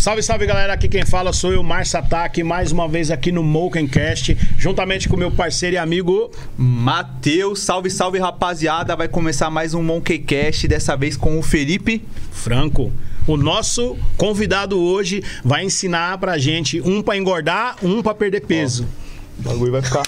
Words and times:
Salve, 0.00 0.22
salve 0.22 0.46
galera, 0.46 0.72
aqui 0.72 0.88
quem 0.88 1.04
fala 1.04 1.30
sou 1.30 1.52
eu, 1.52 1.62
Márcio 1.62 1.98
Ataque, 1.98 2.42
mais 2.42 2.72
uma 2.72 2.88
vez 2.88 3.10
aqui 3.10 3.30
no 3.30 3.42
Mokencast, 3.42 4.34
juntamente 4.56 5.06
com 5.06 5.14
meu 5.14 5.30
parceiro 5.30 5.76
e 5.76 5.78
amigo 5.78 6.30
Matheus. 6.56 7.60
Salve, 7.60 7.90
salve 7.90 8.18
rapaziada, 8.18 8.96
vai 8.96 9.08
começar 9.08 9.50
mais 9.50 9.74
um 9.74 9.82
Monkeycast, 9.82 10.66
dessa 10.66 10.96
vez 10.96 11.18
com 11.18 11.38
o 11.38 11.42
Felipe. 11.42 12.02
Franco. 12.32 12.90
O 13.26 13.36
nosso 13.36 13.94
convidado 14.16 14.80
hoje 14.80 15.22
vai 15.44 15.66
ensinar 15.66 16.16
pra 16.16 16.38
gente 16.38 16.80
um 16.80 17.02
pra 17.02 17.18
engordar, 17.18 17.76
um 17.82 18.02
pra 18.02 18.14
perder 18.14 18.40
peso. 18.46 18.88
O 19.38 19.42
bagulho 19.42 19.72
vai 19.72 19.82
ficar. 19.82 20.02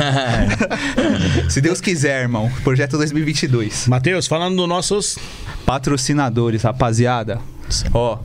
Se 1.50 1.60
Deus 1.60 1.78
quiser, 1.78 2.22
irmão. 2.22 2.50
Projeto 2.64 2.96
2022. 2.96 3.86
Matheus, 3.86 4.26
falando 4.26 4.56
dos 4.56 4.66
nossos 4.66 5.18
Patrocinadores, 5.66 6.62
rapaziada. 6.62 7.38
Ó. 7.92 8.18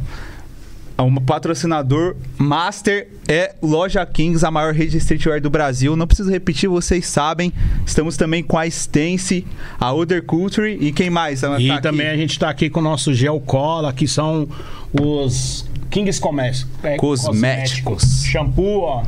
Um 0.99 1.13
patrocinador 1.15 2.15
master 2.39 3.07
é 3.27 3.53
Loja 3.61 4.03
Kings, 4.05 4.43
a 4.43 4.49
maior 4.49 4.73
rede 4.73 4.91
de 4.91 4.97
streetwear 4.97 5.39
do 5.39 5.49
Brasil. 5.49 5.95
Não 5.95 6.07
preciso 6.07 6.31
repetir, 6.31 6.67
vocês 6.67 7.05
sabem. 7.05 7.53
Estamos 7.85 8.17
também 8.17 8.41
com 8.43 8.57
a 8.57 8.65
Stance, 8.65 9.45
a 9.79 9.93
Other 9.93 10.23
Culture 10.23 10.75
e 10.81 10.91
quem 10.91 11.09
mais? 11.11 11.41
Tá 11.41 11.59
E 11.59 11.69
aqui? 11.69 11.81
também 11.83 12.07
a 12.07 12.15
gente 12.17 12.39
tá 12.39 12.49
aqui 12.49 12.67
com 12.69 12.79
o 12.79 12.83
nosso 12.83 13.13
gel 13.13 13.39
cola, 13.39 13.93
que 13.93 14.07
são 14.07 14.47
os 14.91 15.67
Kings 15.91 16.19
Comércio. 16.19 16.67
é, 16.81 16.95
Cosméticos. 16.97 18.23
Shampoo, 18.25 18.81
ó, 18.81 19.03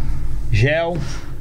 gel. 0.52 0.96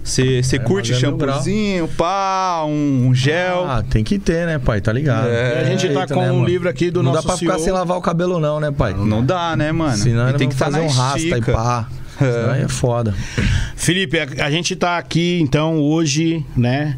Você 0.04 0.58
curte 0.58 0.92
é 0.92 0.94
mil 0.94 1.00
shampoozinho, 1.00 1.88
pá, 1.88 2.64
um, 2.66 3.08
um 3.08 3.14
gel. 3.14 3.66
Ah, 3.66 3.82
tem 3.82 4.02
que 4.02 4.18
ter, 4.18 4.46
né, 4.46 4.58
pai? 4.58 4.80
Tá 4.80 4.92
ligado? 4.92 5.28
É, 5.28 5.56
E 5.56 5.58
a 5.60 5.64
gente 5.64 5.88
tá 5.92 6.00
Eita, 6.02 6.14
com 6.14 6.20
né, 6.22 6.30
um 6.32 6.36
mano? 6.36 6.46
livro 6.46 6.68
aqui 6.68 6.90
do 6.90 7.02
não 7.02 7.12
nosso 7.12 7.26
dá 7.26 7.32
pra 7.32 7.38
ficar 7.38 7.54
CEO. 7.54 7.64
sem 7.64 7.72
lavar 7.72 7.98
o 7.98 8.00
cabelo, 8.00 8.40
não, 8.40 8.58
né, 8.58 8.70
pai? 8.70 8.94
Não 8.94 9.24
dá, 9.24 9.54
né, 9.56 9.70
mano? 9.70 9.96
Senão 9.96 10.28
ele 10.28 10.38
tem 10.38 10.48
que 10.48 10.56
tá 10.56 10.64
fazer 10.66 10.80
um 10.80 10.88
rasta 10.88 11.38
e 11.38 11.42
pá. 11.42 11.88
Senão 12.18 12.50
aí 12.50 12.62
é 12.62 12.68
foda. 12.68 13.14
Felipe, 13.76 14.18
a, 14.18 14.46
a 14.46 14.50
gente 14.50 14.74
tá 14.74 14.98
aqui 14.98 15.38
então 15.40 15.78
hoje, 15.78 16.44
né? 16.56 16.96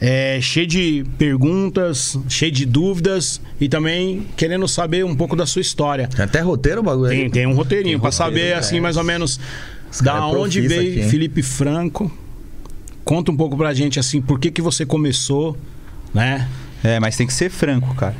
é, 0.00 0.38
cheio 0.40 0.66
de 0.66 1.04
perguntas, 1.18 2.16
cheio 2.28 2.52
de 2.52 2.64
dúvidas 2.64 3.40
e 3.60 3.68
também 3.68 4.26
querendo 4.36 4.66
saber 4.68 5.04
um 5.04 5.14
pouco 5.14 5.34
da 5.34 5.44
sua 5.44 5.60
história. 5.60 6.08
Tem 6.08 6.24
até 6.24 6.40
roteiro 6.40 6.80
o 6.80 6.84
bagulho 6.84 7.10
aí. 7.10 7.18
Tem, 7.18 7.30
tem 7.30 7.46
um 7.46 7.54
roteirinho 7.54 7.98
pra 7.98 8.10
roteiro, 8.10 8.32
saber 8.32 8.48
é. 8.48 8.54
assim 8.54 8.80
mais 8.80 8.96
ou 8.96 9.04
menos 9.04 9.40
Os 9.90 10.00
da 10.00 10.16
é 10.16 10.20
onde 10.20 10.60
veio 10.60 11.00
aqui? 11.00 11.10
Felipe 11.10 11.42
Franco. 11.42 12.10
Conta 13.08 13.32
um 13.32 13.36
pouco 13.38 13.56
pra 13.56 13.72
gente 13.72 13.98
assim, 13.98 14.20
por 14.20 14.38
que 14.38 14.50
que 14.50 14.60
você 14.60 14.84
começou, 14.84 15.56
né? 16.12 16.46
É, 16.84 17.00
mas 17.00 17.16
tem 17.16 17.26
que 17.26 17.32
ser 17.32 17.48
franco, 17.48 17.94
cara. 17.94 18.14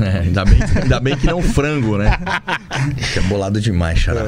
É, 0.00 0.20
ainda, 0.20 0.44
bem, 0.44 0.58
ainda 0.82 1.00
bem 1.00 1.16
que 1.16 1.26
não 1.26 1.42
frango, 1.42 1.96
né? 1.98 2.16
que 3.12 3.18
é 3.18 3.22
bolado 3.22 3.60
demais, 3.60 3.98
xará. 3.98 4.22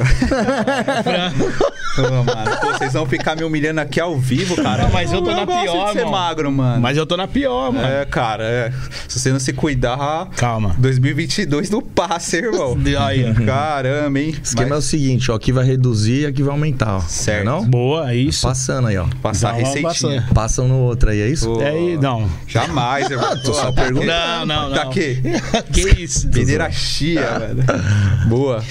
Ô, 1.98 2.02
mano, 2.24 2.56
pô, 2.60 2.72
vocês 2.72 2.92
vão 2.92 3.04
ficar 3.06 3.36
me 3.36 3.42
humilhando 3.44 3.80
aqui 3.80 4.00
ao 4.00 4.16
vivo, 4.18 4.56
cara. 4.56 4.84
Não, 4.84 4.90
mas 4.90 5.12
eu 5.12 5.20
tô 5.22 5.32
na 5.32 5.44
gosto 5.44 5.62
pior, 5.62 5.86
de 5.86 5.92
ser 5.92 5.98
mano. 6.04 6.10
magro, 6.12 6.52
mano. 6.52 6.80
Mas 6.80 6.96
eu 6.96 7.04
tô 7.04 7.16
na 7.16 7.26
pior, 7.26 7.72
mano. 7.72 7.86
É, 7.86 8.04
cara, 8.04 8.44
é. 8.44 8.72
se 9.08 9.18
você 9.18 9.32
não 9.32 9.40
se 9.40 9.52
cuidar, 9.52 10.28
Calma. 10.36 10.74
2022 10.78 11.68
não 11.70 11.82
passa, 11.82 12.36
irmão. 12.36 12.76
Aí. 13.00 13.34
Caramba, 13.44 14.20
hein? 14.20 14.34
O 14.38 14.42
esquema 14.42 14.68
é 14.70 14.72
o 14.72 14.76
Mas 14.76 14.84
seguinte, 14.84 15.30
ó. 15.30 15.34
Aqui 15.34 15.52
vai 15.52 15.64
reduzir 15.64 16.22
e 16.22 16.26
aqui 16.26 16.42
vai 16.42 16.52
aumentar, 16.52 16.96
ó. 16.96 17.00
Certo. 17.00 17.44
Não? 17.44 17.64
Boa, 17.64 18.10
é 18.12 18.16
isso. 18.16 18.46
Passando 18.46 18.88
aí, 18.88 18.96
ó. 18.96 19.06
passar 19.22 19.52
receitinha. 19.52 19.82
passando. 19.88 20.34
Passam 20.34 20.68
no 20.68 20.78
outro 20.78 21.10
aí, 21.10 21.20
é 21.20 21.28
isso? 21.28 21.46
Pô, 21.52 21.60
É 21.60 21.70
aí, 21.70 21.98
não. 22.00 22.28
Jamais, 22.46 23.10
irmão. 23.10 23.36
tô 23.42 23.52
só 23.52 23.70
Tá 23.70 23.82
perguntando. 23.82 24.06
Não, 24.06 24.46
não, 24.46 24.68
não. 24.68 24.76
Tá 24.76 24.82
aqui. 24.82 25.20
que 25.72 25.80
isso? 26.02 26.28
Peneira 26.28 26.70
chia, 26.70 27.38
velho. 27.38 27.64
Boa. 28.28 28.62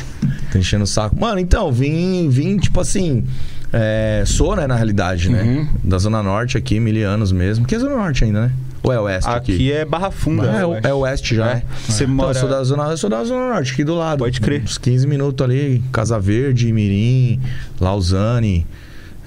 Tá 0.52 0.58
enchendo 0.60 0.84
o 0.84 0.88
saco. 0.88 1.20
Mano, 1.20 1.40
então, 1.40 1.72
vim, 1.72 2.30
vim 2.30 2.58
tipo 2.58 2.80
assim. 2.80 3.24
é, 3.72 4.24
sou, 4.26 4.56
né, 4.56 4.66
na 4.66 4.76
realidade, 4.76 5.30
né? 5.30 5.44
Uhum. 5.44 5.68
Da 5.84 5.98
Zona 6.00 6.24
Norte 6.24 6.58
aqui, 6.58 6.80
milianos 6.80 7.32
mesmo. 7.32 7.66
Que 7.66 7.76
é 7.76 7.80
Zona 7.80 7.96
Norte 7.96 8.24
ainda, 8.24 8.48
né? 8.48 8.52
Ou 8.82 8.94
é 8.94 9.00
Oeste 9.00 9.30
aqui? 9.30 9.54
Aqui 9.56 9.72
é 9.74 9.84
Barra 9.86 10.10
Funda. 10.10 10.44
É, 10.58 10.64
eu 10.64 10.70
o- 10.70 10.74
acho. 10.74 10.88
é 10.88 10.94
Oeste 10.94 11.36
já, 11.36 11.52
É. 11.52 11.56
né? 11.56 11.64
Você 11.88 12.04
Então, 12.06 12.16
mora- 12.16 12.30
eu 12.30 12.34
sou 12.40 12.50
da, 12.50 12.64
zona, 12.64 12.84
eu 12.86 12.98
sou 12.98 13.10
da 13.10 13.24
Zona 13.26 13.54
Norte, 13.54 13.74
aqui 13.74 13.84
do 13.84 13.94
lado. 13.94 14.20
Pode 14.20 14.40
crer. 14.40 14.62
Uns 14.64 14.78
15 14.78 15.06
minutos 15.06 15.44
ali, 15.46 15.84
Casa 15.92 16.18
Verde, 16.18 16.72
Mirim, 16.72 17.42
Lausanne. 17.80 18.66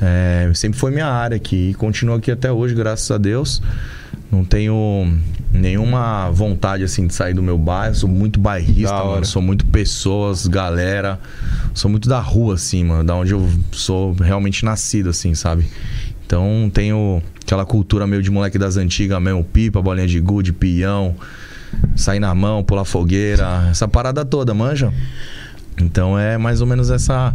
É, 0.01 0.51
sempre 0.55 0.79
foi 0.79 0.91
minha 0.91 1.07
área 1.07 1.37
aqui. 1.37 1.71
E 1.71 1.75
continuo 1.75 2.17
aqui 2.17 2.31
até 2.31 2.51
hoje, 2.51 2.75
graças 2.75 3.09
a 3.11 3.19
Deus. 3.19 3.63
Não 4.33 4.45
tenho 4.45 5.15
nenhuma 5.53 6.31
vontade, 6.31 6.83
assim, 6.83 7.07
de 7.07 7.15
sair 7.15 7.35
do 7.35 7.43
meu 7.43 7.59
bairro. 7.59 7.95
Sou 7.95 8.09
muito 8.09 8.41
bairrista, 8.41 9.05
mano. 9.05 9.27
Sou 9.27 9.43
muito 9.43 9.67
pessoas, 9.67 10.47
galera. 10.47 11.21
Sou 11.75 11.91
muito 11.91 12.09
da 12.09 12.19
rua, 12.19 12.55
assim, 12.55 12.83
mano. 12.83 13.05
Da 13.05 13.15
onde 13.15 13.33
eu 13.33 13.47
sou 13.71 14.15
realmente 14.15 14.65
nascido, 14.65 15.11
assim, 15.11 15.35
sabe? 15.35 15.67
Então, 16.25 16.71
tenho 16.73 17.23
aquela 17.45 17.67
cultura 17.67 18.07
meio 18.07 18.23
de 18.23 18.31
moleque 18.31 18.57
das 18.57 18.79
antigas 18.79 19.21
mesmo. 19.21 19.45
Pipa, 19.45 19.83
bolinha 19.83 20.07
de 20.07 20.19
gude, 20.19 20.51
peão 20.51 21.15
sair 21.97 22.21
na 22.21 22.35
mão, 22.35 22.63
pular 22.63 22.85
fogueira, 22.85 23.69
essa 23.71 23.89
parada 23.89 24.25
toda, 24.25 24.55
manja? 24.55 24.93
Então 25.81 26.19
é 26.19 26.37
mais 26.37 26.61
ou 26.61 26.67
menos 26.67 26.91
essa 26.91 27.35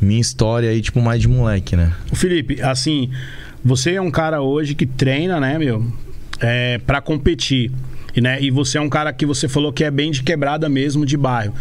minha 0.00 0.20
história 0.20 0.70
aí, 0.70 0.80
tipo, 0.80 1.00
mais 1.00 1.20
de 1.20 1.28
moleque, 1.28 1.76
né? 1.76 1.92
Felipe, 2.12 2.60
assim, 2.62 3.10
você 3.64 3.94
é 3.94 4.00
um 4.00 4.10
cara 4.10 4.40
hoje 4.40 4.74
que 4.74 4.86
treina, 4.86 5.40
né, 5.40 5.58
meu, 5.58 5.86
é, 6.40 6.78
para 6.78 7.00
competir. 7.00 7.70
Né, 8.16 8.42
e 8.42 8.50
você 8.50 8.78
é 8.78 8.80
um 8.80 8.88
cara 8.88 9.12
que 9.12 9.24
você 9.24 9.46
falou 9.46 9.72
que 9.72 9.84
é 9.84 9.90
bem 9.92 10.10
de 10.10 10.24
quebrada 10.24 10.68
mesmo, 10.68 11.06
de 11.06 11.16
bairro. 11.16 11.54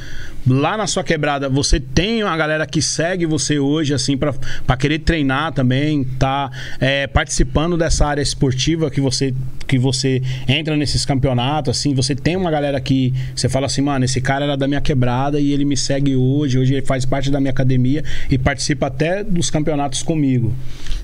Lá 0.47 0.77
na 0.77 0.87
sua 0.87 1.03
quebrada, 1.03 1.49
você 1.49 1.79
tem 1.79 2.23
uma 2.23 2.37
galera 2.37 2.65
que 2.65 2.81
segue 2.81 3.25
você 3.25 3.59
hoje, 3.59 3.93
assim, 3.93 4.15
pra 4.17 4.33
pra 4.65 4.77
querer 4.77 4.99
treinar 4.99 5.51
também, 5.53 6.03
tá 6.03 6.49
é, 6.79 7.07
participando 7.07 7.77
dessa 7.77 8.05
área 8.05 8.21
esportiva 8.21 8.89
que 8.89 8.99
você, 9.01 9.33
que 9.67 9.77
você 9.77 10.21
entra 10.47 10.75
nesses 10.75 11.05
campeonatos, 11.05 11.77
assim, 11.77 11.93
você 11.93 12.15
tem 12.15 12.35
uma 12.35 12.51
galera 12.51 12.79
que 12.79 13.13
você 13.35 13.49
fala 13.49 13.65
assim, 13.65 13.81
mano, 13.81 14.05
esse 14.05 14.21
cara 14.21 14.45
era 14.45 14.57
da 14.57 14.67
minha 14.67 14.81
quebrada 14.81 15.39
e 15.39 15.51
ele 15.51 15.65
me 15.65 15.77
segue 15.77 16.15
hoje, 16.15 16.57
hoje 16.57 16.73
ele 16.73 16.85
faz 16.85 17.05
parte 17.05 17.31
da 17.31 17.39
minha 17.39 17.51
academia 17.51 18.03
e 18.29 18.37
participa 18.37 18.87
até 18.87 19.23
dos 19.23 19.49
campeonatos 19.49 20.03
comigo. 20.03 20.53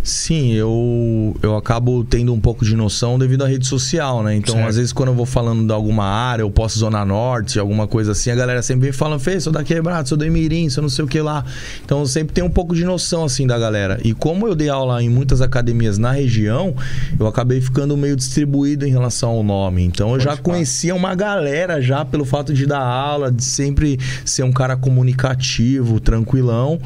Sim, 0.03 0.51
eu, 0.51 1.35
eu 1.41 1.55
acabo 1.55 2.03
tendo 2.03 2.33
um 2.33 2.39
pouco 2.39 2.65
de 2.65 2.75
noção 2.75 3.17
devido 3.17 3.43
à 3.45 3.47
rede 3.47 3.65
social, 3.65 4.21
né? 4.21 4.35
Então, 4.35 4.55
Certo. 4.55 4.67
às 4.67 4.75
vezes, 4.75 4.91
quando 4.91 5.09
eu 5.09 5.15
vou 5.15 5.25
falando 5.25 5.65
de 5.65 5.71
alguma 5.71 6.03
área, 6.03 6.43
eu 6.43 6.51
posso 6.51 6.77
Zona 6.77 7.05
Norte, 7.05 7.57
alguma 7.57 7.87
coisa 7.87 8.11
assim, 8.11 8.29
a 8.29 8.35
galera 8.35 8.61
sempre 8.61 8.83
vem 8.83 8.91
falando, 8.91 9.21
Fê, 9.21 9.32
sou 9.39 9.51
da 9.51 9.63
Quebrada, 9.63 10.07
sou 10.07 10.17
do 10.17 10.25
Emirim, 10.25 10.69
sou 10.69 10.81
não 10.81 10.89
sei 10.89 11.05
o 11.05 11.07
que 11.07 11.21
lá. 11.21 11.45
Então, 11.83 11.99
eu 11.99 12.05
sempre 12.05 12.33
tenho 12.33 12.47
um 12.47 12.49
pouco 12.49 12.75
de 12.75 12.83
noção, 12.85 13.23
assim, 13.23 13.45
da 13.47 13.57
galera. 13.57 13.99
E 14.03 14.13
como 14.13 14.47
eu 14.47 14.55
dei 14.55 14.69
aula 14.69 15.01
em 15.01 15.09
muitas 15.09 15.41
academias 15.41 15.97
na 15.97 16.11
região, 16.11 16.75
eu 17.19 17.27
acabei 17.27 17.61
ficando 17.61 17.95
meio 17.97 18.15
distribuído 18.15 18.85
em 18.85 18.91
relação 18.91 19.31
ao 19.31 19.43
nome. 19.43 19.83
Então, 19.83 20.13
eu 20.13 20.19
já 20.19 20.31
Pode 20.31 20.41
conhecia 20.41 20.95
uma 20.95 21.15
galera 21.15 21.81
já 21.81 22.03
pelo 22.05 22.25
fato 22.25 22.53
de 22.53 22.65
dar 22.65 22.81
aula, 22.81 23.31
de 23.31 23.43
sempre 23.43 23.99
ser 24.25 24.43
um 24.43 24.51
cara 24.51 24.75
comunicativo, 24.75 25.99
tranquilão. 25.99 26.79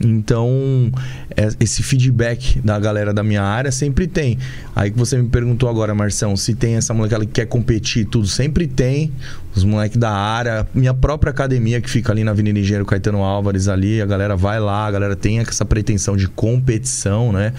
Então, 0.00 0.92
é- 1.36 1.48
esse 1.60 1.82
feedback 1.82 2.60
da 2.60 2.78
galera 2.78 3.12
da 3.12 3.22
minha 3.22 3.42
área 3.42 3.72
sempre 3.72 4.06
tem. 4.06 4.38
Aí 4.74 4.90
que 4.90 4.98
você 4.98 5.16
me 5.20 5.28
perguntou 5.28 5.68
agora, 5.68 5.94
Marção, 5.94 6.36
se 6.36 6.54
tem 6.54 6.74
essa 6.76 6.94
molecada 6.94 7.24
que 7.26 7.32
quer 7.32 7.46
competir 7.46 8.02
e 8.02 8.04
tudo, 8.04 8.26
sempre 8.26 8.66
tem. 8.66 9.10
Os 9.56 9.64
moleques 9.64 9.96
da 9.96 10.10
área, 10.10 10.66
minha 10.72 10.94
própria 10.94 11.30
academia 11.30 11.80
que 11.80 11.90
fica 11.90 12.12
ali 12.12 12.22
na 12.22 12.30
Avenida 12.30 12.58
Engenheiro 12.60 12.84
Caetano 12.86 13.22
Álvares 13.24 13.66
ali, 13.66 14.00
a 14.00 14.06
galera 14.06 14.36
vai 14.36 14.60
lá, 14.60 14.86
a 14.86 14.90
galera 14.90 15.16
tem 15.16 15.40
essa 15.40 15.64
pretensão 15.64 16.16
de 16.16 16.28
competição, 16.28 17.32
né? 17.32 17.52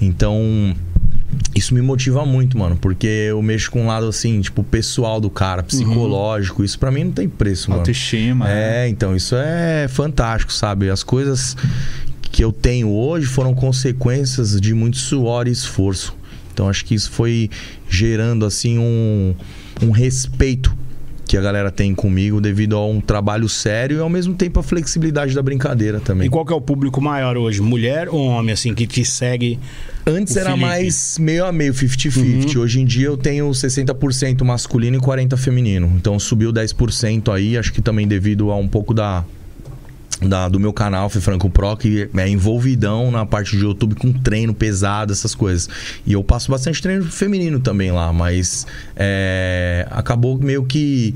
Então, 0.00 0.74
isso 1.54 1.74
me 1.74 1.82
motiva 1.82 2.24
muito, 2.24 2.56
mano, 2.56 2.76
porque 2.76 3.06
eu 3.06 3.42
mexo 3.42 3.70
com 3.70 3.82
um 3.82 3.86
lado 3.86 4.06
assim, 4.06 4.40
tipo, 4.40 4.62
pessoal 4.62 5.20
do 5.20 5.28
cara, 5.28 5.62
psicológico. 5.62 6.64
Isso 6.64 6.78
pra 6.78 6.90
mim 6.90 7.04
não 7.04 7.12
tem 7.12 7.28
preço, 7.28 7.70
mano. 7.70 7.80
Autoestima. 7.80 8.46
né? 8.46 8.84
É, 8.84 8.88
então, 8.88 9.14
isso 9.16 9.34
é 9.36 9.88
fantástico, 9.88 10.52
sabe? 10.52 10.88
As 10.88 11.02
coisas 11.02 11.56
que 12.30 12.44
eu 12.44 12.52
tenho 12.52 12.90
hoje 12.90 13.26
foram 13.26 13.54
consequências 13.54 14.60
de 14.60 14.72
muito 14.74 14.96
suor 14.96 15.48
e 15.48 15.50
esforço. 15.50 16.16
Então, 16.52 16.68
acho 16.68 16.84
que 16.84 16.94
isso 16.94 17.10
foi 17.10 17.50
gerando, 17.88 18.44
assim, 18.44 18.78
um, 18.78 19.34
um 19.82 19.90
respeito 19.90 20.76
que 21.28 21.36
a 21.36 21.42
galera 21.42 21.70
tem 21.70 21.94
comigo 21.94 22.40
devido 22.40 22.74
a 22.74 22.86
um 22.86 23.02
trabalho 23.02 23.50
sério 23.50 23.98
e, 23.98 24.00
ao 24.00 24.08
mesmo 24.08 24.34
tempo, 24.34 24.58
a 24.58 24.62
flexibilidade 24.62 25.34
da 25.34 25.42
brincadeira 25.42 26.00
também. 26.00 26.26
E 26.26 26.30
qual 26.30 26.44
que 26.44 26.52
é 26.54 26.56
o 26.56 26.60
público 26.60 27.02
maior 27.02 27.36
hoje? 27.36 27.60
Mulher 27.60 28.08
ou 28.08 28.26
homem, 28.26 28.54
assim, 28.54 28.74
que 28.74 28.86
te 28.86 29.04
segue? 29.04 29.58
Antes 30.06 30.34
era 30.36 30.52
Felipe. 30.52 30.66
mais 30.66 31.18
meio 31.18 31.44
a 31.44 31.52
meio, 31.52 31.74
50-50. 31.74 32.56
Hoje 32.56 32.80
em 32.80 32.86
dia 32.86 33.08
eu 33.08 33.16
tenho 33.18 33.50
60% 33.50 34.42
masculino 34.42 34.96
e 34.96 35.00
40% 35.00 35.36
feminino. 35.36 35.92
Então 35.96 36.18
subiu 36.18 36.50
10% 36.50 37.30
aí, 37.30 37.58
acho 37.58 37.74
que 37.74 37.82
também 37.82 38.08
devido 38.08 38.50
a 38.50 38.56
um 38.56 38.66
pouco 38.66 38.94
da, 38.94 39.22
da- 40.20 40.48
do 40.48 40.58
meu 40.58 40.72
canal, 40.72 41.08
Fê 41.08 41.20
Franco 41.20 41.48
Pro, 41.50 41.76
que 41.76 42.08
é 42.16 42.28
envolvidão 42.28 43.10
na 43.10 43.24
parte 43.24 43.56
de 43.56 43.64
YouTube 43.64 43.94
com 43.94 44.12
treino 44.12 44.52
pesado, 44.54 45.12
essas 45.12 45.34
coisas. 45.34 45.68
E 46.06 46.12
eu 46.12 46.24
passo 46.24 46.50
bastante 46.50 46.80
treino 46.82 47.04
feminino 47.04 47.60
também 47.60 47.90
lá, 47.92 48.12
mas 48.12 48.66
é, 48.96 49.86
acabou 49.90 50.38
meio 50.38 50.64
que 50.64 51.14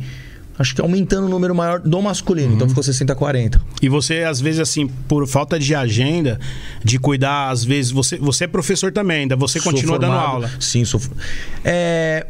acho 0.58 0.74
que 0.76 0.80
aumentando 0.80 1.26
o 1.26 1.30
número 1.30 1.54
maior 1.54 1.80
do 1.80 2.00
masculino. 2.00 2.50
Uhum. 2.50 2.54
Então 2.54 2.68
ficou 2.68 2.84
60-40. 2.84 3.60
E 3.80 3.88
você, 3.88 4.22
às 4.22 4.40
vezes, 4.40 4.60
assim, 4.60 4.86
por 5.08 5.26
falta 5.26 5.58
de 5.58 5.74
agenda, 5.74 6.38
de 6.84 6.98
cuidar, 6.98 7.50
às 7.50 7.64
vezes, 7.64 7.90
você, 7.90 8.16
você 8.18 8.44
é 8.44 8.46
professor 8.46 8.92
também, 8.92 9.22
ainda 9.22 9.34
você 9.34 9.58
Sou 9.58 9.72
continua 9.72 9.98
dando 9.98 10.10
formado- 10.12 10.30
aula. 10.32 10.50
Sim, 10.60 10.84
sou. 10.84 11.00
É, 11.64 12.26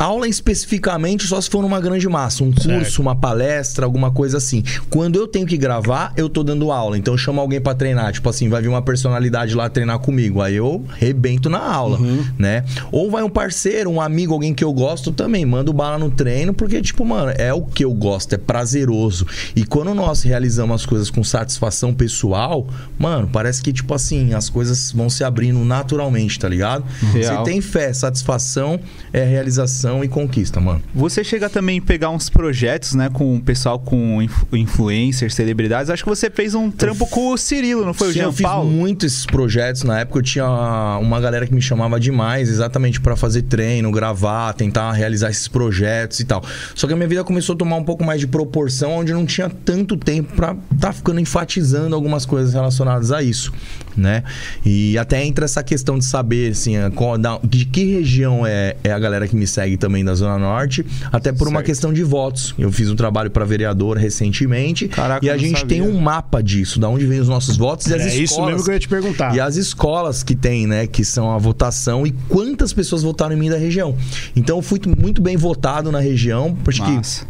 aula 0.00 0.26
especificamente 0.26 1.26
só 1.26 1.38
se 1.38 1.50
for 1.50 1.60
numa 1.60 1.78
grande 1.78 2.08
massa, 2.08 2.42
um 2.42 2.50
curso, 2.50 2.70
Certo. 2.70 3.02
uma 3.02 3.14
palestra, 3.14 3.84
alguma 3.84 4.10
coisa 4.10 4.38
assim. 4.38 4.62
Quando 4.88 5.16
eu 5.16 5.28
tenho 5.28 5.46
que 5.46 5.58
gravar, 5.58 6.14
eu 6.16 6.26
tô 6.28 6.42
dando 6.42 6.72
aula. 6.72 6.96
Então 6.96 7.12
eu 7.12 7.18
chamo 7.18 7.38
alguém 7.38 7.60
pra 7.60 7.74
treinar, 7.74 8.10
tipo 8.12 8.26
assim, 8.28 8.48
vai 8.48 8.62
vir 8.62 8.68
uma 8.68 8.80
personalidade 8.80 9.54
lá 9.54 9.68
treinar 9.68 9.98
comigo, 9.98 10.40
aí 10.40 10.56
eu 10.56 10.82
rebento 10.96 11.50
na 11.50 11.58
aula, 11.62 11.98
Uhum. 11.98 12.24
né? 12.38 12.64
Ou 12.90 13.10
vai 13.10 13.22
um 13.22 13.28
parceiro, 13.28 13.90
um 13.90 14.00
amigo, 14.00 14.32
alguém 14.32 14.54
que 14.54 14.64
eu 14.64 14.72
gosto 14.72 15.12
também, 15.12 15.44
mando 15.44 15.70
bala 15.72 15.98
no 15.98 16.10
treino, 16.10 16.54
porque 16.54 16.80
tipo, 16.80 17.04
mano, 17.04 17.32
é 17.36 17.52
o 17.52 17.60
que 17.62 17.84
eu 17.84 17.92
gosto, 17.92 18.32
é 18.34 18.38
prazeroso. 18.38 19.26
E 19.54 19.64
quando 19.66 19.92
nós 19.94 20.22
realizamos 20.22 20.76
as 20.76 20.86
coisas 20.86 21.10
com 21.10 21.22
satisfação 21.22 21.92
pessoal, 21.92 22.66
mano, 22.98 23.28
parece 23.30 23.60
que 23.62 23.70
tipo 23.70 23.92
assim, 23.92 24.32
as 24.32 24.48
coisas 24.48 24.92
vão 24.92 25.10
se 25.10 25.22
abrindo 25.24 25.58
naturalmente, 25.62 26.38
tá 26.38 26.48
ligado? 26.48 26.84
Real. 27.12 27.44
Você 27.44 27.50
tem 27.50 27.60
fé, 27.60 27.92
satisfação 27.92 28.80
é 29.12 29.24
realização 29.24 29.89
e 30.04 30.08
conquista, 30.08 30.60
mano. 30.60 30.80
Você 30.94 31.22
chega 31.24 31.48
também 31.50 31.78
a 31.78 31.82
pegar 31.82 32.10
uns 32.10 32.30
projetos, 32.30 32.94
né, 32.94 33.08
com 33.12 33.36
o 33.36 33.40
pessoal 33.40 33.78
com 33.78 34.22
inf- 34.22 34.44
influencers, 34.52 35.34
celebridades. 35.34 35.90
Acho 35.90 36.02
que 36.04 36.08
você 36.08 36.30
fez 36.30 36.54
um 36.54 36.70
trampo 36.70 37.06
com 37.06 37.32
o 37.32 37.36
Cirilo, 37.36 37.84
não 37.84 37.92
foi? 37.94 38.08
O 38.08 38.10
eu 38.10 38.14
Jean 38.14 38.32
fiz 38.32 38.46
Paulo? 38.46 38.70
muito 38.70 39.04
esses 39.06 39.26
projetos. 39.26 39.82
Na 39.82 40.00
época 40.00 40.18
eu 40.18 40.22
tinha 40.22 40.46
uma 41.00 41.20
galera 41.20 41.46
que 41.46 41.54
me 41.54 41.62
chamava 41.62 41.98
demais, 41.98 42.48
exatamente 42.48 43.00
pra 43.00 43.16
fazer 43.16 43.42
treino, 43.42 43.90
gravar, 43.90 44.52
tentar 44.54 44.92
realizar 44.92 45.30
esses 45.30 45.48
projetos 45.48 46.20
e 46.20 46.24
tal. 46.24 46.42
Só 46.74 46.86
que 46.86 46.92
a 46.92 46.96
minha 46.96 47.08
vida 47.08 47.24
começou 47.24 47.54
a 47.54 47.58
tomar 47.58 47.76
um 47.76 47.84
pouco 47.84 48.04
mais 48.04 48.20
de 48.20 48.26
proporção, 48.26 48.92
onde 48.98 49.12
eu 49.12 49.18
não 49.18 49.26
tinha 49.26 49.48
tanto 49.50 49.96
tempo 49.96 50.34
pra 50.34 50.56
tá 50.78 50.92
ficando 50.92 51.20
enfatizando 51.20 51.94
algumas 51.94 52.24
coisas 52.24 52.54
relacionadas 52.54 53.12
a 53.12 53.22
isso, 53.22 53.52
né? 53.96 54.22
E 54.64 54.96
até 54.98 55.24
entra 55.24 55.44
essa 55.44 55.62
questão 55.62 55.98
de 55.98 56.04
saber, 56.04 56.52
assim, 56.52 56.76
a 56.76 56.90
qual- 56.90 57.16
de 57.44 57.64
que 57.64 57.84
região 57.84 58.46
é, 58.46 58.76
é 58.84 58.92
a 58.92 58.98
galera 58.98 59.26
que 59.28 59.36
me 59.36 59.46
segue 59.46 59.76
também 59.76 60.04
da 60.04 60.14
Zona 60.14 60.38
Norte, 60.38 60.84
até 61.12 61.32
por 61.32 61.48
uma 61.48 61.58
Certo. 61.60 61.66
questão 61.66 61.92
de 61.92 62.02
votos. 62.02 62.54
Eu 62.58 62.70
fiz 62.72 62.90
um 62.90 62.96
trabalho 62.96 63.30
pra 63.30 63.44
vereador 63.44 63.96
recentemente 63.96 64.88
Caraca, 64.88 65.24
e 65.24 65.30
a 65.30 65.36
gente 65.36 65.64
tem 65.66 65.80
sabia. 65.80 65.94
um 65.94 66.00
mapa 66.00 66.42
disso, 66.42 66.78
da 66.80 66.88
onde 66.88 67.06
vem 67.06 67.20
os 67.20 67.28
nossos 67.28 67.56
votos 67.56 67.86
e 67.86 67.94
as 67.94 68.02
É 68.02 68.06
escolas. 68.06 68.30
isso 68.30 68.42
mesmo 68.46 68.64
que 68.64 68.70
eu 68.70 68.74
ia 68.74 68.80
te 68.80 68.88
perguntar. 68.88 69.34
E 69.34 69.40
as 69.40 69.56
escolas 69.56 70.22
que 70.22 70.34
tem, 70.34 70.66
né, 70.66 70.86
que 70.86 71.04
são 71.04 71.30
a 71.32 71.38
votação 71.38 72.06
e 72.06 72.10
quantas 72.28 72.72
pessoas 72.72 73.02
votaram 73.02 73.34
em 73.34 73.38
mim 73.38 73.50
da 73.50 73.56
região. 73.58 73.96
Então 74.36 74.56
eu 74.58 74.62
fui 74.62 74.80
muito 74.98 75.20
bem 75.20 75.36
votado 75.36 75.90
na 75.92 76.00
região, 76.00 76.56
porque 76.64 76.80
Massa. 76.80 77.26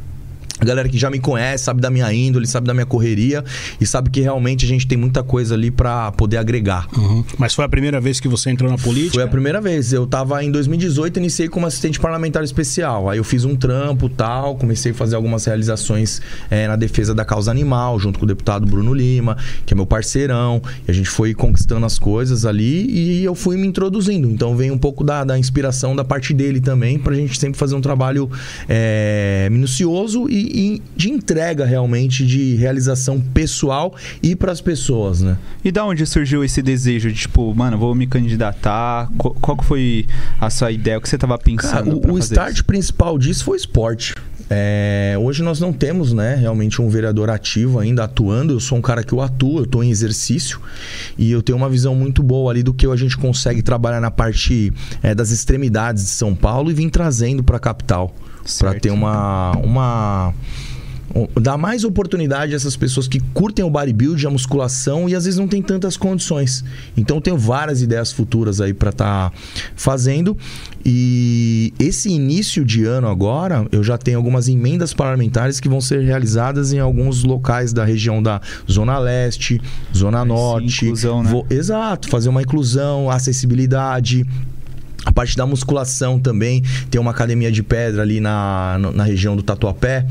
A 0.61 0.65
galera 0.65 0.89
que 0.89 0.99
já 0.99 1.11
me 1.11 1.19
conhece, 1.19 1.65
sabe 1.65 1.81
da 1.81 1.91
minha 1.91 2.13
índole, 2.13 2.47
sabe 2.47 2.67
da 2.67 2.75
minha 2.75 2.85
correria 2.85 3.43
e 3.81 3.87
sabe 3.87 4.11
que 4.11 4.21
realmente 4.21 4.67
a 4.67 4.69
gente 4.69 4.87
tem 4.87 4.99
muita 4.99 5.23
coisa 5.23 5.55
ali 5.55 5.71
pra 5.71 6.13
poder 6.13 6.37
agregar. 6.37 6.87
Uhum. 6.97 7.25
Mas 7.39 7.55
foi 7.55 7.65
a 7.65 7.69
primeira 7.69 8.01
vez 8.01 8.21
que 8.21 8.29
você 8.29 8.51
entrou 8.51 8.71
na 8.71 8.77
política? 8.77 9.15
Foi 9.15 9.23
a 9.23 9.29
primeira 9.29 9.61
vez. 9.61 9.93
Eu 9.93 10.07
tava 10.07 10.45
em 10.45 10.51
2018, 10.51 11.19
iniciei 11.19 11.49
como 11.49 11.67
assistente 11.67 11.99
parlamentar 11.99 12.45
especial. 12.45 13.09
Aí 13.09 13.19
eu 13.19 13.25
fiz 13.25 13.45
um 13.45 13.57
trampo 13.57 14.09
tal, 14.09 14.57
comecei 14.57 14.93
a 14.93 14.95
fazer 14.95 15.17
algumas 15.17 15.45
realizações 15.47 16.21
eh, 16.51 16.69
na 16.69 16.77
defesa 16.77 17.15
da 17.15 17.25
causa 17.25 17.51
animal, 17.51 17.99
junto 17.99 18.19
com 18.19 18.27
o 18.27 18.29
deputado 18.29 18.67
Bruno 18.67 18.93
Lima, 18.93 19.39
que 19.65 19.73
é 19.73 19.77
meu 19.77 19.87
parceirão. 19.87 20.61
E 20.87 20.91
a 20.91 20.95
gente 20.95 21.09
foi 21.09 21.33
conquistando 21.33 21.87
as 21.87 21.99
coisas 21.99 22.45
ali 22.45 22.87
e 22.91 23.25
eu 23.25 23.35
fui 23.35 23.57
me 23.57 23.67
introduzindo. 23.67 24.29
Então 24.29 24.55
vem 24.55 24.71
um 24.71 24.79
pouco 24.79 25.03
da, 25.03 25.25
da 25.25 25.39
inspiração 25.39 25.97
da 25.97 26.05
parte 26.05 26.35
dele 26.35 26.61
também, 26.61 26.99
pra 26.99 27.15
gente 27.15 27.39
sempre 27.39 27.59
fazer 27.59 27.75
um 27.75 27.81
trabalho 27.81 28.31
eh, 28.69 29.49
minucioso 29.51 30.29
e, 30.29 30.50
e 30.53 30.83
de 30.97 31.11
entrega 31.11 31.65
realmente, 31.65 32.27
de 32.27 32.55
realização 32.57 33.21
pessoal 33.21 33.95
e 34.23 34.35
pras 34.35 34.61
pessoas, 34.61 35.21
né? 35.21 35.37
E 35.65 35.71
da 35.71 35.85
onde 35.85 36.05
surgiu 36.07 36.45
esse 36.45 36.61
desejo 36.63 37.11
de, 37.11 37.21
tipo, 37.21 37.55
mano, 37.55 37.79
vou 37.79 37.95
me 37.95 38.07
candidatar? 38.07 39.11
Qual, 39.17 39.35
qual 39.35 39.63
foi 39.63 40.07
a 40.41 40.51
sua 40.51 40.71
ideia? 40.71 40.99
O 40.99 41.01
que 41.01 41.09
você 41.09 41.19
tava 41.19 41.39
pensando? 41.39 42.01
Cara, 42.01 42.13
o, 42.13 42.15
o 42.15 42.19
start 42.19 42.55
isso? 42.55 42.65
principal 42.65 43.19
disso 43.19 43.45
foi 43.45 43.57
esporte. 43.57 44.15
É, 44.53 45.15
hoje 45.17 45.45
nós 45.45 45.61
não 45.61 45.73
temos, 45.73 46.13
né, 46.13 46.35
realmente 46.35 46.83
um 46.83 46.89
vereador 46.89 47.31
ativo 47.31 47.79
ainda 47.79 48.03
atuando. 48.03 48.53
Eu 48.53 48.59
sou 48.59 48.77
um 48.77 48.83
cara 48.83 49.05
que 49.05 49.13
eu 49.13 49.21
atuo, 49.21 49.59
eu 49.59 49.65
estou 49.65 49.85
em 49.85 49.91
exercício 49.91 50.61
e 51.17 51.31
eu 51.31 51.41
tenho 51.41 51.57
uma 51.57 51.69
visão 51.69 51.95
muito 51.95 52.21
boa 52.21 52.51
ali 52.51 52.65
do 52.65 52.75
que 52.75 52.85
a 52.85 52.97
gente 52.97 53.17
consegue 53.17 53.63
trabalhar 53.63 54.01
na 54.01 54.11
parte 54.11 54.73
é, 55.05 55.15
das 55.15 55.31
extremidades 55.31 56.03
de 56.03 56.11
São 56.11 56.35
Paulo 56.35 56.69
e 56.69 56.75
vir 56.75 56.91
trazendo 56.91 57.45
para 57.45 57.59
a 57.59 57.61
capital 57.61 58.13
para 58.59 58.75
ter 58.75 58.91
uma 58.91 59.53
uma 59.63 60.35
um, 61.13 61.27
dar 61.41 61.59
mais 61.59 61.83
oportunidade 61.83 62.53
a 62.53 62.57
essas 62.57 62.77
pessoas 62.77 63.09
que 63.09 63.19
curtem 63.35 63.65
o 63.65 63.71
bodybuilding, 63.71 64.27
a 64.27 64.31
musculação 64.31 65.09
e 65.09 65.15
às 65.17 65.25
vezes 65.25 65.41
não 65.41 65.49
tem 65.49 65.61
tantas 65.61 65.97
condições. 65.97 66.65
Então 66.97 67.17
eu 67.17 67.21
tenho 67.21 67.37
várias 67.37 67.83
ideias 67.83 68.13
futuras 68.13 68.61
aí 68.61 68.73
para 68.73 68.91
estar 68.91 69.33
fazendo 69.75 70.37
e 70.85 71.75
esse 71.81 72.09
início 72.11 72.65
de 72.65 72.85
ano 72.85 73.09
agora 73.09 73.67
eu 73.73 73.83
já 73.83 73.99
tenho 73.99 74.17
algumas 74.19 74.47
emendas 74.49 74.95
parlamentares 74.95 75.59
que 75.59 75.69
vão 75.69 75.81
ser 75.81 76.01
realizadas 76.05 76.73
em 76.73 76.79
alguns 76.79 77.25
locais 77.25 77.73
da 77.73 77.85
região 77.85 78.23
da 78.23 78.41
Zona 78.71 78.97
Leste, 78.99 79.61
Zona 79.95 80.23
sim, 80.23 80.29
Norte. 80.29 80.85
inclusão, 80.85 81.23
né? 81.25 81.31
Vou- 81.31 81.47
exato, 81.51 82.09
fazer 82.09 82.29
uma 82.29 82.41
inclusão, 82.43 83.11
acessibilidade. 83.11 84.25
A 85.05 85.13
parte 85.13 85.37
da 85.37 85.47
musculação 85.47 86.19
também. 86.19 86.63
Tem 86.91 87.01
uma 87.01 87.11
academia 87.11 87.51
de 87.51 87.63
pedra 87.63 88.03
ali 88.03 88.21
na, 88.21 88.79
na 88.95 89.05
região 89.05 89.35
do 89.35 89.43
Tatuapé. 89.43 90.07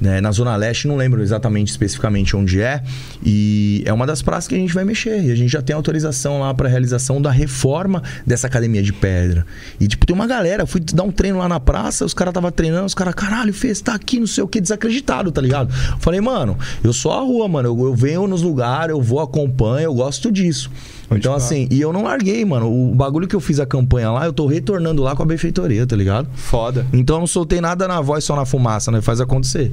né, 0.00 0.20
na 0.20 0.30
Zona 0.30 0.54
Leste, 0.56 0.86
não 0.86 0.96
lembro 0.96 1.22
exatamente 1.22 1.68
especificamente 1.68 2.36
onde 2.36 2.60
é. 2.60 2.82
E 3.24 3.82
é 3.86 3.92
uma 3.92 4.06
das 4.06 4.22
praças 4.22 4.46
que 4.48 4.54
a 4.54 4.58
gente 4.58 4.72
vai 4.72 4.84
mexer. 4.84 5.22
E 5.24 5.30
a 5.30 5.34
gente 5.34 5.50
já 5.50 5.62
tem 5.62 5.74
autorização 5.74 6.40
lá 6.40 6.52
para 6.54 6.68
realização 6.68 7.20
da 7.20 7.30
reforma 7.30 8.02
dessa 8.26 8.46
academia 8.46 8.82
de 8.82 8.92
pedra. 8.92 9.46
E, 9.80 9.86
tipo, 9.88 10.06
tem 10.06 10.14
uma 10.14 10.26
galera. 10.26 10.66
Fui 10.66 10.80
dar 10.80 11.02
um 11.02 11.10
treino 11.10 11.38
lá 11.38 11.48
na 11.48 11.60
praça, 11.60 12.04
os 12.04 12.14
caras 12.14 12.32
estavam 12.32 12.50
treinando, 12.50 12.86
os 12.86 12.94
caras, 12.94 13.14
caralho, 13.14 13.52
fez, 13.52 13.80
tá 13.80 13.94
aqui, 13.94 14.20
não 14.20 14.26
sei 14.26 14.44
o 14.44 14.48
que, 14.48 14.60
desacreditado, 14.60 15.32
tá 15.32 15.40
ligado? 15.40 15.72
Falei, 16.00 16.20
mano, 16.20 16.58
eu 16.82 16.92
sou 16.92 17.12
a 17.12 17.20
rua, 17.20 17.48
mano. 17.48 17.68
Eu, 17.68 17.86
eu 17.86 17.94
venho 17.94 18.26
nos 18.26 18.42
lugares, 18.42 18.90
eu 18.90 19.02
vou, 19.02 19.20
acompanho, 19.20 19.84
eu 19.86 19.94
gosto 19.94 20.30
disso. 20.30 20.70
Então, 21.10 21.32
assim, 21.34 21.66
e 21.70 21.80
eu 21.80 21.92
não 21.92 22.02
larguei, 22.04 22.44
mano. 22.44 22.70
O 22.70 22.94
bagulho 22.94 23.26
que 23.26 23.34
eu 23.34 23.40
fiz 23.40 23.58
a 23.60 23.64
campanha 23.66 24.10
lá, 24.10 24.26
eu 24.26 24.32
tô 24.32 24.46
retornando 24.46 25.02
lá 25.02 25.16
com 25.16 25.22
a 25.22 25.26
benfeitoria, 25.26 25.86
tá 25.86 25.96
ligado? 25.96 26.28
Foda. 26.34 26.86
Então 26.92 27.16
eu 27.16 27.20
não 27.20 27.26
soltei 27.26 27.60
nada 27.60 27.88
na 27.88 28.00
voz, 28.00 28.24
só 28.24 28.36
na 28.36 28.44
fumaça, 28.44 28.90
né? 28.90 29.00
Faz 29.00 29.20
acontecer. 29.20 29.72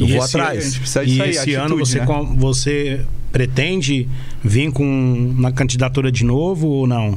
Eu 0.00 0.06
E 0.08 0.12
vou 0.16 0.24
esse- 0.24 0.36
atrás. 0.36 0.58
a 0.58 0.62
gente 0.68 0.78
precisa 0.80 1.04
E 1.04 1.20
esse 1.30 1.54
ano 1.54 1.64
atitude, 1.76 1.88
você, 1.88 1.98
né? 2.00 2.06
com- 2.06 2.36
você 2.36 3.00
pretende 3.30 4.08
vir 4.42 4.72
com 4.72 5.34
na 5.38 5.52
candidatura 5.52 6.10
de 6.10 6.24
novo 6.24 6.66
ou 6.68 6.86
não? 6.86 7.16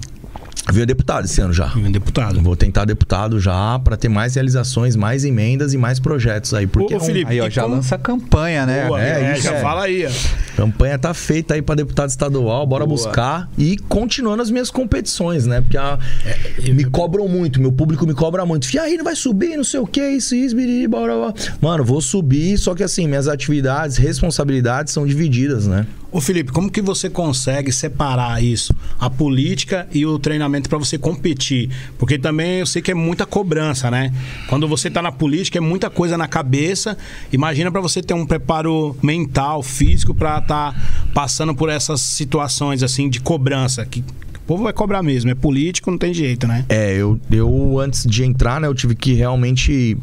Veio 0.72 0.86
deputado 0.86 1.26
esse 1.26 1.40
ano 1.42 1.54
já. 1.54 1.68
Vir 1.68 1.90
Deputado. 1.92 2.42
Vou 2.42 2.56
tentar 2.56 2.86
deputado 2.86 3.40
já 3.40 3.80
pra 3.80 3.96
ter 3.96 4.10
mais 4.10 4.36
realizações, 4.36 4.96
mais 4.96 5.24
emendas 5.24 5.74
e 5.74 5.78
mais 5.78 6.00
projetos 6.00 6.54
aí. 6.54 6.68
Porque 6.68 6.94
Ô, 6.94 6.98
é 6.98 7.00
Felipe, 7.00 7.32
Aí, 7.32 7.42
ó, 7.42 7.50
já 7.50 7.64
como- 7.64 7.76
lança 7.76 7.96
a 7.96 7.98
campanha, 7.98 8.66
né? 8.66 8.86
Boa, 8.88 9.02
é, 9.02 9.24
é, 9.24 9.34
isso 9.34 9.44
já 9.44 9.54
é. 9.54 9.62
fala 9.62 9.84
aí. 9.86 10.08
campanha 10.56 10.98
tá 11.00 11.14
feita 11.14 11.54
aí 11.54 11.62
pra 11.62 11.76
deputado 11.76 12.10
estadual, 12.10 12.66
bora 12.66 12.86
Boa. 12.86 12.96
buscar 12.98 13.50
e 13.58 13.78
continuando 13.78 14.42
as 14.42 14.50
minhas 14.52 14.70
competições, 14.72 15.46
né? 15.46 15.62
Porque 15.62 15.78
a- 15.78 15.98
É, 16.26 16.72
me 16.74 16.84
cobram 16.84 17.28
muito, 17.28 17.62
meu 17.62 17.72
público 17.72 18.06
me 18.06 18.14
cobra 18.14 18.46
muito. 18.46 18.68
E 18.74 18.78
aí, 18.80 18.98
não 18.98 19.04
vai 19.06 19.16
subir, 19.16 19.56
não 19.56 19.64
sei 19.64 19.80
o 19.80 19.88
que, 19.88 20.02
isso, 20.10 20.36
isso, 20.36 20.56
biriri, 20.56 20.88
bora, 20.88 21.14
bora. 21.16 21.34
Mano, 21.62 21.84
vou 21.86 22.02
subir, 22.02 22.58
só 22.58 22.76
que 22.76 22.84
assim, 22.84 23.08
minhas 23.08 23.28
atividades, 23.28 23.98
responsabilidades 23.98 24.92
são 24.94 25.06
divididas, 25.08 25.66
né? 25.68 25.86
Ô 26.10 26.22
Felipe, 26.22 26.52
como 26.54 26.72
que 26.72 26.82
você 26.82 27.10
consegue 27.10 27.70
separar 27.72 28.42
isso, 28.42 28.74
a 28.98 29.10
política 29.10 29.88
e 29.94 30.06
o 30.06 30.18
treinamento 30.18 30.70
pra 30.70 30.78
você 30.78 30.98
competir? 30.98 31.70
Porque 31.98 32.18
também 32.18 32.60
eu 32.60 32.66
sei 32.66 32.82
que 32.82 32.92
é 32.92 32.94
muita 32.94 33.26
cobrança, 33.26 33.92
né? 33.92 34.14
Quando 34.48 34.68
você 34.70 34.90
tá 34.90 35.02
na 35.02 35.12
política 35.12 35.58
é 35.58 35.62
muita 35.62 35.90
coisa 35.90 36.18
na 36.18 36.28
cabeça. 36.28 36.98
Imagina 37.32 37.70
pra 37.72 37.82
você 37.82 38.02
ter 38.02 38.14
um 38.14 38.26
preparo 38.26 38.96
mental, 39.04 39.62
físico 39.62 40.16
pra 40.16 40.40
tá 40.40 40.74
passando 41.14 41.54
por 41.54 41.70
essas 41.70 42.00
situações 42.00 42.84
assim 42.84 43.10
de 43.10 43.20
cobrança 43.20 43.86
que 43.86 44.00
o 44.00 44.40
povo 44.48 44.64
vai 44.64 44.72
cobrar 44.72 45.04
mesmo, 45.04 45.30
é 45.30 45.36
político, 45.36 45.92
não 45.92 45.98
tem 45.98 46.14
jeito, 46.14 46.48
né? 46.48 46.64
É, 46.70 46.94
eu, 46.96 47.20
eu 47.30 47.80
antes 47.80 48.06
de 48.06 48.24
entrar, 48.24 48.62
né, 48.62 48.68
eu 48.68 48.74
tive 48.74 48.96
que 48.96 49.12
realmente 49.14 49.98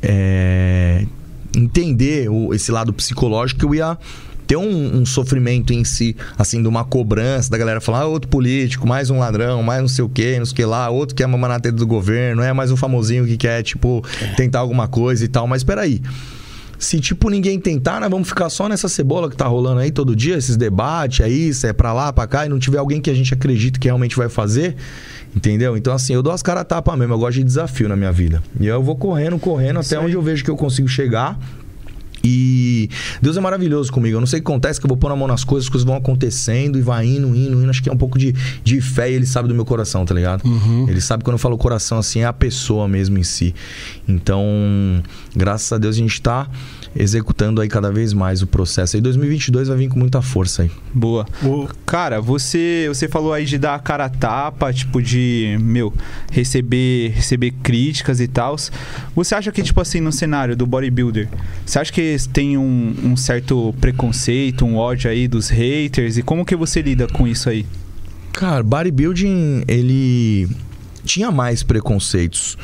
é, 0.00 1.04
entender 1.56 2.30
o- 2.30 2.54
esse 2.54 2.70
lado 2.70 2.92
psicológico 2.92 3.58
que 3.58 3.66
eu 3.66 3.74
ia 3.74 3.98
ter 4.48 4.56
um, 4.56 4.96
um 4.96 5.06
sofrimento 5.06 5.74
em 5.74 5.84
si, 5.84 6.16
assim, 6.38 6.62
de 6.62 6.66
uma 6.66 6.82
cobrança, 6.82 7.50
da 7.50 7.58
galera 7.58 7.82
falar, 7.82 8.00
ah, 8.00 8.06
outro 8.06 8.30
político, 8.30 8.88
mais 8.88 9.10
um 9.10 9.18
ladrão, 9.18 9.62
mais 9.62 9.82
não 9.82 9.88
sei 9.88 10.02
o 10.02 10.08
que, 10.08 10.38
não 10.38 10.46
sei 10.46 10.52
o 10.54 10.56
que 10.56 10.64
lá, 10.64 10.88
outro 10.88 11.14
que 11.14 11.22
é 11.22 11.26
mamar 11.26 11.50
na 11.50 11.60
teta 11.60 11.76
do 11.76 11.86
governo, 11.86 12.42
é 12.42 12.50
mais 12.54 12.72
um 12.72 12.76
famosinho 12.76 13.26
que 13.26 13.36
quer, 13.36 13.62
tipo, 13.62 14.02
tentar 14.38 14.60
alguma 14.60 14.88
coisa 14.88 15.22
e 15.22 15.28
tal, 15.28 15.46
mas 15.46 15.62
peraí. 15.62 16.00
Se, 16.78 16.98
tipo, 16.98 17.28
ninguém 17.28 17.60
tentar, 17.60 18.00
nós 18.00 18.08
vamos 18.08 18.26
ficar 18.26 18.48
só 18.48 18.68
nessa 18.70 18.88
cebola 18.88 19.28
que 19.28 19.36
tá 19.36 19.46
rolando 19.46 19.80
aí 19.80 19.90
todo 19.90 20.16
dia, 20.16 20.36
esses 20.38 20.56
debates 20.56 21.20
aí, 21.20 21.52
se 21.52 21.66
é 21.66 21.72
pra 21.74 21.92
lá, 21.92 22.10
pra 22.10 22.26
cá, 22.26 22.46
e 22.46 22.48
não 22.48 22.58
tiver 22.58 22.78
alguém 22.78 23.02
que 23.02 23.10
a 23.10 23.14
gente 23.14 23.34
acredita 23.34 23.78
que 23.78 23.86
realmente 23.86 24.16
vai 24.16 24.30
fazer, 24.30 24.76
entendeu? 25.36 25.76
Então, 25.76 25.92
assim, 25.92 26.14
eu 26.14 26.22
dou 26.22 26.32
as 26.32 26.42
caras 26.42 26.64
tapa 26.64 26.96
mesmo, 26.96 27.12
eu 27.12 27.18
gosto 27.18 27.34
de 27.34 27.44
desafio 27.44 27.86
na 27.86 27.96
minha 27.96 28.12
vida. 28.12 28.42
E 28.58 28.66
eu 28.66 28.82
vou 28.82 28.96
correndo, 28.96 29.38
correndo, 29.38 29.80
até 29.80 29.98
onde 29.98 30.14
eu 30.14 30.22
vejo 30.22 30.42
que 30.42 30.50
eu 30.50 30.56
consigo 30.56 30.88
chegar. 30.88 31.38
E 32.22 32.90
Deus 33.22 33.36
é 33.36 33.40
maravilhoso 33.40 33.92
comigo. 33.92 34.16
Eu 34.16 34.20
não 34.20 34.26
sei 34.26 34.40
o 34.40 34.42
que 34.42 34.50
acontece, 34.50 34.80
que 34.80 34.86
eu 34.86 34.88
vou 34.88 34.96
pôr 34.96 35.10
a 35.10 35.16
mão 35.16 35.28
nas 35.28 35.44
coisas, 35.44 35.66
as 35.66 35.70
coisas 35.70 35.86
vão 35.86 35.96
acontecendo 35.96 36.78
e 36.78 36.82
vai 36.82 37.06
indo, 37.06 37.28
indo, 37.28 37.60
indo. 37.60 37.70
Acho 37.70 37.82
que 37.82 37.88
é 37.88 37.92
um 37.92 37.96
pouco 37.96 38.18
de, 38.18 38.34
de 38.62 38.80
fé 38.80 39.10
e 39.10 39.14
ele 39.14 39.26
sabe 39.26 39.48
do 39.48 39.54
meu 39.54 39.64
coração, 39.64 40.04
tá 40.04 40.14
ligado? 40.14 40.42
Ele 40.88 41.00
sabe 41.00 41.24
quando 41.24 41.34
eu 41.34 41.38
falo 41.38 41.56
coração 41.56 41.98
assim, 41.98 42.20
é 42.20 42.24
a 42.24 42.32
pessoa 42.32 42.88
mesmo 42.88 43.18
em 43.18 43.22
si. 43.22 43.54
Então, 44.06 45.02
graças 45.34 45.72
a 45.72 45.78
Deus 45.78 45.96
a 45.96 45.98
gente 45.98 46.20
tá 46.20 46.48
executando 46.96 47.60
aí 47.60 47.68
cada 47.68 47.90
vez 47.92 48.12
mais 48.12 48.42
o 48.42 48.46
processo. 48.46 48.96
Aí 48.96 49.02
2022 49.02 49.68
vai 49.68 49.76
vir 49.76 49.88
com 49.88 49.98
muita 49.98 50.20
força 50.22 50.62
aí. 50.62 50.70
Boa. 50.92 51.26
O- 51.42 51.68
Cara, 51.86 52.20
você, 52.20 52.84
você 52.88 53.08
falou 53.08 53.32
aí 53.32 53.44
de 53.44 53.56
dar 53.58 53.74
a 53.74 53.78
cara 53.78 54.04
a 54.06 54.08
tapa, 54.08 54.72
tipo 54.72 55.00
de, 55.02 55.56
meu, 55.60 55.92
receber, 56.30 57.10
receber 57.14 57.50
críticas 57.62 58.20
e 58.20 58.28
tal. 58.28 58.56
Você 59.14 59.34
acha 59.34 59.50
que, 59.52 59.62
tipo 59.62 59.80
assim, 59.80 60.00
no 60.00 60.12
cenário 60.12 60.56
do 60.56 60.66
bodybuilder, 60.66 61.28
você 61.64 61.78
acha 61.78 61.92
que 61.92 62.16
tem 62.32 62.56
um, 62.58 62.94
um 63.04 63.16
certo 63.16 63.74
preconceito, 63.80 64.64
um 64.64 64.76
ódio 64.76 65.10
aí 65.10 65.26
dos 65.28 65.48
haters? 65.48 66.16
E 66.18 66.22
como 66.22 66.44
que 66.44 66.54
você 66.56 66.82
lida 66.82 67.06
com 67.08 67.26
isso 67.26 67.48
aí? 67.48 67.64
Cara, 68.32 68.62
bodybuilding, 68.62 69.64
ele 69.66 70.48
tinha 71.04 71.30
mais 71.30 71.62
preconceitos. 71.62 72.56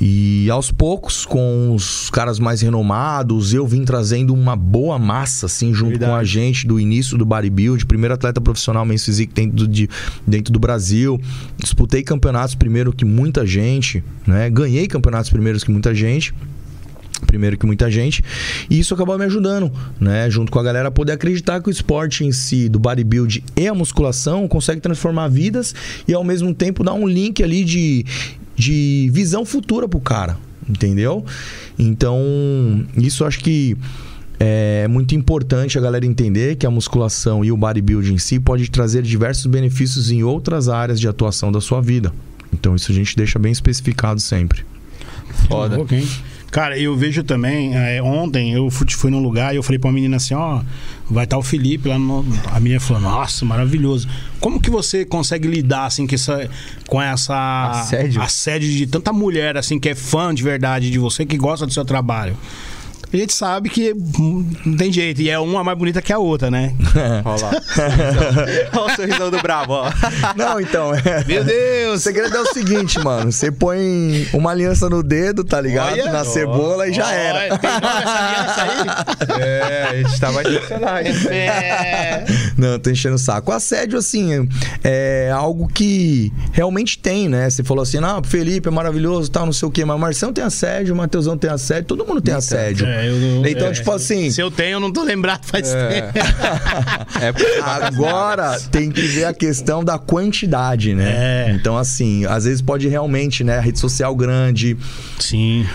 E 0.00 0.50
aos 0.50 0.70
poucos, 0.72 1.24
com 1.24 1.72
os 1.74 2.10
caras 2.10 2.38
mais 2.40 2.60
renomados, 2.62 3.54
eu 3.54 3.66
vim 3.66 3.84
trazendo 3.84 4.34
uma 4.34 4.56
boa 4.56 4.98
massa, 4.98 5.46
assim, 5.46 5.72
junto 5.72 5.90
Verdade. 5.90 6.10
com 6.12 6.16
a 6.18 6.24
gente 6.24 6.66
do 6.66 6.80
início 6.80 7.16
do 7.16 7.24
bodybuilding. 7.24 7.86
Primeiro 7.86 8.14
atleta 8.14 8.40
profissional 8.40 8.84
men's 8.84 9.04
physique 9.04 9.32
dentro, 9.32 9.56
do- 9.56 9.68
de, 9.68 9.88
dentro 10.26 10.52
do 10.52 10.58
Brasil. 10.58 11.20
Disputei 11.58 12.02
campeonatos 12.02 12.54
primeiro 12.54 12.92
que 12.92 13.04
muita 13.04 13.46
gente, 13.46 14.02
né? 14.26 14.50
Ganhei 14.50 14.86
campeonatos 14.88 15.30
primeiros 15.30 15.62
que 15.62 15.70
muita 15.70 15.94
gente 15.94 16.34
primeiro 17.26 17.56
que 17.56 17.64
muita 17.64 17.90
gente. 17.90 18.22
E 18.68 18.78
isso 18.78 18.92
acabou 18.92 19.16
me 19.18 19.24
ajudando, 19.24 19.72
né? 19.98 20.28
Junto 20.30 20.52
com 20.52 20.58
a 20.58 20.62
galera 20.62 20.90
poder 20.90 21.12
acreditar 21.12 21.60
que 21.60 21.68
o 21.68 21.70
esporte 21.70 22.22
em 22.24 22.30
si, 22.30 22.68
do 22.68 22.78
bodybuilding 22.78 23.42
e 23.56 23.66
a 23.66 23.74
musculação, 23.74 24.46
consegue 24.46 24.80
transformar 24.80 25.28
vidas 25.28 25.74
e 26.06 26.12
ao 26.12 26.22
mesmo 26.22 26.52
tempo 26.54 26.84
dar 26.84 26.92
um 26.92 27.08
link 27.08 27.42
ali 27.42 27.64
de, 27.64 28.04
de 28.56 29.10
visão 29.12 29.44
futura 29.44 29.88
pro 29.88 30.00
cara, 30.00 30.36
entendeu? 30.68 31.24
Então, 31.78 32.86
isso 32.96 33.24
acho 33.24 33.40
que 33.40 33.76
é 34.38 34.86
muito 34.88 35.14
importante 35.14 35.78
a 35.78 35.80
galera 35.80 36.04
entender 36.04 36.56
que 36.56 36.66
a 36.66 36.70
musculação 36.70 37.44
e 37.44 37.52
o 37.52 37.56
bodybuilding 37.56 38.14
em 38.14 38.18
si 38.18 38.38
pode 38.38 38.70
trazer 38.70 39.02
diversos 39.02 39.46
benefícios 39.46 40.10
em 40.10 40.22
outras 40.22 40.68
áreas 40.68 41.00
de 41.00 41.08
atuação 41.08 41.50
da 41.50 41.60
sua 41.60 41.80
vida. 41.80 42.12
Então, 42.52 42.76
isso 42.76 42.92
a 42.92 42.94
gente 42.94 43.16
deixa 43.16 43.38
bem 43.38 43.52
especificado 43.52 44.20
sempre. 44.20 44.64
Foda. 45.48 45.76
Hein? 45.76 46.08
Cara, 46.54 46.78
eu 46.78 46.96
vejo 46.96 47.24
também, 47.24 47.74
é, 47.74 48.00
ontem 48.00 48.52
eu 48.52 48.70
fui, 48.70 48.86
fui 48.88 49.10
num 49.10 49.18
lugar 49.18 49.52
e 49.52 49.56
eu 49.56 49.62
falei 49.64 49.76
pra 49.76 49.88
uma 49.88 49.94
menina 49.94 50.18
assim, 50.18 50.34
ó, 50.34 50.62
vai 51.10 51.24
estar 51.24 51.36
o 51.36 51.42
Felipe 51.42 51.88
lá 51.88 51.98
no. 51.98 52.24
A 52.46 52.60
menina 52.60 52.78
falou, 52.78 53.02
nossa, 53.02 53.44
maravilhoso. 53.44 54.08
Como 54.38 54.60
que 54.60 54.70
você 54.70 55.04
consegue 55.04 55.48
lidar 55.48 55.86
assim 55.86 56.06
com 56.06 56.14
essa. 56.14 56.48
Com 56.86 57.02
essa 57.02 57.70
Assédio? 57.72 58.22
assédio 58.22 58.70
de 58.70 58.86
tanta 58.86 59.12
mulher 59.12 59.56
assim 59.56 59.80
que 59.80 59.88
é 59.88 59.96
fã 59.96 60.32
de 60.32 60.44
verdade 60.44 60.92
de 60.92 60.98
você, 61.00 61.26
que 61.26 61.36
gosta 61.36 61.66
do 61.66 61.72
seu 61.72 61.84
trabalho? 61.84 62.36
A 63.14 63.20
gente 63.20 63.32
sabe 63.32 63.68
que 63.68 63.92
hum, 63.92 64.44
não 64.66 64.76
tem 64.76 64.92
jeito, 64.92 65.22
e 65.22 65.30
é 65.30 65.38
uma 65.38 65.62
mais 65.62 65.78
bonita 65.78 66.02
que 66.02 66.12
a 66.12 66.18
outra, 66.18 66.50
né? 66.50 66.74
Olha 67.24 67.42
lá. 67.44 67.50
Olha 68.76 68.92
o 68.92 68.96
sorrisão 68.96 69.30
do 69.30 69.38
Bravo, 69.40 69.72
ó. 69.72 69.90
Não, 70.36 70.60
então, 70.60 70.92
é. 70.94 71.24
Meu 71.26 71.42
O 71.42 71.44
Deus! 71.44 72.02
segredo 72.02 72.36
é 72.36 72.40
o 72.40 72.52
seguinte, 72.52 72.98
mano. 72.98 73.30
Você 73.30 73.50
põe 73.52 74.26
uma 74.32 74.50
aliança 74.50 74.88
no 74.90 75.02
dedo, 75.02 75.44
tá 75.44 75.60
ligado? 75.60 75.92
Olha. 75.92 76.12
Na 76.12 76.24
cebola 76.24 76.88
e 76.88 76.92
já 76.92 77.10
era. 77.12 77.38
Olha, 77.38 77.58
Tem 77.58 77.70
nome 77.70 77.86
essa 78.46 78.62
aliança 78.62 79.40
É, 79.40 79.88
a 79.90 79.96
gente 79.96 80.20
tava 80.20 80.40
intencionado. 80.42 80.96
aí? 80.98 81.36
É. 81.36 82.24
Não, 82.58 82.78
tô 82.78 82.90
enchendo 82.90 83.14
o 83.14 83.18
saco. 83.18 83.50
O 83.50 83.54
assédio, 83.54 83.98
assim, 83.98 84.48
é 84.82 85.30
algo 85.32 85.68
que 85.68 86.32
realmente 86.52 86.98
tem, 86.98 87.28
né? 87.28 87.48
Você 87.48 87.62
falou 87.62 87.82
assim, 87.82 87.98
ah, 88.02 88.20
Felipe 88.24 88.68
é 88.68 88.70
maravilhoso, 88.72 89.30
tal, 89.30 89.46
não 89.46 89.52
sei 89.52 89.68
o 89.68 89.70
quê. 89.70 89.84
Mas 89.84 89.96
o 89.96 89.98
Marcelo 90.00 90.32
tem 90.32 90.44
assédio, 90.44 90.94
o 90.94 90.96
Matheusão 90.96 91.36
tem 91.38 91.50
assédio, 91.50 91.84
todo 91.84 92.04
mundo 92.06 92.20
tem 92.20 92.34
assédio. 92.34 92.86
É, 92.86 93.03
não- 93.12 93.46
Então, 93.46 93.68
é, 93.68 93.72
tipo 93.72 93.90
assim- 93.92 94.30
Se 94.30 94.40
eu 94.40 94.50
tenho, 94.50 94.76
eu 94.76 94.80
não 94.80 94.92
tô 94.92 95.02
lembrado 95.02 95.44
faz 95.44 95.68
tempo. 95.70 96.12
É 97.20 97.32
Agora 97.86 98.58
tem 98.70 98.90
que 98.90 99.00
ver 99.02 99.24
a 99.24 99.32
questão 99.34 99.84
da 99.84 99.98
quantidade, 99.98 100.94
né? 100.94 101.46
É. 101.48 101.52
Então, 101.52 101.76
assim, 101.76 102.24
às 102.26 102.44
vezes 102.44 102.60
pode 102.62 102.88
realmente, 102.88 103.42
né? 103.44 103.60
Rede 103.60 103.78
social 103.78 104.14
grande, 104.14 104.76
Sim. 105.18 105.66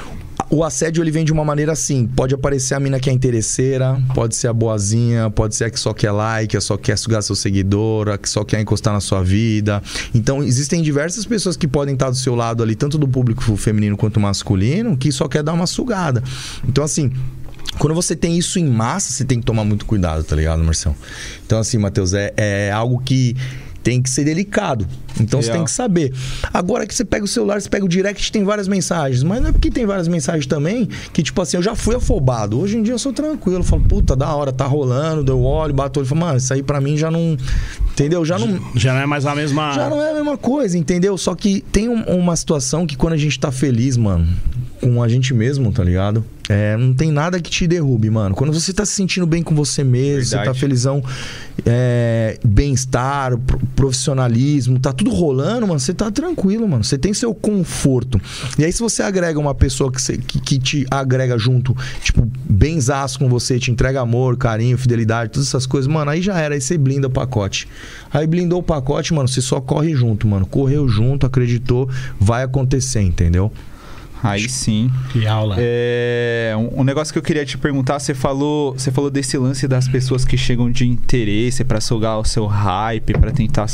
O 0.52 0.64
assédio 0.64 1.04
ele 1.04 1.12
vem 1.12 1.24
de 1.24 1.32
uma 1.32 1.46
maneira 1.46 1.74
assim: 1.74 2.08
pode 2.08 2.34
aparecer 2.34 2.74
a 2.74 2.80
mina 2.80 3.00
que 3.00 3.10
é 3.10 3.14
interesseira, 3.14 4.02
pode 4.16 4.36
ser 4.36 4.48
a 4.48 4.54
boazinha, 4.54 5.30
pode 5.30 5.56
ser 5.56 5.66
a 5.66 5.70
que 5.70 5.80
só 5.80 5.94
quer 5.94 6.12
like, 6.12 6.58
a 6.58 6.62
só 6.62 6.76
quer 6.76 6.98
sugar 6.98 7.22
seu 7.22 7.36
seguidor, 7.36 8.10
a 8.10 8.18
que 8.18 8.28
só 8.28 8.44
quer 8.44 8.60
encostar 8.60 8.94
na 8.94 9.00
sua 9.00 9.24
vida. 9.24 9.82
Então, 10.14 10.44
existem 10.44 10.82
diversas 10.82 11.24
pessoas 11.26 11.56
que 11.56 11.68
podem 11.68 11.94
estar 11.94 12.10
do 12.10 12.16
seu 12.16 12.34
lado 12.34 12.64
ali, 12.64 12.74
tanto 12.76 12.98
do 12.98 13.08
público 13.08 13.56
feminino 13.56 13.96
quanto 13.96 14.20
masculino, 14.20 14.98
que 14.98 15.12
só 15.12 15.28
quer 15.28 15.44
dar 15.44 15.54
uma 15.54 15.68
sugada. 15.68 16.24
Então, 16.68 16.84
assim. 16.84 17.12
Quando 17.78 17.94
você 17.94 18.16
tem 18.16 18.36
isso 18.36 18.58
em 18.58 18.66
massa, 18.66 19.14
você 19.14 19.24
tem 19.24 19.40
que 19.40 19.46
tomar 19.46 19.64
muito 19.64 19.86
cuidado, 19.86 20.24
tá 20.24 20.36
ligado, 20.36 20.62
Marcelo? 20.64 20.96
Então, 21.46 21.60
assim, 21.60 21.78
Matheus, 21.78 22.14
é, 22.14 22.34
é 22.36 22.72
algo 22.72 23.00
que 23.00 23.38
tem 23.84 24.02
que 24.02 24.10
ser 24.10 24.24
delicado. 24.26 24.86
Então 25.20 25.42
você 25.42 25.48
Real. 25.48 25.58
tem 25.58 25.66
que 25.66 25.72
saber. 25.72 26.14
Agora 26.54 26.86
que 26.86 26.94
você 26.94 27.04
pega 27.04 27.26
o 27.26 27.28
celular, 27.28 27.60
você 27.62 27.70
pega 27.70 27.84
o 27.86 27.90
direct, 27.90 28.32
tem 28.32 28.44
várias 28.44 28.68
mensagens. 28.68 29.24
Mas 29.24 29.42
não 29.42 29.50
é 29.50 29.52
porque 29.52 29.70
tem 29.72 29.86
várias 29.86 30.08
mensagens 30.08 30.46
também 30.46 30.88
que, 31.12 31.22
tipo 31.24 31.42
assim, 31.42 31.58
eu 31.58 31.64
já 31.64 31.76
fui 31.76 31.96
afobado. 31.96 32.60
Hoje 32.60 32.78
em 32.78 32.84
dia 32.84 32.94
eu 32.94 33.00
sou 33.00 33.12
tranquilo. 33.14 33.60
Eu 33.60 33.64
falo, 33.64 33.82
puta, 33.84 34.16
da 34.16 34.34
hora, 34.34 34.52
tá 34.52 34.66
rolando, 34.66 35.24
deu 35.24 35.42
olho, 35.42 35.74
bato 35.74 36.00
o 36.00 36.02
olho. 36.02 36.06
Eu 36.06 36.10
falo, 36.10 36.22
mano, 36.22 36.38
isso 36.38 36.54
aí 36.54 36.62
pra 36.64 36.80
mim 36.80 36.98
já 36.98 37.10
não. 37.12 37.38
Entendeu? 37.92 38.24
Já 38.24 38.38
não. 38.40 38.60
Já 38.76 38.94
não 38.94 39.02
é 39.02 39.06
mais 39.06 39.26
a 39.26 39.36
mesma. 39.36 39.74
Já 39.74 39.90
não 39.90 40.02
é 40.02 40.12
a 40.12 40.14
mesma 40.14 40.38
coisa, 40.38 40.78
entendeu? 40.78 41.18
Só 41.18 41.36
que 41.36 41.62
tem 41.72 41.90
um- 41.90 42.04
uma 42.04 42.36
situação 42.36 42.86
que 42.88 42.96
quando 42.96 43.14
a 43.14 43.18
gente 43.18 43.40
tá 43.40 43.52
feliz, 43.52 43.98
mano, 43.98 44.28
com 44.82 45.02
a 45.04 45.08
gente 45.08 45.34
mesmo, 45.34 45.72
tá 45.72 45.84
ligado? 45.84 46.24
É, 46.48 46.76
não 46.76 46.94
tem 46.96 47.12
nada 47.12 47.40
que 47.40 47.50
te 47.50 47.68
derrube, 47.68 48.10
mano. 48.10 48.34
Quando 48.34 48.52
você 48.52 48.74
tá 48.74 48.84
se 48.84 48.94
sentindo 48.94 49.28
bem 49.28 49.44
com 49.44 49.54
você 49.54 49.84
mesmo, 49.84 50.26
você 50.26 50.32
tá 50.36 50.38
Verdade. 50.42 50.60
felizão, 50.60 51.04
é, 51.66 52.40
bem-estar, 52.44 53.38
pro- 53.38 53.60
profissionalismo, 53.76 54.80
tá 54.80 54.92
tudo 54.92 55.12
rolando, 55.12 55.68
mano, 55.68 55.80
você 55.80 55.94
tá 55.94 56.10
tranquilo, 56.10 56.68
mano. 56.68 56.84
Você 56.84 56.98
tem 56.98 57.14
seu 57.14 57.34
conforto. 57.36 58.20
E 58.58 58.66
aí, 58.66 58.72
se 58.72 58.80
você 58.80 59.04
agrega 59.04 59.40
uma 59.40 59.54
pessoa 59.54 59.92
que, 59.92 60.02
você- 60.02 60.18
que, 60.18 60.40
que 60.42 60.58
te 60.60 60.86
agrega 60.90 61.38
junto, 61.38 61.76
tipo, 62.02 62.28
benzaço 62.50 63.20
com 63.20 63.30
você, 63.30 63.60
te 63.60 63.70
entrega 63.72 64.02
amor, 64.02 64.38
carinho, 64.38 64.78
fidelidade, 64.78 65.32
todas 65.32 65.48
essas 65.48 65.66
coisas, 65.66 65.88
mano, 65.92 66.10
aí 66.10 66.22
já 66.22 66.40
era, 66.40 66.56
aí 66.56 66.62
você 66.62 66.78
blinda 66.78 67.08
o 67.08 67.12
pacote. 67.12 67.68
Aí 68.12 68.26
blindou 68.26 68.60
o 68.60 68.64
pacote, 68.64 69.14
mano, 69.14 69.28
você 69.28 69.42
só 69.42 69.62
corre 69.62 69.94
junto, 69.96 70.28
mano. 70.28 70.46
Correu 70.46 70.88
junto, 70.88 71.26
acreditou, 71.26 71.88
vai 72.20 72.44
acontecer, 72.44 73.02
entendeu? 73.02 73.52
Aí 74.22 74.50
sim. 74.50 74.92
Que 75.12 75.26
aula. 75.26 75.56
É, 75.58 76.54
um, 76.58 76.82
um 76.82 76.84
negócio 76.84 77.14
que 77.14 77.18
eu 77.18 77.24
queria 77.24 77.46
te 77.46 77.58
perguntar, 77.58 78.00
você 78.00 78.14
falou, 78.14 78.74
você 78.74 78.92
falou 78.92 79.10
desse 79.10 79.38
lance 79.38 79.68
das 79.68 79.88
pessoas 79.88 80.26
que 80.26 80.38
chegam 80.38 80.70
de 80.72 80.88
interesse 80.88 81.64
pra 81.64 81.80
sugar 81.80 82.18
o 82.20 82.26
seu 82.26 82.46
hype, 82.46 83.14
pra 83.14 83.32
tentar 83.32 83.68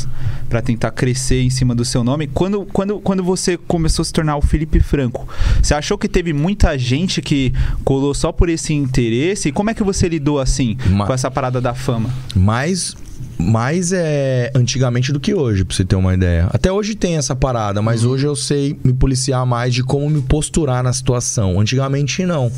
para 0.48 0.62
tentar 0.62 0.90
crescer 0.92 1.42
em 1.42 1.50
cima 1.50 1.74
do 1.74 1.84
seu 1.84 2.04
nome. 2.04 2.26
Quando, 2.28 2.64
quando, 2.72 3.00
quando 3.00 3.24
você 3.24 3.56
começou 3.56 4.02
a 4.02 4.06
se 4.06 4.12
tornar 4.12 4.36
o 4.36 4.42
Felipe 4.42 4.78
Franco, 4.80 5.28
você 5.60 5.74
achou 5.74 5.98
que 5.98 6.08
teve 6.08 6.32
muita 6.32 6.78
gente 6.78 7.20
que 7.20 7.52
colou 7.84 8.14
só 8.14 8.30
por 8.30 8.48
esse 8.48 8.72
interesse? 8.72 9.48
E 9.48 9.52
como 9.52 9.70
é 9.70 9.74
que 9.74 9.82
você 9.82 10.08
lidou 10.08 10.38
assim 10.38 10.76
Ma- 10.90 11.06
com 11.06 11.12
essa 11.12 11.30
parada 11.30 11.60
da 11.60 11.74
fama? 11.74 12.08
mais 12.34 12.94
mais 13.38 13.92
é 13.92 14.50
antigamente 14.54 15.12
do 15.12 15.20
que 15.20 15.34
hoje, 15.34 15.64
pra 15.64 15.76
você 15.76 15.84
ter 15.84 15.96
uma 15.96 16.14
ideia. 16.14 16.48
Até 16.52 16.70
hoje 16.72 16.94
tem 16.94 17.16
essa 17.16 17.36
parada, 17.36 17.82
mas 17.82 18.04
Uhum. 18.04 18.10
hoje 18.12 18.26
eu 18.26 18.34
sei 18.36 18.78
me 18.82 18.92
policiar 18.92 19.44
mais 19.46 19.74
de 19.74 19.82
como 19.82 20.08
me 20.08 20.22
posturar 20.22 20.82
na 20.82 20.92
situação. 20.92 21.60
Antigamente 21.60 22.24
não. 22.24 22.50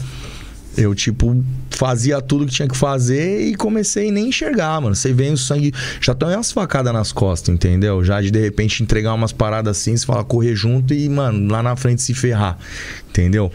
Eu, 0.77 0.95
tipo, 0.95 1.43
fazia 1.71 2.21
tudo 2.21 2.47
que 2.47 2.53
tinha 2.53 2.69
que 2.69 2.77
fazer 2.77 3.41
e 3.49 3.57
comecei 3.57 4.11
a 4.11 4.13
nem 4.13 4.29
enxergar, 4.29 4.81
mano. 4.81 4.95
Você 4.95 5.13
vê 5.13 5.29
o 5.29 5.37
sangue. 5.37 5.75
Já 6.01 6.13
estão 6.13 6.29
umas 6.33 6.53
facadas 6.53 6.93
nas 6.93 7.11
costas, 7.11 7.53
entendeu? 7.53 8.05
Já 8.05 8.21
de 8.21 8.31
de 8.31 8.39
repente 8.41 8.81
entregar 8.81 9.13
umas 9.15 9.33
paradas 9.33 9.77
assim, 9.77 9.97
você 9.97 10.07
fala 10.07 10.23
correr 10.23 10.55
junto 10.55 10.95
e, 10.95 11.09
mano, 11.09 11.51
lá 11.51 11.65
na 11.65 11.75
frente 11.75 12.01
se 12.03 12.15
ferrar. 12.15 12.57
Entendeu? 13.11 13.51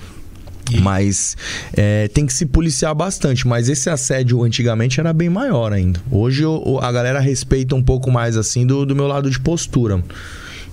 Mas 0.81 1.35
é, 1.75 2.07
tem 2.07 2.25
que 2.25 2.33
se 2.33 2.45
policiar 2.45 2.93
bastante. 2.95 3.47
Mas 3.47 3.69
esse 3.69 3.89
assédio 3.89 4.43
antigamente 4.43 4.99
era 4.99 5.11
bem 5.13 5.29
maior 5.29 5.73
ainda. 5.73 5.99
Hoje 6.11 6.43
eu- 6.43 6.79
a 6.81 6.91
galera 6.91 7.19
respeita 7.19 7.75
um 7.75 7.83
pouco 7.83 8.09
mais 8.11 8.37
assim 8.37 8.65
do, 8.65 8.85
do 8.85 8.95
meu 8.95 9.07
lado 9.07 9.29
de 9.29 9.39
postura. 9.39 10.03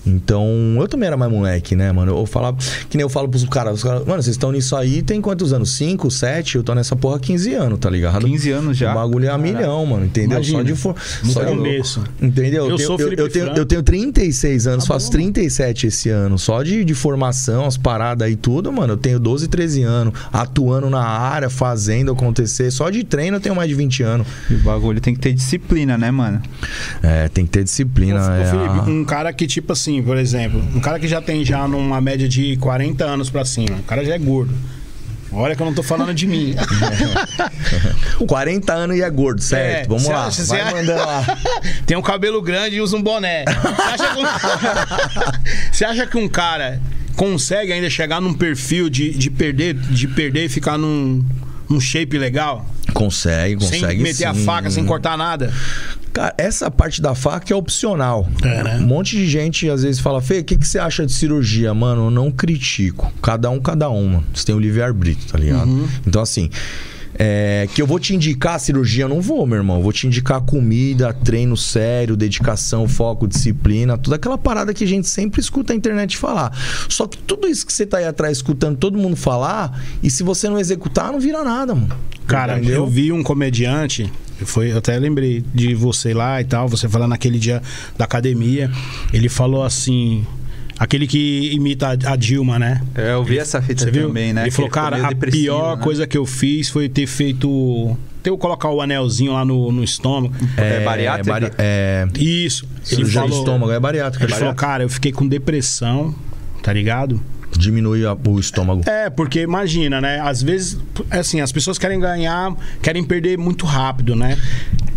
Então, 0.07 0.47
eu 0.79 0.89
também 0.89 1.07
era 1.07 1.17
mais 1.17 1.31
moleque, 1.31 1.77
né, 1.77 1.93
mano? 1.93 2.13
Eu 2.17 2.27
falava, 2.27 2.57
que 2.89 2.97
nem 2.97 3.03
eu 3.03 3.09
falo 3.09 3.29
pros 3.29 3.45
caras, 3.45 3.75
os 3.75 3.83
caras, 3.83 4.07
mano, 4.07 4.23
vocês 4.23 4.35
estão 4.35 4.51
nisso 4.53 4.75
aí 4.77 5.03
tem 5.03 5.21
quantos 5.21 5.53
anos? 5.53 5.71
5, 5.73 6.11
7? 6.11 6.57
Eu 6.57 6.63
tô 6.63 6.75
nessa 6.75 6.97
porra 6.97 7.17
há 7.17 7.21
15 7.21 7.55
anos, 7.55 7.79
tá 7.79 7.91
ligado? 7.91 8.27
15 8.27 8.51
anos 8.51 8.77
já. 8.77 8.93
O 8.93 8.95
bagulho 8.95 9.27
é 9.27 9.31
a 9.31 9.39
milhão, 9.39 9.85
mano, 9.87 10.05
entendeu? 10.07 10.37
Imagina. 10.39 10.59
Só 10.59 10.65
de 10.65 10.75
for... 10.75 10.95
Só 11.25 11.41
de- 11.45 11.51
começo. 11.51 12.03
Entendeu? 12.21 12.69
Eu 12.69 12.77
tenho, 12.77 12.87
sou 12.87 13.01
eu, 13.01 13.13
eu 13.13 13.29
tenho, 13.29 13.47
eu 13.49 13.67
tenho 13.67 13.83
36 13.83 14.67
anos, 14.67 14.85
Tá 14.85 14.95
faço 14.95 15.07
bom. 15.07 15.13
37 15.13 15.87
esse 15.87 16.09
ano. 16.09 16.39
Só 16.39 16.63
de, 16.63 16.85
de 16.85 16.95
formação, 16.95 17.67
as 17.67 17.77
paradas 17.77 18.27
aí 18.27 18.37
tudo, 18.37 18.73
mano. 18.73 18.95
Eu 18.95 18.97
tenho 18.97 19.19
12, 19.21 19.49
13 19.49 19.83
anos. 19.83 20.15
Atuando 20.33 20.89
na 20.91 21.03
área, 21.05 21.51
fazendo 21.51 22.13
acontecer. 22.13 22.71
Só 22.71 22.89
de 22.91 23.05
treino 23.05 23.37
eu 23.37 23.41
tenho 23.41 23.55
mais 23.55 23.69
de 23.69 23.75
20 23.75 24.03
anos. 24.03 24.27
E 24.51 24.55
o 24.55 24.59
bagulho 24.59 25.01
tem 25.01 25.15
que 25.15 25.21
ter 25.21 25.33
disciplina, 25.33 25.97
né, 25.99 26.11
mano? 26.11 26.41
É, 27.03 27.29
tem 27.29 27.45
que 27.45 27.51
ter 27.53 27.65
disciplina. 27.65 28.21
Ô, 28.21 28.33
é 28.33 28.45
Felipe, 28.45 28.79
a- 28.79 28.83
um 28.83 29.05
cara 29.05 29.33
que, 29.33 29.47
tipo 29.47 29.73
assim, 29.73 29.90
por 30.03 30.17
exemplo, 30.19 30.63
um 30.75 30.81
cara 30.81 30.99
que 31.01 31.09
já 31.09 31.21
tem 31.23 31.45
já 31.45 31.67
numa 31.67 32.01
média 32.01 32.29
de 32.29 32.57
40 32.59 33.05
anos 33.05 33.31
pra 33.31 33.45
cima, 33.45 33.77
o 33.79 33.83
cara 33.83 34.05
já 34.05 34.15
é 34.15 34.19
gordo. 34.19 34.55
Olha 35.33 35.55
que 35.55 35.63
eu 35.63 35.67
não 35.67 35.73
tô 35.75 35.83
falando 35.83 36.13
de 36.13 36.27
mim. 36.27 36.55
40 38.27 38.73
anos 38.73 38.97
e 38.97 39.03
é 39.03 39.11
gordo, 39.11 39.41
certo? 39.41 39.85
É, 39.85 39.89
Vamos 39.89 40.07
lá. 40.09 40.27
acha- 40.27 40.45
vai 40.45 40.61
acha- 40.61 40.75
mandando 40.77 40.99
lá. 41.07 41.39
Tem 41.87 41.97
um 41.97 42.03
cabelo 42.03 42.43
grande 42.43 42.77
e 42.77 42.81
usa 42.81 42.97
um 42.97 43.03
boné. 43.03 43.45
Você 43.47 43.85
acha 43.95 44.15
que 44.15 44.21
um, 44.21 44.25
Você 45.73 45.85
acha 45.85 46.07
que 46.07 46.19
um 46.19 46.29
cara 46.29 46.81
consegue 47.17 47.73
ainda 47.73 47.89
chegar 47.89 48.21
num 48.21 48.35
perfil 48.35 48.89
de, 48.91 49.11
de, 49.11 49.31
perder, 49.31 49.75
de 49.75 50.09
perder 50.09 50.47
e 50.47 50.49
ficar 50.49 50.77
num, 50.79 51.25
num 51.71 51.81
shape 51.81 52.19
legal? 52.19 52.67
Consegue, 52.93 53.65
consegue. 53.65 53.87
sem 53.87 53.99
meter 53.99 54.25
a 54.27 54.35
sim. 54.35 54.45
faca, 54.45 54.69
sem 54.71 54.85
cortar 54.85 55.17
nada? 55.17 55.53
Cara, 56.13 56.35
essa 56.37 56.69
parte 56.71 57.01
da 57.01 57.15
faca 57.15 57.53
é 57.53 57.57
opcional. 57.57 58.29
É, 58.43 58.65
né? 58.65 58.77
Um 58.79 58.87
monte 58.87 59.17
de 59.17 59.29
gente 59.29 59.71
às 59.71 59.85
vezes 59.85 60.01
fala, 60.01 60.21
Fê, 60.21 60.41
o 60.41 60.45
que, 60.45 60.59
que 60.59 60.67
você 60.67 60.79
acha 60.79 61.07
de 61.07 61.13
cirurgia? 61.13 61.73
Mano, 61.73 62.07
eu 62.07 62.11
não 62.11 62.33
critico. 62.33 63.13
Cada 63.23 63.49
um, 63.49 63.61
cada 63.61 63.89
uma. 63.89 64.25
Você 64.35 64.47
tem 64.47 64.55
o 64.55 64.59
livre-arbítrio, 64.59 65.29
tá 65.29 65.39
ligado? 65.39 65.69
Uhum. 65.69 65.89
Então, 66.05 66.21
assim. 66.21 66.51
É, 67.23 67.69
que 67.75 67.83
eu 67.83 67.87
vou 67.87 67.99
te 68.01 68.15
indicar 68.15 68.55
a 68.55 68.59
cirurgia, 68.59 69.05
eu 69.05 69.09
não 69.11 69.21
vou, 69.21 69.47
meu 69.47 69.59
irmão. 69.59 69.77
Eu 69.77 69.83
vou 69.83 69.93
te 69.93 70.07
indicar 70.07 70.41
comida, 70.41 71.13
treino 71.13 71.55
sério, 71.55 72.17
dedicação, 72.17 72.89
foco, 72.89 73.29
disciplina, 73.29 73.99
toda 73.99 74.17
aquela 74.17 74.39
parada 74.39 74.73
que 74.73 74.85
a 74.85 74.87
gente 74.87 75.07
sempre 75.07 75.39
escuta 75.39 75.75
a 75.75 75.77
internet 75.77 76.17
falar. 76.17 76.51
Só 76.89 77.07
que 77.07 77.19
tudo 77.19 77.47
isso 77.47 77.67
que 77.67 77.75
você 77.75 77.85
tá 77.85 77.99
aí 77.99 78.07
atrás 78.07 78.39
escutando 78.39 78.79
todo 78.79 78.97
mundo 78.97 79.17
falar, 79.17 79.79
e 80.03 80.11
se 80.11 80.23
você 80.23 80.49
não 80.49 80.59
executar, 80.59 81.13
não 81.13 81.21
vira 81.21 81.45
nada, 81.45 81.75
mano. 81.75 81.95
Cara, 82.27 82.57
Entendeu? 82.57 82.77
eu 82.77 82.87
vi 82.87 83.13
um 83.13 83.23
comediante, 83.23 84.11
foi, 84.39 84.73
eu 84.73 84.79
até 84.79 84.99
lembrei 84.99 85.45
de 85.55 85.75
você 85.75 86.15
lá 86.15 86.41
e 86.41 86.45
tal, 86.45 86.69
você 86.69 86.89
falando 86.89 87.11
naquele 87.11 87.39
dia 87.39 87.61
da 87.99 88.07
academia. 88.07 88.71
Ele 89.13 89.29
falou 89.29 89.63
assim. 89.63 90.25
Aquele 90.81 91.07
que 91.07 91.51
imita 91.53 91.91
a 92.07 92.17
Dilma, 92.17 92.59
né? 92.59 92.81
É, 92.95 93.13
eu 93.13 93.23
vi 93.23 93.39
essa 93.39 93.61
fita 93.61 93.85
Você 93.85 93.91
viu? 93.91 94.09
também, 94.09 94.33
né? 94.33 94.45
Ele 94.45 94.51
falou, 94.51 94.71
cara, 94.71 95.09
a 95.09 95.15
pior 95.15 95.77
né? 95.77 95.83
coisa 95.85 96.07
que 96.07 96.17
eu 96.17 96.25
fiz 96.25 96.71
foi 96.71 96.89
ter 96.89 97.07
feito. 97.07 97.95
Ter 98.23 98.31
eu 98.31 98.39
colocar 98.39 98.71
o 98.71 98.81
anelzinho 98.81 99.35
lá 99.35 99.45
no, 99.45 99.71
no 99.71 99.85
estômago. 99.85 100.35
É 100.57 100.83
bariátrica? 100.83 101.31
bari- 101.41 101.53
é, 101.59 102.09
Isso. 102.19 102.67
Ele 102.91 103.05
falou, 103.05 103.39
estômago, 103.39 103.71
é 103.73 103.79
bariátrica. 103.79 104.25
ele 104.25 104.33
falou, 104.33 104.55
cara, 104.55 104.83
eu 104.83 104.89
fiquei 104.89 105.13
com 105.13 105.29
depressão, 105.29 106.15
tá 106.63 106.73
ligado? 106.73 107.21
Diminui 107.59 108.07
a- 108.07 108.17
o 108.27 108.39
estômago. 108.39 108.83
É, 108.87 109.11
porque 109.11 109.41
imagina, 109.43 110.01
né? 110.01 110.21
Às 110.21 110.43
vezes, 110.43 110.79
assim, 111.11 111.41
as 111.41 111.51
pessoas 111.53 111.79
querem 111.79 111.99
ganhar, 112.01 112.55
querem 112.83 113.03
perder 113.05 113.37
muito 113.39 113.67
rápido, 113.67 114.15
né? 114.17 114.39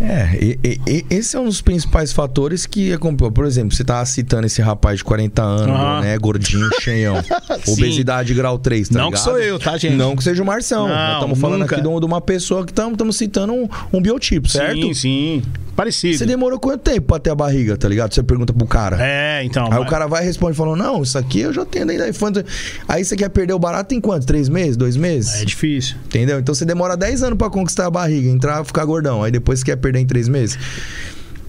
É, 0.00 0.38
e- 0.40 0.80
e- 0.86 1.06
esse 1.08 1.36
é 1.36 1.40
um 1.40 1.44
dos 1.44 1.60
principais 1.60 2.12
fatores 2.12 2.66
que 2.66 2.92
é 2.92 2.98
como, 2.98 3.16
por 3.16 3.44
exemplo, 3.44 3.74
você 3.74 3.84
tá 3.84 4.04
citando 4.04 4.46
esse 4.46 4.60
rapaz 4.60 4.98
de 4.98 5.04
40 5.04 5.42
anos, 5.42 5.68
Aham. 5.76 6.00
né, 6.00 6.18
gordinho, 6.18 6.68
cheião, 6.80 7.16
obesidade 7.68 8.34
grau 8.34 8.58
3, 8.58 8.88
tá 8.88 8.98
Não 8.98 9.10
que 9.10 9.16
ligado? 9.16 9.24
sou 9.24 9.38
eu, 9.38 9.58
tá, 9.58 9.76
gente? 9.76 9.94
Não 9.94 10.16
que 10.16 10.24
seja 10.24 10.42
o 10.42 10.46
Marção. 10.46 10.88
Não, 10.88 10.94
Nós 10.96 11.14
estamos 11.14 11.38
falando 11.38 11.62
aqui 11.62 11.76
de 11.76 11.82
de 11.94 12.04
uma 12.06 12.20
pessoa 12.20 12.64
que 12.64 12.72
estamos 12.72 13.16
citando 13.16 13.52
um, 13.52 13.68
um 13.92 14.00
biotipo, 14.02 14.48
certo? 14.48 14.80
Sim, 14.80 14.94
sim. 14.94 15.42
Parecido. 15.76 16.16
Você 16.18 16.26
demorou 16.26 16.58
quanto 16.58 16.82
tempo 16.82 17.02
pra 17.08 17.18
ter 17.18 17.30
a 17.30 17.34
barriga, 17.34 17.76
tá 17.76 17.88
ligado? 17.88 18.14
Você 18.14 18.22
pergunta 18.22 18.52
pro 18.52 18.66
cara. 18.66 18.96
É, 19.00 19.42
então. 19.44 19.64
Aí 19.66 19.70
mas- 19.72 19.80
o 19.82 19.86
cara 19.86 20.06
vai 20.06 20.22
e 20.22 20.26
responde 20.26 20.56
falando, 20.56 20.78
não, 20.78 21.02
isso 21.02 21.18
aqui 21.18 21.40
eu 21.40 21.52
já 21.52 21.64
tenho 21.64 21.86
desde 21.86 22.04
a 22.04 22.08
infância. 22.08 22.43
Aí 22.88 23.04
você 23.04 23.16
quer 23.16 23.28
perder 23.28 23.52
o 23.52 23.58
barato 23.58 23.94
em 23.94 24.00
quanto? 24.00 24.26
Três 24.26 24.48
meses? 24.48 24.76
Dois 24.76 24.96
meses? 24.96 25.40
É 25.40 25.44
difícil. 25.44 25.96
Entendeu? 26.06 26.38
Então 26.38 26.54
você 26.54 26.64
demora 26.64 26.96
10 26.96 27.22
anos 27.22 27.38
pra 27.38 27.50
conquistar 27.50 27.86
a 27.86 27.90
barriga, 27.90 28.28
entrar, 28.28 28.64
ficar 28.64 28.84
gordão. 28.84 29.22
Aí 29.22 29.30
depois 29.30 29.60
você 29.60 29.64
quer 29.66 29.76
perder 29.76 30.00
em 30.00 30.06
3 30.06 30.28
meses. 30.28 30.58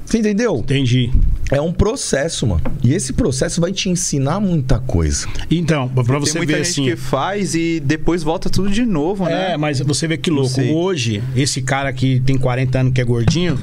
Você 0.06 0.19
entendeu? 0.19 0.58
Entendi. 0.58 1.12
É 1.52 1.60
um 1.60 1.74
processo, 1.74 2.46
mano. 2.46 2.62
E 2.84 2.93
esse 2.93 3.12
processo 3.12 3.60
vai 3.60 3.72
te 3.72 3.89
ensinar 3.89 4.39
muita 4.39 4.80
coisa. 4.80 5.28
Então, 5.50 5.89
pra 5.89 6.04
Tem 6.04 6.19
você 6.19 6.38
muita 6.38 6.54
ver 6.54 6.63
gente 6.63 6.72
assim. 6.72 6.84
que 6.86 6.96
faz 6.96 7.56
e 7.56 7.80
depois 7.80 8.22
volta 8.22 8.50
tudo 8.50 8.69
de 8.69 8.86
novo, 8.86 9.26
né? 9.26 9.54
É, 9.54 9.58
mas 9.58 9.80
você 9.80 10.08
vê 10.08 10.15
que 10.15 10.30
louco. 10.30 10.62
Hoje, 10.62 11.24
esse 11.36 11.62
cara 11.62 11.91
que 11.91 12.19
tem 12.19 12.38
40 12.38 12.80
anos 12.80 12.93
que 12.93 13.02
é 13.02 13.04
gordinho, 13.04 13.60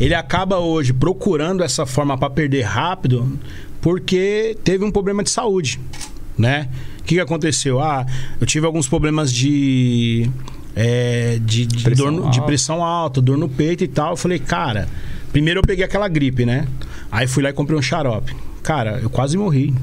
ele 0.00 0.14
acaba 0.14 0.58
hoje 0.58 0.92
procurando 0.92 1.62
essa 1.62 1.86
forma 1.86 2.18
pra 2.18 2.28
perder 2.28 2.62
rápido 2.62 3.38
porque 3.80 4.56
teve 4.64 4.84
um 4.84 4.90
problema 4.90 5.22
de 5.22 5.30
saúde, 5.30 5.78
né? 6.38 6.68
O 7.00 7.02
que, 7.04 7.14
que 7.16 7.20
aconteceu? 7.20 7.80
Ah, 7.80 8.06
eu 8.40 8.46
tive 8.46 8.66
alguns 8.66 8.88
problemas 8.88 9.32
de. 9.32 10.28
é, 10.74 11.38
de, 11.44 11.66
de 11.66 11.82
Pressão 11.84 12.12
dor 12.12 12.20
de 12.30 12.38
alta. 12.38 12.42
pressão 12.42 12.82
alta, 12.84 13.20
dor 13.20 13.36
no 13.38 13.48
peito 13.48 13.84
e 13.84 13.88
tal. 13.88 14.12
Eu 14.12 14.16
falei, 14.16 14.38
cara, 14.38 14.88
primeiro 15.32 15.60
eu 15.60 15.64
peguei 15.64 15.84
aquela 15.84 16.08
gripe, 16.08 16.44
né? 16.46 16.66
Aí 17.12 17.26
fui 17.26 17.42
lá 17.42 17.50
e 17.50 17.52
comprei 17.52 17.78
um 17.78 17.82
xarope. 17.82 18.34
Cara, 18.62 18.98
eu 19.02 19.10
quase 19.10 19.36
morri. 19.36 19.74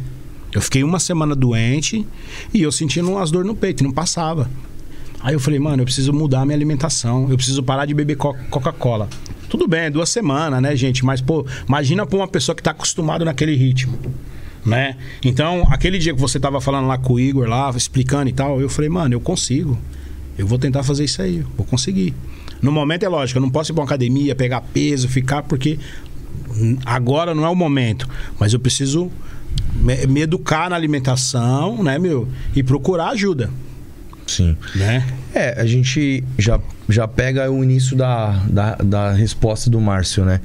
Eu 0.52 0.60
fiquei 0.62 0.84
uma 0.84 1.00
semana 1.00 1.34
doente 1.36 2.06
e 2.54 2.62
eu 2.62 2.72
sentindo 2.72 3.10
umas 3.10 3.32
dores 3.32 3.48
no 3.48 3.56
peito, 3.56 3.84
não 3.84 3.92
passava. 3.92 4.50
Aí 5.24 5.34
eu 5.36 5.40
falei, 5.40 5.60
mano, 5.60 5.82
eu 5.82 5.86
preciso 5.86 6.12
mudar 6.12 6.42
a 6.42 6.46
minha 6.46 6.58
alimentação. 6.58 7.30
Eu 7.30 7.38
preciso 7.38 7.62
parar 7.64 7.86
de 7.86 7.94
beber 7.94 8.18
co- 8.18 8.36
Coca-Cola. 8.50 9.08
Tudo 9.48 9.68
bem, 9.68 9.90
duas 9.92 10.10
semanas, 10.10 10.60
né, 10.62 10.76
gente? 10.76 11.06
Mas, 11.06 11.22
pô, 11.22 11.46
imagina 11.68 12.06
pra 12.06 12.18
uma 12.18 12.28
pessoa 12.28 12.56
que 12.56 12.64
tá 12.64 12.72
acostumada 12.72 13.24
naquele 13.24 13.56
ritmo. 13.56 13.98
Né? 14.66 14.96
Então, 15.24 15.66
aquele 15.72 15.98
dia 15.98 16.14
que 16.14 16.20
você 16.20 16.40
tava 16.40 16.62
falando 16.62 16.88
lá 16.88 16.98
com 16.98 17.14
o 17.14 17.20
Igor, 17.20 17.48
lá, 17.48 17.72
explicando 17.76 18.30
e 18.30 18.34
tal, 18.34 18.62
eu 18.62 18.70
falei, 18.70 18.90
mano, 18.90 19.16
eu 19.16 19.20
consigo. 19.20 19.78
Eu 20.38 20.46
vou 20.46 20.60
tentar 20.60 20.84
fazer 20.84 21.04
isso 21.04 21.22
aí, 21.22 21.44
vou 21.58 21.66
conseguir. 21.66 22.14
No 22.62 22.72
momento 22.72 23.04
é 23.04 23.10
lógico, 23.10 23.40
eu 23.40 23.42
não 23.42 23.50
posso 23.50 23.72
ir 23.72 23.74
pra 23.74 23.82
uma 23.82 23.88
academia, 23.88 24.36
pegar 24.36 24.62
peso, 24.62 25.08
ficar, 25.08 25.44
porque 25.44 25.80
agora 26.86 27.34
não 27.34 27.46
é 27.46 27.50
o 27.50 27.56
momento. 27.56 28.08
Mas 28.40 28.54
eu 28.54 28.60
preciso 28.60 29.12
me, 29.76 30.06
me 30.08 30.22
educar 30.22 30.70
na 30.70 30.76
alimentação, 30.76 31.84
né, 31.84 31.98
meu? 31.98 32.28
E 32.56 32.62
procurar 32.62 33.10
ajuda, 33.10 33.50
Sim. 34.36 34.56
né? 34.76 35.06
É, 35.34 35.62
a 35.62 35.66
gente 35.66 36.24
já, 36.38 36.60
já 36.90 37.08
pega 37.08 37.50
o 37.50 37.64
início 37.64 37.96
da, 37.96 38.32
da, 38.50 38.76
da 38.76 39.12
resposta 39.14 39.70
do 39.70 39.80
Márcio, 39.80 40.26
né? 40.26 40.42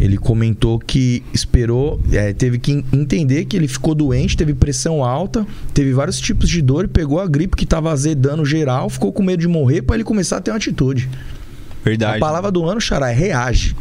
Ele 0.00 0.16
comentou 0.16 0.78
que 0.78 1.22
esperou, 1.34 2.00
é, 2.12 2.32
teve 2.32 2.58
que 2.58 2.72
en- 2.72 2.84
entender 2.92 3.44
que 3.46 3.56
ele 3.56 3.66
ficou 3.66 3.94
doente, 3.94 4.36
teve 4.36 4.54
pressão 4.54 5.02
alta, 5.02 5.44
teve 5.74 5.92
vários 5.92 6.20
tipos 6.20 6.48
de 6.48 6.62
dor 6.62 6.84
e 6.84 6.88
pegou 6.88 7.20
a 7.20 7.26
gripe 7.26 7.56
que 7.56 7.66
tava 7.66 7.90
azedando 7.92 8.44
geral, 8.44 8.88
ficou 8.88 9.12
com 9.12 9.22
medo 9.24 9.40
de 9.40 9.48
morrer 9.48 9.82
pra 9.82 9.96
ele 9.96 10.04
começar 10.04 10.36
a 10.36 10.40
ter 10.40 10.52
uma 10.52 10.56
atitude. 10.56 11.08
Verdade. 11.84 12.16
A 12.16 12.20
palavra 12.20 12.50
do 12.52 12.64
ano, 12.64 12.80
Xará, 12.80 13.10
é 13.10 13.14
reage. 13.14 13.74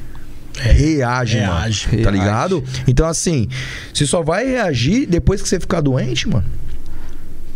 reage, 0.55 1.37
reage. 1.37 1.87
mano. 1.87 2.03
Tá 2.03 2.09
Reage. 2.09 2.11
ligado? 2.11 2.63
Então, 2.87 3.07
assim, 3.07 3.47
você 3.93 4.05
só 4.07 4.21
vai 4.23 4.45
reagir 4.47 5.05
depois 5.05 5.41
que 5.41 5.47
você 5.47 5.59
ficar 5.59 5.81
doente, 5.81 6.27
mano. 6.27 6.45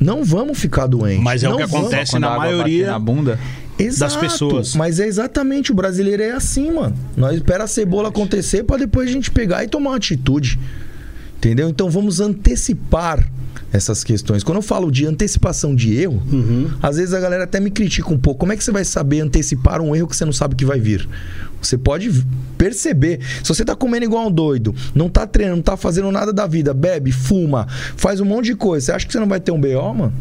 Não 0.02 0.24
vamos 0.24 0.58
ficar 0.60 0.88
doentes. 0.88 1.24
Mas 1.24 1.44
é 1.44 1.48
o 1.48 1.52
Não 1.52 1.58
que 1.60 1.66
vamos. 1.68 1.88
acontece 1.88 2.18
na 2.20 2.36
maioria- 2.38 2.88
na 2.88 2.98
bunda. 3.00 3.40
Exato, 3.78 4.18
pessoas. 4.20 4.76
Mas 4.76 5.00
é 5.00 5.08
exatamente, 5.08 5.72
o 5.72 5.76
brasileiro 5.76 6.22
é 6.24 6.32
assim, 6.32 6.72
mano. 6.72 6.96
Nós 7.16 7.36
espera 7.36 7.64
a 7.64 7.68
cebola 7.68 8.10
acontecer 8.10 8.64
pra 8.64 8.78
depois 8.78 9.10
a 9.10 9.12
gente 9.14 9.30
pegar 9.32 9.64
e 9.64 9.68
tomar 9.68 9.92
uma 9.92 9.96
atitude. 9.98 10.60
Entendeu? 11.38 11.70
Então 11.70 11.90
vamos 11.90 12.20
antecipar 12.20 13.24
essas 13.74 14.04
questões. 14.04 14.44
Quando 14.44 14.58
eu 14.58 14.62
falo 14.62 14.92
de 14.92 15.06
antecipação 15.06 15.74
de 15.76 15.96
erro, 15.98 16.22
Uhum. 16.32 16.70
às 16.82 16.98
vezes 16.98 17.14
a 17.14 17.20
galera 17.20 17.44
até 17.46 17.60
me 17.60 17.72
critica 17.72 18.12
um 18.14 18.18
pouco. 18.18 18.40
Como 18.42 18.52
é 18.54 18.58
que 18.58 18.64
você 18.64 18.72
vai 18.72 18.84
saber 18.84 19.22
antecipar 19.22 19.82
um 19.82 19.96
erro 19.96 20.08
que 20.08 20.16
você 20.16 20.26
não 20.26 20.34
sabe 20.34 20.56
que 20.56 20.66
vai 20.66 20.80
vir? 20.80 21.08
Você 21.62 21.78
pode 21.78 22.12
perceber. 22.58 23.20
Se 23.44 23.48
você 23.50 23.64
tá 23.64 23.76
comendo 23.76 24.06
igual 24.06 24.28
um 24.28 24.32
doido, 24.32 24.74
não 24.94 25.10
tá 25.10 25.26
treinando, 25.28 25.58
não 25.58 25.64
tá 25.64 25.78
fazendo 25.78 26.12
nada 26.12 26.34
da 26.34 26.46
vida, 26.48 26.74
bebe, 26.74 27.12
fuma, 27.12 27.68
faz 27.96 28.20
um 28.20 28.26
monte 28.26 28.46
de 28.46 28.56
coisa, 28.56 28.86
você 28.88 28.92
acha 28.92 29.06
que 29.06 29.14
você 29.14 29.20
não 29.20 29.28
vai 29.28 29.40
ter 29.40 29.52
um 29.52 29.60
BO, 29.62 29.94
mano? 29.94 30.14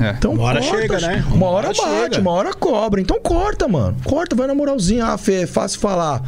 É. 0.00 0.10
Então 0.18 0.32
Uma 0.34 0.42
hora 0.44 0.60
corta, 0.60 0.80
chega, 0.80 1.00
né? 1.00 1.24
Uma, 1.28 1.36
Uma 1.36 1.46
hora, 1.46 1.68
hora 1.68 1.76
bate, 1.76 2.14
chega. 2.14 2.20
uma 2.20 2.30
hora 2.32 2.52
cobra. 2.52 3.00
Então 3.00 3.18
corta, 3.22 3.66
mano. 3.66 3.96
Corta, 4.04 4.36
vai 4.36 4.46
na 4.46 4.54
moralzinha. 4.54 5.06
Ah, 5.06 5.16
Fê, 5.16 5.42
é 5.42 5.46
fácil 5.46 5.80
falar. 5.80 6.22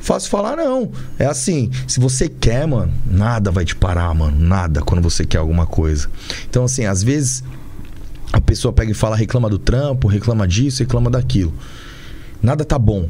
Fácil 0.00 0.30
falar, 0.30 0.56
não. 0.56 0.90
É 1.18 1.26
assim, 1.26 1.70
se 1.86 2.00
você 2.00 2.28
quer, 2.28 2.66
mano, 2.66 2.92
nada 3.04 3.50
vai 3.50 3.64
te 3.64 3.74
parar, 3.74 4.14
mano. 4.14 4.38
Nada 4.38 4.80
quando 4.80 5.02
você 5.02 5.24
quer 5.24 5.38
alguma 5.38 5.66
coisa. 5.66 6.08
Então, 6.48 6.64
assim, 6.64 6.86
às 6.86 7.02
vezes 7.02 7.42
a 8.32 8.40
pessoa 8.40 8.72
pega 8.72 8.90
e 8.90 8.94
fala, 8.94 9.16
reclama 9.16 9.48
do 9.50 9.58
trampo, 9.58 10.08
reclama 10.08 10.46
disso, 10.46 10.82
reclama 10.82 11.10
daquilo. 11.10 11.52
Nada 12.42 12.64
tá 12.64 12.78
bom. 12.78 13.08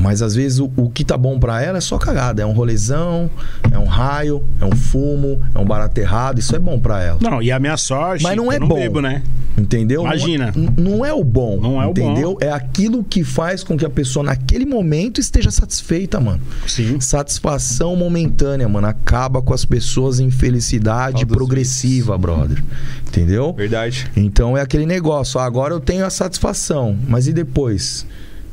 Mas 0.00 0.22
às 0.22 0.34
vezes 0.34 0.58
o, 0.58 0.70
o 0.76 0.90
que 0.90 1.04
tá 1.04 1.16
bom 1.16 1.38
pra 1.38 1.62
ela 1.62 1.78
é 1.78 1.80
só 1.80 1.98
cagada. 1.98 2.42
É 2.42 2.46
um 2.46 2.52
rolezão, 2.52 3.30
é 3.70 3.78
um 3.78 3.84
raio, 3.84 4.42
é 4.60 4.64
um 4.64 4.72
fumo, 4.72 5.40
é 5.54 5.58
um 5.58 5.64
barato 5.64 6.00
errado. 6.00 6.38
Isso 6.38 6.54
é 6.56 6.58
bom 6.58 6.78
pra 6.78 7.02
ela. 7.02 7.18
Não, 7.20 7.42
e 7.42 7.52
a 7.52 7.58
minha 7.58 7.76
sorte. 7.76 8.22
Mas 8.22 8.36
não 8.36 8.50
é 8.50 8.56
eu 8.56 8.60
não 8.60 8.68
bom. 8.68 8.76
bebo, 8.76 9.00
né? 9.00 9.22
Entendeu? 9.58 10.02
Imagina. 10.02 10.52
Não 10.54 10.64
é, 10.64 10.80
não 10.80 11.04
é 11.04 11.12
o 11.12 11.22
bom. 11.22 11.60
Não 11.60 11.82
é 11.82 11.86
o 11.86 11.90
entendeu? 11.90 12.38
É 12.40 12.50
aquilo 12.50 13.04
que 13.04 13.22
faz 13.22 13.62
com 13.62 13.76
que 13.76 13.84
a 13.84 13.90
pessoa 13.90 14.24
naquele 14.24 14.64
momento 14.64 15.20
esteja 15.20 15.50
satisfeita, 15.50 16.18
mano. 16.18 16.40
Sim. 16.66 16.98
Satisfação 17.00 17.94
momentânea, 17.94 18.68
mano. 18.68 18.86
Acaba 18.86 19.42
com 19.42 19.52
as 19.52 19.64
pessoas 19.64 20.18
em 20.20 20.30
felicidade 20.30 21.18
Tal 21.18 21.26
dos 21.26 21.36
progressiva, 21.36 22.16
brother. 22.16 22.62
Entendeu? 23.06 23.52
Verdade. 23.52 24.10
Então 24.16 24.56
é 24.56 24.60
aquele 24.60 24.86
negócio. 24.86 25.38
agora 25.40 25.74
eu 25.74 25.80
tenho 25.80 26.06
a 26.06 26.10
satisfação, 26.10 26.96
mas 27.08 27.26
e 27.26 27.32
depois? 27.32 28.06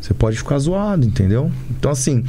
Você 0.08 0.13
pode 0.13 0.38
ficar 0.38 0.58
zoado, 0.58 1.06
entendeu? 1.06 1.52
Então, 1.70 1.91
assim, 1.91 2.24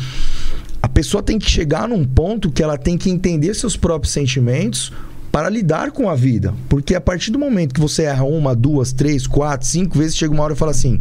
a 0.82 0.88
pessoa 0.88 1.22
tem 1.22 1.38
que 1.38 1.48
chegar 1.48 1.86
num 1.86 2.04
ponto 2.04 2.50
que 2.50 2.60
ela 2.60 2.76
tem 2.76 2.98
que 2.98 3.08
entender 3.08 3.54
seus 3.54 3.76
próprios 3.76 4.12
sentimentos 4.12 4.92
para 5.30 5.48
lidar 5.48 5.92
com 5.92 6.10
a 6.10 6.16
vida. 6.16 6.52
Porque 6.68 6.96
a 6.96 7.00
partir 7.00 7.30
do 7.30 7.38
momento 7.38 7.72
que 7.72 7.80
você 7.80 8.02
erra 8.02 8.24
uma, 8.24 8.52
duas, 8.52 8.92
três, 8.92 9.28
quatro, 9.28 9.64
cinco 9.64 9.96
vezes, 9.96 10.16
chega 10.16 10.34
uma 10.34 10.42
hora 10.42 10.54
e 10.54 10.56
fala 10.56 10.72
assim: 10.72 11.00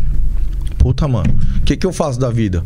Puta, 0.77 1.07
mano, 1.07 1.35
o 1.57 1.61
que, 1.61 1.75
que 1.75 1.87
eu 1.87 1.91
faço 1.91 2.19
da 2.19 2.29
vida? 2.29 2.63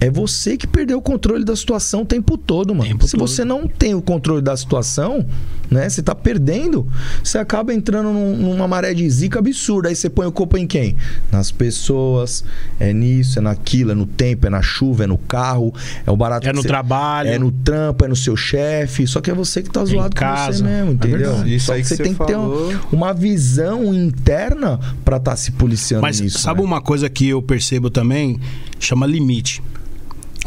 É 0.00 0.08
você 0.10 0.56
que 0.56 0.66
perdeu 0.66 0.96
o 0.98 1.02
controle 1.02 1.44
da 1.44 1.54
situação 1.54 2.02
o 2.02 2.06
tempo 2.06 2.38
todo, 2.38 2.74
mano. 2.74 2.88
Tempo 2.88 3.06
Se 3.06 3.18
todo. 3.18 3.28
você 3.28 3.44
não 3.44 3.68
tem 3.68 3.94
o 3.94 4.00
controle 4.00 4.40
da 4.40 4.56
situação, 4.56 5.26
né? 5.70 5.88
Você 5.90 6.02
tá 6.02 6.14
perdendo, 6.14 6.86
você 7.22 7.36
acaba 7.36 7.74
entrando 7.74 8.10
num- 8.10 8.34
numa 8.34 8.66
maré 8.66 8.94
de 8.94 9.08
zica 9.10 9.38
absurda. 9.38 9.90
Aí 9.90 9.94
você 9.94 10.08
põe 10.08 10.26
o 10.26 10.32
culpa 10.32 10.58
em 10.58 10.66
quem? 10.66 10.96
Nas 11.30 11.50
pessoas, 11.50 12.42
é 12.78 12.94
nisso, 12.94 13.38
é 13.38 13.42
naquilo, 13.42 13.90
é 13.90 13.94
no 13.94 14.06
tempo, 14.06 14.46
é 14.46 14.50
na 14.50 14.62
chuva, 14.62 15.04
é 15.04 15.06
no 15.06 15.18
carro, 15.18 15.72
é 16.06 16.10
o 16.10 16.16
barato 16.16 16.46
É 16.46 16.50
que 16.50 16.56
no 16.56 16.62
você- 16.62 16.68
trabalho. 16.68 17.28
É 17.28 17.38
no 17.38 17.52
trampo, 17.52 18.02
é 18.04 18.08
no 18.08 18.16
seu 18.16 18.34
chefe. 18.36 19.06
Só 19.06 19.20
que 19.20 19.30
é 19.30 19.34
você 19.34 19.62
que 19.62 19.68
tá 19.70 19.84
zoado 19.84 20.14
com 20.16 20.20
casa. 20.20 20.58
você 20.58 20.64
mesmo, 20.64 20.90
É 20.92 20.94
entendeu? 20.94 21.18
verdade. 21.30 21.54
Isso 21.54 21.66
Só 21.66 21.72
aí 21.74 21.82
que 21.82 21.88
você 21.88 21.96
você 21.96 22.02
tem 22.04 22.14
que 22.14 22.24
ter 22.24 22.36
um- 22.38 22.40
falou. 22.50 22.74
uma 22.90 23.12
visão 23.12 23.92
interna 23.94 24.80
pra 25.04 25.18
estar 25.18 25.36
se 25.36 25.52
policiando 25.52 26.00
Mas 26.02 26.20
nisso. 26.20 26.38
sabe 26.38 26.60
né? 26.60 26.66
uma 26.66 26.80
coisa 26.80 27.08
que 27.10 27.28
eu 27.28 27.42
percebo 27.42 27.90
também? 27.90 28.40
Chama 28.78 29.06
limite. 29.06 29.62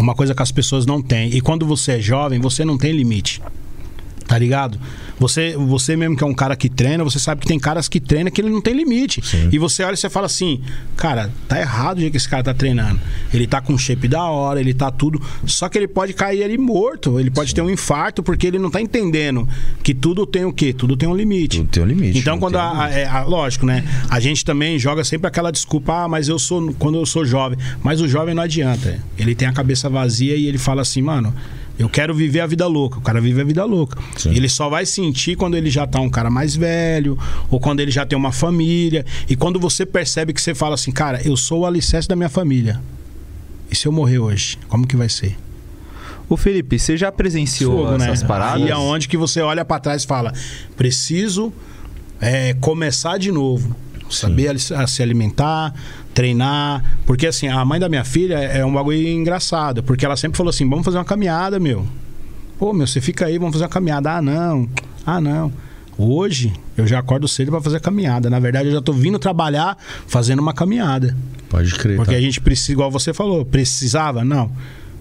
Uma 0.03 0.13
coisa 0.13 0.35
que 0.35 0.43
as 0.43 0.51
pessoas 0.51 0.85
não 0.85 1.01
têm. 1.01 1.33
E 1.33 1.39
quando 1.39 1.65
você 1.65 1.93
é 1.93 1.99
jovem, 2.01 2.37
você 2.37 2.65
não 2.65 2.77
tem 2.77 2.91
limite. 2.91 3.41
Tá 4.27 4.37
ligado? 4.37 4.79
Você, 5.19 5.55
você 5.55 5.95
mesmo 5.95 6.15
que 6.17 6.23
é 6.23 6.27
um 6.27 6.33
cara 6.33 6.55
que 6.55 6.67
treina, 6.69 7.03
você 7.03 7.19
sabe 7.19 7.41
que 7.41 7.47
tem 7.47 7.59
caras 7.59 7.87
que 7.87 7.99
treinam 7.99 8.31
que 8.31 8.41
ele 8.41 8.49
não 8.49 8.61
tem 8.61 8.73
limite. 8.73 9.21
E 9.51 9.57
você 9.59 9.83
olha 9.83 9.93
e 9.93 9.97
você 9.97 10.09
fala 10.09 10.25
assim, 10.25 10.61
cara, 10.97 11.29
tá 11.47 11.59
errado 11.59 11.97
o 11.97 11.99
jeito 12.01 12.11
que 12.11 12.17
esse 12.17 12.27
cara 12.27 12.41
tá 12.43 12.53
treinando. 12.53 12.99
Ele 13.33 13.45
tá 13.45 13.61
com 13.61 13.77
shape 13.77 14.07
da 14.07 14.23
hora, 14.23 14.59
ele 14.59 14.73
tá 14.73 14.89
tudo. 14.89 15.21
Só 15.45 15.69
que 15.69 15.77
ele 15.77 15.87
pode 15.87 16.13
cair 16.13 16.43
ali 16.43 16.57
morto, 16.57 17.19
ele 17.19 17.29
pode 17.29 17.53
ter 17.53 17.61
um 17.61 17.69
infarto, 17.69 18.23
porque 18.23 18.47
ele 18.47 18.57
não 18.59 18.71
tá 18.71 18.81
entendendo 18.81 19.47
que 19.83 19.93
tudo 19.93 20.25
tem 20.25 20.45
o 20.45 20.53
quê? 20.53 20.73
Tudo 20.73 20.97
tem 20.97 21.07
um 21.07 21.15
limite. 21.15 21.57
Tudo 21.57 21.69
tem 21.69 21.83
um 21.83 21.87
limite, 21.87 22.17
Então, 22.17 22.39
quando 22.39 22.57
a- 22.57 22.89
é, 22.89 23.05
a- 23.05 23.23
lógico, 23.23 23.65
né? 23.65 23.83
A 24.09 24.19
gente 24.19 24.43
também 24.43 24.79
joga 24.79 25.03
sempre 25.03 25.27
aquela 25.27 25.51
desculpa, 25.51 26.03
ah, 26.05 26.07
mas 26.07 26.27
eu 26.27 26.39
sou 26.39 26.73
quando 26.79 26.97
eu 26.97 27.05
sou 27.05 27.23
jovem. 27.25 27.57
Mas 27.83 28.01
o 28.01 28.07
jovem 28.07 28.33
não 28.33 28.43
adianta. 28.43 28.99
Ele 29.17 29.35
tem 29.35 29.47
a 29.47 29.53
cabeça 29.53 29.89
vazia 29.89 30.35
e 30.35 30.47
ele 30.47 30.57
fala 30.57 30.81
assim, 30.81 31.01
mano, 31.01 31.33
eu 31.77 31.89
quero 31.89 32.13
viver 32.13 32.39
a 32.39 32.47
vida 32.47 32.67
louca. 32.67 32.99
O 32.99 33.01
cara 33.01 33.19
vive 33.19 33.41
a 33.41 33.43
vida 33.43 33.65
louca. 33.65 33.99
Ele 34.25 34.47
só 34.47 34.69
vai 34.69 34.85
sentir 34.85 35.35
quando 35.35 35.55
ele 35.55 35.69
já 35.69 35.87
tá 35.87 35.99
um 35.99 36.09
cara 36.09 36.29
mais 36.29 36.55
velho, 36.55 37.17
ou 37.49 37.59
quando 37.59 37.79
ele 37.79 37.91
já 37.91 38.05
tem 38.05 38.17
uma 38.17 38.31
família. 38.31 39.05
E 39.27 39.35
quando 39.35 39.59
você 39.59 39.85
percebe 39.85 40.33
que 40.33 40.41
você 40.41 40.53
fala 40.53 40.75
assim, 40.75 40.91
cara, 40.91 41.21
eu 41.25 41.35
sou 41.35 41.61
o 41.61 41.65
alicerce 41.65 42.07
da 42.07 42.15
minha 42.15 42.29
família. 42.29 42.79
E 43.71 43.75
se 43.75 43.87
eu 43.87 43.91
morrer 43.91 44.19
hoje, 44.19 44.59
como 44.67 44.85
que 44.85 44.95
vai 44.95 45.09
ser? 45.09 45.35
Ô 46.29 46.37
Felipe, 46.37 46.77
você 46.77 46.95
já 46.95 47.11
presenciou 47.11 47.85
Fogo, 47.85 47.97
né? 47.97 48.05
essas 48.05 48.23
paradas? 48.23 48.63
Aí 48.63 48.69
é 48.69 48.75
onde 48.75 49.07
que 49.07 49.17
você 49.17 49.41
olha 49.41 49.65
pra 49.65 49.79
trás 49.79 50.03
e 50.03 50.07
fala: 50.07 50.31
preciso 50.77 51.51
é, 52.21 52.53
começar 52.55 53.17
de 53.17 53.31
novo. 53.31 53.75
Saber 54.09 54.55
a 54.75 54.85
se 54.85 55.01
alimentar, 55.01 55.73
treinar. 56.13 56.97
Porque 57.05 57.27
assim, 57.27 57.47
a 57.47 57.63
mãe 57.65 57.79
da 57.79 57.89
minha 57.89 58.03
filha 58.03 58.35
é 58.35 58.65
um 58.65 58.73
bagulho 58.73 59.07
engraçado. 59.07 59.83
Porque 59.83 60.05
ela 60.05 60.15
sempre 60.15 60.37
falou 60.37 60.49
assim: 60.49 60.67
vamos 60.69 60.85
fazer 60.85 60.97
uma 60.97 61.05
caminhada, 61.05 61.59
meu. 61.59 61.85
Pô, 62.57 62.71
meu, 62.73 62.87
você 62.87 63.01
fica 63.01 63.25
aí, 63.25 63.37
vamos 63.37 63.53
fazer 63.53 63.65
uma 63.65 63.69
caminhada. 63.69 64.11
Ah, 64.11 64.21
não. 64.21 64.69
Ah, 65.05 65.19
não. 65.19 65.51
Hoje 65.97 66.53
eu 66.77 66.87
já 66.87 66.99
acordo 66.99 67.27
cedo 67.27 67.51
pra 67.51 67.61
fazer 67.61 67.79
caminhada. 67.79 68.29
Na 68.29 68.39
verdade, 68.39 68.69
eu 68.69 68.73
já 68.73 68.81
tô 68.81 68.93
vindo 68.93 69.19
trabalhar 69.19 69.77
fazendo 70.07 70.39
uma 70.39 70.53
caminhada. 70.53 71.15
Pode 71.49 71.73
crer. 71.75 71.97
Porque 71.97 72.13
tá? 72.13 72.17
a 72.17 72.21
gente 72.21 72.41
precisa, 72.41 72.71
igual 72.71 72.89
você 72.89 73.13
falou, 73.13 73.45
precisava? 73.45 74.23
Não. 74.23 74.51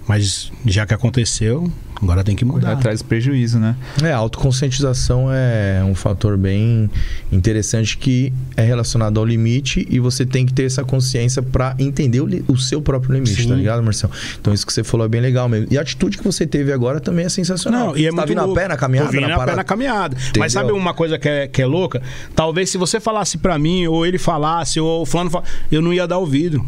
Mas 0.07 0.51
já 0.67 0.85
que 0.85 0.93
aconteceu, 0.93 1.71
agora 2.01 2.25
tem 2.25 2.35
que 2.35 2.45
mudar. 2.45 2.73
atrás 2.73 3.01
do 3.01 3.05
prejuízo, 3.05 3.59
né? 3.59 3.77
É, 4.03 4.12
a 4.12 4.17
autoconscientização 4.17 5.29
é 5.33 5.83
um 5.85 5.95
fator 5.95 6.37
bem 6.37 6.91
interessante 7.31 7.97
que 7.97 8.33
é 8.57 8.62
relacionado 8.62 9.19
ao 9.19 9.25
limite 9.25 9.87
e 9.88 10.01
você 10.01 10.27
tem 10.27 10.45
que 10.45 10.53
ter 10.53 10.65
essa 10.65 10.83
consciência 10.83 11.43
pra 11.43 11.75
entender 11.79 12.21
o, 12.21 12.29
o 12.49 12.59
seu 12.59 12.83
próprio 12.83 13.15
limite, 13.15 13.43
Sim. 13.43 13.49
tá 13.49 13.55
ligado, 13.55 13.83
Marcelo? 13.83 14.12
Então 14.41 14.53
isso 14.53 14.67
que 14.67 14.73
você 14.73 14.83
falou 14.83 15.07
é 15.07 15.09
bem 15.09 15.21
legal 15.21 15.49
mesmo. 15.49 15.69
E 15.71 15.79
a 15.79 15.81
atitude 15.81 16.19
que 16.19 16.25
você 16.25 16.47
teve 16.47 16.73
agora 16.73 17.01
também 17.01 17.25
é 17.25 17.29
sensacional. 17.29 17.88
Não, 17.88 17.97
e 17.97 18.07
é 18.07 18.11
você 18.11 18.17
muito 18.17 18.17
tá 18.17 18.27
vindo 18.27 18.53
a 18.53 18.55
pé 18.55 18.69
na 18.69 18.77
caminhada, 18.77 19.09
Tô 19.09 19.12
vindo 19.12 19.29
na 19.29 19.37
a 19.37 19.45
pé 19.45 19.57
na 19.57 19.65
caminhada. 19.65 20.17
Entendeu? 20.17 20.41
Mas 20.41 20.53
sabe 20.53 20.73
uma 20.73 20.93
coisa 20.93 21.19
que 21.19 21.29
é, 21.29 21.47
que 21.47 21.62
é 21.62 21.67
louca? 21.67 22.03
Talvez 22.35 22.71
se 22.71 22.77
você 22.79 22.99
falasse 22.99 23.38
pra 23.38 23.59
mim, 23.59 23.87
ou 23.87 24.05
ele 24.05 24.19
falasse, 24.19 24.81
ou 24.81 25.03
o 25.03 25.07
fulano 25.07 25.31
falasse, 25.31 25.53
eu 25.71 25.81
não 25.81 25.93
ia 25.93 26.07
dar 26.07 26.19
ouvido. 26.19 26.65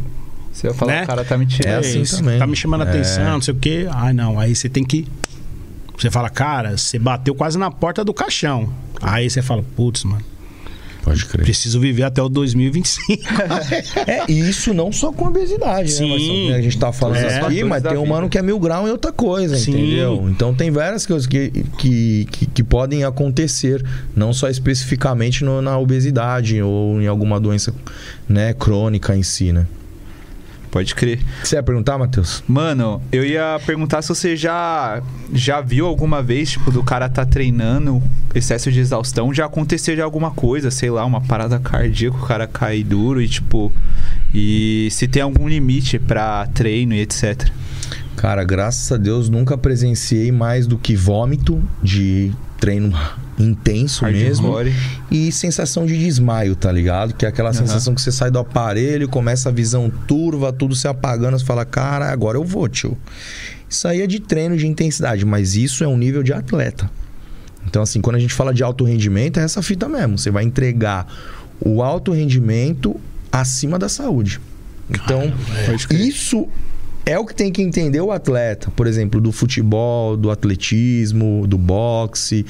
Você 0.55 0.69
vai 0.69 0.77
falar, 0.77 0.93
Né? 0.93 1.03
o 1.03 1.07
cara 1.07 1.25
tá 1.25 1.37
me 1.37 1.45
tirando. 1.47 1.73
É 1.75 1.79
assim 1.79 2.01
Esse 2.03 2.17
também. 2.19 2.39
Tá 2.39 2.47
me 2.47 2.55
chamando 2.57 2.83
a 2.83 2.87
É. 2.87 2.89
atenção, 2.91 3.25
não 3.33 3.41
sei 3.43 3.53
o 3.53 3.57
quê. 3.59 3.87
Ai, 3.91 4.13
não. 4.15 4.39
Aí 4.39 4.55
você 4.55 4.69
tem 4.69 4.85
que. 4.85 5.07
Você 5.99 6.11
fala, 6.11 6.31
cara, 6.31 6.77
você 6.77 6.99
bateu 6.99 7.35
quase 7.35 7.59
na 7.59 7.71
porta 7.71 8.05
do 8.05 8.15
caixão. 8.15 8.69
Aí 9.03 9.29
você 9.29 9.43
fala, 9.43 9.63
putz, 9.77 10.03
mano, 10.05 10.23
Pode 11.05 11.25
crer. 11.27 11.45
preciso 11.45 11.79
viver 11.79 12.03
até 12.05 12.23
o 12.23 12.29
2025. 12.29 13.23
É, 14.07 14.25
e 14.31 14.39
isso 14.49 14.73
não 14.75 14.91
só 14.93 15.13
com 15.13 15.27
obesidade, 15.27 15.91
Sim. 15.93 16.05
né, 16.05 16.09
Marcelo? 16.11 16.55
A 16.55 16.63
gente 16.63 16.79
tá 16.79 16.93
falando 16.93 17.17
É. 17.19 17.27
isso 17.27 17.45
aqui, 17.47 17.65
mas 17.65 17.83
tem 17.83 17.97
um 17.97 18.07
mano 18.07 18.29
que 18.29 18.39
é 18.39 18.43
mil 18.43 18.59
grau 18.59 18.87
em 18.89 18.91
outra 18.91 19.13
coisa, 19.13 19.57
Sim. 19.57 19.73
entendeu? 19.73 20.27
Então 20.31 20.55
tem 20.55 20.71
várias 20.71 21.05
coisas 21.07 21.27
que, 21.27 21.51
que, 21.79 22.27
que, 22.31 22.47
que 22.47 22.63
podem 22.63 23.05
acontecer, 23.05 23.85
não 24.17 24.33
só 24.33 24.49
especificamente 24.49 25.45
no- 25.45 25.61
na 25.63 25.79
obesidade 25.79 26.61
ou 26.63 27.01
em 27.01 27.07
alguma 27.07 27.39
doença 27.41 27.73
né, 28.29 28.53
crônica 28.55 29.15
em 29.17 29.23
si, 29.23 29.53
né? 29.53 29.67
Pode 30.75 30.93
crer. 30.93 31.21
Você 31.41 31.55
ia 31.55 31.63
perguntar, 31.63 31.97
Matheus? 31.97 32.43
Mano, 32.49 33.01
eu 33.13 33.25
ia 33.25 33.61
perguntar 33.65 34.03
se 34.03 34.09
você 34.09 34.35
já 34.35 35.01
já 35.33 35.61
viu 35.61 35.87
alguma 35.87 36.21
vez, 36.21 36.51
tipo, 36.51 36.69
do 36.73 36.83
cara 36.83 37.09
tá 37.09 37.25
treinando, 37.25 38.03
excesso 38.35 38.73
de 38.73 38.81
exaustão, 38.81 39.33
já 39.33 39.47
aconteceu 39.47 39.95
de 39.95 40.03
alguma 40.03 40.33
coisa, 40.33 40.73
sei 40.73 40.91
lá, 40.91 41.05
uma 41.05 41.21
parada 41.21 41.61
cardíaca, 41.61 42.17
o 42.17 42.27
cara 42.27 42.49
cair 42.49 42.83
duro 42.83 43.23
e 43.23 43.29
tipo. 43.29 43.73
E 44.35 44.89
se 44.91 45.07
tem 45.07 45.23
algum 45.23 45.47
limite 45.47 45.97
pra 45.97 46.45
treino 46.49 46.93
e 46.93 47.03
etc. 47.03 47.49
Cara, 48.17 48.43
graças 48.43 48.91
a 48.91 48.97
Deus 48.97 49.29
nunca 49.29 49.57
presenciei 49.57 50.33
mais 50.33 50.67
do 50.67 50.77
que 50.77 50.97
vômito 50.97 51.63
de 51.85 52.33
treino 52.59 52.93
intenso 53.39 54.05
mesmo 54.05 54.53
Hardcore. 54.53 54.73
e 55.11 55.33
sensação 55.33 55.85
de 55.87 55.99
desmaio, 55.99 56.55
tá 56.55 56.71
ligado? 56.71 57.15
Que 57.15 57.27
é 57.27 57.29
aquela 57.29 57.51
Aham. 57.51 57.59
sensação 57.59 57.95
que 57.95 58.01
você 58.01 58.13
sai 58.13 58.31
do 58.31 58.39
aparelho, 58.39 59.09
começa 59.09 59.49
a 59.49 59.53
visão 59.53 59.91
turva, 60.07 60.53
tudo 60.53 60.75
se 60.75 60.87
apagando, 60.87 61.39
você 61.39 61.45
fala, 61.45 61.65
cara, 61.65 62.11
agora 62.11 62.39
eu 62.39 62.45
vou, 62.45 62.69
tio. 62.69 62.97
Isso 63.69 63.89
aí 63.89 64.03
é 64.03 64.07
de 64.07 64.21
treino 64.21 64.57
de 64.57 64.67
intensidade, 64.67 65.25
mas 65.25 65.57
isso 65.57 65.83
é 65.83 65.89
um 65.89 65.97
nível 65.97 66.23
de 66.23 66.33
atleta. 66.33 66.89
Então, 67.67 67.83
assim, 67.83 68.01
quando 68.01 68.17
a 68.17 68.21
gente 68.21 68.35
fala 68.35 68.53
de 68.55 68.63
alto 68.63 68.85
rendimento, 68.85 69.41
é 69.41 69.43
essa 69.43 69.63
fita 69.63 69.89
mesmo. 69.89 70.19
Você 70.19 70.31
vai 70.31 70.45
entregar 70.45 71.07
o 71.61 71.83
alto 71.83 72.13
rendimento 72.13 73.01
acima 73.33 73.79
da 73.79 73.89
saúde. 73.89 74.41
Então, 74.89 75.33
Pode 75.67 75.89
crer. 75.89 76.01
isso 76.01 76.47
é 77.07 77.19
o 77.19 77.25
que 77.25 77.35
tem 77.35 77.51
que 77.51 77.63
entender 77.63 78.01
o 78.01 78.13
atleta. 78.13 78.71
Por 78.77 78.87
exemplo, 78.87 79.21
do 79.21 79.33
futebol, 79.33 80.17
do 80.17 80.31
atletismo, 80.31 81.47
do 81.47 81.57
boxe, 81.59 82.45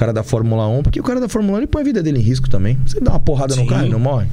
cara 0.00 0.14
da 0.14 0.22
Fórmula 0.22 0.66
1. 0.66 0.82
Porque 0.82 0.98
o 0.98 1.02
cara 1.02 1.20
da 1.20 1.28
Fórmula 1.28 1.58
1 1.58 1.60
ele 1.60 1.66
põe 1.66 1.82
a 1.82 1.84
vida 1.84 2.02
dele 2.02 2.18
em 2.18 2.22
risco 2.22 2.48
também. 2.48 2.78
Você 2.86 2.98
dá 3.00 3.10
uma 3.10 3.20
porrada 3.20 3.54
no 3.54 3.62
Sim. 3.62 3.68
cara, 3.68 3.82
ele 3.82 3.92
não 3.92 4.00
morre. 4.00 4.26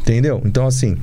Entendeu? 0.00 0.40
Então, 0.44 0.68
assim, 0.68 0.96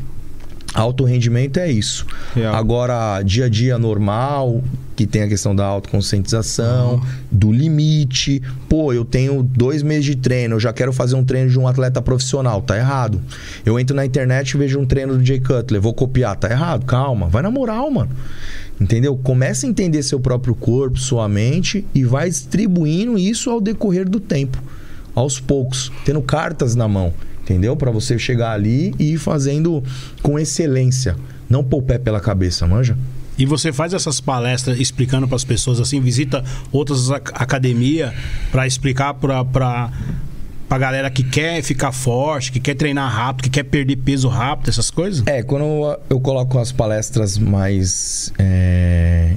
alto 0.73 1.03
rendimento 1.03 1.59
é 1.59 1.69
isso. 1.69 2.07
Real. 2.33 2.55
Agora, 2.55 3.21
dia 3.21 3.45
a 3.45 3.49
dia 3.49 3.77
normal, 3.77 4.63
que 4.95 5.05
tem 5.05 5.23
a 5.23 5.27
questão 5.27 5.53
da 5.53 5.65
autoconscientização, 5.65 7.01
do 7.29 7.51
limite. 7.51 8.41
Pô, 8.69 8.93
eu 8.93 9.03
tenho 9.03 9.43
dois 9.43 9.83
meses 9.83 10.05
de 10.05 10.15
treino, 10.15 10.55
eu 10.55 10.59
já 10.59 10.71
quero 10.71 10.93
fazer 10.93 11.15
um 11.15 11.23
treino 11.25 11.49
de 11.49 11.59
um 11.59 11.67
atleta 11.67 12.01
profissional. 12.01 12.61
Tá 12.61 12.77
errado. 12.77 13.21
Eu 13.65 13.77
entro 13.77 13.93
na 13.93 14.05
internet 14.05 14.51
e 14.51 14.57
vejo 14.57 14.79
um 14.79 14.85
treino 14.85 15.17
do 15.17 15.25
Jay 15.25 15.41
Cutler, 15.41 15.81
vou 15.81 15.93
copiar. 15.93 16.37
Tá 16.37 16.49
errado. 16.49 16.85
Calma, 16.85 17.27
vai 17.27 17.43
na 17.43 17.51
moral, 17.51 17.91
mano. 17.91 18.09
Entendeu? 18.79 19.15
Começa 19.15 19.65
a 19.65 19.69
entender 19.69 20.03
seu 20.03 20.19
próprio 20.19 20.53
corpo, 20.53 20.97
sua 20.97 21.29
mente 21.29 21.85
e 21.93 22.03
vai 22.03 22.29
distribuindo 22.29 23.17
isso 23.17 23.49
ao 23.49 23.61
decorrer 23.61 24.07
do 24.07 24.19
tempo. 24.19 24.61
Aos 25.13 25.39
poucos, 25.39 25.91
tendo 26.03 26.21
cartas 26.21 26.75
na 26.75 26.87
mão, 26.87 27.13
entendeu? 27.41 27.75
Pra 27.77 27.89
você 27.89 28.19
chegar 28.19 28.51
ali 28.51 28.93
e 28.99 29.13
ir 29.13 29.17
fazendo 29.17 29.81
com 30.21 30.37
excelência. 30.37 31.15
Não 31.49 31.63
pôr 31.63 31.77
o 31.77 31.81
pé 31.81 31.97
pela 31.97 32.19
cabeça, 32.19 32.67
manja? 32.67 32.97
E 33.37 33.45
você 33.45 33.71
faz 33.71 33.93
essas 33.93 34.21
palestras 34.21 34.79
explicando 34.79 35.27
para 35.27 35.35
as 35.35 35.43
pessoas 35.43 35.79
assim, 35.79 35.99
visita 35.99 36.43
outras 36.71 37.11
ac 37.11 37.31
academias 37.33 38.13
para 38.51 38.65
explicar 38.65 39.13
para 39.13 39.43
para 39.43 39.91
pra 40.67 40.77
galera 40.77 41.09
que 41.09 41.23
quer 41.23 41.61
ficar 41.61 41.91
forte, 41.91 42.51
que 42.51 42.59
quer 42.59 42.75
treinar 42.75 43.11
rápido, 43.11 43.43
que 43.43 43.49
quer 43.49 43.63
perder 43.63 43.95
peso 43.97 44.27
rápido, 44.27 44.69
essas 44.69 44.89
coisas? 44.89 45.25
É, 45.27 45.43
quando 45.43 45.97
eu, 46.09 46.19
coloco 46.19 46.57
as 46.57 46.71
palestras 46.71 47.37
mais 47.37 48.31
é, 48.37 49.35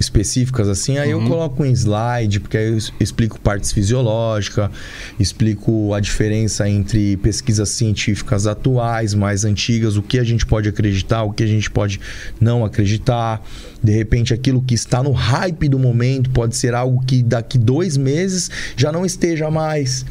específicas 0.00 0.66
assim, 0.66 0.96
aí 0.96 1.12
Uhum. 1.14 1.20
eu 1.22 1.28
coloco 1.28 1.62
um 1.62 1.66
slide, 1.66 2.40
porque 2.40 2.56
aí 2.56 2.68
eu 2.70 2.78
explico 2.98 3.38
partes 3.38 3.70
fisiológicas, 3.70 4.70
explico 5.18 5.92
a 5.92 6.00
diferença 6.00 6.68
entre 6.68 7.18
pesquisas 7.18 7.68
científicas 7.68 8.46
atuais, 8.46 9.12
mais 9.12 9.44
antigas, 9.44 9.96
o 9.98 10.02
que 10.02 10.18
a 10.18 10.24
gente 10.24 10.46
pode 10.46 10.68
acreditar, 10.68 11.22
o 11.22 11.32
que 11.32 11.42
a 11.42 11.46
gente 11.46 11.70
pode 11.70 12.00
não 12.40 12.64
acreditar. 12.64 13.42
De 13.82 13.92
repente, 13.92 14.32
aquilo 14.34 14.60
que 14.62 14.74
está 14.74 15.02
no 15.02 15.12
hype 15.12 15.68
do 15.68 15.78
momento 15.78 16.30
pode 16.30 16.56
ser 16.56 16.74
algo 16.74 17.04
que 17.04 17.22
daqui 17.22 17.58
dois 17.58 17.96
meses 17.96 18.50
já 18.76 18.90
não 18.90 19.04
esteja 19.04 19.50
mais. 19.50 20.04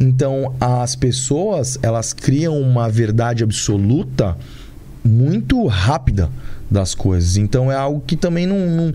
Então, 0.00 0.54
as 0.60 0.96
pessoas, 0.96 1.78
elas 1.82 2.12
criam 2.12 2.58
uma 2.60 2.88
verdade 2.88 3.42
absoluta 3.44 4.36
muito 5.04 5.66
rápida 5.66 6.30
das 6.70 6.94
coisas. 6.94 7.36
Então 7.36 7.70
é 7.70 7.76
algo 7.76 8.02
que 8.06 8.16
também 8.16 8.46
não, 8.46 8.66
não, 8.66 8.94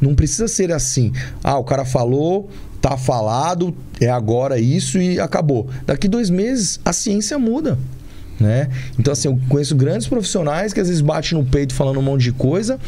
não 0.00 0.14
precisa 0.14 0.48
ser 0.48 0.72
assim. 0.72 1.12
Ah, 1.44 1.58
o 1.58 1.64
cara 1.64 1.84
falou, 1.84 2.48
tá 2.80 2.96
falado, 2.96 3.74
é 4.00 4.08
agora 4.08 4.58
isso 4.58 4.98
e 4.98 5.20
acabou. 5.20 5.68
Daqui 5.86 6.08
dois 6.08 6.30
meses 6.30 6.80
a 6.84 6.92
ciência 6.92 7.38
muda. 7.38 7.78
Né? 8.38 8.70
Então, 8.98 9.12
assim, 9.12 9.28
eu 9.28 9.38
conheço 9.50 9.76
grandes 9.76 10.06
profissionais 10.06 10.72
que 10.72 10.80
às 10.80 10.88
vezes 10.88 11.02
batem 11.02 11.36
no 11.36 11.44
peito 11.44 11.74
falando 11.74 11.98
um 11.98 12.02
monte 12.02 12.22
de 12.22 12.32
coisa 12.32 12.80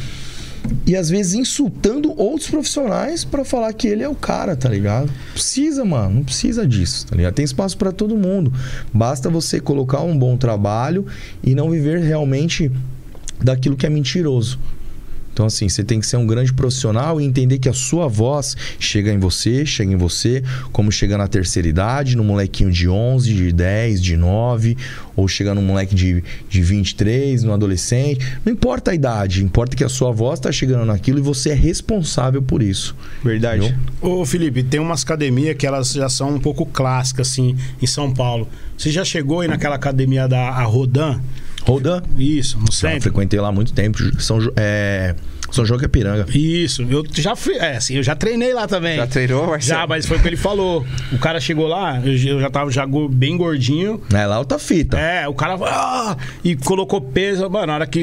e 0.86 0.96
às 0.96 1.08
vezes 1.08 1.34
insultando 1.34 2.12
outros 2.20 2.50
profissionais 2.50 3.24
pra 3.24 3.44
falar 3.44 3.72
que 3.72 3.86
ele 3.86 4.02
é 4.02 4.08
o 4.08 4.14
cara, 4.14 4.56
tá 4.56 4.68
ligado? 4.68 5.10
Precisa, 5.32 5.84
mano, 5.84 6.16
não 6.16 6.24
precisa 6.24 6.66
disso, 6.66 7.06
tá 7.06 7.16
ligado? 7.16 7.34
Tem 7.34 7.44
espaço 7.44 7.76
pra 7.76 7.92
todo 7.92 8.16
mundo. 8.16 8.52
Basta 8.92 9.30
você 9.30 9.60
colocar 9.60 10.00
um 10.00 10.16
bom 10.16 10.36
trabalho 10.36 11.06
e 11.42 11.54
não 11.54 11.70
viver 11.70 12.00
realmente 12.00 12.70
daquilo 13.40 13.76
que 13.76 13.86
é 13.86 13.90
mentiroso. 13.90 14.58
Então, 15.32 15.46
assim, 15.46 15.68
você 15.68 15.82
tem 15.82 15.98
que 15.98 16.06
ser 16.06 16.16
um 16.16 16.26
grande 16.26 16.52
profissional 16.52 17.20
e 17.20 17.24
entender 17.24 17.58
que 17.58 17.68
a 17.68 17.72
sua 17.72 18.06
voz 18.06 18.56
chega 18.78 19.10
em 19.12 19.18
você, 19.18 19.64
chega 19.64 19.92
em 19.92 19.96
você, 19.96 20.42
como 20.72 20.92
chega 20.92 21.16
na 21.16 21.26
terceira 21.26 21.66
idade, 21.66 22.16
no 22.16 22.24
molequinho 22.24 22.70
de 22.70 22.88
11, 22.88 23.32
de 23.32 23.52
10, 23.52 24.02
de 24.02 24.16
9, 24.16 24.76
ou 25.16 25.26
chega 25.26 25.54
no 25.54 25.62
moleque 25.62 25.94
de, 25.94 26.22
de 26.48 26.62
23, 26.62 27.42
no 27.44 27.52
adolescente. 27.52 28.26
Não 28.44 28.52
importa 28.52 28.90
a 28.90 28.94
idade, 28.94 29.42
importa 29.42 29.76
que 29.76 29.84
a 29.84 29.88
sua 29.88 30.12
voz 30.12 30.38
está 30.38 30.52
chegando 30.52 30.84
naquilo 30.84 31.18
e 31.18 31.22
você 31.22 31.50
é 31.50 31.54
responsável 31.54 32.42
por 32.42 32.62
isso. 32.62 32.94
Verdade. 33.24 33.66
Entendeu? 33.66 34.20
Ô 34.20 34.26
Felipe, 34.26 34.62
tem 34.62 34.80
umas 34.80 35.02
academias 35.02 35.56
que 35.56 35.66
elas 35.66 35.92
já 35.92 36.08
são 36.08 36.34
um 36.34 36.40
pouco 36.40 36.66
clássicas, 36.66 37.30
assim, 37.30 37.56
em 37.80 37.86
São 37.86 38.12
Paulo. 38.12 38.48
Você 38.76 38.90
já 38.90 39.04
chegou 39.04 39.40
aí 39.40 39.48
naquela 39.48 39.76
academia 39.76 40.26
da 40.26 40.48
a 40.48 40.64
Rodan? 40.64 41.20
Rodan, 41.66 42.02
Isso, 42.16 42.58
no 42.58 42.66
já 42.66 42.90
centro? 42.90 43.02
frequentei 43.02 43.40
lá 43.40 43.48
há 43.48 43.52
muito 43.52 43.72
tempo. 43.72 43.98
São, 44.20 44.38
é, 44.56 45.14
São 45.50 45.64
João 45.64 45.78
Capiranga. 45.78 46.26
Isso, 46.34 46.82
eu 46.82 47.04
já 47.12 47.36
fui. 47.36 47.54
É, 47.54 47.76
assim, 47.76 47.94
eu 47.94 48.02
já 48.02 48.14
treinei 48.14 48.52
lá 48.52 48.66
também. 48.66 48.96
Já 48.96 49.06
treinou, 49.06 49.46
Marcelo? 49.46 49.80
Já, 49.80 49.86
mas 49.86 50.06
foi 50.06 50.16
o 50.16 50.20
que 50.20 50.28
ele 50.28 50.36
falou. 50.36 50.84
O 51.12 51.18
cara 51.18 51.40
chegou 51.40 51.66
lá, 51.66 52.00
eu, 52.04 52.12
eu 52.12 52.40
já 52.40 52.50
tava 52.50 52.70
já 52.70 52.86
bem 53.10 53.36
gordinho. 53.36 54.02
É 54.12 54.26
lá 54.26 54.38
outra 54.38 54.58
fita. 54.58 54.98
É, 54.98 55.28
o 55.28 55.34
cara 55.34 55.56
ah, 55.62 56.16
e 56.42 56.56
colocou 56.56 57.00
peso. 57.00 57.48
Mano, 57.48 57.66
na 57.66 57.74
hora 57.74 57.86
que 57.86 58.02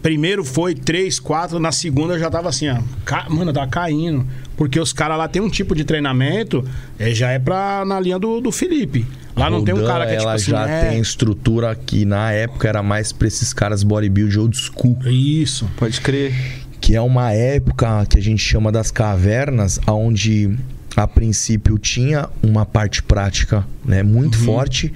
primeiro 0.00 0.44
foi 0.44 0.74
três, 0.74 1.18
quatro, 1.18 1.58
na 1.58 1.72
segunda 1.72 2.14
eu 2.14 2.18
já 2.18 2.30
tava 2.30 2.48
assim, 2.48 2.68
ó. 2.68 2.78
Ca... 3.04 3.26
Mano, 3.28 3.52
tava 3.52 3.66
caindo. 3.68 4.26
Porque 4.56 4.78
os 4.78 4.92
caras 4.92 5.18
lá 5.18 5.26
tem 5.26 5.42
um 5.42 5.48
tipo 5.48 5.74
de 5.74 5.84
treinamento, 5.84 6.64
é, 6.98 7.12
já 7.12 7.30
é 7.30 7.38
pra, 7.38 7.84
na 7.84 7.98
linha 7.98 8.18
do, 8.18 8.40
do 8.40 8.52
Felipe. 8.52 9.04
Lá 9.36 9.50
não 9.50 9.64
tem 9.64 9.74
um 9.74 9.84
cara 9.84 10.06
que 10.06 10.12
é 10.12 10.16
tipo 10.16 10.22
ela 10.22 10.34
assim. 10.34 10.50
já 10.52 10.68
é... 10.68 10.90
tem 10.90 11.00
estrutura 11.00 11.74
que 11.74 12.04
na 12.04 12.30
época 12.30 12.68
era 12.68 12.82
mais 12.82 13.10
pra 13.12 13.26
esses 13.26 13.52
caras 13.52 13.82
bodybuild 13.82 14.38
old 14.38 14.56
school. 14.56 14.96
Isso. 15.06 15.68
Pode 15.76 16.00
crer. 16.00 16.32
que 16.80 16.94
é 16.94 17.00
uma 17.00 17.32
época 17.32 18.04
que 18.08 18.18
a 18.18 18.22
gente 18.22 18.42
chama 18.42 18.70
das 18.70 18.90
cavernas, 18.90 19.80
onde 19.88 20.56
a 20.96 21.06
princípio 21.08 21.78
tinha 21.78 22.28
uma 22.42 22.64
parte 22.66 23.02
prática 23.02 23.66
né, 23.84 24.02
muito 24.02 24.38
Uhum. 24.38 24.44
forte, 24.44 24.92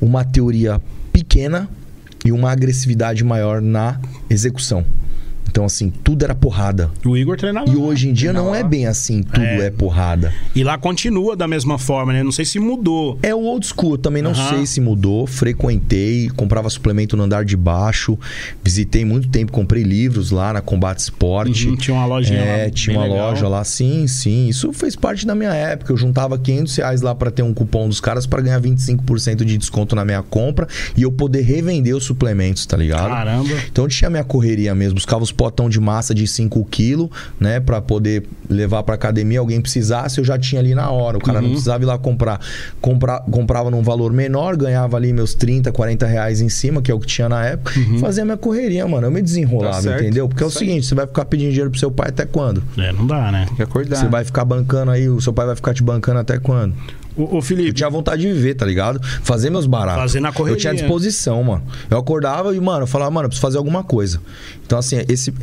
uma 0.00 0.24
teoria 0.24 0.80
pequena 1.12 1.68
e 2.24 2.32
uma 2.32 2.50
agressividade 2.50 3.22
maior 3.24 3.62
na 3.62 3.98
execução. 4.28 4.84
Então, 5.50 5.64
assim, 5.64 5.90
tudo 5.90 6.24
era 6.24 6.34
porrada. 6.34 6.90
O 7.04 7.16
Igor 7.16 7.36
treinava. 7.36 7.70
E 7.70 7.76
hoje 7.76 8.08
em 8.08 8.12
dia 8.12 8.32
não 8.32 8.54
é 8.54 8.62
bem 8.62 8.86
assim, 8.86 9.22
tudo 9.22 9.40
É. 9.44 9.66
é 9.66 9.70
porrada. 9.70 10.32
E 10.54 10.62
lá 10.62 10.76
continua 10.78 11.34
da 11.36 11.48
mesma 11.48 11.78
forma, 11.78 12.12
né? 12.12 12.22
Não 12.22 12.30
sei 12.32 12.44
se 12.44 12.58
mudou. 12.58 13.18
É 13.22 13.34
o 13.34 13.40
old 13.42 13.66
school, 13.66 13.92
eu 13.92 13.98
também 13.98 14.22
não 14.22 14.34
sei 14.34 14.66
se 14.66 14.80
mudou. 14.80 15.26
Frequentei, 15.26 16.28
comprava 16.36 16.68
suplemento 16.70 17.16
no 17.16 17.24
andar 17.24 17.44
de 17.44 17.56
baixo, 17.56 18.18
visitei 18.62 19.04
muito 19.04 19.28
tempo, 19.28 19.50
comprei 19.50 19.82
livros 19.82 20.30
lá 20.30 20.52
na 20.52 20.60
Combate 20.60 20.98
Esporte. 21.00 21.68
Uhum, 21.68 21.76
tinha 21.76 21.96
uma 21.96 22.06
lojinha 22.06 22.38
É, 22.40 22.64
lá, 22.66 22.70
tinha 22.70 22.96
uma 22.98 23.06
legal. 23.06 23.30
loja 23.30 23.48
lá, 23.48 23.64
sim, 23.64 24.06
sim. 24.06 24.48
Isso 24.48 24.72
fez 24.72 24.94
parte 24.94 25.26
da 25.26 25.34
minha 25.34 25.52
época. 25.52 25.92
Eu 25.92 25.96
juntava 25.96 26.38
500 26.38 26.76
reais 26.76 27.02
lá 27.02 27.14
pra 27.14 27.30
ter 27.30 27.42
um 27.42 27.52
cupom 27.54 27.88
dos 27.88 28.00
caras 28.00 28.26
pra 28.26 28.40
ganhar 28.40 28.60
25% 28.60 29.44
de 29.44 29.56
desconto 29.58 29.96
na 29.96 30.04
minha 30.04 30.22
compra 30.22 30.68
e 30.96 31.02
eu 31.02 31.10
poder 31.10 31.40
revender 31.42 31.96
os 31.96 32.04
suplementos, 32.04 32.64
tá 32.66 32.76
ligado? 32.76 33.08
Caramba. 33.08 33.54
Então 33.70 33.84
eu 33.84 33.88
tinha 33.88 34.10
minha 34.10 34.24
correria 34.24 34.74
mesmo, 34.74 34.94
buscava 34.94 35.22
os 35.22 35.32
potão 35.38 35.68
de 35.70 35.78
massa 35.80 36.12
de 36.12 36.26
5 36.26 36.62
quilos, 36.66 37.08
né, 37.40 37.60
Pra 37.60 37.80
poder 37.80 38.24
levar 38.50 38.82
pra 38.82 38.94
academia. 38.96 39.38
Alguém 39.38 39.60
precisasse, 39.60 40.18
eu 40.18 40.24
já 40.24 40.36
tinha 40.36 40.60
ali 40.60 40.74
na 40.74 40.90
hora. 40.90 41.16
O 41.16 41.20
cara 41.20 41.38
Uhum. 41.38 41.44
não 41.44 41.50
precisava 41.52 41.82
ir 41.84 41.86
lá 41.86 41.96
comprar. 41.96 42.40
Compra, 42.80 43.20
comprava 43.20 43.70
num 43.70 43.82
valor 43.82 44.12
menor, 44.12 44.56
ganhava 44.56 44.96
ali 44.96 45.12
meus 45.12 45.34
30, 45.34 45.70
40 45.70 46.06
reais 46.06 46.40
em 46.40 46.48
cima, 46.48 46.82
que 46.82 46.90
é 46.90 46.94
o 46.94 46.98
que 46.98 47.06
tinha 47.06 47.28
na 47.28 47.44
época. 47.46 47.72
Fazia 48.00 48.24
minha 48.24 48.36
correria, 48.36 48.86
mano. 48.88 49.06
Eu 49.06 49.10
me 49.12 49.22
desenrolava, 49.22 49.80
Tá 49.82 49.96
entendeu? 50.00 50.28
Porque 50.28 50.42
é 50.42 50.46
o 50.46 50.50
seguinte, 50.50 50.84
você 50.86 50.94
vai 50.94 51.06
ficar 51.06 51.24
pedindo 51.26 51.50
dinheiro 51.50 51.70
pro 51.70 51.78
seu 51.78 51.90
pai 51.90 52.08
até 52.08 52.26
quando? 52.26 52.60
É, 52.76 52.92
não 52.92 53.06
dá, 53.06 53.30
né? 53.30 53.44
Tem 53.46 53.56
que 53.56 53.62
acordar. 53.62 53.96
Você 53.96 54.08
vai 54.08 54.24
ficar 54.24 54.44
bancando 54.44 54.90
aí, 54.90 55.08
o 55.08 55.20
seu 55.20 55.32
pai 55.32 55.46
vai 55.46 55.54
ficar 55.54 55.72
te 55.72 55.82
bancando 55.84 56.18
até 56.18 56.38
quando? 56.38 56.74
Ô, 57.18 57.34
ô 57.34 57.38
Eu 57.38 57.42
Felipe, 57.42 57.72
tinha 57.72 57.90
vontade 57.90 58.22
de 58.22 58.32
viver, 58.32 58.54
tá 58.54 58.64
ligado? 58.64 59.00
Fazer 59.22 59.50
meus 59.50 59.66
baratos. 59.66 60.02
Fazer 60.02 60.20
na 60.20 60.32
correria. 60.32 60.56
Eu 60.56 60.60
tinha 60.60 60.72
disposição, 60.74 61.42
mano. 61.42 61.62
Eu 61.90 61.98
acordava 61.98 62.54
e, 62.54 62.60
mano, 62.60 62.84
eu 62.84 62.86
falava, 62.86 63.10
mano, 63.10 63.26
eu 63.26 63.28
preciso 63.28 63.42
fazer 63.42 63.58
alguma 63.58 63.82
coisa. 63.82 64.20
Então, 64.64 64.78
assim, 64.78 64.96
esse. 65.08 65.34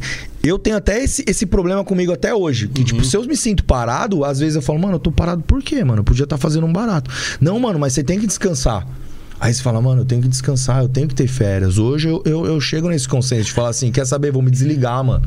Eu 0.44 0.58
tenho 0.60 0.78
até 0.78 1.04
esse, 1.04 1.24
esse 1.28 1.46
problema 1.46 1.84
comigo 1.84 2.12
até 2.14 2.34
hoje. 2.34 2.68
Que, 2.68 2.80
Uhum. 2.82 2.86
tipo, 2.86 3.04
se 3.04 3.18
eu 3.18 3.24
me 3.26 3.36
sinto 3.36 3.64
parado, 3.64 4.24
às 4.24 4.40
vezes 4.40 4.56
eu 4.56 4.62
falo, 4.62 4.80
mano, 4.80 4.96
eu 4.96 5.00
tô 5.00 5.12
parado 5.12 5.42
por 5.44 5.62
quê, 5.62 5.84
mano? 5.84 6.00
Eu 6.00 6.04
podia 6.04 6.24
estar 6.24 6.38
fazendo 6.38 6.66
um 6.66 6.72
barato. 6.74 7.10
Não, 7.42 7.60
mano, 7.60 7.78
mas 7.80 7.94
você 7.94 8.04
tem 8.04 8.20
que 8.20 8.28
descansar. 8.28 8.88
Aí 9.39 9.54
você 9.54 9.62
fala, 9.62 9.82
mano, 9.82 10.02
eu 10.02 10.06
tenho 10.06 10.21
que 10.21 10.28
descansar, 10.28 10.82
eu 10.82 10.88
tenho 10.89 11.08
que 11.08 11.13
ter 11.15 11.28
férias. 11.28 11.78
Hoje 11.78 12.08
eu, 12.08 12.21
eu, 12.26 12.45
eu 12.45 12.60
chego 12.62 12.88
nesse 12.89 13.08
consenso 13.08 13.43
de 13.45 13.52
falar 13.52 13.69
assim, 13.69 13.91
quer 13.91 14.06
saber, 14.06 14.32
vou 14.32 14.41
me 14.41 14.50
desligar, 14.50 15.04
mano. 15.04 15.24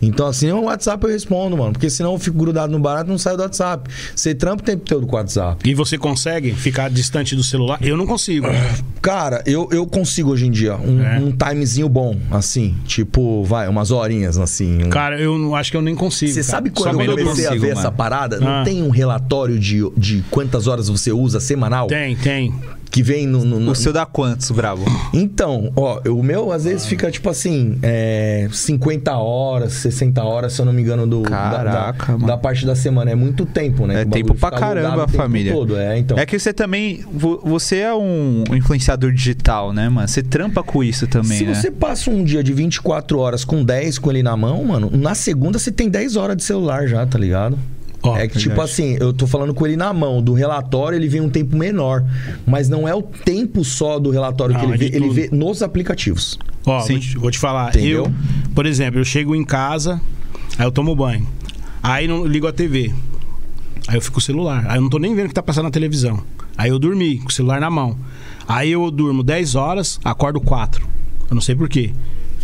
Então, 0.00 0.26
assim, 0.26 0.48
no 0.48 0.62
WhatsApp 0.64 1.04
eu 1.04 1.10
respondo, 1.10 1.56
mano. 1.56 1.72
Porque 1.72 1.88
senão 1.88 2.12
eu 2.12 2.18
fico 2.18 2.36
grudado 2.36 2.72
no 2.72 2.78
barato 2.80 3.08
e 3.08 3.10
não 3.10 3.18
saio 3.18 3.36
do 3.36 3.42
WhatsApp. 3.44 3.88
Você 4.14 4.34
trampa 4.34 4.62
o 4.62 4.66
tempo 4.66 4.84
todo 4.84 5.06
com 5.06 5.14
o 5.14 5.18
WhatsApp. 5.18 5.68
e 5.68 5.74
você 5.74 5.96
consegue 5.96 6.52
ficar 6.52 6.90
distante 6.90 7.36
do 7.36 7.42
celular? 7.44 7.78
Eu 7.80 7.96
não 7.96 8.06
consigo. 8.06 8.46
Cara, 9.00 9.42
eu, 9.46 9.68
eu 9.72 9.86
consigo 9.86 10.30
hoje 10.30 10.46
em 10.46 10.50
dia 10.50 10.76
um, 10.76 11.00
É. 11.02 11.18
um 11.18 11.32
timezinho 11.32 11.88
bom, 11.88 12.16
assim. 12.30 12.74
Tipo, 12.84 13.42
vai, 13.44 13.68
umas 13.68 13.90
horinhas, 13.90 14.38
assim. 14.38 14.84
um- 14.84 14.90
Cara, 14.90 15.20
eu 15.20 15.38
não- 15.38 15.54
acho 15.54 15.70
que 15.70 15.76
eu 15.76 15.82
nem 15.82 15.94
consigo. 15.94 16.32
Você 16.32 16.42
sabe 16.42 16.70
Só 16.74 16.84
quando 16.84 17.00
eu 17.00 17.06
quando 17.14 17.18
comecei 17.24 17.46
a 17.46 17.50
ver 17.50 17.58
mano. 17.60 17.72
essa 17.72 17.90
parada? 17.92 18.36
Ah. 18.36 18.40
Não 18.58 18.64
tem 18.64 18.82
um 18.82 18.90
relatório 18.90 19.58
de, 19.58 19.80
de 19.96 20.22
quantas 20.30 20.66
horas 20.66 20.88
você 20.88 21.10
usa 21.12 21.40
semanal? 21.40 21.86
Tem, 21.86 22.14
tem. 22.16 22.52
Que 22.92 23.02
vem 23.02 23.26
no. 23.26 23.42
no- 23.42 23.58
no- 23.58 23.70
O 23.72 23.74
seu 23.74 23.90
dá 23.90 24.04
quantos, 24.04 24.50
Brabo? 24.50 24.84
Então, 25.14 25.72
ó, 25.74 25.98
o 26.10 26.22
meu 26.22 26.52
às 26.52 26.64
vezes 26.64 26.84
fica 26.86 27.10
tipo 27.10 27.30
assim, 27.30 27.78
é, 27.82 28.46
50 28.52 29.16
horas, 29.16 29.72
60 29.72 30.22
horas, 30.22 30.52
se 30.52 30.60
eu 30.60 30.66
não 30.66 30.74
me 30.74 30.82
engano, 30.82 31.06
do, 31.06 31.22
da- 31.22 31.30
Caraca, 31.30 32.06
da, 32.06 32.12
mano. 32.12 32.26
da 32.26 32.36
parte 32.36 32.66
da 32.66 32.76
semana. 32.76 33.10
É 33.10 33.14
muito 33.14 33.46
tempo, 33.46 33.86
né? 33.86 34.02
É 34.02 34.04
tempo 34.04 34.34
pra 34.34 34.50
caramba, 34.50 35.06
tempo 35.06 35.16
família. 35.16 35.52
Todo. 35.54 35.76
É, 35.78 35.98
então. 35.98 36.18
É 36.18 36.26
que 36.26 36.38
você 36.38 36.52
também. 36.52 37.02
vo- 37.10 37.40
Você 37.44 37.78
é 37.78 37.94
um 37.94 38.44
influenciador 38.52 39.10
digital, 39.10 39.72
né, 39.72 39.88
mano? 39.88 40.06
Você 40.06 40.22
trampa 40.22 40.62
com 40.62 40.84
isso 40.84 41.06
também, 41.06 41.38
Se 41.38 41.44
né? 41.44 41.54
você 41.54 41.70
passa 41.70 42.10
um 42.10 42.22
dia 42.22 42.44
de 42.44 42.52
24 42.52 43.18
horas 43.18 43.42
com 43.42 43.64
10 43.64 43.98
com 43.98 44.10
ele 44.10 44.22
na 44.22 44.36
mão, 44.36 44.62
mano, 44.64 44.90
na 44.92 45.14
segunda 45.14 45.58
você 45.58 45.72
tem 45.72 45.88
10 45.88 46.14
horas 46.16 46.36
de 46.36 46.44
celular 46.44 46.86
já, 46.86 47.06
tá 47.06 47.18
ligado? 47.18 47.58
Ó, 48.02 48.16
é 48.16 48.26
que, 48.26 48.38
tipo 48.38 48.60
assim, 48.60 48.96
eu 48.98 49.12
tô 49.12 49.26
falando 49.26 49.54
com 49.54 49.64
ele 49.64 49.76
na 49.76 49.92
mão. 49.92 50.20
Do 50.20 50.32
relatório, 50.32 50.96
ele 50.96 51.08
vê 51.08 51.20
um 51.20 51.28
tempo 51.30 51.56
menor. 51.56 52.04
Mas 52.44 52.68
não 52.68 52.88
é 52.88 52.94
o 52.94 53.02
tempo 53.02 53.64
só 53.64 53.98
do 53.98 54.10
relatório 54.10 54.56
que 54.56 54.66
Não, 54.66 54.74
ele 54.74 54.90
vê, 54.90 54.96
ele 54.96 55.08
vê 55.10 55.28
nos 55.30 55.62
aplicativos. 55.62 56.38
Ó, 56.66 56.80
Sim. 56.80 56.94
vou 56.94 57.00
te, 57.00 57.18
vou 57.18 57.30
te 57.30 57.38
falar. 57.38 57.68
Entendeu? 57.68 58.06
Eu, 58.06 58.12
por 58.54 58.66
exemplo, 58.66 58.98
eu 58.98 59.04
chego 59.04 59.36
em 59.36 59.44
casa, 59.44 60.00
aí 60.58 60.66
eu 60.66 60.72
tomo 60.72 60.96
banho. 60.96 61.26
Aí 61.80 62.08
não 62.08 62.26
ligo 62.26 62.46
a 62.46 62.52
TV. 62.52 62.92
Aí 63.86 63.96
eu 63.96 64.00
fico 64.00 64.14
com 64.14 64.20
o 64.20 64.22
celular. 64.22 64.64
Aí 64.68 64.78
eu 64.78 64.82
não 64.82 64.90
tô 64.90 64.98
nem 64.98 65.14
vendo 65.14 65.26
o 65.26 65.28
que 65.28 65.34
tá 65.34 65.42
passando 65.42 65.64
na 65.64 65.70
televisão. 65.70 66.22
Aí 66.56 66.70
eu 66.70 66.78
dormi, 66.78 67.18
com 67.18 67.28
o 67.28 67.32
celular 67.32 67.60
na 67.60 67.70
mão. 67.70 67.96
Aí 68.46 68.72
eu 68.72 68.90
durmo 68.90 69.22
10 69.22 69.54
horas, 69.54 70.00
acordo 70.04 70.40
4. 70.40 70.84
Eu 71.30 71.34
não 71.34 71.40
sei 71.40 71.54
por 71.54 71.68
quê. 71.68 71.92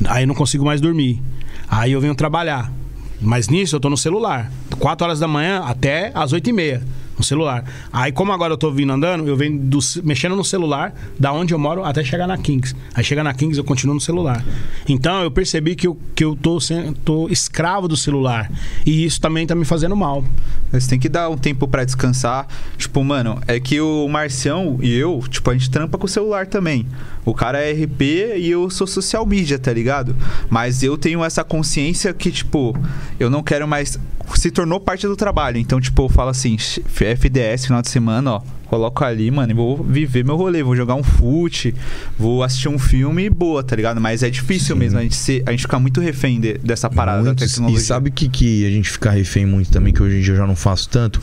Aí 0.06 0.22
eu 0.22 0.26
não 0.26 0.34
consigo 0.34 0.64
mais 0.64 0.80
dormir. 0.80 1.20
Aí 1.68 1.92
eu 1.92 2.00
venho 2.00 2.14
trabalhar. 2.14 2.72
Mas 3.20 3.48
nisso 3.48 3.76
eu 3.76 3.80
tô 3.80 3.90
no 3.90 3.96
celular. 3.96 4.50
4 4.78 5.04
horas 5.06 5.18
da 5.20 5.26
manhã 5.26 5.62
até 5.64 6.12
as 6.14 6.32
8 6.32 6.50
e 6.50 6.52
meia. 6.52 6.82
No 7.18 7.24
celular. 7.24 7.64
Aí, 7.92 8.12
como 8.12 8.30
agora 8.32 8.52
eu 8.52 8.56
tô 8.56 8.70
vindo 8.70 8.92
andando, 8.92 9.26
eu 9.26 9.36
venho 9.36 9.58
do- 9.58 9.80
mexendo 10.04 10.36
no 10.36 10.44
celular, 10.44 10.94
da 11.18 11.32
onde 11.32 11.52
eu 11.52 11.58
moro 11.58 11.82
até 11.84 12.04
chegar 12.04 12.28
na 12.28 12.38
Kings. 12.38 12.76
Aí 12.94 13.02
chega 13.02 13.24
na 13.24 13.34
Kings, 13.34 13.58
eu 13.58 13.64
continuo 13.64 13.94
no 13.96 14.00
celular. 14.00 14.44
Então 14.88 15.22
eu 15.22 15.30
percebi 15.30 15.74
que 15.74 15.86
eu, 15.88 15.98
que 16.14 16.22
eu 16.24 16.36
tô, 16.36 16.58
tô 17.04 17.28
escravo 17.28 17.88
do 17.88 17.96
celular. 17.96 18.48
E 18.86 19.04
isso 19.04 19.20
também 19.20 19.46
tá 19.46 19.54
me 19.56 19.64
fazendo 19.64 19.96
mal. 19.96 20.22
Você 20.70 20.88
tem 20.90 20.98
que 20.98 21.08
dar 21.08 21.28
um 21.28 21.36
tempo 21.36 21.66
pra 21.66 21.84
descansar. 21.84 22.46
Tipo, 22.76 23.02
mano, 23.02 23.40
é 23.48 23.58
que 23.58 23.80
o 23.80 24.06
Marcião 24.08 24.78
e 24.80 24.94
eu, 24.94 25.20
tipo, 25.28 25.50
a 25.50 25.54
gente 25.54 25.68
trampa 25.70 25.98
com 25.98 26.06
o 26.06 26.08
celular 26.08 26.46
também. 26.46 26.86
O 27.24 27.34
cara 27.34 27.58
é 27.58 27.72
RP 27.72 28.00
e 28.36 28.48
eu 28.48 28.70
sou 28.70 28.86
social 28.86 29.26
media, 29.26 29.58
tá 29.58 29.72
ligado? 29.72 30.14
Mas 30.48 30.82
eu 30.84 30.96
tenho 30.96 31.24
essa 31.24 31.42
consciência 31.42 32.14
que, 32.14 32.30
tipo, 32.30 32.76
eu 33.18 33.28
não 33.28 33.42
quero 33.42 33.66
mais. 33.66 33.98
Se 34.34 34.50
tornou 34.50 34.78
parte 34.80 35.06
do 35.06 35.16
trabalho. 35.16 35.58
Então, 35.58 35.80
tipo, 35.80 36.02
eu 36.04 36.08
falo 36.08 36.30
assim, 36.30 36.56
FDS, 36.56 37.66
final 37.66 37.82
de 37.82 37.88
semana, 37.88 38.32
ó. 38.34 38.42
Coloco 38.66 39.02
ali, 39.02 39.30
mano, 39.30 39.50
e 39.50 39.54
vou 39.54 39.82
viver 39.82 40.22
meu 40.24 40.36
rolê. 40.36 40.62
Vou 40.62 40.76
jogar 40.76 40.94
um 40.94 41.02
fute, 41.02 41.74
vou 42.18 42.42
assistir 42.42 42.68
um 42.68 42.78
filme 42.78 43.24
e 43.24 43.30
boa, 43.30 43.62
tá 43.62 43.74
ligado? 43.74 43.98
Mas 44.00 44.22
é 44.22 44.28
difícil 44.28 44.74
Sim. 44.76 44.80
mesmo 44.80 44.98
a 44.98 45.02
gente, 45.02 45.16
ser, 45.16 45.42
a 45.46 45.50
gente 45.52 45.62
ficar 45.62 45.78
muito 45.78 46.00
refém 46.00 46.38
de- 46.38 46.58
dessa 46.58 46.90
parada 46.90 47.22
Muito, 47.22 47.38
da 47.40 47.46
tecnologia. 47.46 47.78
E 47.78 47.82
sabe 47.82 48.10
o 48.10 48.12
que, 48.12 48.28
que 48.28 48.66
a 48.66 48.70
gente 48.70 48.90
fica 48.90 49.10
refém 49.10 49.46
muito 49.46 49.70
também, 49.70 49.92
que 49.92 50.02
hoje 50.02 50.18
em 50.18 50.20
dia 50.20 50.34
eu 50.34 50.36
já 50.36 50.46
não 50.46 50.54
faço 50.56 50.88
tanto? 50.90 51.20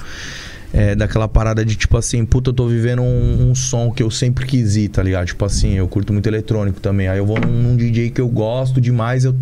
É 0.74 0.96
daquela 0.96 1.28
parada 1.28 1.64
de 1.64 1.76
tipo 1.76 1.96
assim, 1.98 2.26
puta, 2.26 2.50
eu 2.50 2.54
tô 2.54 2.68
vivendo 2.68 3.02
um, 3.04 3.52
um 3.52 3.56
som 3.56 3.92
que 3.92 4.02
eu 4.04 4.10
sempre 4.10 4.46
quis 4.48 4.76
ir, 4.76 4.90
tá 4.90 5.02
ligado? 5.04 5.28
Tipo 5.28 5.46
assim, 5.46 5.74
eu 5.76 5.88
curto 5.88 6.12
muito 6.12 6.28
eletrônico 6.28 6.82
também. 6.82 7.08
Aí 7.08 7.20
eu 7.20 7.26
vou 7.26 7.40
num, 7.40 7.62
num 7.62 7.78
DJ 7.78 8.10
que 8.10 8.20
eu 8.20 8.28
gosto 8.28 8.82
demais, 8.82 9.24
eu. 9.24 9.36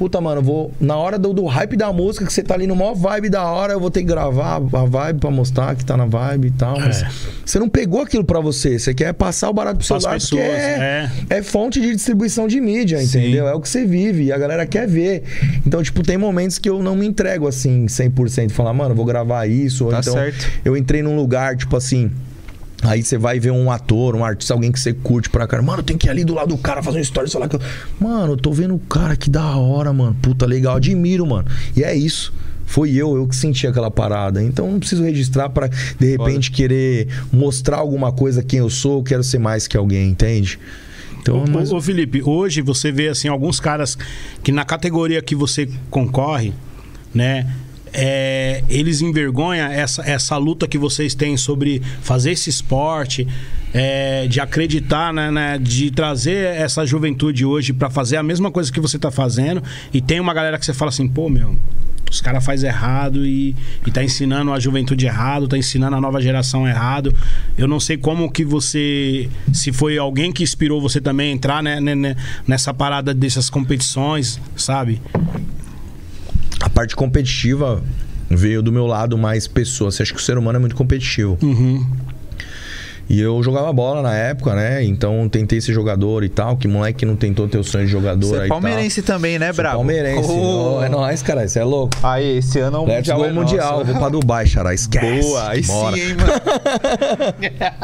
Puta, 0.00 0.18
mano, 0.18 0.40
vou. 0.40 0.72
Na 0.80 0.96
hora 0.96 1.18
do, 1.18 1.30
do 1.34 1.44
hype 1.44 1.76
da 1.76 1.92
música, 1.92 2.24
que 2.24 2.32
você 2.32 2.42
tá 2.42 2.54
ali 2.54 2.66
no 2.66 2.74
maior 2.74 2.94
vibe 2.94 3.28
da 3.28 3.44
hora, 3.44 3.74
eu 3.74 3.78
vou 3.78 3.90
ter 3.90 4.00
que 4.00 4.06
gravar 4.06 4.56
a 4.56 4.58
vibe 4.86 5.20
pra 5.20 5.30
mostrar 5.30 5.76
que 5.76 5.84
tá 5.84 5.94
na 5.94 6.06
vibe 6.06 6.46
e 6.48 6.50
tal. 6.52 6.80
Mas 6.80 7.02
É. 7.02 7.08
você 7.44 7.58
não 7.58 7.68
pegou 7.68 8.00
aquilo 8.00 8.24
pra 8.24 8.40
você. 8.40 8.78
Você 8.78 8.94
quer 8.94 9.12
passar 9.12 9.50
o 9.50 9.52
barato 9.52 9.76
pro 9.76 9.86
celular 9.86 10.14
pessoas, 10.14 10.40
porque 10.40 10.50
é, 10.50 11.10
é. 11.28 11.36
é 11.36 11.42
fonte 11.42 11.78
de 11.82 11.94
distribuição 11.94 12.48
de 12.48 12.58
mídia, 12.62 12.96
Sim. 13.00 13.18
entendeu? 13.18 13.46
É 13.46 13.52
o 13.52 13.60
que 13.60 13.68
você 13.68 13.84
vive 13.84 14.24
e 14.24 14.32
a 14.32 14.38
galera 14.38 14.64
quer 14.64 14.88
ver. 14.88 15.22
Então, 15.66 15.82
tipo, 15.82 16.02
tem 16.02 16.16
momentos 16.16 16.58
que 16.58 16.70
eu 16.70 16.82
não 16.82 16.96
me 16.96 17.06
entrego 17.06 17.46
assim 17.46 17.84
100%, 17.84 18.52
falar, 18.52 18.72
mano, 18.72 18.94
vou 18.94 19.04
gravar 19.04 19.46
isso, 19.46 19.84
ou 19.84 19.90
Tá 19.90 19.98
então 20.00 20.14
certo. 20.14 20.48
eu 20.64 20.78
entrei 20.78 21.02
num 21.02 21.14
lugar, 21.14 21.56
tipo 21.58 21.76
assim, 21.76 22.10
Aí 22.82 23.02
você 23.02 23.18
vai 23.18 23.38
ver 23.38 23.50
um 23.50 23.70
ator, 23.70 24.16
um 24.16 24.24
artista, 24.24 24.54
alguém 24.54 24.72
que 24.72 24.80
você 24.80 24.92
curte 24.92 25.28
pra 25.28 25.46
cara. 25.46 25.62
Mano, 25.62 25.82
tem 25.82 25.98
que 25.98 26.06
ir 26.06 26.10
ali 26.10 26.24
do 26.24 26.34
lado 26.34 26.48
do 26.48 26.58
cara 26.58 26.82
fazer 26.82 26.98
um 26.98 27.02
story, 27.02 27.30
sei 27.30 27.38
lá. 27.40 27.46
Que... 27.48 27.56
eu- 27.56 27.60
Mano, 28.00 28.32
eu 28.32 28.36
tô 28.38 28.52
vendo 28.52 28.74
o 28.74 28.78
cara, 28.78 29.16
que 29.16 29.28
da 29.28 29.54
hora, 29.56 29.92
mano. 29.92 30.16
Puta, 30.22 30.46
legal, 30.46 30.76
admiro, 30.76 31.26
mano. 31.26 31.46
E 31.76 31.84
é 31.84 31.94
isso. 31.94 32.32
Foi 32.64 32.90
eu, 32.92 33.16
eu 33.16 33.26
que 33.26 33.34
senti 33.36 33.66
aquela 33.66 33.90
parada. 33.90 34.42
Então 34.42 34.70
não 34.70 34.78
preciso 34.78 35.02
registrar 35.02 35.48
pra, 35.50 35.66
de 35.68 36.06
repente, 36.16 36.50
querer 36.52 37.08
mostrar 37.32 37.78
alguma 37.78 38.12
coisa 38.12 38.42
quem 38.42 38.60
eu 38.60 38.70
sou, 38.70 38.98
eu 38.98 39.02
quero 39.02 39.24
ser 39.24 39.38
mais 39.40 39.66
que 39.66 39.76
alguém, 39.76 40.08
entende? 40.10 40.58
Então, 41.20 41.42
Ô, 41.44 41.50
mas- 41.50 41.70
ô, 41.72 41.80
Felipe, 41.82 42.22
hoje 42.24 42.62
você 42.62 42.90
vê 42.90 43.08
assim 43.08 43.28
alguns 43.28 43.60
caras 43.60 43.98
que 44.42 44.50
na 44.52 44.64
categoria 44.64 45.20
que 45.20 45.34
você 45.34 45.68
concorre, 45.90 46.54
né? 47.12 47.46
É, 47.92 48.62
eles 48.68 49.00
envergonham 49.00 49.66
essa, 49.66 50.02
essa 50.02 50.36
luta 50.36 50.66
que 50.66 50.78
vocês 50.78 51.14
têm 51.14 51.36
sobre 51.36 51.82
fazer 52.02 52.32
esse 52.32 52.50
esporte, 52.50 53.26
é, 53.72 54.26
de 54.26 54.40
acreditar, 54.40 55.12
né, 55.12 55.30
né, 55.30 55.58
de 55.58 55.90
trazer 55.90 56.56
essa 56.56 56.84
juventude 56.84 57.44
hoje 57.44 57.72
pra 57.72 57.88
fazer 57.88 58.16
a 58.16 58.22
mesma 58.22 58.50
coisa 58.50 58.72
que 58.72 58.80
você 58.80 58.98
tá 58.98 59.10
fazendo. 59.10 59.62
E 59.92 60.00
tem 60.00 60.20
uma 60.20 60.34
galera 60.34 60.58
que 60.58 60.64
você 60.64 60.74
fala 60.74 60.88
assim, 60.88 61.08
pô, 61.08 61.28
meu, 61.28 61.56
os 62.10 62.20
caras 62.20 62.44
fazem 62.44 62.68
errado 62.68 63.24
e, 63.24 63.54
e 63.86 63.90
tá 63.90 64.02
ensinando 64.02 64.52
a 64.52 64.58
juventude 64.58 65.06
errado, 65.06 65.46
tá 65.46 65.56
ensinando 65.56 65.96
a 65.96 66.00
nova 66.00 66.20
geração 66.20 66.66
errado. 66.66 67.14
Eu 67.56 67.68
não 67.68 67.78
sei 67.78 67.96
como 67.96 68.30
que 68.30 68.44
você. 68.44 69.28
Se 69.52 69.72
foi 69.72 69.96
alguém 69.96 70.32
que 70.32 70.42
inspirou 70.42 70.80
você 70.80 71.00
também 71.00 71.30
a 71.30 71.32
entrar 71.32 71.62
né, 71.62 71.80
né, 71.80 71.94
né, 71.94 72.16
nessa 72.46 72.74
parada 72.74 73.14
dessas 73.14 73.48
competições, 73.48 74.40
sabe? 74.56 75.00
A 76.60 76.68
parte 76.68 76.94
competitiva 76.94 77.82
veio 78.28 78.62
do 78.62 78.70
meu 78.70 78.86
lado 78.86 79.18
mais 79.18 79.48
pessoa. 79.48 79.90
Você 79.90 80.02
acha 80.02 80.12
que 80.12 80.20
o 80.20 80.22
ser 80.22 80.38
humano 80.38 80.56
é 80.56 80.60
muito 80.60 80.76
competitivo. 80.76 81.36
Uhum. 81.42 81.84
E 83.12 83.20
eu 83.20 83.42
jogava 83.42 83.72
bola 83.72 84.02
na 84.02 84.14
época, 84.14 84.54
né? 84.54 84.84
Então 84.84 85.28
tentei 85.28 85.60
ser 85.60 85.72
jogador 85.72 86.22
e 86.22 86.28
tal. 86.28 86.56
Que 86.56 86.68
moleque 86.68 87.04
não 87.04 87.16
tentou 87.16 87.48
ter 87.48 87.58
o 87.58 87.64
sonho 87.64 87.84
de 87.84 87.90
jogador 87.90 88.24
Você 88.28 88.34
aí 88.36 88.44
é 88.44 88.48
tal. 88.48 88.60
palmeirense 88.60 89.02
também, 89.02 89.36
né, 89.36 89.52
Brabo? 89.52 89.78
Palmeirense. 89.78 90.30
Oh. 90.30 90.76
Oh, 90.78 90.82
é 90.84 90.88
nóis, 90.88 91.20
cara. 91.20 91.44
Isso 91.44 91.58
é 91.58 91.64
louco. 91.64 91.96
Aí, 92.04 92.38
esse 92.38 92.60
ano 92.60 92.82
o 92.82 92.86
Let's 92.86 93.08
Mundial 93.08 93.24
é 93.24 93.32
Mundial. 93.32 93.72
nosso. 93.78 93.84
Vou 93.86 93.96
pra 93.98 94.08
Dubai, 94.10 94.46
xará. 94.46 94.72
Esquece. 94.72 95.22
Boa, 95.28 95.48
aí 95.50 95.60
Bora. 95.62 95.96
sim, 95.96 96.02
hein, 96.02 96.14
mano. 96.14 96.32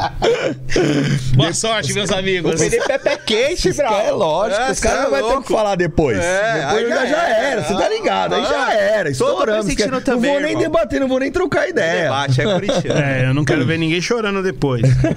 Boa 1.35 1.53
sorte, 1.53 1.93
meus 1.93 2.09
amigos. 2.09 2.53
O 2.53 2.57
Felipe 2.57 2.89
é 2.89 2.97
pé 2.97 3.17
quente, 3.17 3.67
Isso 3.67 3.81
é 3.81 4.11
lógico. 4.11 4.61
É, 4.61 4.71
os 4.71 4.79
caras 4.79 5.07
é 5.07 5.09
vai 5.09 5.23
ter 5.23 5.41
que 5.41 5.47
falar 5.51 5.75
depois. 5.75 6.17
É, 6.17 6.53
depois 6.61 6.83
aí 6.85 6.89
já, 6.89 7.05
já 7.05 7.27
era. 7.27 7.47
era. 7.47 7.63
Você 7.63 7.73
tá 7.73 7.89
ligado? 7.89 8.33
Aí 8.35 8.45
já 8.45 8.73
era. 8.73 9.03
tô 9.05 9.11
Estouramos. 9.11 9.65
pressentindo 9.65 9.91
Não 9.95 10.01
também, 10.01 10.31
vou 10.31 10.39
nem 10.39 10.51
irmão. 10.51 10.63
debater, 10.63 10.99
não 11.01 11.07
vou 11.09 11.19
nem 11.19 11.29
trocar 11.33 11.67
ideia. 11.67 12.03
Debate, 12.03 12.41
é. 12.41 13.23
É, 13.23 13.25
eu 13.29 13.33
não 13.33 13.43
quero 13.43 13.65
ver 13.65 13.77
ninguém 13.77 13.99
chorando 13.99 14.41
depois. 14.41 14.83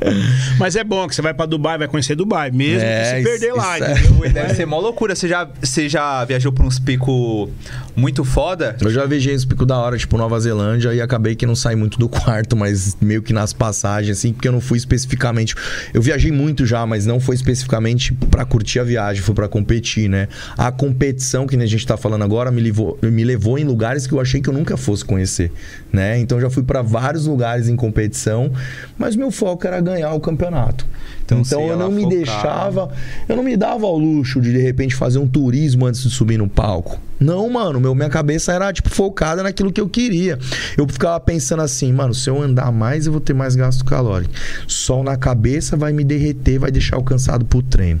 Mas 0.58 0.76
é 0.76 0.84
bom 0.84 1.06
que 1.08 1.14
você 1.14 1.22
vai 1.22 1.32
pra 1.34 1.46
Dubai, 1.46 1.78
vai 1.78 1.88
conhecer 1.88 2.14
Dubai, 2.14 2.50
mesmo 2.50 2.82
É, 2.86 3.00
que 3.02 3.10
se 3.10 3.16
isso- 3.20 3.30
perder 3.30 3.52
lá, 3.54 3.78
isso 3.78 4.24
é-? 4.24 4.28
Deve 4.36 4.54
ser 4.54 4.66
mó 4.66 4.78
loucura. 4.80 5.14
Você 5.14 5.28
já, 5.28 5.48
você 5.62 5.88
já 5.88 6.24
viajou 6.24 6.52
pra 6.52 6.64
uns 6.66 6.78
picos 6.78 7.48
muito 7.94 8.24
foda? 8.24 8.76
Eu 8.80 8.90
já 8.90 9.06
viajei 9.06 9.34
esse 9.34 9.46
pico 9.46 9.64
da 9.64 9.78
hora, 9.78 9.96
tipo 9.96 10.16
Nova 10.18 10.38
Zelândia, 10.40 10.92
e 10.94 11.00
acabei 11.00 11.34
que 11.34 11.46
não 11.46 11.54
saí 11.56 11.76
muito 11.76 11.98
do 11.98 12.08
quarto, 12.10 12.56
mas 12.56 12.96
meio 13.00 13.22
que 13.22 13.32
nas 13.32 13.52
passagens, 13.52 14.18
assim, 14.18 14.32
porque 14.32 14.48
eu 14.48 14.52
não 14.52 14.60
fui 14.60 14.76
especificamente. 14.78 15.54
Eu 15.94 16.02
viajei 16.02 16.30
muito 16.32 16.66
já, 16.66 16.84
mas 16.86 17.06
não 17.06 17.18
foi 17.20 17.34
especificamente 17.34 18.12
pra 18.30 18.44
curtir 18.44 18.80
a 18.80 18.84
viagem, 18.84 19.22
foi 19.22 19.34
pra 19.34 19.48
competir, 19.48 20.08
né? 20.08 20.28
A 20.58 20.70
competição 20.72 21.46
que 21.46 21.56
a 21.56 21.66
gente 21.66 21.86
tá 21.86 21.96
falando 21.96 22.22
agora 22.22 22.50
me 22.50 22.60
levou, 22.60 22.98
me 23.02 23.24
levou 23.24 23.58
em 23.58 23.64
lugares 23.64 24.06
que 24.06 24.12
eu 24.12 24.20
achei 24.20 24.40
que 24.40 24.48
eu 24.48 24.54
nunca 24.54 24.76
fosse 24.76 25.04
conhecer, 25.04 25.50
né? 25.92 26.18
Então 26.18 26.40
já 26.40 26.50
fui 26.50 26.62
pra 26.62 26.82
vários 26.82 27.26
lugares 27.26 27.68
em 27.68 27.76
competição, 27.76 28.52
mas 28.98 29.16
meu 29.16 29.30
foco 29.30 29.66
era 29.66 29.80
ganhar 29.86 30.12
o 30.12 30.20
campeonato. 30.20 30.86
Então, 31.24 31.40
Então, 31.40 31.66
eu 31.66 31.76
não 31.76 31.90
me 31.90 32.02
focar. 32.02 32.18
deixava, 32.18 32.90
eu 33.28 33.34
não 33.36 33.42
me 33.42 33.56
dava 33.56 33.86
ao 33.86 33.96
luxo 33.98 34.40
de 34.40 34.52
de 34.52 34.58
repente 34.58 34.94
fazer 34.94 35.18
um 35.18 35.26
turismo 35.26 35.86
antes 35.86 36.02
de 36.02 36.10
subir 36.10 36.36
no 36.38 36.48
palco. 36.48 37.00
Não, 37.18 37.48
mano, 37.48 37.80
meu, 37.80 37.94
minha 37.94 38.10
cabeça 38.10 38.52
era 38.52 38.72
tipo 38.72 38.90
focada 38.90 39.42
naquilo 39.42 39.72
que 39.72 39.80
eu 39.80 39.88
queria. 39.88 40.38
Eu 40.76 40.86
ficava 40.86 41.18
pensando 41.18 41.62
assim, 41.62 41.92
mano, 41.92 42.12
se 42.14 42.28
eu 42.28 42.40
andar 42.40 42.70
mais 42.70 43.06
eu 43.06 43.12
vou 43.12 43.20
ter 43.20 43.32
mais 43.32 43.56
gasto 43.56 43.84
calórico. 43.84 44.32
Sol 44.68 45.02
na 45.02 45.16
cabeça 45.16 45.76
vai 45.76 45.92
me 45.92 46.04
derreter, 46.04 46.58
vai 46.58 46.70
deixar 46.70 46.96
eu 46.96 47.02
cansado 47.02 47.44
pro 47.44 47.62
treino. 47.62 48.00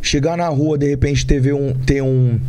Chegar 0.00 0.36
na 0.36 0.48
rua, 0.48 0.78
de 0.78 0.88
repente 0.88 1.26
ter 1.26 1.52
um, 1.52 1.74
ter 1.74 2.02
um 2.02 2.40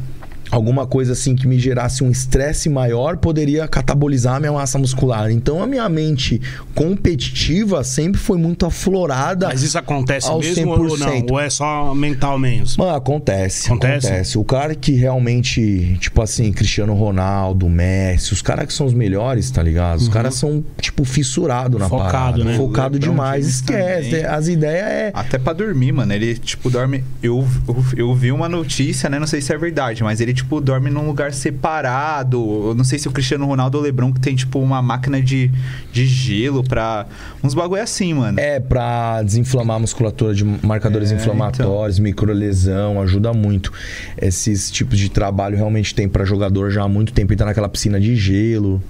alguma 0.52 0.86
coisa 0.88 1.14
assim 1.14 1.36
que 1.36 1.48
me 1.48 1.60
gerasse 1.60 2.04
um 2.04 2.10
estresse 2.10 2.70
maior 2.70 3.18
poderia 3.18 3.68
catabolizar 3.68 4.36
a 4.36 4.40
minha 4.40 4.52
massa 4.52 4.78
muscular. 4.78 5.30
Então 5.32 5.62
a 5.62 5.68
minha 5.68 5.88
mente 5.90 6.42
competitiva 6.74 7.84
sempre 7.84 8.20
foi 8.20 8.38
muito 8.38 8.66
aflorada. 8.66 9.48
Mas 9.48 9.64
isso 9.64 9.78
acontece 9.78 10.28
Ao 10.28 10.40
mesmo 10.40 10.72
ou 10.72 10.78
100%. 10.98 11.00
não? 11.00 11.26
Ou 11.36 11.40
é 11.40 11.50
só 11.50 11.94
mental 11.94 12.38
mesmo? 12.40 12.84
Mano, 12.84 12.96
acontece, 12.96 13.68
Acontece? 13.68 14.08
acontece. 14.08 14.38
O 14.38 14.44
cara 14.44 14.76
que 14.76 14.94
realmente, 14.94 15.98
tipo 16.00 16.22
assim, 16.22 16.52
Cristiano 16.52 16.94
Ronaldo, 16.94 17.70
Messi, 17.70 18.34
os 18.34 18.42
caras 18.42 18.66
que 18.66 18.74
são 18.74 18.86
os 18.86 18.94
melhores, 18.94 19.50
tá 19.52 19.62
ligado? 19.62 20.00
Os 20.00 20.10
caras 20.10 20.36
são, 20.36 20.64
tipo, 20.82 21.04
fissurados 21.06 21.80
na 21.80 21.86
Uhum. 21.86 21.90
Focado, 21.90 22.12
parada. 22.12 22.44
né? 22.44 22.56
Focado 22.58 22.94
LeBron 22.94 23.12
demais. 23.12 23.48
Esquece. 23.48 24.10
também. 24.10 24.26
As 24.26 24.48
ideias 24.48 24.86
é. 24.88 25.12
Até 25.14 25.38
pra 25.38 25.54
dormir, 25.54 25.92
mano. 25.92 26.14
Ele, 26.14 26.36
tipo, 26.38 26.70
dorme. 26.70 27.04
Eu, 27.22 27.48
eu, 27.68 27.86
eu 27.98 28.16
vi 28.16 28.32
uma 28.32 28.48
notícia, 28.50 29.10
né? 29.10 29.18
Não 29.20 29.28
sei 29.28 29.42
se 29.42 29.52
é 29.54 29.58
verdade, 29.58 30.04
mas 30.04 30.20
ele, 30.22 30.34
tipo, 30.39 30.60
dorme 30.60 30.89
num 30.89 31.06
lugar 31.06 31.34
separado. 31.34 32.38
Eu 32.69 32.75
não 32.75 32.84
sei 32.84 32.97
se 32.99 33.08
o 33.08 33.12
Cristiano 33.12 33.45
Ronaldo 33.45 33.78
ou 33.78 33.84
o 33.84 33.86
Lebron 33.86 34.12
que 34.12 34.19
tem, 34.19 34.36
tipo, 34.36 34.60
uma 34.60 34.82
máquina 34.82 35.21
de, 35.21 35.52
de 35.91 36.06
gelo 36.06 36.63
pra. 36.63 37.06
Uns 37.43 37.54
bagulho 37.54 37.82
assim, 37.82 38.13
mano. 38.13 38.39
É 38.39 38.60
pra 38.60 39.21
desinflamar 39.21 39.78
a 39.78 39.80
musculatura 39.80 40.34
de 40.34 40.43
marcadores 40.43 41.12
É, 41.12 41.15
inflamatórios, 41.15 41.99
microlesão, 41.99 43.02
ajuda 43.02 43.34
muito. 43.34 43.71
Esses 44.19 44.71
tipos 44.71 44.97
de 44.97 45.10
trabalho 45.10 45.56
realmente 45.56 45.93
tem 45.93 46.08
pra 46.08 46.25
jogador 46.25 46.70
já 46.72 46.84
há 46.84 46.88
muito 46.88 47.14
tempo 47.14 47.34
entrar 47.34 47.45
naquela 47.45 47.70
piscina 47.70 47.99
de 47.99 48.16
gelo. 48.16 48.82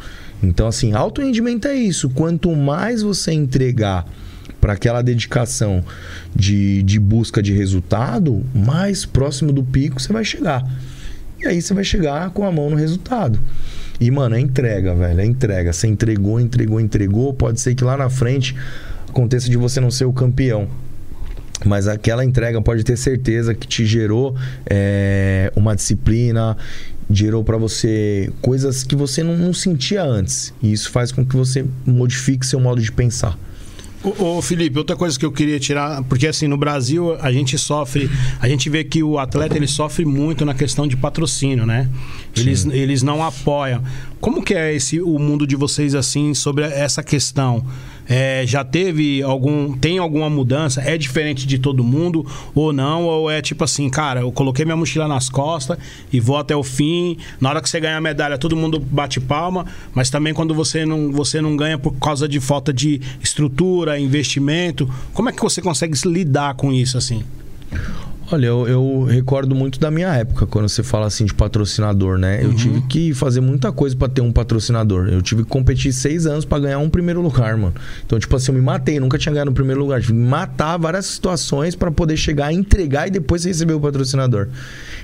Então, 0.42 0.68
assim, 0.68 0.94
alto 0.94 1.22
rendimento 1.22 1.68
é 1.68 1.76
isso. 1.76 2.10
Quanto 2.10 2.56
mais 2.56 3.02
você 3.02 3.32
entregar 3.32 4.06
para 4.60 4.74
aquela 4.74 5.02
dedicação 5.02 5.84
de, 6.36 6.84
de 6.84 7.00
busca 7.00 7.42
de 7.42 7.54
resultado, 7.54 8.44
mais 8.54 9.06
próximo 9.06 9.52
do 9.52 9.64
pico 9.64 10.02
você 10.02 10.12
vai 10.12 10.24
chegar. 10.24 10.66
E 11.42 11.48
aí 11.48 11.62
você 11.62 11.74
vai 11.74 11.84
chegar 11.84 12.30
com 12.32 12.46
a 12.46 12.52
mão 12.52 12.70
no 12.70 12.76
resultado. 12.76 13.40
E, 14.00 14.10
mano, 14.12 14.36
é 14.36 14.40
entrega, 14.40 14.94
velho. 14.94 15.20
É 15.20 15.26
entrega. 15.26 15.74
Você 15.74 15.88
entregou, 15.88 16.40
entregou, 16.40 16.80
entregou. 16.80 17.34
Pode 17.34 17.60
ser 17.60 17.76
que 17.76 17.84
lá 17.84 17.98
na 17.98 18.10
frente 18.10 18.56
aconteça 19.08 19.50
de 19.50 19.58
você 19.58 19.80
não 19.80 19.92
ser 19.92 20.06
o 20.06 20.14
campeão. 20.14 20.68
Mas 21.66 21.88
aquela 21.88 22.24
entrega 22.24 22.62
pode 22.62 22.84
ter 22.84 22.98
certeza 22.98 23.54
que 23.54 23.68
te 23.68 23.86
gerou 23.86 24.36
é, 24.66 25.52
uma 25.56 25.76
disciplina, 25.76 26.56
gerou 27.10 27.44
para 27.44 27.58
você 27.58 28.32
coisas 28.42 28.84
que 28.84 28.96
você 28.96 29.24
não, 29.24 29.38
não 29.38 29.54
sentia 29.54 30.04
antes. 30.04 30.54
E 30.62 30.72
isso 30.72 30.90
faz 30.90 31.12
com 31.12 31.26
que 31.26 31.36
você 31.36 31.66
modifique 31.86 32.46
seu 32.46 32.60
modo 32.60 32.82
de 32.82 32.92
pensar. 32.92 33.38
Ô, 34.02 34.38
ô, 34.38 34.42
Felipe, 34.42 34.78
outra 34.78 34.96
coisa 34.96 35.20
que 35.20 35.26
eu 35.26 35.32
queria 35.32 35.60
tirar, 35.60 36.02
porque 36.04 36.26
assim, 36.26 36.48
no 36.48 36.56
Brasil 36.56 37.18
a 37.20 37.32
gente 37.34 37.58
sofre, 37.58 38.10
a 38.40 38.48
gente 38.48 38.70
vê 38.70 38.84
que 38.84 39.04
o 39.04 39.20
atleta 39.20 39.58
ele 39.58 39.68
sofre 39.68 40.06
muito 40.06 40.46
na 40.46 40.54
questão 40.54 40.88
de 40.88 40.96
patrocínio, 40.96 41.66
né? 41.66 41.90
Eles, 42.36 42.66
eles 42.66 43.04
não 43.04 43.22
apoiam. 43.22 43.84
Como 44.22 44.42
que 44.42 44.54
é 44.54 44.74
esse 44.74 45.02
o 45.02 45.20
mundo 45.20 45.46
de 45.46 45.56
vocês 45.56 45.96
assim 45.96 46.34
sobre 46.34 46.64
essa 46.64 47.04
questão? 47.04 47.66
É, 48.10 48.44
já 48.46 48.64
teve 48.64 49.22
algum. 49.22 49.78
Tem 49.78 50.00
alguma 50.00 50.30
mudança? 50.32 50.82
É 50.82 50.98
diferente 50.98 51.46
de 51.46 51.60
todo 51.60 51.84
mundo 51.84 52.26
ou 52.56 52.74
não? 52.74 53.06
Ou 53.06 53.30
é 53.30 53.40
tipo 53.40 53.64
assim, 53.64 53.88
cara, 53.88 54.22
eu 54.22 54.32
coloquei 54.32 54.66
minha 54.66 54.76
mochila 54.76 55.08
nas 55.08 55.30
costas 55.30 55.78
e 56.12 56.20
vou 56.20 56.38
até 56.38 56.56
o 56.56 56.64
fim. 56.64 57.18
Na 57.40 57.50
hora 57.50 57.62
que 57.62 57.70
você 57.70 57.80
ganha 57.80 57.98
a 57.98 58.02
medalha, 58.02 58.40
todo 58.40 58.56
mundo 58.56 58.80
bate 58.80 59.20
palma, 59.20 59.68
mas 59.94 60.10
também 60.10 60.34
quando 60.34 60.56
você 60.56 60.86
não, 60.86 61.12
você 61.12 61.40
não 61.40 61.56
ganha 61.56 61.78
por 61.78 61.94
causa 62.00 62.28
de 62.28 62.40
falta 62.40 62.74
de 62.74 63.00
estrutura, 63.22 64.00
investimento. 64.00 64.90
Como 65.14 65.30
é 65.30 65.32
que 65.32 65.42
você 65.42 65.62
consegue 65.62 65.96
lidar 66.08 66.56
com 66.56 66.74
isso 66.74 66.98
assim? 66.98 67.24
Olha, 68.32 68.46
eu, 68.46 68.68
eu, 68.68 69.04
recordo 69.06 69.56
muito 69.56 69.80
da 69.80 69.90
minha 69.90 70.14
época, 70.14 70.46
quando 70.46 70.70
você 70.70 70.84
fala 70.84 71.08
assim 71.08 71.26
de 71.26 71.34
patrocinador, 71.34 72.20
né? 72.20 72.44
Eu 72.44 72.50
uhum. 72.50 72.56
tive 72.56 72.82
que 72.82 73.14
fazer 73.14 73.42
muita 73.42 73.72
coisa 73.72 73.96
para 73.96 74.08
ter 74.08 74.22
um 74.22 74.32
patrocinador. 74.32 75.08
Eu 75.08 75.20
tive 75.20 75.44
que 75.44 75.50
competir 75.50 75.92
seis 75.92 76.28
anos 76.28 76.46
para 76.46 76.60
ganhar 76.60 76.78
um 76.78 76.90
primeiro 76.92 77.22
lugar, 77.22 77.58
mano. 77.58 77.74
Então, 78.06 78.20
tipo 78.20 78.36
assim, 78.36 78.52
eu 78.52 78.56
me 78.56 78.62
matei, 78.62 79.00
nunca 79.00 79.18
tinha 79.18 79.34
ganhado 79.34 79.50
no 79.50 79.56
primeiro 79.56 79.82
lugar. 79.82 80.00
Tive 80.00 80.14
que 80.14 80.20
matar 80.20 80.78
várias 80.78 81.08
situações 81.08 81.76
para 81.76 81.90
poder 81.90 82.18
chegar, 82.18 82.54
entregar 82.54 83.08
e 83.08 83.12
depois 83.12 83.46
receber 83.46 83.74
o 83.74 83.80
patrocinador. 83.80 84.48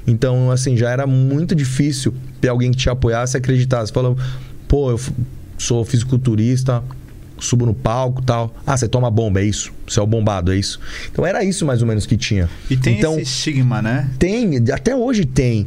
Então, 0.06 0.52
assim, 0.52 0.78
já 0.78 0.92
era 0.92 1.08
muito 1.08 1.56
difícil 1.56 2.14
ter 2.40 2.50
alguém 2.50 2.70
que 2.70 2.78
te 2.78 2.92
apoiasse 2.92 3.36
e 3.36 3.40
acreditasse. 3.40 3.92
Falou, 3.92 4.16
pô, 4.68 4.92
eu 4.92 5.00
sou 5.58 5.84
fisiculturista, 5.84 6.84
subo 7.46 7.66
no 7.66 7.74
palco 7.74 8.22
tal. 8.22 8.54
Ah, 8.66 8.76
você 8.76 8.88
toma 8.88 9.10
bomba, 9.10 9.42
é 9.42 9.46
isso. 9.46 9.72
Você 9.88 10.00
é 10.00 10.04
o 10.04 10.08
bombado, 10.08 10.52
é 10.52 10.58
isso. 10.58 10.80
Então 11.12 11.26
era 11.26 11.44
isso 11.44 11.66
mais 11.66 11.82
ou 11.82 11.88
menos 11.88 12.06
que 12.06 12.18
tinha. 12.18 12.50
E 12.70 12.76
tem 12.76 12.98
então, 12.98 13.14
esse 13.14 13.24
estigma, 13.24 13.82
né? 13.82 14.10
Tem, 14.18 14.58
até 14.72 14.96
hoje 14.96 15.26
tem. 15.26 15.66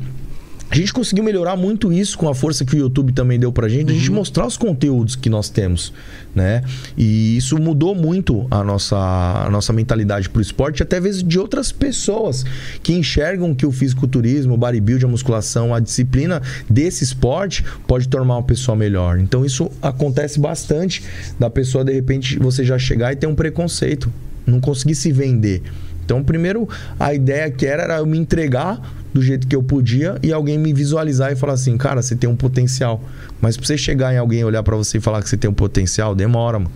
A 0.70 0.74
gente 0.74 0.92
conseguiu 0.92 1.24
melhorar 1.24 1.56
muito 1.56 1.90
isso 1.90 2.18
com 2.18 2.28
a 2.28 2.34
força 2.34 2.62
que 2.62 2.76
o 2.76 2.78
YouTube 2.78 3.12
também 3.12 3.38
deu 3.38 3.50
pra 3.50 3.68
gente, 3.68 3.86
uhum. 3.88 3.96
a 3.96 3.98
gente 3.98 4.10
uhum. 4.10 4.16
mostrar 4.16 4.46
os 4.46 4.56
conteúdos 4.56 5.16
que 5.16 5.30
nós 5.30 5.48
temos, 5.48 5.94
né? 6.34 6.62
E 6.96 7.38
isso 7.38 7.56
mudou 7.58 7.94
muito 7.94 8.46
a 8.50 8.62
nossa, 8.62 8.96
a 8.96 9.48
nossa 9.50 9.72
mentalidade 9.72 10.28
pro 10.28 10.42
esporte, 10.42 10.82
até 10.82 11.00
vezes 11.00 11.22
de 11.22 11.38
outras 11.38 11.72
pessoas 11.72 12.44
que 12.82 12.92
enxergam 12.92 13.54
que 13.54 13.64
o 13.64 13.72
fisiculturismo, 13.72 14.54
o 14.54 14.56
bodybuilding, 14.58 15.06
a 15.06 15.08
musculação, 15.08 15.74
a 15.74 15.80
disciplina 15.80 16.42
desse 16.68 17.02
esporte 17.02 17.64
pode 17.86 18.06
tornar 18.06 18.34
uma 18.34 18.42
pessoa 18.42 18.76
melhor. 18.76 19.18
Então 19.18 19.46
isso 19.46 19.70
acontece 19.80 20.38
bastante 20.38 21.02
da 21.38 21.48
pessoa, 21.48 21.82
de 21.82 21.94
repente, 21.94 22.38
você 22.38 22.62
já 22.62 22.78
chegar 22.78 23.10
e 23.12 23.16
ter 23.16 23.26
um 23.26 23.34
preconceito, 23.34 24.12
não 24.46 24.60
conseguir 24.60 24.96
se 24.96 25.10
vender. 25.12 25.62
Então, 26.08 26.24
primeiro, 26.24 26.66
a 26.98 27.12
ideia 27.12 27.50
que 27.50 27.66
era, 27.66 27.82
era 27.82 27.98
eu 27.98 28.06
me 28.06 28.16
entregar 28.16 28.80
do 29.12 29.20
jeito 29.20 29.46
que 29.46 29.54
eu 29.54 29.62
podia 29.62 30.16
e 30.22 30.32
alguém 30.32 30.56
me 30.56 30.72
visualizar 30.72 31.30
e 31.30 31.36
falar 31.36 31.52
assim, 31.52 31.76
cara, 31.76 32.00
você 32.00 32.16
tem 32.16 32.30
um 32.30 32.34
potencial. 32.34 33.04
Mas 33.42 33.58
pra 33.58 33.66
você 33.66 33.76
chegar 33.76 34.14
em 34.14 34.16
alguém 34.16 34.42
olhar 34.42 34.62
para 34.62 34.74
você 34.74 34.96
e 34.96 35.00
falar 35.02 35.22
que 35.22 35.28
você 35.28 35.36
tem 35.36 35.50
um 35.50 35.54
potencial, 35.54 36.14
demora, 36.14 36.58
mano. 36.58 36.70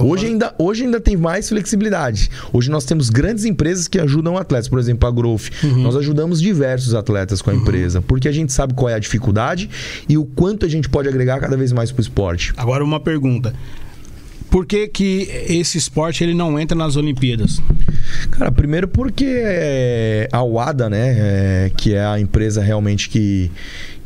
Hoje 0.00 0.26
ainda, 0.26 0.54
hoje 0.58 0.84
ainda 0.84 0.98
tem 0.98 1.14
mais 1.14 1.50
flexibilidade. 1.50 2.30
Hoje 2.54 2.70
nós 2.70 2.86
temos 2.86 3.10
grandes 3.10 3.44
empresas 3.44 3.86
que 3.86 3.98
ajudam 3.98 4.38
atletas. 4.38 4.66
Por 4.66 4.78
exemplo, 4.78 5.06
a 5.06 5.12
Growth. 5.12 5.50
Uhum. 5.62 5.82
Nós 5.82 5.94
ajudamos 5.94 6.40
diversos 6.40 6.94
atletas 6.94 7.42
com 7.42 7.50
a 7.50 7.52
uhum. 7.52 7.60
empresa. 7.60 8.00
Porque 8.00 8.26
a 8.26 8.32
gente 8.32 8.50
sabe 8.50 8.72
qual 8.72 8.88
é 8.88 8.94
a 8.94 8.98
dificuldade 8.98 9.68
e 10.08 10.16
o 10.16 10.24
quanto 10.24 10.64
a 10.64 10.68
gente 10.70 10.88
pode 10.88 11.06
agregar 11.06 11.38
cada 11.38 11.56
vez 11.56 11.70
mais 11.70 11.92
para 11.92 12.00
o 12.00 12.02
esporte. 12.02 12.54
Agora 12.56 12.82
uma 12.82 12.98
pergunta. 12.98 13.54
Por 14.54 14.64
que, 14.64 14.86
que 14.86 15.28
esse 15.48 15.76
esporte 15.76 16.22
ele 16.22 16.32
não 16.32 16.60
entra 16.60 16.78
nas 16.78 16.94
Olimpíadas? 16.94 17.60
Cara, 18.30 18.52
primeiro 18.52 18.86
porque 18.86 19.26
é 19.26 20.28
a 20.30 20.44
WADA, 20.44 20.88
né, 20.88 21.16
é, 21.18 21.72
que 21.76 21.92
é 21.92 22.06
a 22.06 22.20
empresa 22.20 22.62
realmente 22.62 23.08
que, 23.08 23.50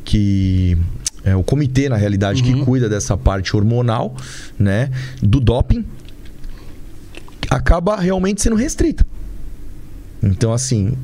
que 0.07 0.75
é 1.23 1.37
o 1.37 1.43
comitê, 1.43 1.91
na 1.91 1.99
realidade, 1.99 2.43
uhum. 2.43 2.61
que 2.61 2.65
cuida 2.65 2.89
dessa 2.89 3.15
parte 3.15 3.55
hormonal, 3.55 4.17
né? 4.59 4.91
Do 5.23 5.39
doping, 5.39 5.85
acaba 7.51 7.97
realmente 7.97 8.41
sendo 8.41 8.57
restrita. 8.57 9.07
Então, 10.23 10.51
assim, 10.51 10.95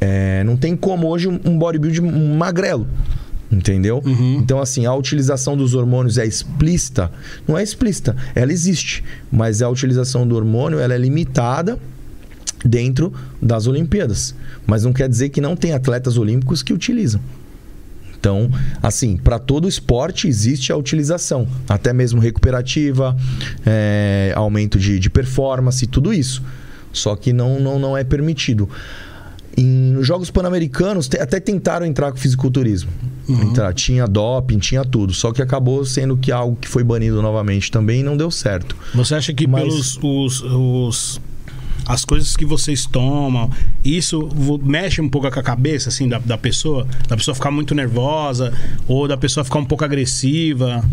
é, 0.00 0.42
não 0.44 0.56
tem 0.56 0.74
como 0.74 1.08
hoje 1.08 1.28
um 1.28 1.58
bodybuilder 1.58 2.02
magrelo 2.02 2.88
Entendeu? 3.54 4.02
Uhum. 4.04 4.38
Então, 4.40 4.60
assim, 4.60 4.84
a 4.84 4.94
utilização 4.94 5.56
dos 5.56 5.74
hormônios 5.74 6.18
é 6.18 6.26
explícita? 6.26 7.10
Não 7.46 7.56
é 7.56 7.62
explícita, 7.62 8.16
ela 8.34 8.52
existe. 8.52 9.04
Mas 9.30 9.62
a 9.62 9.68
utilização 9.68 10.26
do 10.26 10.34
hormônio 10.34 10.80
ela 10.80 10.92
é 10.92 10.98
limitada 10.98 11.78
dentro 12.64 13.12
das 13.40 13.66
Olimpíadas. 13.66 14.34
Mas 14.66 14.84
não 14.84 14.92
quer 14.92 15.08
dizer 15.08 15.28
que 15.28 15.40
não 15.40 15.54
tem 15.54 15.72
atletas 15.72 16.16
olímpicos 16.16 16.62
que 16.62 16.72
utilizam. 16.72 17.20
Então, 18.18 18.50
assim, 18.82 19.16
para 19.18 19.38
todo 19.38 19.68
esporte 19.68 20.26
existe 20.26 20.72
a 20.72 20.76
utilização, 20.76 21.46
até 21.68 21.92
mesmo 21.92 22.20
recuperativa, 22.20 23.14
é, 23.66 24.32
aumento 24.34 24.78
de, 24.78 24.98
de 24.98 25.10
performance, 25.10 25.86
tudo 25.86 26.12
isso. 26.12 26.42
Só 26.90 27.14
que 27.16 27.32
não, 27.32 27.60
não, 27.60 27.78
não 27.78 27.96
é 27.96 28.02
permitido. 28.02 28.68
Em, 29.56 30.02
Jogos 30.02 30.30
Pan-Americanos, 30.30 31.08
até 31.20 31.40
tentaram 31.40 31.86
entrar 31.86 32.10
com 32.10 32.18
fisiculturismo. 32.18 32.90
Uhum. 33.28 33.50
Entrar, 33.50 33.72
tinha 33.72 34.06
doping, 34.06 34.58
tinha 34.58 34.84
tudo. 34.84 35.14
Só 35.14 35.32
que 35.32 35.40
acabou 35.40 35.84
sendo 35.84 36.16
que 36.16 36.30
algo 36.30 36.56
que 36.56 36.68
foi 36.68 36.84
banido 36.84 37.22
novamente 37.22 37.70
também 37.70 38.02
não 38.02 38.16
deu 38.16 38.30
certo. 38.30 38.76
Você 38.94 39.14
acha 39.14 39.32
que 39.32 39.46
Mas... 39.46 39.62
pelos 39.62 39.98
os, 40.02 40.42
os, 40.42 41.20
as 41.86 42.04
coisas 42.04 42.36
que 42.36 42.44
vocês 42.44 42.86
tomam, 42.86 43.50
isso 43.84 44.28
mexe 44.62 45.00
um 45.00 45.08
pouco 45.08 45.30
com 45.30 45.40
a 45.40 45.42
cabeça 45.42 45.88
assim 45.88 46.08
da, 46.08 46.18
da 46.18 46.36
pessoa? 46.36 46.86
Da 47.08 47.16
pessoa 47.16 47.34
ficar 47.34 47.50
muito 47.50 47.74
nervosa 47.74 48.52
ou 48.86 49.08
da 49.08 49.16
pessoa 49.16 49.44
ficar 49.44 49.58
um 49.58 49.64
pouco 49.64 49.84
agressiva? 49.84 50.84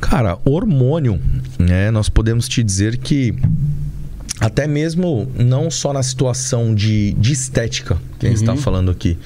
Cara, 0.00 0.38
hormônio, 0.44 1.20
né? 1.58 1.90
Nós 1.90 2.08
podemos 2.08 2.48
te 2.48 2.62
dizer 2.62 2.98
que 2.98 3.34
até 4.40 4.66
mesmo 4.66 5.28
não 5.38 5.70
só 5.70 5.92
na 5.92 6.02
situação 6.02 6.74
de, 6.74 7.12
de 7.12 7.32
estética 7.32 7.98
que 8.18 8.26
a 8.26 8.28
gente 8.28 8.40
está 8.40 8.52
uhum. 8.52 8.58
falando 8.58 8.90
aqui. 8.90 9.16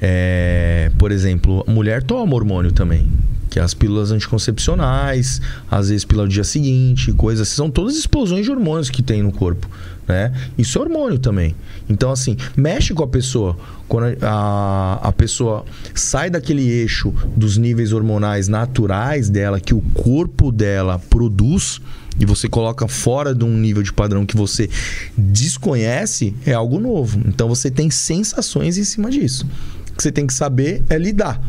É, 0.00 0.90
por 0.98 1.12
exemplo, 1.12 1.64
a 1.66 1.70
mulher 1.70 2.02
toma 2.02 2.34
hormônio 2.34 2.72
também. 2.72 3.08
Que 3.48 3.58
é 3.58 3.62
as 3.62 3.74
pílulas 3.74 4.10
anticoncepcionais, 4.10 5.40
às 5.70 5.90
vezes 5.90 6.04
pílula 6.04 6.26
do 6.26 6.32
dia 6.32 6.42
seguinte, 6.42 7.12
coisas. 7.12 7.48
São 7.48 7.70
todas 7.70 7.96
explosões 7.96 8.44
de 8.44 8.50
hormônios 8.50 8.88
que 8.88 9.02
tem 9.02 9.22
no 9.22 9.30
corpo. 9.30 9.68
Né? 10.08 10.32
Isso 10.58 10.78
é 10.78 10.82
hormônio 10.82 11.18
também. 11.18 11.54
Então, 11.88 12.10
assim, 12.10 12.36
mexe 12.56 12.92
com 12.94 13.04
a 13.04 13.06
pessoa. 13.08 13.56
Quando 13.86 14.16
a, 14.22 14.98
a 15.02 15.12
pessoa 15.12 15.64
sai 15.94 16.30
daquele 16.30 16.68
eixo 16.68 17.14
dos 17.36 17.56
níveis 17.56 17.92
hormonais 17.92 18.48
naturais 18.48 19.28
dela, 19.28 19.60
que 19.60 19.74
o 19.74 19.80
corpo 19.94 20.50
dela 20.50 20.98
produz, 20.98 21.80
e 22.18 22.26
você 22.26 22.48
coloca 22.48 22.86
fora 22.86 23.34
de 23.34 23.44
um 23.44 23.56
nível 23.56 23.82
de 23.82 23.92
padrão 23.92 24.26
que 24.26 24.36
você 24.36 24.68
desconhece, 25.16 26.34
é 26.44 26.52
algo 26.52 26.78
novo. 26.78 27.20
Então 27.26 27.48
você 27.48 27.70
tem 27.70 27.90
sensações 27.90 28.76
em 28.78 28.84
cima 28.84 29.10
disso. 29.10 29.46
O 29.90 29.96
que 29.96 30.02
você 30.02 30.12
tem 30.12 30.26
que 30.26 30.34
saber 30.34 30.82
é 30.88 30.98
lidar. 30.98 31.42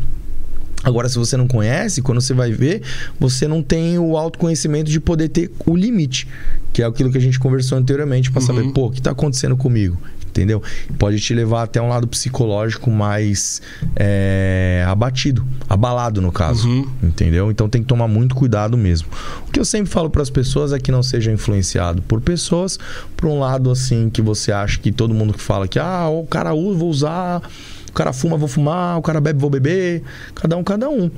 Agora, 0.82 1.08
se 1.08 1.16
você 1.16 1.34
não 1.36 1.48
conhece, 1.48 2.02
quando 2.02 2.20
você 2.20 2.34
vai 2.34 2.52
ver, 2.52 2.82
você 3.18 3.48
não 3.48 3.62
tem 3.62 3.98
o 3.98 4.18
autoconhecimento 4.18 4.90
de 4.90 5.00
poder 5.00 5.30
ter 5.30 5.50
o 5.64 5.74
limite, 5.74 6.28
que 6.74 6.82
é 6.82 6.84
aquilo 6.84 7.10
que 7.10 7.16
a 7.16 7.20
gente 7.20 7.38
conversou 7.38 7.78
anteriormente, 7.78 8.30
para 8.30 8.42
uhum. 8.42 8.46
saber, 8.46 8.72
pô, 8.72 8.86
o 8.86 8.90
que 8.90 8.98
está 8.98 9.12
acontecendo 9.12 9.56
comigo? 9.56 9.98
Entendeu? 10.34 10.60
Pode 10.98 11.20
te 11.20 11.32
levar 11.32 11.62
até 11.62 11.80
um 11.80 11.88
lado 11.88 12.08
psicológico 12.08 12.90
mais 12.90 13.62
é, 13.94 14.84
abatido, 14.86 15.46
abalado 15.68 16.20
no 16.20 16.32
caso, 16.32 16.68
uhum. 16.68 16.86
entendeu? 17.02 17.50
Então 17.50 17.68
tem 17.68 17.80
que 17.80 17.86
tomar 17.86 18.08
muito 18.08 18.34
cuidado 18.34 18.76
mesmo. 18.76 19.08
O 19.48 19.52
que 19.52 19.60
eu 19.60 19.64
sempre 19.64 19.90
falo 19.90 20.10
para 20.10 20.22
as 20.22 20.30
pessoas 20.30 20.72
é 20.72 20.78
que 20.78 20.90
não 20.90 21.02
seja 21.02 21.30
influenciado 21.30 22.02
por 22.02 22.20
pessoas, 22.20 22.78
por 23.16 23.28
um 23.28 23.38
lado 23.38 23.70
assim 23.70 24.10
que 24.10 24.20
você 24.20 24.50
acha 24.50 24.78
que 24.78 24.90
todo 24.90 25.14
mundo 25.14 25.32
que 25.32 25.40
fala 25.40 25.68
que 25.68 25.78
ah, 25.78 26.08
o 26.08 26.26
cara 26.26 26.52
usa, 26.52 26.78
vou 26.78 26.90
usar, 26.90 27.42
o 27.88 27.92
cara 27.92 28.12
fuma, 28.12 28.36
vou 28.36 28.48
fumar, 28.48 28.98
o 28.98 29.02
cara 29.02 29.20
bebe, 29.20 29.38
vou 29.38 29.50
beber, 29.50 30.02
cada 30.34 30.56
um, 30.56 30.64
cada 30.64 30.88
um, 30.88 31.08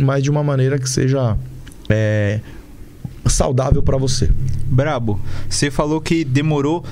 mas 0.00 0.22
de 0.22 0.30
uma 0.30 0.44
maneira 0.44 0.78
que 0.78 0.88
seja 0.88 1.36
é, 1.88 2.40
saudável 3.26 3.82
para 3.82 3.98
você. 3.98 4.30
Brabo, 4.66 5.20
você 5.48 5.70
falou 5.70 6.00
que 6.00 6.24
demorou 6.24 6.84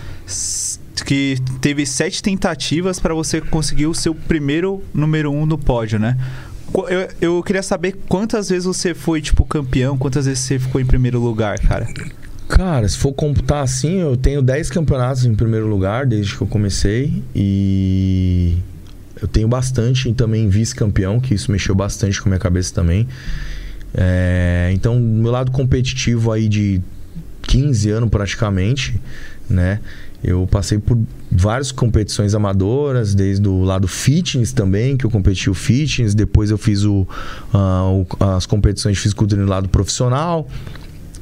que 1.03 1.38
teve 1.61 1.86
sete 1.86 2.22
tentativas 2.22 2.98
para 2.98 3.14
você 3.14 3.40
conseguir 3.40 3.86
o 3.86 3.94
seu 3.94 4.14
primeiro 4.14 4.82
número 4.92 5.30
um 5.30 5.46
no 5.46 5.59
pódio, 5.59 5.98
né? 5.98 6.16
Eu, 6.88 7.09
eu 7.20 7.42
queria 7.42 7.62
saber 7.62 7.96
quantas 8.09 8.48
vezes 8.48 8.64
você 8.64 8.94
foi, 8.94 9.20
tipo, 9.20 9.44
campeão, 9.44 9.98
quantas 9.98 10.26
vezes 10.26 10.40
você 10.40 10.59
ficou 10.59 10.80
em 10.80 10.86
primeiro 10.86 11.18
lugar, 11.18 11.59
cara. 11.59 11.88
Cara, 12.48 12.88
se 12.88 12.96
for 12.96 13.12
computar 13.12 13.62
assim, 13.62 14.01
eu 14.01 14.16
tenho 14.16 14.42
10 14.42 14.70
campeonatos 14.70 15.24
em 15.24 15.34
primeiro 15.34 15.66
lugar 15.66 16.05
desde 16.07 16.36
que 16.36 16.42
eu 16.42 16.46
comecei 16.46 17.22
e 17.34 18.57
eu 19.20 19.28
tenho 19.28 19.46
bastante 19.46 20.12
também 20.14 20.48
vice-campeão, 20.48 21.20
que 21.20 21.34
isso 21.34 21.53
mexeu 21.53 21.74
bastante 21.74 22.20
com 22.20 22.28
a 22.28 22.30
minha 22.30 22.40
cabeça 22.40 22.74
também. 22.74 23.07
É, 23.94 24.70
então, 24.72 24.98
meu 24.98 25.30
lado 25.30 25.51
competitivo 25.51 26.32
aí 26.32 26.48
de 26.48 26.80
15 27.42 27.90
anos 27.90 28.11
praticamente, 28.11 29.01
né? 29.48 29.80
Eu 30.22 30.46
passei 30.46 30.78
por 30.78 30.98
várias 31.30 31.72
competições 31.72 32.34
amadoras, 32.34 33.14
desde 33.14 33.48
o 33.48 33.62
lado 33.62 33.88
fitness 33.88 34.52
também, 34.52 34.96
que 34.96 35.06
eu 35.06 35.10
competi 35.10 35.48
o 35.48 35.54
fitness, 35.54 36.14
depois 36.14 36.50
eu 36.50 36.58
fiz 36.58 36.84
o, 36.84 37.06
uh, 37.54 37.56
o 38.20 38.24
as 38.36 38.44
competições 38.44 38.96
de 38.96 39.00
fisiculturismo 39.00 39.46
no 39.46 39.50
lado 39.50 39.68
profissional, 39.68 40.46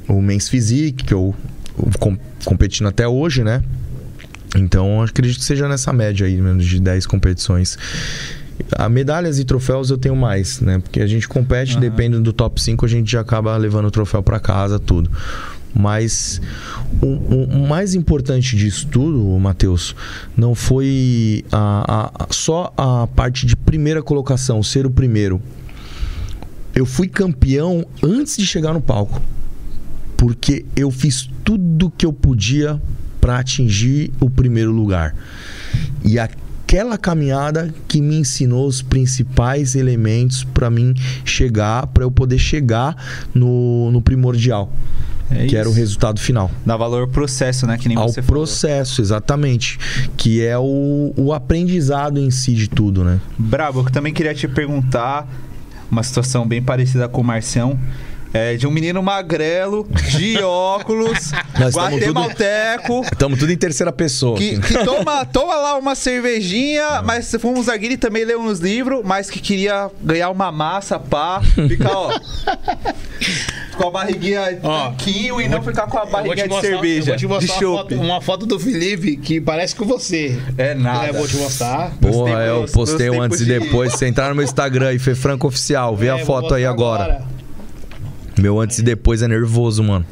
o 0.09 0.21
Men's 0.21 0.49
Physique, 0.49 1.05
que 1.05 1.15
eu, 1.15 1.35
eu 1.79 1.91
com, 1.99 2.19
competindo 2.45 2.89
até 2.89 3.07
hoje, 3.07 3.45
né? 3.45 3.63
Então, 4.57 5.03
acredito 5.03 5.39
que 5.39 5.45
seja 5.45 5.69
nessa 5.69 5.93
média 5.93 6.27
aí, 6.27 6.41
menos 6.41 6.65
de 6.65 6.81
10 6.81 7.07
competições. 7.07 7.79
A 8.73 8.89
medalhas 8.89 9.39
e 9.39 9.45
troféus 9.45 9.91
eu 9.91 9.99
tenho 9.99 10.17
mais, 10.17 10.61
né? 10.61 10.79
Porque 10.79 11.01
a 11.01 11.07
gente 11.07 11.29
compete, 11.29 11.75
uhum. 11.75 11.81
dependendo 11.81 12.23
do 12.23 12.33
top 12.33 12.61
5, 12.61 12.85
a 12.85 12.89
gente 12.89 13.13
já 13.13 13.21
acaba 13.21 13.57
levando 13.57 13.87
o 13.87 13.91
troféu 13.91 14.23
para 14.23 14.41
casa, 14.41 14.79
tudo. 14.79 15.11
Mas 15.75 16.41
o, 17.03 17.07
o, 17.07 17.69
mais 17.69 17.95
importante 17.95 18.57
disso 18.57 18.87
tudo, 18.87 19.39
Matheus, 19.39 19.95
não 20.37 20.55
foi 20.55 21.45
a, 21.53 22.11
a, 22.25 22.27
só 22.31 22.73
a 22.77 23.07
parte 23.07 23.47
de 23.47 23.55
primeira 23.55 24.03
colocação, 24.03 24.63
ser 24.63 24.87
o 24.87 24.91
primeiro. 24.91 25.41
Eu 26.75 26.87
fui 26.87 27.09
campeão 27.09 27.87
antes 28.03 28.37
de 28.37 28.47
chegar 28.47 28.73
no 28.73 28.81
palco. 28.81 29.21
Porque 30.17 30.65
eu 30.75 30.91
fiz 30.91 31.31
tudo 31.45 31.93
que 31.97 32.05
eu 32.05 32.13
podia 32.13 32.81
para 33.21 33.39
atingir 33.39 34.13
o 34.21 34.29
primeiro 34.29 34.73
lugar. 34.73 35.15
E 36.05 36.19
aquela 36.19 36.99
caminhada 36.99 37.73
que 37.87 38.01
me 38.01 38.17
ensinou 38.17 38.67
os 38.67 38.83
principais 38.83 39.75
elementos 39.75 40.45
para 40.45 40.69
mim 40.69 40.95
chegar, 41.25 41.87
para 41.89 42.05
eu 42.05 42.11
poder 42.11 42.39
chegar 42.39 42.97
no, 43.35 43.91
no 43.91 44.03
primordial. 44.03 44.73
É 45.31 45.41
que 45.41 45.47
isso. 45.47 45.57
era 45.57 45.69
o 45.69 45.73
resultado 45.73 46.21
final. 46.21 46.51
Dá 46.65 46.77
valor 46.77 47.03
ao 47.03 47.09
processo, 47.09 47.67
né? 47.67 47.77
Que 47.77 47.89
nem 47.89 47.97
ao 47.97 48.09
você 48.09 48.23
falou. 48.23 48.43
processo, 48.43 49.01
exatamente. 49.01 49.79
Que 50.17 50.45
é 50.45 50.59
o, 50.59 51.13
o 51.17 51.33
aprendizado 51.33 52.19
em 52.19 52.31
si 52.31 52.55
de 52.55 52.69
tudo, 52.69 53.05
né? 53.05 53.21
Brabo, 53.37 53.81
eu 53.81 53.91
também 53.91 54.13
queria 54.13 54.35
te 54.35 54.49
perguntar 54.49 55.29
uma 55.91 56.03
situação 56.03 56.47
bem 56.47 56.63
parecida 56.63 57.09
com 57.09 57.21
o 57.21 57.25
Marcião. 57.25 57.79
É, 58.33 58.57
de 58.57 58.67
um 58.67 58.71
menino 58.71 59.03
magrelo, 59.03 59.89
de 60.17 60.39
óculos, 60.43 61.33
guatemalteco. 61.73 63.03
Estamos 63.11 63.39
tudo 63.39 63.53
em 63.53 63.57
terceira 63.57 63.93
pessoa. 63.93 64.37
Que, 64.37 64.59
que 64.61 64.75
toma, 64.85 65.25
toma 65.25 65.55
lá 65.55 65.79
uma 65.79 65.95
cervejinha, 65.95 67.03
mas 67.03 67.35
fomos 67.41 67.67
zagueiro 67.67 67.95
e 67.95 67.99
também 67.99 68.25
leu 68.25 68.41
uns 68.41 68.59
livros, 68.59 69.01
mas 69.05 69.31
que 69.31 69.41
queria 69.41 69.91
ganhar 70.03 70.31
uma 70.31 70.53
massa, 70.53 70.99
pá. 70.99 71.41
Fica, 71.41 71.91
ó. 71.91 72.19
com 73.79 73.89
a 73.89 73.91
barriguinha 73.91 74.59
ó, 74.63 74.89
tanquinho 74.91 75.41
e 75.41 75.49
não 75.49 75.63
ficar 75.63 75.87
com 75.87 75.99
a 75.99 76.05
barriguinha 76.05 76.45
de 76.45 76.49
mostrar, 76.49 76.71
cerveja. 76.71 77.17
Eu 77.21 77.29
vou 77.29 77.39
te 77.39 77.47
mostrar 77.47 77.69
uma 77.69 77.79
foto, 77.79 77.95
uma 77.95 78.21
foto, 78.21 78.47
do 78.47 78.59
Felipe 78.59 79.17
que 79.17 79.41
parece 79.41 79.75
com 79.75 79.85
você. 79.87 80.39
É 80.59 80.75
nada. 80.75 81.13
Vou 81.13 81.27
te 81.27 81.37
mostrar. 81.37 81.93
Porra, 82.01 82.45
eu 82.45 82.67
postei 82.67 83.09
um 83.09 83.23
antes 83.23 83.41
e 83.41 83.45
depois. 83.45 83.95
Se 83.95 84.07
entrar 84.07 84.29
no 84.29 84.35
meu 84.35 84.45
Instagram 84.45 84.93
e 84.93 84.99
Fê 84.99 85.15
Franco 85.15 85.47
Oficial, 85.47 85.97
vê 85.97 86.09
é, 86.09 86.11
a 86.11 86.19
foto 86.19 86.55
aí 86.55 86.67
agora. 86.67 87.05
agora. 87.05 87.38
Meu 88.39 88.61
antes 88.61 88.79
e 88.79 88.83
depois 88.83 89.23
é 89.23 89.29
nervoso, 89.29 89.83
mano. 89.83 90.05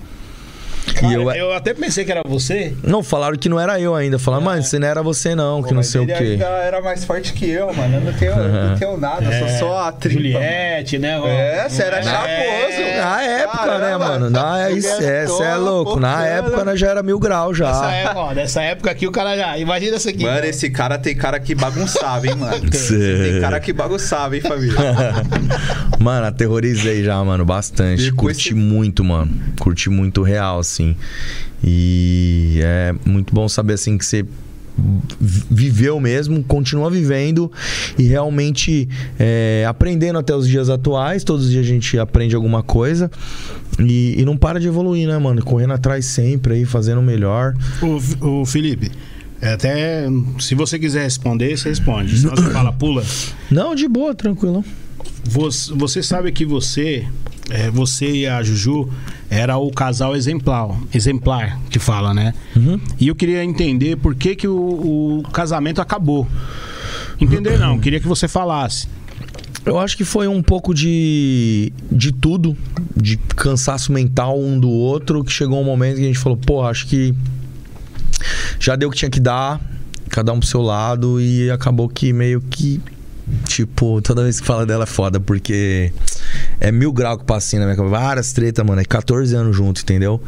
Cara, 0.95 1.13
eu... 1.13 1.31
eu... 1.31 1.53
até 1.53 1.75
pensei 1.75 2.05
que 2.05 2.11
era 2.11 2.23
você. 2.27 2.75
Não, 2.83 3.03
falaram 3.03 3.37
que 3.37 3.49
não 3.49 3.59
era 3.59 3.81
eu 3.81 3.95
ainda. 3.95 4.19
Falaram, 4.19 4.43
é. 4.43 4.47
mas 4.47 4.69
você 4.69 4.79
não 4.79 4.89
era 4.89 5.03
você 5.03 5.35
não, 5.35 5.63
Pô, 5.63 5.69
que 5.69 5.75
não 5.75 5.83
sei 5.83 6.01
o 6.01 6.07
quê. 6.07 6.13
Ele 6.13 6.43
era 6.43 6.81
mais 6.81 7.05
forte 7.05 7.33
que 7.33 7.49
eu, 7.49 7.73
mano. 7.73 7.97
Eu 7.97 8.01
não 8.01 8.13
tenho, 8.13 8.33
uhum. 8.33 8.69
não 8.71 8.79
tenho 8.79 8.97
nada, 8.97 9.25
é. 9.25 9.39
sou 9.39 9.69
só 9.69 9.79
a 9.89 9.93
tripa. 9.93 10.17
Juliette, 10.17 10.99
né? 10.99 11.21
É, 11.25 11.69
você 11.69 11.83
era 11.83 11.99
é. 11.99 12.03
chaposo. 12.03 12.97
Na 12.97 13.23
época, 13.23 13.57
né, 13.57 13.67
Caramba. 13.67 13.89
né, 13.89 13.99
mano? 13.99 14.31
Na, 14.31 14.71
isso, 14.71 15.03
é, 15.03 15.27
você 15.27 15.43
é 15.43 15.55
louco. 15.57 16.01
Na 16.01 16.27
época 16.27 16.65
né, 16.65 16.77
já 16.77 16.89
era 16.89 17.03
mil 17.03 17.19
graus 17.19 17.57
já. 17.57 17.67
Nessa 17.67 17.93
época, 17.93 18.21
ó, 18.21 18.33
nessa 18.33 18.63
época 18.63 18.91
aqui 18.91 19.07
o 19.07 19.13
cara 19.13 19.37
já... 19.37 19.59
Imagina 19.59 19.97
isso 19.97 20.09
aqui. 20.09 20.23
Mano, 20.23 20.37
mano. 20.37 20.47
esse 20.47 20.71
cara 20.71 20.99
tem 20.99 21.15
cara 21.15 21.41
que 21.41 21.55
bagunçava, 21.55 22.27
hein, 22.27 22.35
mano? 22.35 22.71
tem 22.71 23.41
cara 23.41 23.61
que 23.61 23.73
bagunçava, 23.73 24.37
hein, 24.37 24.43
família? 24.43 24.77
mano, 25.99 26.27
aterrorizei 26.27 27.03
já, 27.03 27.23
mano, 27.23 27.45
bastante. 27.45 28.11
Depois 28.11 28.37
Curti 28.37 28.55
muito, 28.55 29.05
mano. 29.05 29.31
Curti 29.59 29.91
muito 29.91 30.23
real, 30.23 30.59
assim. 30.59 30.76
E 31.65 32.61
é 32.63 32.95
muito 33.05 33.35
bom 33.35 33.49
saber 33.49 33.75
assim 33.75 33.97
que 33.97 34.05
você 34.05 34.25
viveu 35.19 35.99
mesmo, 35.99 36.43
continua 36.45 36.91
vivendo 36.91 37.51
e 37.99 38.03
realmente 38.03 38.89
é, 39.19 39.65
aprendendo 39.67 40.19
até 40.19 40.35
os 40.35 40.47
dias 40.47 40.69
atuais. 40.69 41.25
Todos 41.25 41.47
os 41.47 41.51
dias 41.51 41.65
a 41.65 41.69
gente 41.69 41.99
aprende 41.99 42.35
alguma 42.35 42.63
coisa 42.63 43.11
e, 43.79 44.17
e, 44.19 44.25
não 44.25 44.37
para 44.37 44.61
de 44.61 44.69
evoluir, 44.69 45.09
né, 45.09 45.19
mano? 45.19 45.43
Correndo 45.43 45.73
atrás 45.73 46.05
sempre 46.07 46.55
aí, 46.55 46.65
fazendo 46.65 46.99
o 46.99 47.03
melhor. 47.03 47.55
O, 47.83 48.41
o 48.43 48.47
Felipe. 48.47 48.91
É 49.41 49.53
até 49.53 50.07
se 50.39 50.55
você 50.55 50.79
quiser 50.79 51.05
responder, 51.05 51.57
você 51.57 51.69
responde. 51.69 52.17
Se 52.17 52.27
você 52.27 52.51
fala, 52.51 52.73
pula. 52.73 53.05
Não, 53.51 53.75
de 53.75 53.87
boa, 53.87 54.15
tranquilo. 54.15 54.65
Você, 55.25 55.73
você 55.75 56.03
sabe 56.03 56.33
que 56.33 56.45
você, 56.45 57.07
é, 57.51 57.71
você 57.71 58.11
e 58.11 58.27
a 58.27 58.43
Juju 58.43 58.89
era 59.31 59.57
o 59.57 59.71
casal 59.71 60.17
exemplar, 60.17 60.77
exemplar 60.93 61.61
que 61.71 61.79
fala, 61.79 62.13
né? 62.13 62.35
Uhum. 62.55 62.81
E 62.99 63.09
eu 63.09 63.15
queria 63.15 63.45
entender 63.45 63.97
por 63.97 64.15
que, 64.15 64.35
que 64.35 64.49
o, 64.49 65.21
o 65.21 65.23
casamento 65.33 65.81
acabou. 65.81 66.27
Entender 67.21 67.59
não, 67.59 67.79
queria 67.79 68.01
que 68.01 68.07
você 68.07 68.29
falasse. 68.29 68.89
Eu 69.65 69.79
acho 69.79 69.97
que 69.97 70.05
foi 70.05 70.29
um 70.29 70.43
pouco 70.43 70.73
de, 70.73 71.73
de 71.91 72.13
tudo, 72.13 72.57
de 72.97 73.17
cansaço 73.17 73.93
mental 73.93 74.39
um 74.39 74.59
do 74.59 74.71
outro, 74.71 75.25
que 75.25 75.33
chegou 75.33 75.61
um 75.61 75.65
momento 75.65 75.97
que 75.97 76.03
a 76.03 76.07
gente 76.07 76.19
falou, 76.19 76.39
pô, 76.39 76.63
acho 76.63 76.87
que 76.87 77.13
já 78.61 78.77
deu 78.77 78.89
o 78.89 78.93
que 78.93 78.99
tinha 78.99 79.11
que 79.11 79.19
dar, 79.19 79.61
cada 80.09 80.33
um 80.33 80.39
pro 80.39 80.49
seu 80.49 80.63
lado, 80.63 81.21
e 81.21 81.51
acabou 81.51 81.89
que 81.89 82.13
meio 82.13 82.41
que 82.41 82.81
Tipo, 83.45 84.01
toda 84.03 84.23
vez 84.23 84.41
que 84.41 84.47
fala 84.47 84.65
dela 84.65 84.85
é 84.85 84.87
foda, 84.87 85.19
porque 85.19 85.93
é 86.61 86.71
mil 86.71 86.93
graus 86.93 87.19
que 87.19 87.25
passa 87.25 87.47
assim 87.47 87.59
na 87.59 87.65
minha 87.65 87.77
cabeça. 87.77 87.97
Várias 87.99 88.33
tretas, 88.33 88.65
mano. 88.65 88.81
É 88.81 88.85
14 88.85 89.35
anos 89.35 89.57
junto, 89.57 89.83
entendeu? 89.83 90.23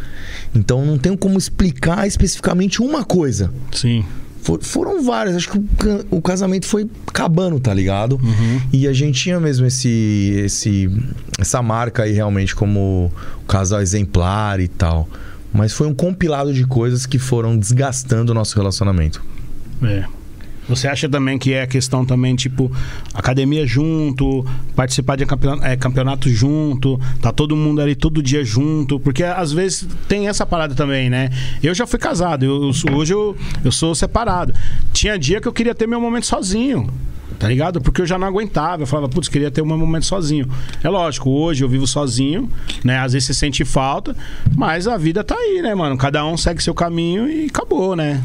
Então 0.55 0.85
não 0.85 0.99
tenho 0.99 1.17
como 1.17 1.39
explicar 1.39 2.07
especificamente 2.07 2.83
uma 2.83 3.05
coisa. 3.05 3.53
Sim. 3.73 4.05
For, 4.43 4.63
foram 4.63 5.03
várias. 5.03 5.37
Acho 5.37 5.51
que 5.51 5.59
o, 5.59 6.19
o, 6.19 6.23
casamento 6.23 6.67
foi 6.67 6.89
acabando, 7.07 7.61
tá 7.61 7.73
ligado? 7.73 8.19
Uhum. 8.23 8.61
E 8.73 8.89
a 8.89 8.93
gente 8.93 9.21
tinha 9.21 9.39
mesmo 9.39 9.67
esse, 9.67 10.43
esse, 10.45 10.91
essa 11.39 11.63
marca 11.63 12.03
aí 12.03 12.13
realmente 12.13 12.55
como 12.55 13.13
o 13.43 13.47
casal 13.47 13.81
exemplar 13.81 14.59
e 14.59 14.67
tal. 14.67 15.09
Mas 15.53 15.73
foi 15.73 15.87
um 15.87 15.95
compilado 15.95 16.53
de 16.53 16.65
coisas 16.67 17.07
que 17.07 17.19
foram 17.19 17.57
desgastando 17.57 18.33
o 18.33 18.35
nosso 18.35 18.57
relacionamento. 18.57 19.23
É. 19.83 20.05
Você 20.69 20.87
acha 20.87 21.09
também 21.09 21.39
que 21.39 21.55
é 21.55 21.67
questão 21.67 22.05
também, 22.05 22.37
tipo, 22.37 22.71
academia 23.15 23.67
junto, 23.67 24.45
participar 24.77 25.17
de 25.17 25.25
campeonato, 25.25 25.65
é, 25.65 25.77
campeonato 25.77 26.29
junto, 26.29 27.01
tá 27.23 27.33
todo 27.33 27.57
mundo 27.57 27.81
ali 27.81 27.95
todo 27.95 28.23
dia 28.23 28.45
junto? 28.45 29.01
Porque 29.01 29.25
às 29.25 29.53
vezes 29.53 29.89
tem 30.07 30.29
essa 30.29 30.45
parada 30.45 30.75
também, 30.75 31.09
né? 31.09 31.31
Eu 31.63 31.75
já 31.75 31.87
fui 31.87 31.99
casado, 31.99 32.45
eu, 32.45 32.71
eu 32.71 32.95
hoje 32.95 33.15
eu, 33.15 33.37
eu 33.65 33.73
sou 33.73 33.95
separado. 33.95 34.55
Tinha 34.93 35.19
dia 35.19 35.41
que 35.41 35.49
eu 35.49 35.53
queria 35.53 35.75
ter 35.75 35.87
meu 35.87 36.01
momento 36.01 36.27
sozinho 36.27 36.89
tá 37.39 37.47
ligado? 37.47 37.81
Porque 37.81 38.03
eu 38.03 38.07
já 38.07 38.19
não 38.19 38.27
aguentava. 38.27 38.83
Eu 38.83 38.87
falava, 38.87 39.09
putz, 39.09 39.29
queria 39.29 39.51
ter 39.51 39.63
um 39.63 39.67
momento 39.67 40.05
sozinho. 40.05 40.51
É 40.83 40.89
lógico, 40.89 41.31
hoje 41.31 41.63
eu 41.63 41.69
vivo 41.69 41.87
sozinho, 41.87 42.51
né? 42.85 42.99
Às 42.99 43.13
vezes 43.13 43.29
você 43.29 43.35
sente 43.35 43.65
falta, 43.65 44.17
mas 44.57 44.89
a 44.89 44.97
vida 44.97 45.23
tá 45.23 45.37
aí, 45.37 45.63
né, 45.63 45.75
mano? 45.75 45.97
Cada 45.97 46.27
um 46.27 46.37
segue 46.37 46.63
seu 46.63 46.75
caminho 46.75 47.31
e 47.31 47.47
acabou, 47.47 47.95
né? 47.95 48.23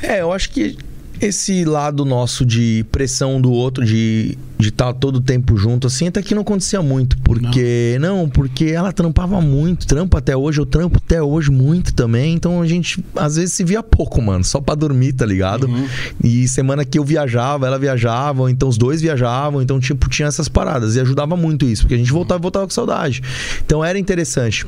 É, 0.00 0.20
eu 0.20 0.32
acho 0.32 0.50
que 0.50 0.78
esse 1.20 1.64
lado 1.64 2.04
nosso 2.04 2.44
de 2.44 2.84
pressão 2.90 3.40
do 3.40 3.52
outro, 3.52 3.84
de 3.84 4.38
estar 4.58 4.86
tá 4.86 4.92
todo 4.92 5.16
o 5.16 5.20
tempo 5.20 5.56
junto, 5.56 5.86
assim, 5.86 6.08
até 6.08 6.22
que 6.22 6.34
não 6.34 6.42
acontecia 6.42 6.80
muito. 6.82 7.18
Porque. 7.18 7.98
Não. 8.00 8.22
não. 8.22 8.28
porque 8.28 8.66
ela 8.66 8.92
trampava 8.92 9.40
muito, 9.40 9.86
trampa 9.86 10.18
até 10.18 10.36
hoje, 10.36 10.60
eu 10.60 10.66
trampo 10.66 10.98
até 10.98 11.22
hoje 11.22 11.50
muito 11.50 11.92
também. 11.92 12.34
Então 12.34 12.62
a 12.62 12.66
gente 12.66 13.04
às 13.14 13.36
vezes 13.36 13.52
se 13.52 13.64
via 13.64 13.82
pouco, 13.82 14.20
mano, 14.22 14.44
só 14.44 14.60
pra 14.60 14.74
dormir, 14.74 15.12
tá 15.12 15.26
ligado? 15.26 15.66
Uhum. 15.66 15.86
E 16.22 16.48
semana 16.48 16.84
que 16.84 16.98
eu 16.98 17.04
viajava, 17.04 17.66
ela 17.66 17.78
viajava, 17.78 18.50
então 18.50 18.68
os 18.68 18.78
dois 18.78 19.02
viajavam, 19.02 19.60
então, 19.60 19.78
tipo, 19.78 20.08
tinha 20.08 20.28
essas 20.28 20.48
paradas. 20.48 20.96
E 20.96 21.00
ajudava 21.00 21.36
muito 21.36 21.66
isso, 21.66 21.82
porque 21.82 21.94
a 21.94 21.98
gente 21.98 22.12
voltava 22.12 22.40
e 22.40 22.42
voltava 22.42 22.66
com 22.66 22.72
saudade. 22.72 23.22
Então 23.64 23.84
era 23.84 23.98
interessante. 23.98 24.66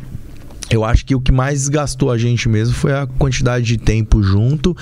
Eu 0.73 0.87
acho 0.87 1.05
que 1.05 1.15
o 1.15 1.21
que 1.21 1.31
mais 1.31 1.61
desgastou 1.61 2.11
a 2.11 2.17
gente 2.17 2.49
mesmo 2.49 2.75
foi 2.75 2.95
a 2.95 3.07
quantidade 3.07 3.67
de 3.67 3.77
tempo 3.77 4.23
junto 4.23 4.75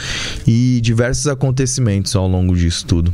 e 0.47 0.80
diversos 0.80 1.26
acontecimentos 1.26 2.14
ao 2.14 2.28
longo 2.28 2.57
disso 2.57 2.86
tudo. 2.86 3.12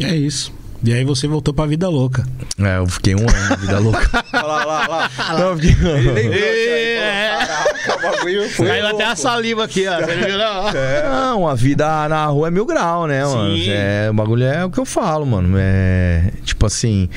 É 0.00 0.16
isso. 0.16 0.50
E 0.82 0.94
aí 0.94 1.04
você 1.04 1.28
voltou 1.28 1.52
pra 1.52 1.66
vida 1.66 1.88
louca. 1.90 2.26
É, 2.58 2.78
eu 2.78 2.86
fiquei 2.86 3.14
um 3.14 3.20
ano 3.20 3.48
na 3.50 3.56
vida 3.56 3.78
louca. 3.78 4.24
lá, 4.32 4.64
lá, 4.64 4.86
lá. 4.88 5.10
Não, 5.38 5.50
eu 5.50 5.58
fiquei... 5.58 5.70
Ele 5.70 6.10
lembrou, 6.10 6.40
é. 6.40 7.38
o 7.86 8.00
bagulho 8.00 8.48
foi 8.48 8.66
Caiu 8.66 8.86
até 8.88 9.04
a 9.04 9.14
saliva 9.14 9.64
aqui, 9.64 9.86
ó. 9.86 10.00
Você 10.00 10.16
não 10.16 10.26
viu, 10.26 10.38
não? 10.38 10.72
Não, 11.12 11.48
a 11.48 11.54
vida 11.54 12.08
na 12.08 12.26
rua 12.26 12.48
é 12.48 12.50
mil 12.50 12.64
grau, 12.64 13.06
né, 13.06 13.24
mano? 13.24 13.56
Sim. 13.56 13.66
É, 13.68 14.08
o 14.10 14.14
bagulho 14.14 14.44
é 14.44 14.64
o 14.64 14.70
que 14.70 14.80
eu 14.80 14.86
falo, 14.86 15.26
mano. 15.26 15.54
É. 15.58 16.32
Tipo 16.44 16.64
assim. 16.64 17.10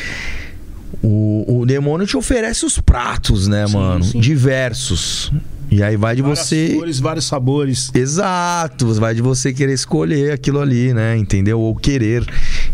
O, 1.08 1.60
o 1.62 1.66
demônio 1.66 2.08
te 2.08 2.18
oferece 2.18 2.66
os 2.66 2.80
pratos, 2.80 3.47
né, 3.47 3.68
Sim, 3.68 3.74
mano? 3.74 4.03
sim. 4.03 4.20
Diversos. 4.20 5.32
E 5.70 5.82
aí 5.84 5.97
vai 5.97 6.16
de 6.16 6.22
Várias 6.22 6.39
você. 6.39 6.74
cores, 6.76 6.99
vários 6.99 7.26
sabores. 7.26 7.91
Exato, 7.93 8.93
vai 8.95 9.14
de 9.16 9.22
você 9.22 9.51
querer 9.51 9.74
escolher 9.74 10.32
aquilo 10.32 10.60
ali, 10.60 10.93
né? 10.93 11.18
Entendeu? 11.18 11.60
Ou 11.60 11.76
querer. 11.76 12.24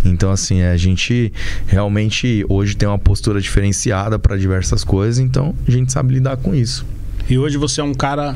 Então, 0.03 0.29
assim, 0.31 0.61
a 0.61 0.75
gente 0.77 1.31
realmente 1.67 2.45
hoje 2.49 2.75
tem 2.75 2.87
uma 2.87 2.99
postura 2.99 3.39
diferenciada 3.39 4.19
para 4.19 4.37
diversas 4.37 4.83
coisas, 4.83 5.19
então 5.19 5.55
a 5.67 5.71
gente 5.71 5.91
sabe 5.91 6.13
lidar 6.13 6.37
com 6.37 6.53
isso. 6.53 6.85
E 7.29 7.37
hoje 7.37 7.57
você 7.57 7.79
é 7.79 7.83
um 7.83 7.93
cara 7.93 8.35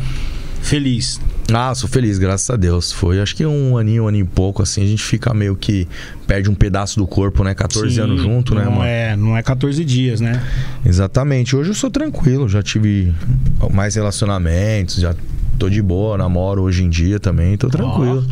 feliz. 0.61 1.19
Ah, 1.53 1.75
sou 1.75 1.87
feliz, 1.87 2.17
graças 2.17 2.49
a 2.49 2.55
Deus. 2.55 2.91
Foi 2.91 3.21
acho 3.21 3.35
que 3.35 3.45
um 3.45 3.77
aninho, 3.77 4.05
um 4.05 4.07
aninho 4.07 4.25
e 4.25 4.27
pouco, 4.27 4.63
assim, 4.63 4.83
a 4.83 4.87
gente 4.87 5.03
fica 5.03 5.31
meio 5.33 5.55
que 5.55 5.87
perde 6.25 6.49
um 6.49 6.55
pedaço 6.55 6.97
do 6.99 7.05
corpo, 7.05 7.43
né? 7.43 7.53
14 7.53 7.93
Sim, 7.95 8.01
anos 8.01 8.21
junto, 8.21 8.55
né, 8.55 8.63
não 8.65 8.71
mano? 8.71 8.83
É, 8.85 9.15
não 9.15 9.37
é 9.37 9.43
14 9.43 9.85
dias, 9.85 10.19
né? 10.19 10.41
Exatamente. 10.83 11.55
Hoje 11.55 11.69
eu 11.69 11.75
sou 11.75 11.91
tranquilo, 11.91 12.49
já 12.49 12.63
tive 12.63 13.13
mais 13.71 13.93
relacionamentos, 13.95 14.95
já 14.95 15.13
tô 15.59 15.69
de 15.69 15.81
boa, 15.83 16.17
namoro 16.17 16.63
hoje 16.63 16.83
em 16.83 16.89
dia 16.89 17.19
também, 17.19 17.55
tô 17.57 17.69
tranquilo. 17.69 18.25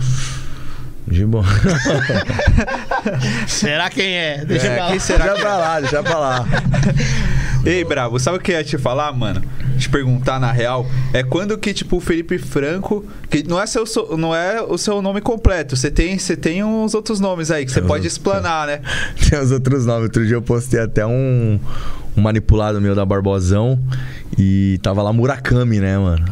De 1.08 1.24
boa. 1.26 1.44
Será 3.48 3.90
quem 3.90 4.14
é? 4.16 4.46
Deixa 4.46 4.68
É, 4.68 4.78
falar. 4.78 5.00
será 5.00 5.24
Deixa 5.26 5.36
que 5.36 5.42
pra 5.42 5.58
lá, 5.58 5.80
deixa 5.80 6.04
pra 6.04 6.20
lá. 6.20 6.46
Ei, 7.66 7.84
Bravo, 7.84 8.20
sabe 8.20 8.38
o 8.38 8.42
que 8.42 8.52
eu 8.52 8.58
ia 8.58 8.64
te 8.64 8.78
falar, 8.78 9.12
mano? 9.14 9.42
Te 9.84 9.90
perguntar 9.90 10.40
na 10.40 10.50
real. 10.50 10.86
É 11.12 11.24
quando 11.24 11.58
que, 11.58 11.74
tipo, 11.74 11.98
o 11.98 12.00
Felipe 12.00 12.38
Franco. 12.38 13.06
Que 13.30 13.44
não 13.44 13.62
é, 13.62 13.66
seu, 13.66 13.84
não 14.18 14.34
é 14.34 14.62
o 14.62 14.78
seu 14.78 15.02
nome 15.02 15.20
completo. 15.20 15.76
Você 15.76 15.92
tem, 15.92 16.18
você 16.18 16.38
tem 16.38 16.64
uns 16.64 16.94
outros 16.94 17.20
nomes 17.20 17.52
aí 17.52 17.66
que 17.66 17.72
você 17.72 17.82
pode 17.82 18.08
explanar, 18.08 18.68
né? 18.68 18.82
Tem 19.30 19.40
os 19.40 19.52
outros 19.52 19.86
nomes. 19.86 20.04
Outro 20.04 20.26
dia 20.26 20.36
eu 20.36 20.42
postei 20.42 20.80
até 20.80 21.06
um, 21.06 21.60
um 22.16 22.22
manipulado 22.22 22.80
meu 22.80 22.96
da 22.96 23.06
Barbosão. 23.06 23.80
E 24.38 24.80
tava 24.82 25.04
lá 25.04 25.14
Murakami, 25.14 25.80
né, 25.80 25.98
mano? 25.98 26.26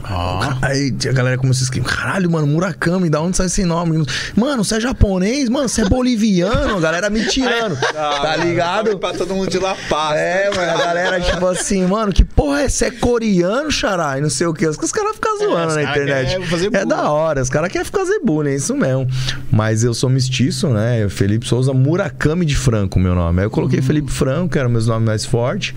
Aí 0.62 0.94
a 1.08 1.12
galera 1.12 1.38
começou 1.38 1.62
a 1.62 1.66
escrever: 1.66 1.88
caralho, 1.88 2.32
mano, 2.32 2.48
Murakami, 2.48 3.10
da 3.10 3.22
onde 3.22 3.38
sai 3.38 3.46
esse 3.46 3.64
nome? 3.64 4.04
Mano, 4.36 4.64
você 4.64 4.76
é 4.78 4.80
japonês? 4.80 5.50
Mano, 5.50 5.70
você 5.70 5.82
é 5.82 5.86
boliviano? 5.86 6.78
A 6.78 6.80
galera 6.80 7.10
me 7.10 7.26
tirando. 7.26 7.78
tá 7.94 8.36
ligado? 8.38 8.88
Salve 8.88 9.00
Pra 9.00 9.14
todo 9.14 9.34
mundo 9.36 9.50
de 9.50 9.60
La 9.60 9.76
Paz. 9.90 10.18
É, 10.18 10.50
né? 10.50 10.56
mano, 10.56 10.72
a 10.72 10.78
galera, 10.78 11.22
tipo 11.22 11.46
assim, 11.46 11.86
mano, 11.86 12.12
que 12.12 12.24
porra 12.24 12.62
é? 12.62 12.70
Você 12.70 12.86
é 12.86 12.92
coreano, 12.92 13.72
xará? 13.72 14.18
E 14.18 14.22
não 14.22 14.30
sei 14.30 14.48
o 14.48 14.54
quê. 14.54 14.68
Os, 14.68 14.78
os 14.78 14.92
caras 14.92 15.16
ficam 15.16 15.38
zoando 15.38 15.68
os 15.68 15.76
na 15.76 15.84
internet. 15.84 16.38
É 16.74 16.86
da 16.86 17.12
hora, 17.12 17.42
os 17.42 17.50
caras 17.50 17.72
querem 17.72 17.88
fazer 17.88 18.20
bullying, 18.24 18.52
é 18.52 18.56
isso 18.56 18.76
mesmo. 18.76 19.08
Mas 19.52 19.84
eu 19.84 19.94
sou 19.94 20.10
mestiço, 20.10 20.70
né? 20.70 21.08
Felipe 21.10 21.48
Souza 21.48 21.74
Murakami 21.74 22.46
de 22.46 22.56
Franco, 22.56 23.00
meu 23.00 23.14
nome. 23.14 23.40
Aí 23.40 23.46
eu 23.46 23.52
coloquei 23.52 23.82
Felipe 23.82 24.12
Franco, 24.12 24.50
que 24.50 24.60
era 24.60 24.68
o 24.68 24.72
meu 24.72 24.82
nome 24.82 25.06
mais 25.06 25.26
forte. 25.26 25.71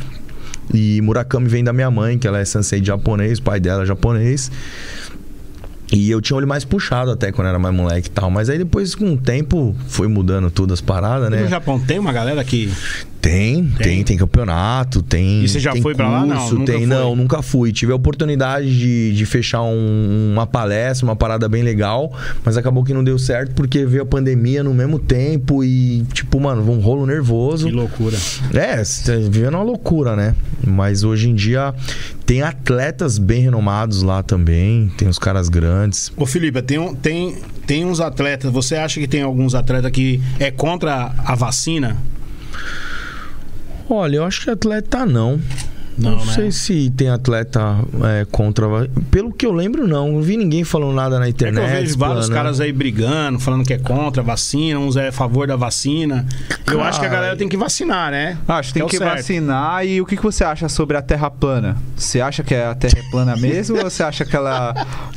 E 0.72 1.00
Murakami 1.02 1.48
vem 1.48 1.62
da 1.62 1.72
minha 1.72 1.90
mãe, 1.90 2.18
que 2.18 2.26
ela 2.26 2.38
é 2.38 2.44
sensei 2.44 2.80
de 2.80 2.86
japonês, 2.86 3.38
pai 3.38 3.60
dela 3.60 3.82
é 3.82 3.86
japonês. 3.86 4.50
E 5.92 6.10
eu 6.10 6.20
tinha 6.20 6.36
olho 6.36 6.48
mais 6.48 6.64
puxado 6.64 7.10
até 7.10 7.30
quando 7.30 7.48
era 7.48 7.58
mais 7.58 7.74
moleque 7.74 8.08
e 8.08 8.10
tal. 8.10 8.30
Mas 8.30 8.48
aí 8.48 8.58
depois, 8.58 8.94
com 8.94 9.12
o 9.12 9.16
tempo, 9.16 9.76
foi 9.86 10.08
mudando 10.08 10.50
tudo 10.50 10.72
as 10.74 10.80
paradas, 10.80 11.28
E 11.28 11.30
né? 11.30 11.42
No 11.42 11.48
Japão 11.48 11.78
tem 11.78 11.98
uma 11.98 12.12
galera 12.12 12.42
que. 12.42 12.70
Tem, 13.20 13.64
tem, 13.78 14.04
tem, 14.04 14.18
campeonato, 14.18 15.02
tem. 15.02 15.42
E 15.42 15.48
você 15.48 15.58
já 15.58 15.72
tem 15.72 15.80
foi 15.80 15.94
pra 15.94 16.10
lá? 16.10 16.26
Não, 16.26 16.50
nunca 16.50 16.64
tem, 16.66 16.76
foi. 16.80 16.86
não, 16.86 17.16
nunca 17.16 17.40
fui. 17.40 17.72
Tive 17.72 17.90
a 17.92 17.94
oportunidade 17.94 18.66
de, 18.78 19.14
de 19.14 19.24
fechar 19.24 19.62
um- 19.62 20.30
uma 20.34 20.46
palestra, 20.46 21.06
uma 21.06 21.16
parada 21.16 21.48
bem 21.48 21.62
legal, 21.62 22.12
mas 22.44 22.58
acabou 22.58 22.84
que 22.84 22.92
não 22.92 23.02
deu 23.02 23.18
certo 23.18 23.54
porque 23.54 23.86
veio 23.86 24.02
a 24.02 24.06
pandemia 24.06 24.62
no 24.62 24.74
mesmo 24.74 24.98
tempo 24.98 25.64
e, 25.64 26.04
tipo, 26.12 26.38
mano, 26.38 26.70
um 26.70 26.80
rolo 26.80 27.06
nervoso. 27.06 27.66
Que 27.66 27.72
loucura. 27.72 28.18
É, 28.52 28.76
tá 28.76 29.16
vivendo 29.30 29.54
uma 29.54 29.62
loucura, 29.64 30.14
né? 30.14 30.34
Mas 30.66 31.02
hoje 31.02 31.30
em 31.30 31.34
dia 31.34 31.74
tem 32.26 32.42
atletas 32.42 33.18
bem 33.18 33.42
renomados 33.42 34.02
lá 34.02 34.22
também, 34.22 34.90
tem 34.96 35.08
os 35.08 35.18
caras 35.18 35.48
grandes. 35.48 36.12
Ô, 36.16 36.24
Felipe, 36.24 36.62
tem, 36.62 36.94
tem, 36.96 37.36
tem 37.66 37.84
uns 37.84 38.00
atletas. 38.00 38.50
Você 38.50 38.76
acha 38.76 38.98
que 38.98 39.06
tem 39.06 39.22
alguns 39.22 39.54
atletas 39.54 39.90
que 39.90 40.22
é 40.38 40.50
contra 40.50 41.12
a 41.18 41.34
vacina? 41.34 41.96
Olha, 43.88 44.16
eu 44.16 44.24
acho 44.24 44.42
que 44.44 44.50
atleta 44.50 45.04
não. 45.04 45.40
Não, 45.96 46.12
Não, 46.16 46.24
né? 46.24 46.32
sei 46.32 46.50
se 46.50 46.90
tem 46.90 47.08
atleta 47.08 47.60
é, 48.20 48.24
contra. 48.30 48.66
Pelo 49.10 49.32
que 49.32 49.46
eu 49.46 49.52
lembro, 49.52 49.86
não. 49.86 50.12
Não 50.12 50.22
vi 50.22 50.36
ninguém 50.36 50.64
falando 50.64 50.92
nada 50.94 51.18
na 51.18 51.26
É 51.26 51.28
internet. 51.28 51.62
eu 51.64 51.68
vejo 51.68 51.98
vários 51.98 52.24
explanando. 52.24 52.32
caras 52.34 52.60
aí 52.60 52.72
brigando, 52.72 53.38
falando 53.38 53.64
que 53.64 53.72
é 53.72 53.78
contra 53.78 54.22
a 54.22 54.24
vacina, 54.24 54.78
uns 54.78 54.96
é 54.96 55.08
a 55.08 55.12
favor 55.12 55.46
da 55.46 55.56
vacina. 55.56 56.26
Eu 56.70 56.82
acho 56.82 56.98
que 57.00 57.06
a 57.06 57.08
galera 57.08 57.36
tem 57.36 57.48
que 57.48 57.56
vacinar, 57.56 58.10
né? 58.10 58.36
Acho 58.48 58.68
que 58.68 58.74
tem 58.74 58.82
É 58.82 58.86
que 58.88 58.96
certo. 58.98 59.16
vacinar. 59.16 59.86
E 59.86 60.00
o 60.00 60.06
que, 60.06 60.16
que 60.16 60.22
você 60.22 60.42
acha 60.44 60.68
sobre 60.68 60.96
a 60.96 61.02
Terra 61.02 61.30
plana? 61.30 61.76
Você 61.96 62.20
acha 62.20 62.42
que 62.42 62.54
a 62.54 62.74
Terra 62.74 62.94
é 62.98 63.10
plana 63.10 63.36
mesmo 63.36 63.76
ou 63.76 63.82
você 63.88 64.02
acha 64.02 64.24
que 64.24 64.34
ela. 64.36 64.74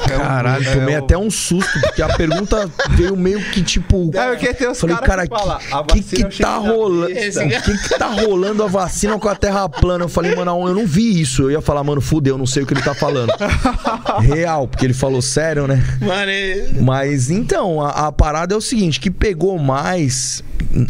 é 0.09 0.15
um- 0.15 0.19
Caralho, 0.19 0.67
é 0.69 0.73
tomei 0.75 0.95
um- 0.95 0.99
até 0.99 1.17
um 1.17 1.29
susto, 1.31 1.79
porque 1.81 2.01
a 2.01 2.15
pergunta 2.15 2.69
veio 2.91 3.15
meio 3.17 3.39
que 3.51 3.61
tipo. 3.63 4.11
É, 4.13 4.29
porque 4.29 4.53
tem 4.53 4.69
os 4.69 4.79
Falei, 4.79 4.95
cara 4.97 5.27
cara, 5.27 5.57
que 5.87 6.01
que, 6.01 6.15
que, 6.17 6.23
vacina 6.23 6.23
é 6.23 6.27
o 6.27 6.29
que 6.29 6.41
tá 6.43 6.57
rolando? 6.57 7.05
O 7.05 7.61
que, 7.61 7.77
que 7.77 7.97
tá 7.99 8.07
rolando 8.07 8.63
a 8.63 8.67
vacina 8.67 9.17
com 9.17 9.27
a 9.29 9.35
terra 9.35 9.67
plana? 9.69 10.03
Eu 10.05 10.09
falei, 10.09 10.35
mano, 10.35 10.51
eu 10.67 10.75
não 10.75 10.85
vi 10.85 11.19
isso. 11.21 11.43
Eu 11.43 11.51
ia 11.51 11.61
falar, 11.61 11.83
mano, 11.83 12.01
fudeu, 12.01 12.37
não 12.37 12.45
sei 12.45 12.63
o 12.63 12.65
que 12.65 12.73
ele 12.73 12.81
tá 12.81 12.93
falando. 12.93 13.31
Real, 14.21 14.67
porque 14.67 14.85
ele 14.85 14.93
falou 14.93 15.21
sério, 15.21 15.67
né? 15.67 15.83
Mano, 16.01 16.31
e- 16.31 16.81
Mas 16.81 17.29
então, 17.29 17.81
a, 17.81 18.07
a 18.07 18.11
parada 18.11 18.53
é 18.53 18.57
o 18.57 18.61
seguinte: 18.61 18.99
que 18.99 19.09
pegou 19.11 19.57
mais, 19.59 20.43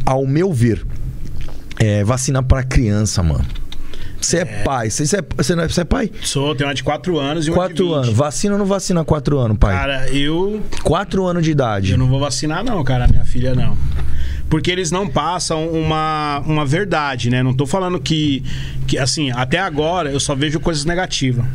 ao 0.06 0.26
meu 0.26 0.52
ver, 0.54 0.86
é 1.80 2.04
vacina 2.04 2.42
pra 2.44 2.64
criança, 2.64 3.22
mano. 3.24 3.46
Você 4.28 4.40
é, 4.40 4.46
pai, 4.46 4.90
você 4.90 5.04
é, 5.16 5.24
você 5.38 5.56
não 5.56 5.64
é, 5.64 5.70
você 5.70 5.82
é 5.82 5.86
pai? 5.86 6.12
sou, 6.22 6.54
tenho 6.54 6.68
uma 6.68 6.76
de 6.76 6.84
4 6.84 7.18
anos 7.18 7.48
e 7.48 7.50
uma 7.50 7.70
de 7.70 7.76
4 7.76 7.86
20. 7.86 7.96
anos. 7.96 8.10
Vacina 8.10 8.54
ou 8.56 8.60
não 8.60 8.66
vacina 8.66 9.06
4 9.06 9.40
anos, 9.40 9.58
pai? 9.58 9.74
Cara, 9.74 10.10
eu, 10.10 10.62
4 10.84 11.26
anos 11.26 11.46
de 11.46 11.52
idade. 11.52 11.94
eu 11.94 11.98
não 11.98 12.10
vou 12.10 12.20
vacinar, 12.20 12.62
não, 12.62 12.84
cara, 12.84 13.08
minha 13.08 13.24
filha 13.24 13.56
não. 13.56 13.78
Porque 14.50 14.70
eles 14.70 14.92
não 14.92 15.08
passam 15.08 15.70
uma, 15.70 16.44
uma 16.46 16.66
verdade, 16.66 17.30
né? 17.30 17.42
Não 17.42 17.54
tô 17.54 17.66
falando 17.66 18.02
que, 18.02 18.44
que, 18.86 18.98
assim, 18.98 19.32
até 19.32 19.60
agora 19.60 20.12
eu 20.12 20.20
só 20.20 20.36
vejo 20.36 20.60
coisas 20.60 20.84
negativas. 20.84 21.46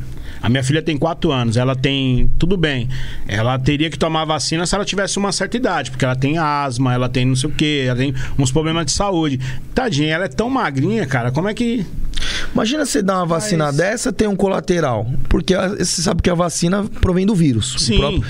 A 0.41 0.49
minha 0.49 0.65
filha 0.65 0.81
tem 0.81 0.97
4 0.97 1.31
anos, 1.31 1.59
ela 1.59 1.77
tem. 1.77 2.31
Tudo 2.39 2.57
bem. 2.57 2.89
Ela 3.29 3.59
teria 3.59 3.91
que 3.91 3.99
tomar 3.99 4.25
vacina 4.25 4.65
se 4.65 4.75
ela 4.75 4.85
tivesse 4.85 5.19
uma 5.19 5.31
certa 5.31 5.59
idade, 5.59 5.91
porque 5.91 6.07
ela 6.07 6.17
tem 6.17 6.39
asma, 6.39 6.95
ela 6.95 7.09
tem 7.09 7.27
não 7.27 7.37
sei 7.37 7.51
o 7.51 7.53
quê, 7.53 7.85
ela 7.87 7.99
tem 7.99 8.15
uns 8.39 8.51
problemas 8.51 8.87
de 8.87 8.93
saúde. 8.93 9.39
Tadinha, 9.75 10.15
ela 10.15 10.25
é 10.25 10.29
tão 10.29 10.49
magrinha, 10.49 11.07
cara. 11.07 11.31
Como 11.31 11.49
é 11.49 11.55
que. 11.55 11.87
Imagina 12.55 12.85
você 12.85 13.03
dar 13.03 13.17
uma 13.19 13.27
vacina 13.27 13.67
Mas- 13.67 13.77
dessa, 13.77 14.13
tem 14.13 14.29
um 14.29 14.37
colateral. 14.37 15.07
Porque 15.29 15.55
a- 15.55 15.69
você 15.71 16.03
sabe 16.03 16.23
que 16.23 16.29
a 16.31 16.35
vacina 16.35 16.85
provém 17.01 17.25
do 17.27 17.35
vírus. 17.35 17.75
Sim. 17.79 18.23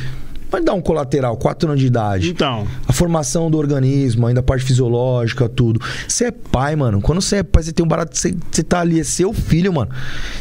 Vai 0.53 0.61
dar 0.61 0.75
um 0.75 0.83
colateral, 0.83 1.35
4 1.35 1.67
anos 1.67 1.81
de 1.81 1.87
idade. 1.87 2.29
Então. 2.29 2.69
A 2.87 2.93
formação 2.93 3.51
do 3.51 3.57
organismo, 3.57 4.27
ainda 4.27 4.41
a 4.41 4.43
parte 4.43 4.63
fisiológica, 4.63 5.49
tudo. 5.49 5.81
Você 6.07 6.27
é 6.27 6.31
pai, 6.31 6.77
mano. 6.77 7.01
Quando 7.01 7.23
você 7.23 7.37
é 7.37 7.43
pai, 7.43 7.63
você 7.63 7.73
tem 7.73 7.83
um 7.83 7.89
barato, 7.89 8.15
você, 8.15 8.35
você 8.51 8.63
tá 8.63 8.81
ali, 8.81 9.01
é 9.01 9.05
seu 9.05 9.33
filho, 9.33 9.73
mano. 9.73 9.91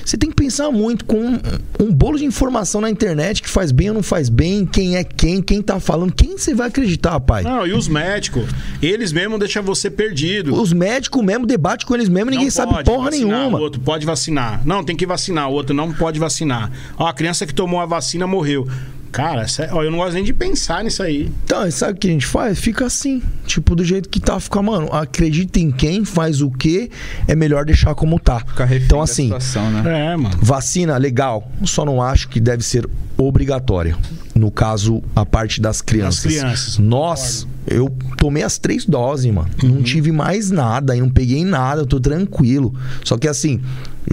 Você 0.03 0.17
tem 0.17 0.29
que 0.29 0.35
pensar 0.35 0.69
muito 0.69 1.05
com 1.05 1.17
um, 1.17 1.39
um 1.79 1.93
bolo 1.93 2.17
de 2.17 2.25
informação 2.25 2.81
na 2.81 2.89
internet 2.89 3.41
que 3.41 3.47
faz 3.47 3.71
bem 3.71 3.87
ou 3.87 3.95
não 3.95 4.03
faz 4.03 4.27
bem, 4.27 4.65
quem 4.65 4.97
é 4.97 5.03
quem, 5.05 5.41
quem 5.41 5.61
tá 5.61 5.79
falando, 5.79 6.11
quem 6.11 6.37
você 6.37 6.53
vai 6.53 6.67
acreditar, 6.67 7.17
pai? 7.21 7.43
Não, 7.43 7.65
e 7.65 7.71
os 7.71 7.87
médicos, 7.87 8.43
eles 8.81 9.13
mesmo 9.13 9.39
deixam 9.39 9.63
você 9.63 9.89
perdido. 9.89 10.53
Os 10.53 10.73
médicos 10.73 11.23
mesmo 11.23 11.45
debate 11.45 11.85
com 11.85 11.95
eles 11.95 12.09
mesmo, 12.09 12.31
ninguém 12.31 12.47
Não 12.47 12.51
sabe 12.51 12.73
pode 12.73 12.91
porra 12.91 13.11
nenhuma. 13.11 13.57
O 13.57 13.61
outro 13.61 13.79
pode 13.79 14.05
vacinar. 14.05 14.61
Não, 14.65 14.83
tem 14.83 14.97
que 14.97 15.05
vacinar. 15.05 15.49
O 15.49 15.53
outro 15.53 15.73
não 15.73 15.93
pode 15.93 16.19
vacinar. 16.19 16.69
Ó, 16.97 17.07
a 17.07 17.13
criança 17.13 17.45
que 17.45 17.53
tomou 17.53 17.79
a 17.79 17.85
vacina 17.85 18.27
morreu. 18.27 18.67
Cara, 19.11 19.45
ó, 19.71 19.83
eu 19.83 19.91
não 19.91 19.97
gosto 19.97 20.13
nem 20.13 20.23
de 20.23 20.33
pensar 20.33 20.83
nisso 20.83 21.03
aí. 21.03 21.29
Então, 21.43 21.67
e 21.67 21.71
sabe 21.71 21.93
o 21.93 21.95
que 21.95 22.07
a 22.07 22.11
gente 22.11 22.25
faz? 22.25 22.59
Fica 22.59 22.85
assim. 22.85 23.21
Tipo, 23.45 23.75
do 23.75 23.83
jeito 23.83 24.07
que 24.07 24.19
tá, 24.19 24.39
fica, 24.39 24.61
mano, 24.61 24.87
acredita 24.91 25.59
em 25.59 25.69
quem, 25.69 26.05
faz 26.05 26.41
o 26.41 26.49
que, 26.49 26.89
é 27.27 27.35
melhor 27.35 27.65
deixar 27.65 27.93
como 27.93 28.19
tá. 28.19 28.43
Então, 28.71 29.01
assim, 29.01 29.23
situação, 29.23 29.69
né? 29.69 30.13
É, 30.13 30.15
mano. 30.15 30.37
vacina, 30.41 30.97
legal. 30.97 31.51
Só 31.65 31.83
não 31.83 32.01
acho 32.01 32.29
que 32.29 32.39
deve 32.39 32.63
ser 32.63 32.89
obrigatória. 33.17 33.97
No 34.33 34.49
caso, 34.49 35.03
a 35.15 35.25
parte 35.25 35.59
das 35.59 35.81
crianças. 35.81 36.23
Das 36.23 36.33
crianças, 36.33 36.77
Nós, 36.77 37.47
eu 37.67 37.93
tomei 38.17 38.43
as 38.43 38.57
três 38.57 38.85
doses, 38.85 39.31
mano. 39.31 39.49
Uhum. 39.61 39.69
Não 39.69 39.83
tive 39.83 40.11
mais 40.11 40.49
nada 40.49 40.95
e 40.95 41.01
não 41.01 41.09
peguei 41.09 41.43
nada, 41.43 41.81
eu 41.81 41.85
tô 41.85 41.99
tranquilo. 41.99 42.73
Só 43.03 43.17
que 43.17 43.27
assim, 43.27 43.61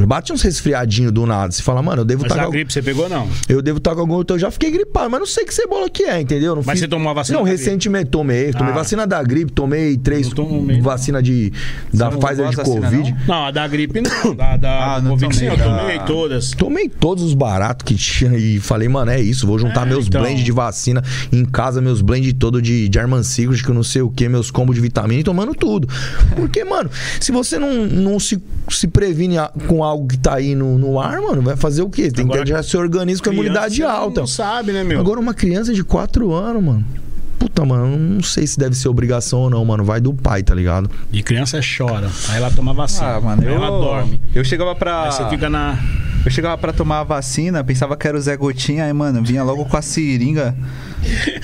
Bate 0.06 0.32
uns 0.32 0.42
resfriadinhos 0.42 1.12
do 1.12 1.24
nada. 1.26 1.50
Você 1.52 1.62
fala, 1.62 1.82
mano, 1.82 2.02
eu 2.02 2.04
devo 2.04 2.22
Mas 2.22 2.30
estar 2.32 2.42
a 2.42 2.46
com. 2.46 2.52
gripe 2.52 2.72
você 2.72 2.82
pegou, 2.82 3.08
não? 3.08 3.28
Eu 3.48 3.62
devo 3.62 3.78
estar 3.78 3.94
com 3.94 4.00
algum. 4.00 4.22
Eu 4.28 4.38
já 4.38 4.50
fiquei 4.50 4.70
gripado, 4.70 5.10
mas 5.10 5.20
não 5.20 5.26
sei 5.26 5.44
que 5.44 5.52
cebola 5.54 5.88
que 5.88 6.02
é, 6.04 6.20
entendeu? 6.20 6.54
Não 6.56 6.62
Mas 6.64 6.72
fiz- 6.74 6.80
você 6.80 6.88
tomou 6.88 7.10
a 7.10 7.14
vacina 7.14 7.38
Não, 7.38 7.44
da 7.44 7.50
recentemente 7.50 8.10
tomei. 8.10 8.52
Tomei 8.52 8.72
Ah. 8.72 8.76
vacina 8.76 9.06
da 9.06 9.22
gripe, 9.22 9.52
tomei 9.52 9.96
três 9.96 10.28
tomei, 10.28 10.80
vacina 10.80 11.22
de. 11.22 11.52
Da 11.92 12.10
não 12.10 12.18
Pfizer 12.18 12.48
de 12.50 12.56
da 12.56 12.64
Covid. 12.64 13.10
não? 13.12 13.18
Não, 13.26 13.44
a 13.46 13.50
da 13.50 13.66
gripe 13.68 14.00
não. 14.00 14.34
Da, 14.34 14.56
da 14.56 14.94
Ah, 14.96 15.00
não 15.00 15.12
Covid 15.12 15.36
sim, 15.36 15.46
eu 15.46 15.56
tomei, 15.56 15.78
tomei 15.78 15.98
da- 15.98 16.04
todas. 16.04 16.50
Tomei 16.52 16.88
todos 16.88 17.24
os 17.24 17.34
baratos 17.34 17.84
que 17.84 17.94
tinha 17.94 18.36
e 18.36 18.60
falei, 18.60 18.88
mano, 18.88 19.10
é 19.10 19.20
isso, 19.20 19.46
vou 19.46 19.58
juntar 19.58 19.86
É, 19.86 19.90
meus 19.90 20.06
então. 20.06 20.20
blends 20.20 20.44
de 20.44 20.52
vacina 20.52 21.02
em 21.32 21.44
casa, 21.44 21.80
meus 21.80 22.00
blends 22.02 22.32
todo 22.38 22.60
de, 22.60 22.88
de 22.88 22.98
Armanciclos, 22.98 23.62
que 23.62 23.68
eu 23.70 23.74
não 23.74 23.82
sei 23.82 24.02
o 24.02 24.10
que, 24.10 24.28
meus 24.28 24.50
combos 24.50 24.74
de 24.74 24.80
vitamina 24.80 25.20
e 25.20 25.24
tomando 25.24 25.54
tudo. 25.54 25.88
Porque, 26.36 26.62
mano, 26.64 26.90
se 27.20 27.32
você 27.32 27.58
não, 27.58 27.86
não 27.86 28.20
se, 28.20 28.40
se 28.70 28.86
previne 28.86 29.38
a- 29.38 29.50
com 29.66 29.77
algo 29.82 30.06
que 30.06 30.16
tá 30.18 30.34
aí 30.34 30.54
no, 30.54 30.78
no 30.78 31.00
ar, 31.00 31.20
mano, 31.20 31.42
vai 31.42 31.56
fazer 31.56 31.82
o 31.82 31.90
quê? 31.90 32.10
Tem 32.10 32.24
Agora, 32.24 32.40
que 32.40 32.44
deixar 32.46 32.62
seu 32.62 32.80
organismo 32.80 33.24
com 33.24 33.30
a 33.30 33.32
imunidade 33.32 33.82
alta. 33.82 34.20
Não 34.20 34.26
sabe, 34.26 34.72
né, 34.72 34.84
meu? 34.84 35.00
Agora, 35.00 35.20
uma 35.20 35.34
criança 35.34 35.72
de 35.72 35.82
4 35.84 36.32
anos, 36.32 36.62
mano. 36.62 36.84
Puta, 37.38 37.64
mano, 37.64 37.96
não 37.96 38.22
sei 38.22 38.46
se 38.46 38.58
deve 38.58 38.74
ser 38.74 38.88
obrigação 38.88 39.40
ou 39.40 39.50
não, 39.50 39.64
mano. 39.64 39.84
Vai 39.84 40.00
do 40.00 40.12
pai, 40.12 40.42
tá 40.42 40.54
ligado? 40.54 40.90
E 41.12 41.22
criança 41.22 41.60
chora. 41.60 42.10
Aí 42.28 42.36
ela 42.36 42.50
toma 42.50 42.74
vacina. 42.74 43.16
Ah, 43.16 43.20
mano, 43.20 43.42
aí 43.42 43.48
eu... 43.48 43.54
ela 43.54 43.70
dorme. 43.70 44.20
Eu 44.34 44.44
chegava 44.44 44.74
pra... 44.74 45.04
Aí 45.04 45.12
você 45.12 45.28
fica 45.28 45.48
na. 45.48 45.78
Eu 46.24 46.30
chegava 46.30 46.58
pra 46.58 46.72
tomar 46.72 47.00
a 47.00 47.04
vacina, 47.04 47.64
pensava 47.64 47.96
que 47.96 48.06
era 48.06 48.16
o 48.16 48.20
Zé 48.20 48.36
Gotinha, 48.36 48.84
aí, 48.84 48.92
mano, 48.92 49.22
vinha 49.22 49.42
logo 49.42 49.64
com 49.64 49.76
a 49.76 49.82
seringa. 49.82 50.54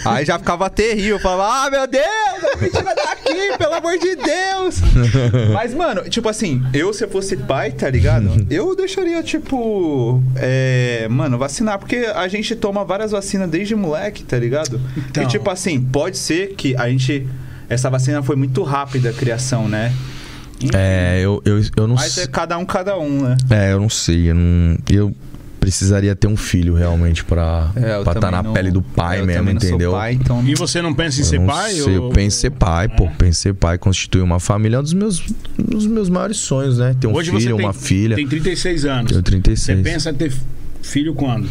Aí 0.05 0.25
já 0.25 0.39
ficava 0.39 0.69
terrível, 0.69 1.19
falava, 1.19 1.67
ah, 1.67 1.71
meu 1.71 1.87
Deus, 1.87 2.61
me 2.61 2.69
tira 2.69 2.95
daqui, 2.95 3.57
pelo 3.57 3.75
amor 3.75 3.97
de 3.99 4.17
Deus. 4.17 4.81
Mas, 5.53 5.73
mano, 5.73 6.03
tipo 6.09 6.29
assim, 6.29 6.63
eu 6.73 6.93
se 6.93 7.05
eu 7.05 7.09
fosse 7.09 7.37
pai, 7.37 7.71
tá 7.71 7.89
ligado? 7.89 8.47
Eu 8.51 8.75
deixaria, 8.77 9.23
tipo, 9.23 10.23
é, 10.37 11.07
mano, 11.09 11.39
vacinar, 11.39 11.79
porque 11.79 11.97
a 12.15 12.27
gente 12.29 12.55
toma 12.57 12.85
várias 12.85 13.13
vacinas 13.13 13.49
desde 13.49 13.75
moleque, 13.75 14.23
tá 14.23 14.39
ligado? 14.39 14.81
Então. 14.97 15.23
E, 15.23 15.27
tipo 15.27 15.49
assim, 15.51 15.81
pode 15.81 16.19
ser 16.19 16.55
que 16.55 16.77
a 16.77 16.89
gente. 16.89 17.27
Essa 17.69 17.89
vacina 17.89 18.23
foi 18.23 18.37
muito 18.37 18.63
rápida 18.63 19.11
a 19.11 19.13
criação, 19.13 19.69
né? 19.69 19.93
É, 20.73 21.21
eu, 21.23 21.43
eu, 21.45 21.61
eu 21.77 21.87
não 21.87 21.97
Mas 21.97 22.13
sei. 22.13 22.25
é 22.25 22.27
cada 22.27 22.57
um, 22.59 22.65
cada 22.65 22.99
um, 22.99 23.23
né? 23.23 23.37
É, 23.51 23.73
eu 23.73 23.81
não 23.81 23.89
sei. 23.91 24.31
Eu, 24.31 24.35
não, 24.35 24.77
eu 24.89 25.15
precisaria 25.61 26.15
ter 26.15 26.27
um 26.27 26.37
filho 26.37 26.75
realmente 26.75 27.25
pra 27.25 27.71
É, 27.75 27.99
estar 27.99 28.15
também 28.15 28.31
na 28.33 28.43
não- 28.43 28.53
pele 28.53 28.71
do 28.71 28.83
pai 28.83 29.21
eu 29.21 29.27
mesmo, 29.27 29.49
entendeu? 29.51 29.93
pai, 29.93 30.13
então 30.13 30.45
E 30.47 30.55
você 30.55 30.83
não 30.83 30.93
pensa 30.93 31.19
em 31.19 31.21
Eu 31.23 31.27
ser 31.27 31.39
não 31.41 31.47
pai? 31.47 31.73
sei, 31.73 31.83
ou- 31.83 31.89
eu 31.91 32.09
penso 32.11 32.37
em 32.37 32.41
ser 32.41 32.51
pai, 32.51 32.87
pô. 32.89 33.05
É. 33.05 33.09
Penso 33.17 33.31
em 33.31 33.33
ser 33.33 33.55
pai, 33.55 33.79
constituir 33.79 34.21
uma 34.21 34.39
família 34.39 34.77
é 34.77 34.81
um 34.81 34.83
dos 34.83 34.93
meus, 34.93 35.21
um 35.59 35.63
dos 35.65 35.87
meus 35.87 36.09
maiores 36.11 36.37
sonhos, 36.37 36.79
né? 36.79 36.95
Ter 37.01 37.07
um 37.07 37.15
Hoje 37.15 37.31
filho, 37.31 37.41
você 37.43 37.57
tem, 37.57 37.65
uma 37.65 37.73
filha. 37.73 38.17
tem 38.17 38.29
36 38.29 38.85
anos. 38.85 39.11
Tenho 39.13 39.23
36. 39.23 39.79
Você 39.79 39.83
pensa 39.83 40.11
em 40.11 40.15
ter 40.15 40.33
filho 40.83 41.15
quando? 41.15 41.49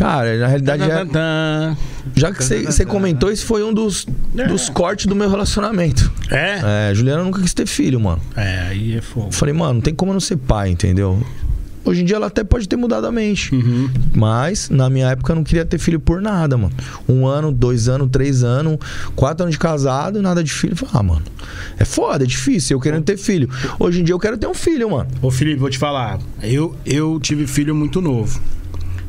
Cara, 0.00 0.34
na 0.38 0.46
realidade, 0.46 0.82
já, 0.86 1.04
Tan, 1.04 1.76
já 2.16 2.32
que 2.32 2.42
você 2.42 2.86
comentou, 2.86 3.30
esse 3.30 3.44
foi 3.44 3.62
um 3.62 3.70
dos, 3.70 4.06
É. 4.34 4.46
dos 4.46 4.70
cortes 4.70 5.04
do 5.04 5.14
meu 5.14 5.28
relacionamento. 5.28 6.10
É? 6.30 6.88
É, 6.90 6.94
Juliana 6.94 7.22
nunca 7.22 7.38
quis 7.42 7.52
ter 7.52 7.66
filho, 7.66 8.00
mano. 8.00 8.18
É, 8.34 8.68
aí 8.70 8.96
é 8.96 9.02
fogo. 9.02 9.30
Falei, 9.30 9.52
mano, 9.52 9.74
não 9.74 9.80
tem 9.82 9.94
como 9.94 10.12
eu 10.12 10.14
não 10.14 10.20
ser 10.20 10.38
pai, 10.38 10.70
entendeu? 10.70 11.22
Hoje 11.84 12.00
em 12.00 12.06
dia 12.06 12.16
ela 12.16 12.28
até 12.28 12.42
pode 12.42 12.66
ter 12.66 12.76
mudado 12.76 13.06
a 13.06 13.12
mente. 13.12 13.54
Uhum. 13.54 13.90
Mas, 14.16 14.70
na 14.70 14.88
minha 14.88 15.08
época, 15.08 15.32
eu 15.32 15.36
não 15.36 15.44
queria 15.44 15.66
ter 15.66 15.76
filho 15.76 16.00
por 16.00 16.22
nada, 16.22 16.56
mano. 16.56 16.72
Um 17.06 17.26
ano, 17.26 17.52
dois 17.52 17.86
anos, 17.86 18.08
três 18.10 18.42
anos, 18.42 18.78
quatro 19.14 19.44
anos 19.44 19.52
de 19.54 19.58
casado, 19.58 20.22
nada 20.22 20.42
de 20.42 20.50
filho. 20.50 20.74
Ah, 20.94 21.02
mano, 21.02 21.22
é 21.78 21.84
foda, 21.84 22.24
é 22.24 22.26
difícil, 22.26 22.78
eu 22.78 22.80
querendo 22.80 23.04
ter 23.04 23.18
filho. 23.18 23.50
Hoje 23.78 24.00
em 24.00 24.04
dia 24.04 24.14
eu 24.14 24.18
quero 24.18 24.38
ter 24.38 24.46
um 24.46 24.54
filho, 24.54 24.90
mano. 24.90 25.10
Ô 25.20 25.30
Felipe, 25.30 25.60
vou 25.60 25.68
te 25.68 25.76
falar. 25.76 26.18
Eu, 26.42 26.74
eu 26.86 27.20
tive 27.20 27.46
filho 27.46 27.74
muito 27.74 28.00
novo. 28.00 28.40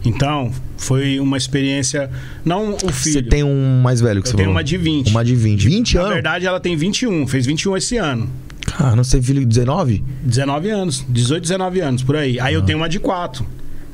Então, 0.03 0.51
foi 0.77 1.19
uma 1.19 1.37
experiência. 1.37 2.09
Não 2.43 2.73
o 2.73 2.91
filho. 2.91 3.13
Você 3.13 3.21
tem 3.21 3.43
um 3.43 3.81
mais 3.81 4.01
velho 4.01 4.21
que 4.21 4.27
Eu 4.27 4.31
você 4.31 4.37
tenho 4.37 4.47
falou? 4.47 4.55
uma 4.57 4.63
de 4.63 4.77
20. 4.77 5.09
Uma 5.09 5.23
de 5.23 5.35
20. 5.35 5.67
20 5.67 5.93
Na 5.95 6.01
anos? 6.01 6.13
verdade, 6.13 6.45
ela 6.47 6.59
tem 6.59 6.75
21. 6.75 7.27
Fez 7.27 7.45
21 7.45 7.77
esse 7.77 7.97
ano. 7.97 8.29
Cara, 8.65 8.95
não 8.95 9.03
sei, 9.03 9.21
filho 9.21 9.41
de 9.41 9.45
19? 9.47 10.03
19 10.23 10.69
anos. 10.69 11.05
18, 11.07 11.41
19 11.43 11.79
anos, 11.81 12.03
por 12.03 12.15
aí. 12.15 12.39
Ah. 12.39 12.45
Aí 12.45 12.53
eu 12.53 12.61
tenho 12.61 12.77
uma 12.79 12.89
de 12.89 12.99
4. 12.99 13.45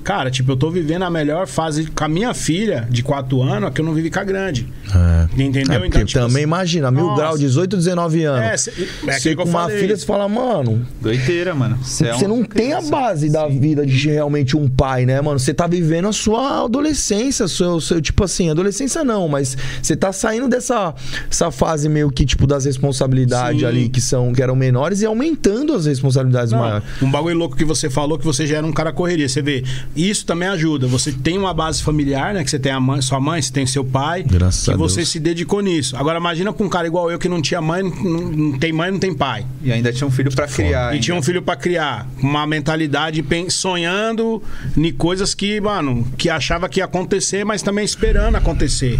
Cara, 0.07 0.31
tipo, 0.31 0.53
eu 0.53 0.55
tô 0.55 0.71
vivendo 0.71 1.03
a 1.03 1.09
melhor 1.09 1.47
fase 1.47 1.87
com 1.87 2.01
a 2.01 2.07
minha 2.07 2.33
filha 2.33 2.87
de 2.89 3.03
4 3.03 3.41
anos, 3.41 3.67
a 3.67 3.71
que 3.71 3.81
eu 3.81 3.85
não 3.85 3.93
vivi 3.93 4.09
com 4.09 4.19
a 4.21 4.23
grande. 4.23 4.65
É. 4.89 5.43
Entendeu? 5.43 5.73
É, 5.75 5.79
porque 5.79 5.97
Então, 5.97 6.05
tipo, 6.05 6.19
também 6.25 6.43
imagina, 6.43 6.89
mil 6.89 7.07
Nossa. 7.07 7.21
grau, 7.21 7.37
18, 7.37 7.75
19 7.75 8.23
anos. 8.23 8.41
É, 8.41 8.55
cê- 8.55 8.87
é 9.05 9.19
você 9.19 9.29
que 9.31 9.35
com 9.35 9.41
eu 9.41 9.47
uma 9.47 9.63
falei. 9.63 9.79
filha, 9.79 9.97
você 9.97 10.05
fala, 10.05 10.29
mano, 10.29 10.87
Doideira, 11.01 11.53
mano. 11.53 11.77
É 11.81 11.83
Você 11.83 12.05
uma 12.25 12.27
não 12.37 12.43
tem 12.45 12.71
a 12.71 12.79
base 12.79 13.29
da 13.29 13.49
vida 13.49 13.85
de 13.85 14.07
realmente 14.09 14.55
um 14.55 14.69
pai, 14.69 15.05
né, 15.05 15.19
mano? 15.19 15.37
Você 15.39 15.53
tá 15.53 15.67
vivendo 15.67 16.07
a 16.07 16.13
sua 16.13 16.63
adolescência, 16.63 17.45
seu, 17.49 17.81
seu 17.81 17.99
tipo 18.01 18.23
assim, 18.23 18.49
adolescência 18.49 19.03
não, 19.03 19.27
mas 19.27 19.57
você 19.81 19.93
tá 19.93 20.13
saindo 20.13 20.47
dessa 20.47 20.95
essa 21.29 21.51
fase 21.51 21.89
meio 21.89 22.09
que 22.09 22.25
tipo 22.25 22.47
das 22.47 22.63
responsabilidades 22.63 23.59
Sim. 23.59 23.65
ali 23.65 23.89
que 23.89 23.99
são 23.99 24.31
que 24.31 24.41
eram 24.41 24.55
menores 24.55 25.01
e 25.01 25.05
aumentando 25.05 25.73
as 25.73 25.85
responsabilidades 25.85 26.53
Não, 26.53 26.59
maiores. 26.59 26.83
um 27.01 27.11
bagulho 27.11 27.35
louco 27.37 27.57
que 27.57 27.65
você 27.65 27.89
falou 27.89 28.17
que 28.17 28.23
você 28.25 28.47
já 28.47 28.55
era 28.57 28.65
um 28.65 28.71
cara 28.71 28.93
correria. 28.93 29.27
Você 29.27 29.41
vê, 29.41 29.65
isso 29.97 30.25
também 30.25 30.47
ajuda. 30.47 30.85
Você 30.87 31.11
tem 31.11 31.37
uma 31.37 31.53
base 31.53 31.81
familiar, 31.81 32.33
né? 32.33 32.43
Que 32.43 32.49
você 32.49 32.59
tem 32.59 32.71
a 32.71 32.79
mãe, 32.79 33.01
sua 33.01 33.19
mãe, 33.19 33.41
você 33.41 33.51
tem 33.51 33.65
seu 33.65 33.83
pai. 33.83 34.23
Graças 34.23 34.65
que 34.65 34.71
a 34.71 34.77
você 34.77 35.03
se 35.03 35.19
dedicou 35.19 35.61
nisso. 35.61 35.97
Agora 35.97 36.19
imagina 36.19 36.53
pra 36.53 36.65
um 36.65 36.69
cara 36.69 36.85
igual 36.85 37.09
eu 37.09 37.17
que 37.17 37.27
não 37.27 37.41
tinha 37.41 37.59
mãe, 37.59 37.81
não, 37.81 37.91
não 38.31 38.59
tem 38.59 38.71
mãe, 38.71 38.91
não 38.91 38.99
tem 38.99 39.13
pai. 39.13 39.45
E 39.63 39.71
ainda 39.71 39.91
tinha 39.91 40.07
um 40.07 40.11
filho 40.11 40.31
pra 40.33 40.47
criar. 40.47 40.95
E 40.95 40.99
tinha 40.99 41.15
um 41.15 41.21
filho 41.21 41.41
pra 41.41 41.55
criar. 41.55 42.07
Uma 42.21 42.45
mentalidade 42.45 43.25
sonhando 43.49 44.41
em 44.75 44.93
coisas 44.93 45.33
que, 45.33 45.59
mano, 45.59 46.07
que 46.17 46.29
achava 46.29 46.69
que 46.69 46.79
ia 46.79 46.85
acontecer, 46.85 47.43
mas 47.43 47.61
também 47.61 47.83
esperando 47.83 48.35
acontecer. 48.35 48.99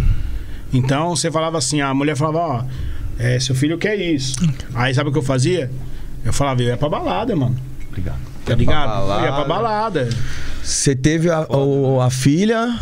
Então 0.72 1.14
você 1.14 1.30
falava 1.30 1.58
assim, 1.58 1.80
a 1.80 1.94
mulher 1.94 2.16
falava, 2.16 2.38
ó, 2.38 2.64
é, 3.18 3.38
seu 3.38 3.54
filho 3.54 3.78
quer 3.78 3.96
isso. 3.96 4.36
Aí 4.74 4.94
sabe 4.94 5.10
o 5.10 5.12
que 5.12 5.18
eu 5.18 5.22
fazia? 5.22 5.70
Eu 6.24 6.32
falava, 6.32 6.62
eu 6.62 6.68
ia 6.68 6.76
pra 6.76 6.88
balada, 6.88 7.34
mano. 7.34 7.56
Obrigado. 7.88 8.27
Tá 8.48 8.54
ligado? 8.54 9.22
Ia 9.24 9.32
pra 9.32 9.44
balada. 9.44 10.08
Você 10.62 10.94
teve 10.94 11.30
a, 11.30 11.46
o- 11.48 12.00
a 12.00 12.10
filha 12.10 12.74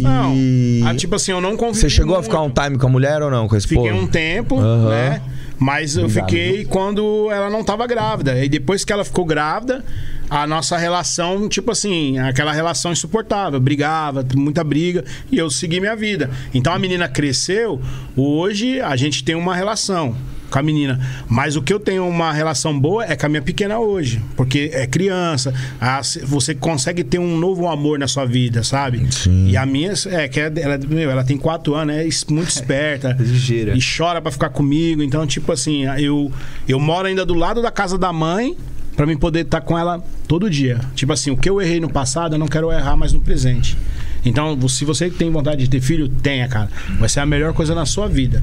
Não, 0.00 0.32
e 0.34 0.82
ah, 0.86 0.94
tipo 0.94 1.14
assim, 1.16 1.32
eu 1.32 1.40
não 1.40 1.56
convivi 1.56 1.80
você 1.80 1.88
chegou 1.90 2.14
a 2.14 2.18
muito. 2.18 2.24
ficar 2.30 2.40
um 2.42 2.50
time 2.50 2.78
com 2.78 2.86
a 2.86 2.90
mulher 2.90 3.20
ou 3.22 3.30
não, 3.30 3.48
com 3.48 3.54
a 3.54 3.58
esposa? 3.58 3.80
Fiquei 3.80 3.92
um 4.00 4.06
tempo, 4.06 4.58
Aham. 4.58 4.88
né? 4.90 5.22
Mas 5.58 5.96
eu 5.96 6.04
Obrigado, 6.06 6.28
fiquei 6.28 6.64
quando 6.64 7.28
ela 7.30 7.48
não 7.48 7.62
tava 7.62 7.86
grávida. 7.86 8.44
E 8.44 8.48
depois 8.48 8.84
que 8.84 8.92
ela 8.92 9.04
ficou 9.04 9.24
grávida, 9.24 9.84
a 10.28 10.44
nossa 10.44 10.76
relação, 10.76 11.48
tipo 11.48 11.70
assim, 11.70 12.18
aquela 12.18 12.52
relação 12.52 12.90
insuportável. 12.90 13.60
Brigava, 13.60 14.26
muita 14.34 14.64
briga. 14.64 15.04
E 15.30 15.38
eu 15.38 15.48
segui 15.50 15.78
minha 15.78 15.94
vida. 15.94 16.30
Então 16.52 16.72
a 16.72 16.78
menina 16.80 17.06
cresceu. 17.08 17.80
Hoje 18.16 18.80
a 18.80 18.96
gente 18.96 19.22
tem 19.22 19.36
uma 19.36 19.54
relação 19.54 20.16
com 20.52 20.58
a 20.58 20.62
menina. 20.62 21.00
Mas 21.28 21.56
o 21.56 21.62
que 21.62 21.72
eu 21.72 21.80
tenho 21.80 22.06
uma 22.06 22.32
relação 22.32 22.78
boa 22.78 23.04
é 23.04 23.16
com 23.16 23.26
a 23.26 23.28
minha 23.28 23.42
pequena 23.42 23.78
hoje. 23.78 24.22
Porque 24.36 24.70
é 24.72 24.86
criança. 24.86 25.52
a- 25.80 26.00
você 26.24 26.54
consegue 26.54 27.02
ter 27.02 27.18
um 27.18 27.36
novo 27.38 27.66
amor 27.66 27.98
na 27.98 28.06
sua 28.06 28.24
vida, 28.24 28.62
sabe? 28.62 29.04
Sim. 29.12 29.48
E 29.48 29.56
a 29.56 29.64
minha, 29.66 29.92
é 30.10 30.28
que 30.28 30.38
ela, 30.38 30.78
meu, 30.88 31.10
ela 31.10 31.24
tem 31.24 31.36
quatro 31.38 31.74
anos, 31.74 31.94
é 31.96 32.06
muito 32.32 32.48
esperta. 32.50 33.16
Ligeira. 33.18 33.74
E 33.76 33.80
chora 33.80 34.20
pra 34.20 34.30
ficar 34.30 34.50
comigo. 34.50 35.02
Então, 35.02 35.26
tipo 35.26 35.50
assim, 35.52 35.84
eu, 35.98 36.30
eu 36.68 36.78
moro 36.78 37.08
ainda 37.08 37.24
do 37.24 37.34
lado 37.34 37.62
da 37.62 37.70
casa 37.70 37.96
da 37.96 38.12
mãe 38.12 38.54
pra 38.94 39.06
mim 39.06 39.16
poder 39.16 39.40
estar 39.40 39.60
com 39.62 39.78
ela 39.78 40.02
todo 40.28 40.50
dia. 40.50 40.78
Tipo 40.94 41.12
assim, 41.14 41.30
o 41.30 41.36
que 41.36 41.48
eu 41.48 41.60
errei 41.60 41.80
no 41.80 41.88
passado, 41.88 42.34
eu 42.34 42.38
não 42.38 42.46
quero 42.48 42.70
errar 42.70 42.94
mais 42.96 43.12
no 43.12 43.20
presente. 43.20 43.76
Então, 44.24 44.56
se 44.68 44.84
você 44.84 45.10
tem 45.10 45.30
vontade 45.30 45.62
de 45.64 45.68
ter 45.70 45.80
filho, 45.80 46.08
tenha, 46.08 46.46
cara. 46.46 46.68
Vai 46.98 47.08
ser 47.08 47.20
a 47.20 47.26
melhor 47.26 47.52
coisa 47.54 47.74
na 47.74 47.84
sua 47.86 48.06
vida. 48.08 48.42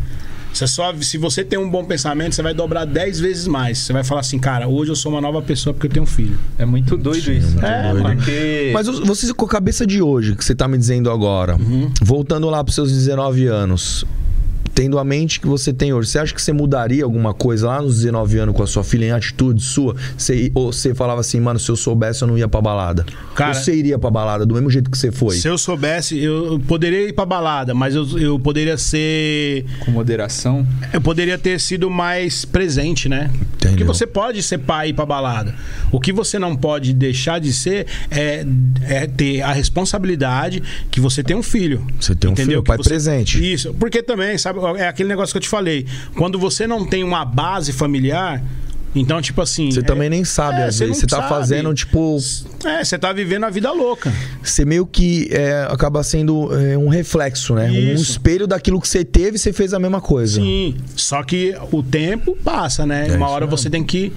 Você 0.54 0.68
só, 0.68 0.94
se 1.00 1.18
você 1.18 1.44
tem 1.44 1.58
um 1.60 1.70
bom 1.70 1.86
pensamento, 1.86 2.34
você 2.36 2.42
vai 2.42 2.54
dobrar 2.54 2.86
10 2.86 3.20
vezes 3.20 3.48
mais. 3.48 3.78
Você 3.78 3.94
vai 3.94 4.04
falar 4.04 4.22
assim, 4.22 4.40
cara, 4.40 4.68
hoje 4.68 4.92
eu 4.92 4.96
sou 4.96 5.12
uma 5.12 5.22
nova 5.22 5.42
pessoa 5.42 5.74
porque 5.74 5.88
eu 5.88 5.92
tenho 5.92 6.04
um 6.04 6.08
filho. 6.08 6.38
É 6.58 6.66
muito 6.66 6.98
doido 6.98 7.32
isso. 7.32 7.52
muito 7.52 7.66
É, 7.66 7.92
doido. 7.94 8.04
porque. 8.16 8.72
Mas 8.74 8.88
você 8.88 9.34
com 9.34 9.46
a 9.46 9.50
cabeça 9.50 9.86
de 9.86 10.02
hoje, 10.02 10.36
que 10.36 10.44
você 10.44 10.56
tá 10.56 10.68
me 10.68 10.78
dizendo 10.78 11.10
agora, 11.12 11.56
Uhum. 11.56 11.92
voltando 12.02 12.50
lá 12.50 12.64
pros 12.64 12.76
seus 12.76 12.92
19 12.92 13.46
anos, 13.48 14.04
tendo 14.80 14.98
a 14.98 15.04
mente 15.04 15.42
que 15.42 15.46
você 15.48 15.74
tem 15.74 15.92
hoje, 15.92 16.08
você 16.10 16.20
acha 16.20 16.34
que 16.34 16.42
você 16.42 16.54
mudaria 16.54 17.04
alguma 17.04 17.34
coisa 17.34 17.68
lá 17.68 17.82
nos 17.82 17.98
19 17.98 18.38
anos 18.38 18.56
com 18.56 18.64
a 18.64 18.68
sua 18.68 18.82
filha 18.82 19.08
em 19.08 19.12
atitude 19.12 19.62
sua? 19.62 19.94
Você, 20.18 20.50
ou 20.56 20.72
você 20.72 20.96
falava 20.96 21.20
assim, 21.20 21.38
mano, 21.42 21.60
se 21.60 21.70
eu 21.70 21.76
soubesse 21.76 22.22
eu 22.22 22.30
não 22.30 22.38
ia 22.38 22.48
pra 22.48 22.62
balada? 22.62 23.06
Cara- 23.36 23.50
ou 23.50 23.56
você 23.62 23.76
iria 23.76 24.00
pra 24.00 24.10
balada 24.10 24.46
do 24.46 24.54
mesmo 24.54 24.70
jeito 24.70 24.90
que 24.90 24.98
você 24.98 25.12
foi? 25.12 25.36
Se 25.36 25.50
eu 25.50 25.58
soubesse, 25.58 26.18
eu 26.18 26.62
poderia 26.66 27.10
ir 27.10 27.12
pra 27.12 27.26
balada, 27.26 27.74
mas 27.74 27.94
eu, 27.94 28.08
eu 28.18 28.40
poderia 28.40 28.78
ser. 28.78 29.66
Com 29.82 29.92
moderação. 29.92 30.66
Eu 30.94 31.02
poderia 31.02 31.38
ter 31.38 31.60
sido 31.60 31.90
mais 31.90 32.46
presente, 32.46 33.10
né? 33.10 33.30
Entendeu. 33.56 33.72
Porque 33.72 33.84
você 33.84 34.08
pode 34.08 34.42
ser 34.42 34.60
pai 34.60 34.88
e 34.88 34.90
ir 34.92 34.94
pra 34.94 35.06
balada. 35.06 35.54
O 35.92 36.00
que 36.00 36.14
você 36.14 36.40
não 36.40 36.56
pode 36.56 36.94
deixar 36.94 37.40
de 37.42 37.52
ser 37.52 37.86
é, 38.10 38.46
é 38.84 39.08
ter 39.08 39.42
a 39.42 39.52
responsabilidade 39.52 40.64
que 40.90 41.02
você 41.02 41.22
tem 41.22 41.36
um 41.36 41.44
filho. 41.44 41.86
Você 42.00 42.16
tem 42.16 42.32
um 42.32 42.36
filho, 42.36 42.64
Que 42.64 42.68
pai 42.68 42.78
você- 42.78 42.88
presente. 42.90 43.54
Isso. 43.54 43.74
Porque 43.74 44.02
também, 44.02 44.38
sabe, 44.38 44.60
é 44.76 44.88
aquele 44.88 45.10
negócio 45.10 45.34
que 45.34 45.38
eu 45.38 45.42
te 45.42 45.50
falei. 45.50 45.86
Quando 46.16 46.38
você 46.40 46.66
não 46.68 46.86
tem 46.86 47.04
uma 47.04 47.24
base 47.26 47.72
familiar, 47.74 48.42
Então, 48.96 49.22
tipo 49.22 49.40
assim. 49.40 49.70
Você 49.72 49.82
é- 49.82 49.84
também 49.84 50.10
nem 50.10 50.26
sabe, 50.26 50.62
é, 50.62 50.64
às 50.66 50.74
você 50.76 50.86
vezes. 50.88 51.04
não 51.04 51.08
Você 51.10 51.16
tá 51.16 51.18
sabe. 51.18 51.30
fazendo, 51.30 51.72
tipo. 51.76 52.18
É, 52.66 52.84
você 52.84 52.98
tá 52.98 53.14
vivendo 53.14 53.44
a 53.44 53.50
vida 53.52 53.72
louca. 53.72 54.12
Você 54.42 54.66
meio 54.66 54.84
que 54.84 55.28
é, 55.32 55.68
acaba 55.70 56.02
sendo 56.02 56.50
é, 56.60 56.76
um 56.76 56.88
reflexo, 56.88 57.54
né? 57.54 57.70
Um 57.70 57.94
Isso. 57.94 58.14
espelho 58.14 58.48
daquilo 58.48 58.82
que 58.82 58.88
você 58.88 59.06
teve 59.06 59.36
e 59.36 59.40
você 59.40 59.54
fez 59.54 59.76
a 59.76 59.80
mesma 59.80 60.02
coisa. 60.02 60.42
Sim. 60.42 60.76
Só 60.96 61.22
que 61.22 61.56
o 61.72 61.84
tempo 61.84 62.36
passa, 62.44 62.84
né? 62.84 63.10
É 63.10 63.16
Uma 63.16 63.30
hora 63.30 63.46
você 63.46 63.70
tem 63.70 63.84
que. 63.84 64.12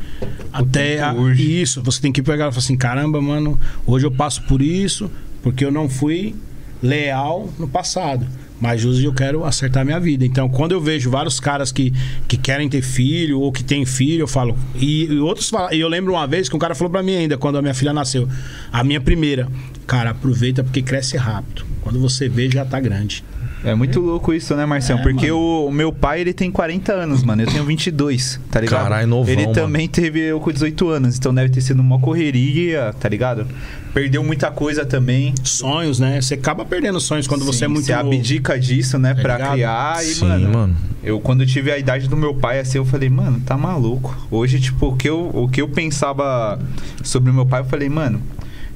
Até. 0.51 1.03
a- 1.03 1.15
isso. 1.37 1.83
Você 1.83 2.01
tem 2.01 2.11
que 2.11 2.23
pegar 2.23 2.47
e 2.49 2.51
falar 2.51 2.59
assim: 2.59 2.77
caramba, 2.77 3.21
mano, 3.21 3.61
hoje 3.87 4.07
eu 4.07 4.11
passo 4.11 4.41
por 4.45 4.63
isso, 4.63 5.11
porque 5.43 5.67
eu 5.67 5.71
não 5.71 5.87
fui 5.87 6.35
leal 6.83 7.51
no 7.59 7.69
passado. 7.69 8.27
Mas 8.63 8.85
hoje 8.85 9.05
eu 9.05 9.13
quero 9.13 9.45
acertar 9.45 9.85
minha 9.85 9.99
vida. 9.99 10.25
Então, 10.25 10.49
quando 10.49 10.71
eu 10.71 10.81
vejo 10.81 11.11
vários 11.11 11.41
caras 11.41 11.73
que, 11.73 11.93
que 12.29 12.37
querem 12.37 12.69
ter 12.69 12.81
filho 12.81 13.41
ou 13.41 13.51
que 13.51 13.65
têm 13.65 13.85
filho, 13.85 14.23
eu 14.23 14.29
falo. 14.29 14.57
E, 14.77 15.07
e 15.07 15.19
outros 15.19 15.51
falam. 15.51 15.73
E 15.73 15.81
eu 15.81 15.89
lembro 15.89 16.13
uma 16.13 16.29
vez 16.29 16.49
que 16.49 16.55
um 16.55 16.61
cara 16.61 16.73
falou 16.73 16.89
pra 16.89 17.03
mim 17.03 17.17
ainda, 17.17 17.37
quando 17.37 17.59
a 17.59 17.63
minha 17.63 17.75
filha 17.75 17.93
nasceu. 17.93 18.29
A 18.73 18.85
minha 18.85 19.01
primeira. 19.01 19.49
Cara, 19.85 20.11
aproveita 20.11 20.63
porque 20.63 20.81
cresce 20.81 21.17
rápido. 21.17 21.67
Quando 21.81 21.99
você 21.99 22.29
vê, 22.29 22.49
já 22.49 22.65
tá 22.65 22.79
grande. 22.79 23.25
É 23.65 23.75
muito 23.77 24.01
louco 24.01 24.35
isso, 24.35 24.57
né, 24.57 24.67
Marcelo? 24.67 24.99
É, 24.99 25.03
Porque 25.03 25.31
o, 25.31 25.67
o 25.69 25.73
meu 25.73 25.93
pai, 25.93 26.21
ele 26.21 26.33
tem 26.33 26.51
40 26.51 26.93
anos, 26.93 27.23
mano. 27.23 27.43
Eu 27.43 27.47
tenho 27.47 27.65
22, 27.65 28.41
tá 28.51 28.61
ligado? 28.61 28.83
Caralho, 28.83 29.07
novão, 29.07 29.33
Ele 29.33 29.43
mano. 29.43 29.55
também 29.55 29.89
teve 29.89 30.19
eu 30.21 30.41
com 30.41 30.51
18 30.51 30.89
anos, 30.89 31.17
então 31.17 31.33
deve 31.33 31.49
ter 31.51 31.61
sido 31.61 31.81
uma 31.81 31.99
correria, 32.01 32.93
tá 32.99 33.09
ligado? 33.09 33.47
Perdeu 33.95 34.25
muita 34.25 34.51
coisa 34.51 34.85
também. 34.85 35.33
Sonhos, 35.45 36.01
né? 36.01 36.21
Você 36.21 36.35
acaba 36.35 36.65
perdendo 36.65 36.99
sonhos 37.01 37.29
quando 37.29 37.45
você 37.45 37.65
é 37.65 37.69
Sim, 37.69 37.75
muito 37.75 37.87
Você 37.87 37.95
novo. 37.95 38.09
abdica 38.09 38.59
disso, 38.59 38.99
né, 38.99 39.15
pra 39.15 39.35
ligado? 39.37 39.53
criar. 39.53 40.03
E, 40.03 40.07
Sim, 40.07 40.25
mano, 40.27 40.49
mano. 40.53 40.77
eu 41.05 41.21
quando 41.21 41.47
tive 41.47 41.71
a 41.71 41.79
idade 41.79 42.09
do 42.09 42.17
meu 42.17 42.35
pai, 42.35 42.59
assim, 42.59 42.79
eu 42.79 42.85
falei, 42.85 43.09
mano, 43.09 43.41
tá 43.47 43.57
maluco. 43.57 44.17
Hoje, 44.31 44.59
tipo, 44.59 44.89
o 44.89 44.97
que 44.97 45.09
eu, 45.09 45.31
o 45.33 45.49
que 45.49 45.61
eu 45.63 45.69
pensava 45.69 46.59
sobre 47.05 47.31
o 47.31 47.35
meu 47.35 47.47
pai, 47.47 47.61
eu 47.61 47.65
falei, 47.67 47.89
mano, 47.89 48.21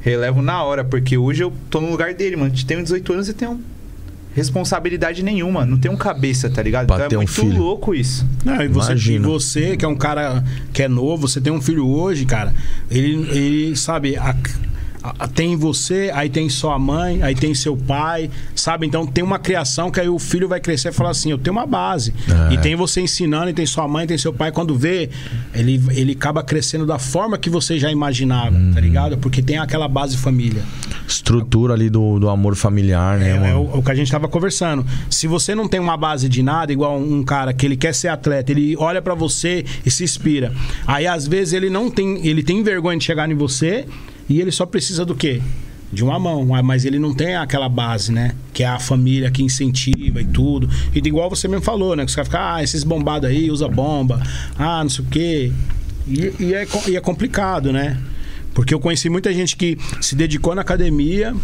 relevo 0.01 0.41
na 0.43 0.63
hora, 0.63 0.85
porque 0.85 1.17
hoje 1.19 1.43
eu 1.43 1.53
tô 1.71 1.81
no 1.81 1.91
lugar 1.91 2.15
dele, 2.15 2.37
mano. 2.37 2.53
Tenho 2.67 2.83
18 2.83 3.13
anos 3.13 3.29
e 3.29 3.35
tenho 3.35 3.61
responsabilidade 4.37 5.23
nenhuma, 5.23 5.65
não 5.65 5.79
tenho 5.79 5.97
cabeça, 5.97 6.51
tá 6.51 6.63
ligado? 6.63 6.87
Pra 6.87 7.07
então 7.07 7.09
é 7.09 7.17
um 7.17 7.21
muito 7.21 7.33
filho. 7.33 7.57
louco 7.63 7.95
isso. 7.95 8.25
Não, 8.45 8.63
e 8.63 8.69
você, 8.69 8.93
e 8.95 9.19
você, 9.19 9.77
que 9.79 9.85
é 9.85 9.89
um 9.89 9.97
cara 9.97 10.45
que 10.75 10.83
é 10.83 10.89
novo, 10.89 11.27
você 11.27 11.41
tem 11.41 11.51
um 11.53 11.61
filho 11.61 11.89
hoje, 11.89 12.27
cara, 12.27 12.55
ele, 12.91 13.15
ele 13.31 13.77
sabe, 13.77 14.17
a- 14.19 14.37
tem 15.35 15.57
você, 15.57 16.11
aí 16.15 16.29
tem 16.29 16.49
sua 16.49 16.79
mãe, 16.79 17.23
aí 17.23 17.35
tem 17.35 17.55
seu 17.55 17.77
pai, 17.77 18.31
sabe? 18.55 18.87
Então 18.87 19.07
tem 19.07 19.23
uma 19.25 19.39
criação 19.39 19.91
que 19.91 20.01
aí 20.01 20.09
o 20.09 20.19
filho 20.19 20.49
vai 20.49 20.61
crescer 20.61 20.89
e 20.89 20.93
falar 20.93 21.11
assim: 21.11 21.31
eu 21.31 21.39
tenho 21.39 21.57
uma 21.57 21.67
base. 21.67 22.15
É. 22.51 22.55
E 22.55 22.59
tem 22.59 22.75
você 22.77 23.01
ensinando, 23.01 23.51
e 23.51 23.53
tem 23.55 23.67
sua 23.67 23.87
mãe, 23.89 24.07
tem 24.07 24.19
seu 24.19 24.33
pai. 24.33 24.53
Quando 24.53 24.75
vê, 24.77 25.11
ele, 25.55 25.83
ele 25.91 26.13
acaba 26.13 26.43
crescendo 26.43 26.87
da 26.87 26.99
forma 26.99 27.37
que 27.39 27.51
você 27.51 27.79
já 27.79 27.91
imaginava, 27.91 28.57
Uhum. 28.57 28.73
tá 28.75 28.81
ligado? 28.81 29.19
Porque 29.19 29.43
tem 29.43 29.59
aquela 29.59 29.89
base 29.89 30.17
família. 30.17 30.63
Estrutura 31.07 31.75
ali 31.75 31.89
do, 31.91 32.19
do 32.19 32.29
amor 32.29 32.55
familiar, 32.57 33.19
né, 33.19 33.31
É, 33.31 33.51
é 33.51 33.55
o, 33.55 33.79
o 33.79 33.83
que 33.83 33.91
a 33.91 33.95
gente 33.95 34.11
tava 34.11 34.29
conversando. 34.29 34.85
Se 35.11 35.27
você 35.27 35.55
não 35.55 35.69
tem 35.69 35.81
uma 35.81 35.97
base 35.97 36.29
de 36.29 36.43
nada, 36.43 36.73
igual 36.73 36.99
um 36.99 37.23
cara 37.23 37.53
que 37.53 37.65
ele 37.65 37.77
quer 37.77 37.95
ser 37.95 38.09
atleta, 38.09 38.51
ele 38.53 38.77
olha 38.77 39.01
pra 39.01 39.15
você 39.15 39.65
e 39.85 39.91
se 39.91 40.05
inspira. 40.05 40.53
Aí 40.87 41.07
às 41.07 41.27
vezes 41.27 41.53
ele 41.55 41.71
não 41.71 41.91
tem, 41.91 42.27
ele 42.27 42.43
tem 42.43 42.63
vergonha 42.63 42.99
de 42.99 43.05
chegar 43.05 43.31
em 43.31 43.35
você 43.35 43.87
e 44.29 44.41
ele 44.41 44.51
só 44.51 44.67
precisa 44.67 45.05
do 45.05 45.15
quê? 45.15 45.41
De 45.93 46.03
uma 46.03 46.19
mão, 46.19 46.55
Ah, 46.55 46.63
mas 46.63 46.85
ele 46.85 46.99
não 46.99 47.15
tem 47.15 47.37
aquela 47.37 47.69
base, 47.69 48.11
né? 48.11 48.35
Que 48.53 48.65
é 48.65 48.67
a 48.67 48.79
família 48.79 49.31
que 49.31 49.43
incentiva 49.43 50.21
e 50.21 50.25
tudo. 50.25 50.69
E 50.95 50.99
igual 50.99 51.31
você 51.31 51.47
mesmo 51.47 51.65
falou, 51.65 51.95
né? 51.95 52.05
Que 52.05 52.11
você 52.11 52.17
vai 52.17 52.25
ficar, 52.25 52.55
ah, 52.57 52.63
esses 52.63 52.83
bombados 52.83 53.29
aí, 53.29 53.51
usa 53.51 53.69
bomba, 53.69 54.21
ah, 54.59 54.83
não 54.83 54.91
sei 54.91 55.05
o 55.05 55.09
quê. 55.09 55.53
E, 56.09 56.33
e 56.41 56.55
é, 56.55 56.67
e 56.89 56.97
é 56.97 57.01
complicado, 57.01 57.73
né? 57.73 57.99
Porque 58.53 58.73
eu 58.73 58.81
conheci 58.81 59.09
muita 59.09 59.33
gente 59.33 59.57
que 59.57 59.79
se 60.01 60.17
dedicou 60.17 60.55
na 60.55 60.63
academia, 60.63 61.35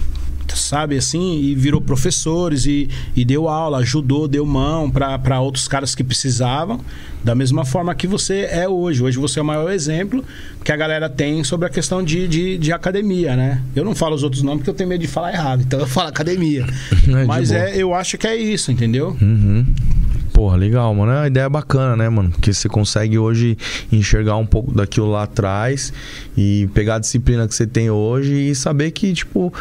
sabe 0.48 0.96
assim, 0.96 1.40
e 1.40 1.54
virou 1.54 1.80
professores 1.80 2.66
e, 2.66 2.88
e 3.14 3.24
deu 3.24 3.48
aula, 3.48 3.78
ajudou, 3.78 4.28
deu 4.28 4.44
mão 4.44 4.90
para 4.90 5.40
outros 5.40 5.68
caras 5.68 5.94
que 5.94 6.04
precisavam, 6.04 6.80
da 7.22 7.34
mesma 7.34 7.64
forma 7.64 7.94
que 7.94 8.06
você 8.06 8.48
é 8.50 8.68
hoje. 8.68 9.02
Hoje 9.02 9.18
você 9.18 9.38
é 9.38 9.42
o 9.42 9.44
maior 9.44 9.70
exemplo 9.70 10.24
que 10.64 10.72
a 10.72 10.76
galera 10.76 11.08
tem 11.08 11.42
sobre 11.44 11.66
a 11.66 11.70
questão 11.70 12.02
de, 12.02 12.26
de, 12.26 12.58
de 12.58 12.72
academia, 12.72 13.36
né? 13.36 13.62
Eu 13.74 13.84
não 13.84 13.94
falo 13.94 14.14
os 14.14 14.22
outros 14.22 14.42
nomes 14.42 14.60
porque 14.60 14.70
eu 14.70 14.74
tenho 14.74 14.88
medo 14.88 15.00
de 15.00 15.08
falar 15.08 15.32
errado, 15.32 15.62
então 15.62 15.78
eu 15.78 15.86
falo 15.86 16.08
academia. 16.08 16.66
É, 17.12 17.24
Mas 17.24 17.50
boa. 17.50 17.60
é, 17.60 17.76
eu 17.76 17.92
acho 17.92 18.16
que 18.16 18.26
é 18.26 18.36
isso, 18.36 18.70
entendeu? 18.70 19.16
Uhum. 19.20 19.66
Porra, 20.32 20.56
legal, 20.56 20.94
mano. 20.94 21.12
É 21.12 21.18
uma 21.18 21.26
ideia 21.26 21.48
bacana, 21.48 21.96
né, 21.96 22.08
mano? 22.08 22.30
Porque 22.30 22.52
você 22.52 22.68
consegue 22.68 23.18
hoje 23.18 23.56
enxergar 23.90 24.36
um 24.36 24.46
pouco 24.46 24.72
daquilo 24.72 25.10
lá 25.10 25.24
atrás 25.24 25.92
e 26.36 26.68
pegar 26.72 26.96
a 26.96 26.98
disciplina 26.98 27.46
que 27.46 27.54
você 27.54 27.66
tem 27.66 27.90
hoje 27.90 28.32
e 28.34 28.54
saber 28.54 28.92
que, 28.92 29.12
tipo, 29.12 29.52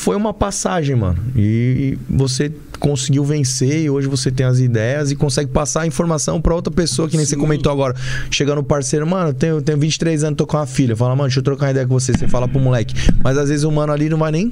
foi 0.00 0.16
uma 0.16 0.32
passagem, 0.32 0.96
mano. 0.96 1.18
E 1.36 1.98
você 2.08 2.50
conseguiu 2.78 3.22
vencer 3.22 3.82
e 3.82 3.90
hoje 3.90 4.08
você 4.08 4.30
tem 4.30 4.46
as 4.46 4.58
ideias 4.58 5.10
e 5.10 5.14
consegue 5.14 5.50
passar 5.50 5.82
a 5.82 5.86
informação 5.86 6.40
pra 6.40 6.54
outra 6.54 6.72
pessoa, 6.72 7.06
que 7.06 7.18
nem 7.18 7.26
você 7.26 7.34
Sim. 7.34 7.40
comentou 7.40 7.70
agora. 7.70 7.94
Chega 8.30 8.54
no 8.54 8.64
parceiro, 8.64 9.06
mano, 9.06 9.28
eu 9.28 9.34
tenho, 9.34 9.60
tenho 9.60 9.76
23 9.76 10.24
anos, 10.24 10.38
tô 10.38 10.46
com 10.46 10.56
uma 10.56 10.66
filha. 10.66 10.96
Fala, 10.96 11.14
mano, 11.14 11.28
deixa 11.28 11.40
eu 11.40 11.44
trocar 11.44 11.66
uma 11.66 11.72
ideia 11.72 11.86
com 11.86 11.92
você. 11.92 12.12
Você 12.12 12.26
fala 12.26 12.48
pro 12.48 12.58
moleque. 12.58 12.94
Mas 13.22 13.36
às 13.36 13.50
vezes 13.50 13.62
o 13.62 13.70
mano 13.70 13.92
ali 13.92 14.08
não 14.08 14.16
vai 14.16 14.32
nem. 14.32 14.50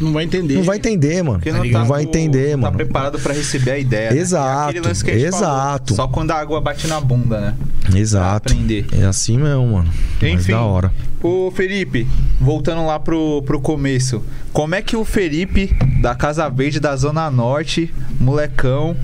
Não 0.00 0.12
vai 0.12 0.24
entender. 0.24 0.54
Não 0.54 0.62
vai 0.62 0.76
entender, 0.76 1.22
mano. 1.22 1.38
Porque 1.38 1.50
Não, 1.52 1.64
não, 1.64 1.70
tá 1.72 1.84
vai 1.84 2.02
entender, 2.02 2.50
não 2.52 2.58
mano. 2.62 2.72
tá 2.72 2.76
preparado 2.84 3.18
pra 3.18 3.32
receber 3.34 3.70
a 3.72 3.78
ideia. 3.78 4.10
né? 4.12 4.18
Exato, 4.18 4.66
É 4.66 4.70
aquele 4.70 4.86
lance 4.88 5.04
que 5.04 5.10
a 5.10 5.14
gente 5.14 5.26
exato. 5.26 5.94
falou, 5.94 5.96
Só 5.96 6.08
quando 6.08 6.30
a 6.30 6.36
água 6.36 6.60
bate 6.60 6.86
na 6.86 7.00
bunda, 7.00 7.40
né? 7.40 7.54
Exato. 7.96 8.44
Pra 8.44 8.52
aprender. 8.52 8.86
É 8.92 9.04
assim 9.04 9.36
mesmo, 9.38 9.66
mano. 9.72 9.90
Mas 10.20 10.32
Enfim. 10.32 10.52
da 10.52 10.60
hora. 10.62 10.92
Ô 11.22 11.50
Felipe, 11.50 12.06
voltando 12.40 12.86
lá 12.86 12.98
pro, 13.00 13.42
pro 13.42 13.60
começo, 13.60 14.22
como 14.52 14.74
é 14.76 14.82
que 14.82 14.94
o 14.96 15.04
Felipe 15.04 15.74
da 16.00 16.14
Casa 16.14 16.48
Verde 16.48 16.78
da 16.78 16.94
Zona 16.94 17.28
Norte, 17.28 17.92
molecão, 18.20 18.96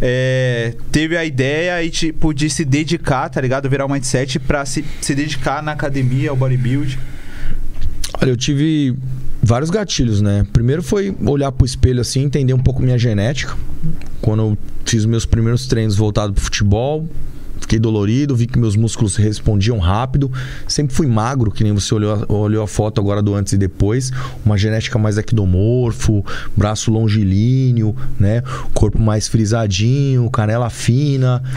é, 0.00 0.74
teve 0.92 1.16
a 1.16 1.24
ideia 1.24 1.82
e 1.82 1.90
tipo 1.90 2.32
de 2.32 2.48
se 2.48 2.64
dedicar, 2.64 3.28
tá 3.30 3.40
ligado? 3.40 3.68
Virar 3.68 3.84
um 3.86 3.88
mindset 3.88 4.38
pra 4.38 4.64
se, 4.64 4.84
se 5.00 5.12
dedicar 5.14 5.60
na 5.60 5.72
academia, 5.72 6.30
ao 6.30 6.36
bodybuild. 6.36 6.98
Olha, 8.20 8.30
eu 8.30 8.36
tive 8.36 8.94
vários 9.46 9.70
gatilhos, 9.70 10.20
né? 10.20 10.44
Primeiro 10.52 10.82
foi 10.82 11.14
olhar 11.24 11.52
pro 11.52 11.64
espelho 11.64 12.00
assim, 12.00 12.24
entender 12.24 12.52
um 12.52 12.58
pouco 12.58 12.82
minha 12.82 12.98
genética. 12.98 13.56
Quando 14.20 14.42
eu 14.42 14.58
fiz 14.84 15.04
meus 15.04 15.24
primeiros 15.24 15.66
treinos 15.66 15.96
voltados 15.96 16.34
pro 16.34 16.44
futebol, 16.44 17.08
fiquei 17.66 17.80
dolorido, 17.80 18.34
vi 18.36 18.46
que 18.46 18.58
meus 18.58 18.76
músculos 18.76 19.16
respondiam 19.16 19.78
rápido. 19.78 20.30
Sempre 20.68 20.94
fui 20.94 21.06
magro, 21.06 21.50
que 21.50 21.64
nem 21.64 21.72
você 21.72 21.92
olhou, 21.94 22.24
olhou 22.28 22.62
a 22.62 22.68
foto 22.68 23.00
agora 23.00 23.20
do 23.20 23.34
antes 23.34 23.52
e 23.52 23.58
depois. 23.58 24.12
Uma 24.44 24.56
genética 24.56 24.98
mais 24.98 25.18
ectomorfo, 25.18 26.24
braço 26.56 26.90
longilíneo, 26.90 27.94
né? 28.18 28.42
Corpo 28.72 29.00
mais 29.00 29.26
frisadinho, 29.28 30.30
canela 30.30 30.70
fina. 30.70 31.42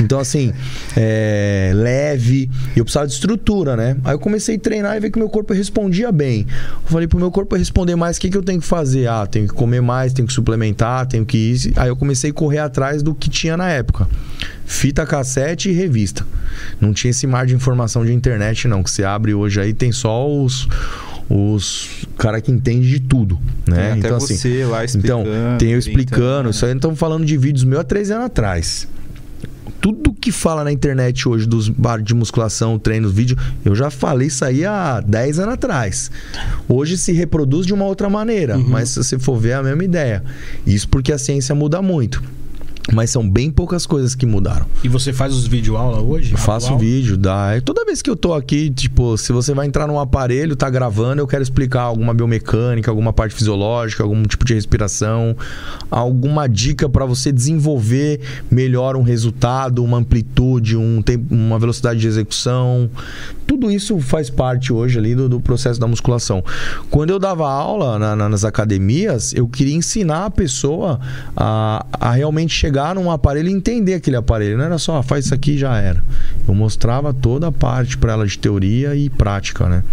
Então, 0.00 0.18
assim, 0.18 0.52
é, 0.96 1.70
leve. 1.74 2.50
E 2.74 2.78
eu 2.78 2.84
precisava 2.84 3.06
de 3.06 3.12
estrutura, 3.12 3.76
né? 3.76 3.96
Aí 4.04 4.14
eu 4.14 4.18
comecei 4.18 4.56
a 4.56 4.58
treinar 4.58 4.96
e 4.96 5.00
ver 5.00 5.10
que 5.10 5.18
meu 5.18 5.28
corpo 5.28 5.52
respondia 5.52 6.10
bem. 6.10 6.46
Eu 6.84 6.90
falei, 6.90 7.06
pro 7.06 7.18
meu 7.18 7.30
corpo 7.30 7.54
responder 7.54 7.94
mais, 7.94 8.16
o 8.16 8.20
que, 8.20 8.30
que 8.30 8.36
eu 8.36 8.42
tenho 8.42 8.60
que 8.60 8.66
fazer? 8.66 9.06
Ah, 9.06 9.26
tenho 9.26 9.46
que 9.46 9.54
comer 9.54 9.80
mais, 9.80 10.12
tenho 10.12 10.26
que 10.26 10.34
suplementar, 10.34 11.06
tenho 11.06 11.24
que 11.24 11.36
ir. 11.38 11.72
Aí 11.76 11.88
eu 11.88 11.96
comecei 11.96 12.30
a 12.30 12.34
correr 12.34 12.58
atrás 12.58 13.02
do 13.02 13.14
que 13.14 13.30
tinha 13.30 13.56
na 13.56 13.68
época. 13.68 14.08
Fita 14.64 15.04
cassete 15.04 15.51
e 15.68 15.72
revista. 15.72 16.26
Não 16.80 16.92
tinha 16.92 17.10
esse 17.10 17.26
mar 17.26 17.46
de 17.46 17.54
informação 17.54 18.04
de 18.04 18.12
internet, 18.12 18.68
não. 18.68 18.82
Que 18.82 18.90
você 18.90 19.04
abre 19.04 19.34
hoje 19.34 19.60
aí, 19.60 19.72
tem 19.72 19.92
só 19.92 20.28
os. 20.28 20.68
Os 21.30 22.06
cara 22.18 22.42
que 22.42 22.50
entende 22.50 22.90
de 22.90 23.00
tudo, 23.00 23.38
né? 23.66 23.76
Tem 23.76 23.86
até 23.86 23.98
então, 23.98 24.20
você 24.20 24.34
assim, 24.34 24.98
então, 24.98 25.24
tem 25.58 25.70
eu 25.70 25.78
explicando. 25.78 26.50
Isso 26.50 26.66
aí 26.66 26.74
estamos 26.74 26.98
falando 26.98 27.24
de 27.24 27.38
vídeos 27.38 27.64
meus 27.64 27.80
há 27.80 27.84
três 27.84 28.10
anos 28.10 28.26
atrás. 28.26 28.86
Tudo 29.80 30.12
que 30.12 30.30
fala 30.30 30.62
na 30.62 30.70
internet 30.70 31.26
hoje 31.26 31.46
dos 31.46 31.68
bares 31.68 32.04
de 32.04 32.14
musculação, 32.14 32.78
treinos, 32.78 33.12
vídeo, 33.12 33.36
eu 33.64 33.74
já 33.74 33.90
falei 33.90 34.28
isso 34.28 34.44
aí 34.44 34.64
há 34.64 35.00
10 35.00 35.38
anos 35.38 35.54
atrás. 35.54 36.10
Hoje 36.68 36.98
se 36.98 37.12
reproduz 37.12 37.66
de 37.66 37.72
uma 37.72 37.86
outra 37.86 38.10
maneira, 38.10 38.58
mas 38.58 38.90
se 38.90 39.02
você 39.02 39.18
for 39.18 39.38
ver 39.38 39.50
é 39.50 39.54
a 39.54 39.62
mesma 39.62 39.84
ideia. 39.84 40.22
Isso 40.66 40.88
porque 40.88 41.12
a 41.12 41.18
ciência 41.18 41.54
muda 41.54 41.80
muito. 41.80 42.22
Mas 42.92 43.10
são 43.10 43.28
bem 43.28 43.48
poucas 43.50 43.86
coisas 43.86 44.14
que 44.14 44.26
mudaram. 44.26 44.66
E 44.82 44.88
você 44.88 45.12
faz 45.12 45.32
os 45.34 45.46
vídeo 45.46 45.76
aula 45.76 46.00
hoje? 46.02 46.32
Eu 46.32 46.38
faço 46.38 46.66
Atual? 46.66 46.80
vídeo, 46.80 47.16
dá. 47.16 47.60
Toda 47.64 47.84
vez 47.84 48.02
que 48.02 48.10
eu 48.10 48.16
tô 48.16 48.34
aqui, 48.34 48.70
tipo, 48.70 49.16
se 49.16 49.32
você 49.32 49.54
vai 49.54 49.66
entrar 49.68 49.86
num 49.86 50.00
aparelho, 50.00 50.56
tá 50.56 50.68
gravando, 50.68 51.20
eu 51.22 51.26
quero 51.26 51.42
explicar 51.44 51.82
alguma 51.82 52.12
biomecânica, 52.12 52.90
alguma 52.90 53.12
parte 53.12 53.34
fisiológica, 53.36 54.02
algum 54.02 54.20
tipo 54.24 54.44
de 54.44 54.54
respiração, 54.54 55.36
alguma 55.90 56.48
dica 56.48 56.88
para 56.88 57.04
você 57.06 57.30
desenvolver 57.30 58.20
melhor 58.50 58.96
um 58.96 59.02
resultado, 59.02 59.84
uma 59.84 59.98
amplitude, 59.98 60.76
um 60.76 61.00
tempo, 61.02 61.32
uma 61.32 61.58
velocidade 61.60 62.00
de 62.00 62.08
execução. 62.08 62.90
Tudo 63.46 63.70
isso 63.70 64.00
faz 64.00 64.28
parte 64.28 64.72
hoje 64.72 64.98
ali 64.98 65.14
do, 65.14 65.28
do 65.28 65.38
processo 65.40 65.78
da 65.78 65.86
musculação. 65.86 66.42
Quando 66.90 67.10
eu 67.10 67.18
dava 67.18 67.48
aula 67.48 67.98
na- 67.98 68.16
na- 68.16 68.28
nas 68.28 68.44
academias, 68.44 69.32
eu 69.34 69.46
queria 69.46 69.74
ensinar 69.76 70.24
a 70.26 70.30
pessoa 70.30 70.98
a, 71.36 71.86
a 71.92 72.10
realmente 72.12 72.52
chegar 72.52 72.71
chegar 72.72 72.94
num 72.94 73.10
aparelho 73.10 73.50
e 73.50 73.52
entender 73.52 73.94
aquele 73.94 74.16
aparelho. 74.16 74.56
Não 74.56 74.64
era 74.64 74.78
só, 74.78 74.96
ah, 74.96 75.02
faz 75.02 75.26
isso 75.26 75.34
aqui 75.34 75.52
e 75.52 75.58
já 75.58 75.76
era. 75.76 76.02
Eu 76.48 76.54
mostrava 76.54 77.12
toda 77.12 77.48
a 77.48 77.52
parte 77.52 77.98
para 77.98 78.14
ela 78.14 78.26
de 78.26 78.38
teoria 78.38 78.96
e 78.96 79.10
prática, 79.10 79.68
né? 79.68 79.84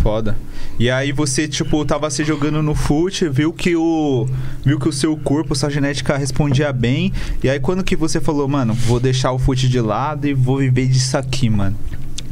Foda. 0.00 0.36
E 0.78 0.88
aí 0.88 1.10
você, 1.10 1.48
tipo, 1.48 1.84
tava 1.84 2.08
se 2.10 2.22
jogando 2.22 2.62
no 2.62 2.74
fute, 2.74 3.28
viu 3.28 3.52
que 3.52 3.74
o. 3.74 4.28
Viu 4.64 4.78
que 4.78 4.88
o 4.88 4.92
seu 4.92 5.16
corpo, 5.16 5.56
sua 5.56 5.70
genética 5.70 6.16
respondia 6.16 6.72
bem. 6.72 7.12
E 7.42 7.50
aí 7.50 7.58
quando 7.58 7.82
que 7.82 7.96
você 7.96 8.20
falou, 8.20 8.46
mano, 8.46 8.72
vou 8.72 9.00
deixar 9.00 9.32
o 9.32 9.38
fute 9.38 9.68
de 9.68 9.80
lado 9.80 10.28
e 10.28 10.34
vou 10.34 10.58
viver 10.58 10.86
disso 10.86 11.16
aqui, 11.16 11.50
mano? 11.50 11.76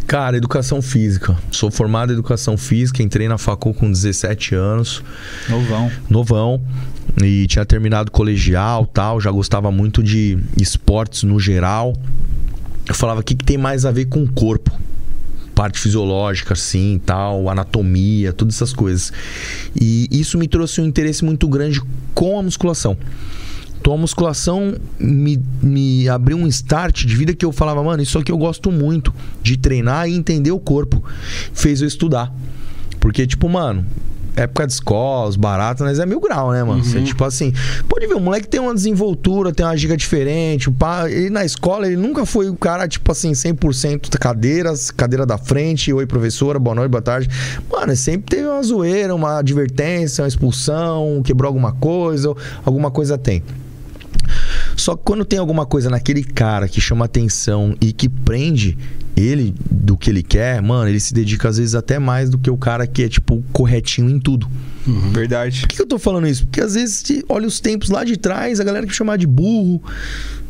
Cara, 0.06 0.36
educação 0.36 0.82
física. 0.82 1.36
Sou 1.50 1.70
formado 1.70 2.12
em 2.12 2.12
educação 2.12 2.58
física, 2.58 3.02
entrei 3.02 3.26
na 3.26 3.38
facul 3.38 3.72
com 3.72 3.90
17 3.90 4.54
anos. 4.54 5.02
Novão. 5.48 5.90
Novão. 6.08 6.62
E 7.22 7.46
tinha 7.46 7.64
terminado 7.64 8.10
colegial 8.10 8.86
tal, 8.86 9.20
já 9.20 9.30
gostava 9.30 9.70
muito 9.70 10.02
de 10.02 10.38
esportes 10.60 11.22
no 11.22 11.38
geral. 11.38 11.94
Eu 12.86 12.94
falava, 12.94 13.20
o 13.20 13.22
que, 13.22 13.34
que 13.34 13.44
tem 13.44 13.56
mais 13.56 13.84
a 13.86 13.90
ver 13.90 14.06
com 14.06 14.22
o 14.22 14.32
corpo? 14.32 14.70
Parte 15.54 15.78
fisiológica, 15.78 16.54
assim, 16.54 17.00
tal, 17.06 17.48
anatomia, 17.48 18.32
todas 18.32 18.56
essas 18.56 18.72
coisas. 18.72 19.12
E 19.80 20.08
isso 20.10 20.36
me 20.36 20.48
trouxe 20.48 20.80
um 20.80 20.86
interesse 20.86 21.24
muito 21.24 21.46
grande 21.46 21.80
com 22.12 22.38
a 22.38 22.42
musculação. 22.42 22.96
Então 23.80 23.92
a 23.92 23.98
musculação 23.98 24.74
me, 24.98 25.38
me 25.62 26.08
abriu 26.08 26.38
um 26.38 26.46
start 26.46 27.04
de 27.04 27.14
vida 27.14 27.34
que 27.34 27.44
eu 27.44 27.52
falava, 27.52 27.82
mano, 27.82 28.02
isso 28.02 28.18
aqui 28.18 28.32
eu 28.32 28.38
gosto 28.38 28.72
muito 28.72 29.14
de 29.42 29.58
treinar 29.58 30.08
e 30.08 30.14
entender 30.14 30.50
o 30.50 30.58
corpo. 30.58 31.04
Fez 31.52 31.80
eu 31.80 31.86
estudar. 31.86 32.34
Porque, 32.98 33.26
tipo, 33.26 33.46
mano, 33.46 33.84
época 34.36 34.66
de 34.66 34.72
escola, 34.72 35.28
os 35.28 35.36
baratos, 35.36 35.84
mas 35.84 35.98
é 35.98 36.06
mil 36.06 36.20
grau, 36.20 36.52
né, 36.52 36.62
mano? 36.62 36.82
Você, 36.82 37.02
tipo 37.02 37.24
assim, 37.24 37.52
pode 37.88 38.06
ver, 38.06 38.14
o 38.14 38.20
moleque 38.20 38.48
tem 38.48 38.60
uma 38.60 38.74
desenvoltura, 38.74 39.52
tem 39.52 39.64
uma 39.64 39.76
giga 39.76 39.96
diferente. 39.96 40.68
O 40.68 40.72
pá, 40.72 41.08
ele 41.10 41.30
na 41.30 41.44
escola, 41.44 41.86
ele 41.86 41.96
nunca 41.96 42.26
foi 42.26 42.48
o 42.48 42.56
cara, 42.56 42.86
tipo 42.88 43.10
assim, 43.12 43.32
100% 43.32 44.18
cadeiras, 44.18 44.90
cadeira 44.90 45.24
da 45.24 45.38
frente, 45.38 45.92
oi, 45.92 46.06
professora, 46.06 46.58
boa 46.58 46.74
noite, 46.74 46.90
boa 46.90 47.02
tarde. 47.02 47.28
Mano, 47.70 47.94
sempre 47.96 48.36
teve 48.36 48.48
uma 48.48 48.62
zoeira, 48.62 49.14
uma 49.14 49.38
advertência, 49.38 50.22
uma 50.22 50.28
expulsão, 50.28 51.22
quebrou 51.24 51.48
alguma 51.48 51.72
coisa, 51.72 52.34
alguma 52.64 52.90
coisa 52.90 53.16
tem. 53.16 53.42
Só 54.76 54.96
que 54.96 55.02
quando 55.04 55.24
tem 55.24 55.38
alguma 55.38 55.66
coisa 55.66 55.88
naquele 55.90 56.22
cara 56.22 56.68
que 56.68 56.80
chama 56.80 57.04
atenção 57.04 57.76
e 57.80 57.92
que 57.92 58.08
prende 58.08 58.76
ele 59.16 59.54
do 59.70 59.96
que 59.96 60.10
ele 60.10 60.22
quer, 60.22 60.60
mano, 60.60 60.88
ele 60.88 61.00
se 61.00 61.14
dedica 61.14 61.48
às 61.48 61.58
vezes 61.58 61.74
até 61.74 61.98
mais 61.98 62.28
do 62.30 62.38
que 62.38 62.50
o 62.50 62.56
cara 62.56 62.86
que 62.86 63.02
é, 63.04 63.08
tipo, 63.08 63.42
corretinho 63.52 64.10
em 64.10 64.18
tudo. 64.18 64.48
Verdade. 65.12 65.60
Por 65.60 65.68
que 65.68 65.80
eu 65.80 65.86
tô 65.86 65.98
falando 65.98 66.26
isso? 66.26 66.44
Porque 66.46 66.60
às 66.60 66.74
vezes, 66.74 67.22
olha 67.28 67.46
os 67.46 67.60
tempos 67.60 67.88
lá 67.88 68.04
de 68.04 68.16
trás, 68.16 68.60
a 68.60 68.64
galera 68.64 68.86
que 68.86 68.92
chamar 68.92 69.16
de 69.16 69.26
burro, 69.26 69.82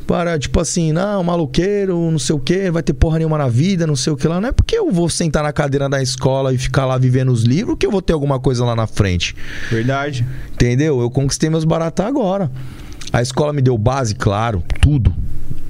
para, 0.07 0.39
tipo 0.39 0.61
assim, 0.61 0.93
não, 0.93 1.22
maluqueiro, 1.22 2.11
não 2.11 2.18
sei 2.18 2.35
o 2.35 2.39
que, 2.39 2.70
vai 2.70 2.83
ter 2.83 2.93
porra 2.93 3.18
nenhuma 3.18 3.39
na 3.39 3.49
vida, 3.49 3.87
não 3.87 3.97
sei 3.97 4.12
o 4.12 4.16
que 4.16 4.29
lá. 4.29 4.41
Não 4.41 4.49
é 4.49 4.53
porque 4.53 4.77
eu 4.77 4.91
vou 4.91 5.09
sentar 5.09 5.43
na 5.43 5.53
cadeira 5.53 5.89
da 5.89 6.03
escola 6.03 6.53
e 6.53 6.59
ficar 6.59 6.85
lá 6.85 6.99
vivendo 6.99 7.31
os 7.31 7.43
livros 7.43 7.77
que 7.79 7.87
eu 7.87 7.91
vou 7.91 8.03
ter 8.03 8.12
alguma 8.12 8.39
coisa 8.39 8.64
lá 8.64 8.77
na 8.77 8.87
frente. 8.87 9.35
Verdade. 9.70 10.27
Entendeu? 10.53 11.01
Eu 11.01 11.11
conquistei 11.11 11.49
meus 11.49 11.64
baratos 11.64 12.05
agora. 12.05 12.51
A 13.13 13.23
escola 13.23 13.53
me 13.53 13.63
deu 13.63 13.77
base, 13.79 14.15
claro, 14.15 14.63
tudo. 14.81 15.15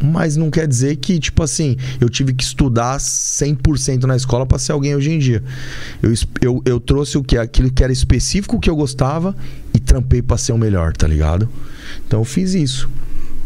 Mas 0.02 0.36
não 0.36 0.50
quer 0.50 0.66
dizer 0.66 0.96
que, 0.96 1.18
tipo 1.18 1.42
assim, 1.42 1.76
eu 2.00 2.10
tive 2.10 2.34
que 2.34 2.44
estudar 2.44 2.98
100% 2.98 4.04
na 4.04 4.16
escola 4.16 4.44
para 4.44 4.58
ser 4.58 4.72
alguém 4.72 4.94
hoje 4.94 5.10
em 5.10 5.18
dia. 5.18 5.42
Eu, 6.02 6.12
eu, 6.42 6.62
eu 6.66 6.80
trouxe 6.80 7.16
o 7.16 7.22
que? 7.22 7.38
Aquilo 7.38 7.70
que 7.70 7.82
era 7.82 7.92
específico 7.92 8.60
que 8.60 8.68
eu 8.68 8.76
gostava 8.76 9.34
e 9.72 9.78
trampei 9.78 10.20
pra 10.20 10.36
ser 10.36 10.52
o 10.52 10.58
melhor, 10.58 10.94
tá 10.94 11.06
ligado? 11.06 11.48
Então 12.06 12.20
eu 12.20 12.24
fiz 12.24 12.54
isso. 12.54 12.88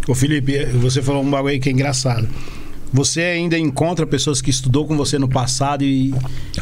Ô 0.09 0.15
Felipe, 0.15 0.65
você 0.67 1.03
falou 1.03 1.23
um 1.23 1.31
bagulho 1.31 1.53
aí 1.53 1.61
que 1.61 1.69
é 1.69 1.73
engraçado. 1.73 2.27
Você 2.93 3.21
ainda 3.21 3.59
encontra 3.59 4.07
pessoas 4.07 4.41
que 4.41 4.51
estudou 4.51 4.87
com 4.87 4.97
você 4.97 5.19
no 5.19 5.29
passado 5.29 5.85
e, 5.85 6.15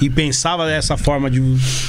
e 0.02 0.10
pensava 0.10 0.66
dessa 0.66 0.96
forma 0.96 1.30
de. 1.30 1.40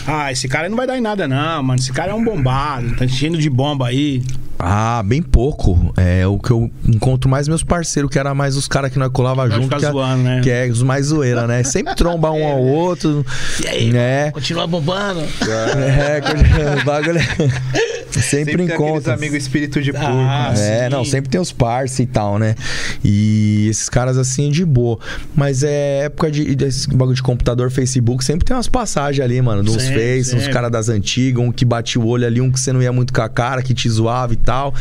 Ah, 0.05 0.31
esse 0.31 0.47
cara 0.47 0.69
não 0.69 0.77
vai 0.77 0.85
dar 0.85 0.97
em 0.97 1.01
nada, 1.01 1.27
não, 1.27 1.63
mano. 1.63 1.79
Esse 1.79 1.91
cara 1.91 2.11
é 2.11 2.13
um 2.13 2.23
bombado, 2.23 2.95
tá 2.95 3.05
enchendo 3.05 3.37
de 3.37 3.49
bomba 3.49 3.87
aí. 3.87 4.21
Ah, 4.59 5.03
bem 5.05 5.21
pouco. 5.21 5.93
É 5.97 6.25
o 6.25 6.39
que 6.39 6.51
eu 6.51 6.71
encontro 6.87 7.29
mais 7.29 7.47
meus 7.47 7.63
parceiros, 7.63 8.09
que 8.11 8.17
era 8.17 8.33
mais 8.33 8.55
os 8.55 8.67
caras 8.67 8.91
que 8.91 8.97
nós 8.99 9.09
colava 9.11 9.47
Vai 9.47 9.61
junto. 9.61 9.75
Que, 9.77 9.85
é- 9.85 9.91
zoando, 9.91 10.23
né? 10.23 10.41
que 10.41 10.49
é 10.49 10.67
os 10.67 10.81
mais 10.83 11.07
zoeira, 11.07 11.45
né? 11.47 11.63
Sempre 11.63 11.95
tromba 11.95 12.31
um 12.31 12.45
ao 12.45 12.59
outro. 12.61 13.25
E 13.63 13.67
aí, 13.67 13.91
né? 13.91 14.31
Continua 14.31 14.65
bombando. 14.67 15.21
É, 15.21 16.21
o 16.81 16.85
bagulho. 16.85 17.19
Sempre, 18.09 18.53
Sempre 18.53 18.63
encontra. 18.73 19.13
amigos 19.13 19.37
espírito 19.37 19.79
de 19.81 19.91
porco. 19.91 20.07
Ah, 20.07 20.51
né? 20.55 20.79
É, 20.79 20.83
Sim. 20.85 20.89
não, 20.89 21.05
sempre 21.05 21.29
tem 21.29 21.39
os 21.39 21.51
parça 21.51 22.01
e 22.01 22.05
tal, 22.07 22.39
né? 22.39 22.55
E 23.03 23.67
esses 23.69 23.89
caras 23.89 24.17
assim 24.17 24.49
de 24.49 24.65
boa. 24.65 24.97
Mas 25.35 25.61
é 25.61 26.05
época 26.05 26.31
de 26.31 26.55
desse 26.55 26.89
bagulho 26.89 27.15
de 27.15 27.21
computador, 27.21 27.69
Facebook, 27.69 28.23
sempre 28.23 28.43
tem 28.45 28.55
umas 28.55 28.67
passagens 28.67 29.23
ali, 29.23 29.39
mano, 29.41 29.61
de 29.63 29.69
uns 29.69 29.83
Sempre, 29.83 30.17
Face, 30.17 30.35
uns 30.35 30.39
sempre. 30.39 30.53
caras 30.53 30.71
das 30.71 30.89
antigas, 30.89 31.43
um 31.43 31.51
que 31.51 31.63
batia 31.63 32.01
o 32.01 32.07
olho 32.07 32.25
ali, 32.25 32.41
um 32.41 32.51
que 32.51 32.59
você 32.59 32.73
não 32.73 32.81
ia 32.81 32.91
muito 32.91 33.13
com 33.13 33.21
a 33.21 33.29
cara, 33.29 33.61
que 33.61 33.73
te 33.73 33.87
zoava 33.87 34.33
e 34.33 34.37
tal. 34.47 34.73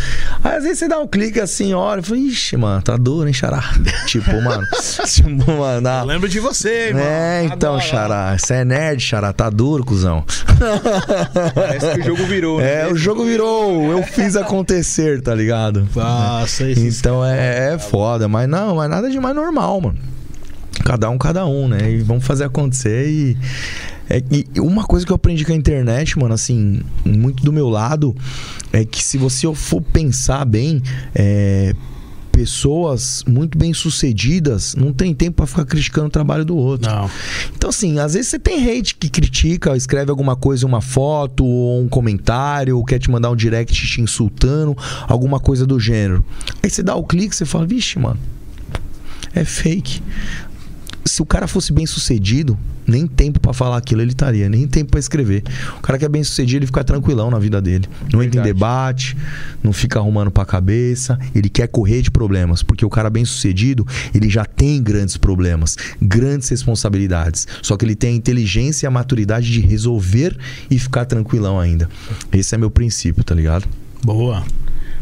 Aí 0.44 0.56
às 0.56 0.62
vezes 0.62 0.78
você 0.78 0.86
dá 0.88 1.00
um 1.00 1.08
clique 1.08 1.40
assim, 1.40 1.74
olha, 1.74 1.98
e 1.98 2.02
fala, 2.04 2.20
ixi, 2.20 2.56
mano, 2.56 2.80
tá 2.82 2.96
duro, 2.96 3.26
hein, 3.26 3.34
xará? 3.34 3.74
tipo, 4.06 4.30
mano, 4.40 4.64
tipo, 5.06 5.52
mano, 5.52 5.88
Eu 5.88 6.04
lembro 6.04 6.28
de 6.28 6.38
você, 6.38 6.88
irmão. 6.88 7.02
é, 7.02 7.44
então, 7.44 7.74
Adoro. 7.74 7.90
xará, 7.90 8.38
você 8.38 8.54
é 8.54 8.64
nerd, 8.64 9.02
xará, 9.02 9.32
tá 9.32 9.50
duro, 9.50 9.84
cuzão. 9.84 10.24
Parece 11.52 11.94
que 11.94 12.00
o 12.00 12.04
jogo 12.04 12.26
virou. 12.26 12.60
É, 12.60 12.84
né? 12.84 12.86
o 12.86 12.96
jogo 12.96 13.24
virou, 13.24 13.90
eu 13.90 14.02
fiz 14.04 14.36
acontecer, 14.36 15.20
tá 15.20 15.34
ligado? 15.34 15.88
Nossa, 15.96 16.70
esses 16.70 17.00
Então 17.00 17.24
é, 17.24 17.74
é 17.74 17.78
foda, 17.78 18.28
mas 18.28 18.48
não, 18.48 18.80
é 18.80 18.86
nada 18.86 19.10
de 19.10 19.18
mais 19.18 19.34
normal, 19.34 19.80
mano. 19.80 19.98
Cada 20.84 21.10
um, 21.10 21.18
cada 21.18 21.46
um, 21.46 21.68
né? 21.68 21.90
E 21.90 21.98
vamos 21.98 22.24
fazer 22.24 22.44
acontecer 22.44 23.08
e. 23.08 23.36
É, 24.08 24.22
e 24.30 24.60
uma 24.60 24.84
coisa 24.84 25.04
que 25.04 25.10
eu 25.10 25.16
aprendi 25.16 25.44
com 25.44 25.52
a 25.52 25.56
internet, 25.56 26.16
mano, 26.16 26.32
assim, 26.32 26.80
muito 27.04 27.42
do 27.42 27.52
meu 27.52 27.68
lado, 27.68 28.14
é 28.72 28.84
que 28.84 29.02
se 29.02 29.18
você 29.18 29.52
for 29.52 29.82
pensar 29.82 30.44
bem, 30.44 30.80
é, 31.12 31.74
pessoas 32.36 33.24
muito 33.26 33.56
bem 33.56 33.72
sucedidas 33.72 34.74
não 34.74 34.92
tem 34.92 35.14
tempo 35.14 35.36
pra 35.36 35.46
ficar 35.46 35.64
criticando 35.64 36.08
o 36.08 36.10
trabalho 36.10 36.44
do 36.44 36.54
outro. 36.54 36.90
Não. 36.90 37.10
Então, 37.56 37.70
assim, 37.70 37.98
às 37.98 38.12
vezes 38.12 38.28
você 38.28 38.38
tem 38.38 38.62
hate 38.62 38.94
que 38.94 39.08
critica, 39.08 39.74
escreve 39.74 40.10
alguma 40.10 40.36
coisa, 40.36 40.66
uma 40.66 40.82
foto, 40.82 41.46
ou 41.46 41.82
um 41.82 41.88
comentário, 41.88 42.76
ou 42.76 42.84
quer 42.84 42.98
te 42.98 43.10
mandar 43.10 43.30
um 43.30 43.36
direct 43.36 43.74
te 43.74 44.00
insultando, 44.02 44.76
alguma 45.08 45.40
coisa 45.40 45.66
do 45.66 45.80
gênero. 45.80 46.22
Aí 46.62 46.68
você 46.68 46.82
dá 46.82 46.94
o 46.94 47.02
clique 47.02 47.34
e 47.34 47.38
você 47.38 47.46
fala, 47.46 47.66
vixe, 47.66 47.98
mano, 47.98 48.20
é 49.34 49.42
fake. 49.42 50.02
Se 51.06 51.22
o 51.22 51.26
cara 51.26 51.46
fosse 51.46 51.72
bem 51.72 51.86
sucedido, 51.86 52.58
nem 52.86 53.06
tempo 53.06 53.38
pra 53.40 53.52
falar 53.52 53.76
aquilo 53.76 54.02
ele 54.02 54.10
estaria, 54.10 54.48
nem 54.48 54.66
tempo 54.66 54.90
pra 54.90 55.00
escrever. 55.00 55.42
O 55.78 55.80
cara 55.80 55.98
que 55.98 56.04
é 56.04 56.08
bem 56.08 56.22
sucedido, 56.22 56.58
ele 56.58 56.66
fica 56.66 56.82
tranquilão 56.84 57.30
na 57.30 57.38
vida 57.38 57.60
dele. 57.62 57.88
Não 58.12 58.22
entra 58.22 58.40
em 58.40 58.42
Verdade. 58.42 58.52
debate, 58.52 59.16
não 59.62 59.72
fica 59.72 59.98
arrumando 59.98 60.30
pra 60.30 60.44
cabeça, 60.44 61.18
ele 61.34 61.48
quer 61.48 61.68
correr 61.68 62.02
de 62.02 62.10
problemas, 62.10 62.62
porque 62.62 62.84
o 62.84 62.90
cara 62.90 63.08
bem 63.08 63.24
sucedido, 63.24 63.86
ele 64.12 64.28
já 64.28 64.44
tem 64.44 64.82
grandes 64.82 65.16
problemas, 65.16 65.76
grandes 66.02 66.48
responsabilidades. 66.48 67.46
Só 67.62 67.76
que 67.76 67.84
ele 67.84 67.94
tem 67.94 68.10
a 68.10 68.16
inteligência 68.16 68.86
e 68.86 68.88
a 68.88 68.90
maturidade 68.90 69.50
de 69.50 69.60
resolver 69.60 70.36
e 70.70 70.78
ficar 70.78 71.04
tranquilão 71.04 71.58
ainda. 71.58 71.88
Esse 72.32 72.54
é 72.54 72.58
meu 72.58 72.70
princípio, 72.70 73.22
tá 73.22 73.34
ligado? 73.34 73.66
Boa. 74.04 74.44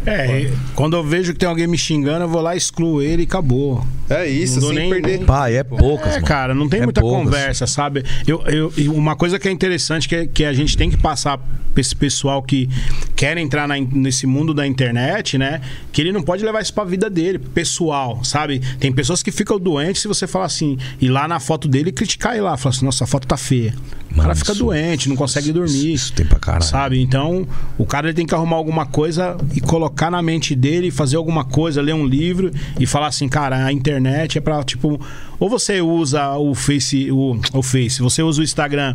É, 0.06 0.50
quando 0.74 0.96
eu 0.96 1.02
vejo 1.04 1.32
que 1.32 1.38
tem 1.38 1.48
alguém 1.48 1.66
me 1.66 1.78
xingando, 1.78 2.24
eu 2.24 2.28
vou 2.28 2.40
lá, 2.42 2.54
excluo 2.54 3.00
ele 3.00 3.22
e 3.22 3.24
acabou. 3.26 3.84
É 4.08 4.26
isso, 4.26 4.60
sem 4.60 4.74
nem- 4.74 4.90
perder. 4.90 5.24
Pai, 5.24 5.56
é 5.56 5.62
poucas, 5.64 6.08
É, 6.08 6.14
mano. 6.16 6.26
cara, 6.26 6.54
não 6.54 6.68
tem 6.68 6.80
É 6.80 6.84
muita 6.84 7.00
poucas. 7.00 7.24
conversa, 7.24 7.66
sabe? 7.66 8.04
Eu, 8.26 8.42
eu, 8.46 8.72
uma 8.92 9.16
coisa 9.16 9.38
que 9.38 9.48
é 9.48 9.50
interessante 9.50 10.08
que, 10.08 10.14
é- 10.16 10.26
que 10.26 10.44
a 10.44 10.52
gente 10.52 10.76
tem 10.76 10.90
que 10.90 10.96
passar 10.98 11.38
esse 11.80 11.94
pessoal 11.94 12.42
que 12.42 12.68
quer 13.16 13.36
entrar 13.38 13.66
na 13.68 13.74
nesse 13.78 14.26
mundo 14.26 14.52
da 14.54 14.66
internet, 14.66 15.36
né? 15.38 15.60
Que 15.92 16.00
ele 16.00 16.12
não 16.12 16.22
pode 16.22 16.44
levar 16.44 16.60
isso 16.62 16.72
pra 16.74 16.84
vida 16.84 17.08
dele, 17.10 17.38
pessoal, 17.38 18.22
sabe? 18.24 18.60
Tem 18.78 18.92
pessoas 18.92 19.22
que 19.22 19.30
ficam 19.32 19.58
doentes 19.58 20.02
se 20.02 20.08
você 20.08 20.26
falar 20.26 20.46
assim, 20.46 20.76
ir 21.00 21.08
lá 21.08 21.26
na 21.26 21.40
foto 21.40 21.66
dele 21.68 21.90
e 21.90 21.92
criticar 21.92 22.32
ele 22.34 22.42
lá, 22.42 22.56
falar 22.56 22.74
assim, 22.74 22.84
nossa, 22.84 23.04
a 23.04 23.06
foto 23.06 23.26
tá 23.26 23.36
feia. 23.36 23.74
o 24.10 24.16
cara 24.16 24.28
Mano, 24.28 24.36
fica 24.36 24.52
isso- 24.52 24.62
doente, 24.64 25.08
não 25.08 25.16
consegue 25.16 25.52
dormir. 25.52 25.92
Isso 25.92 26.12
tem 26.12 26.24
pra 26.24 26.38
caralho. 26.38 26.62
Sabe? 26.64 27.00
Então, 27.00 27.46
o 27.76 27.84
cara 27.84 28.06
ele 28.06 28.14
tem 28.14 28.24
que 28.26 28.34
arrumar 28.34 28.56
alguma 28.56 28.86
coisa 28.86 29.36
e 29.54 29.60
colocar 29.60 30.10
na 30.10 30.22
mente 30.22 30.54
dele, 30.54 30.90
fazer 30.92 31.16
alguma 31.16 31.44
coisa, 31.44 31.82
ler 31.82 31.94
um 31.94 32.06
livro 32.06 32.50
e 32.78 32.86
falar 32.86 33.08
assim, 33.08 33.28
cara, 33.28 33.64
a 33.66 33.72
internet 33.72 34.38
é 34.38 34.40
pra, 34.40 34.62
tipo, 34.62 35.00
ou 35.38 35.48
você 35.48 35.80
usa 35.80 36.36
o 36.36 36.54
Face, 36.54 37.10
o, 37.10 37.40
o 37.52 37.62
Face, 37.62 38.00
você 38.00 38.22
usa 38.22 38.40
o 38.40 38.44
Instagram 38.44 38.94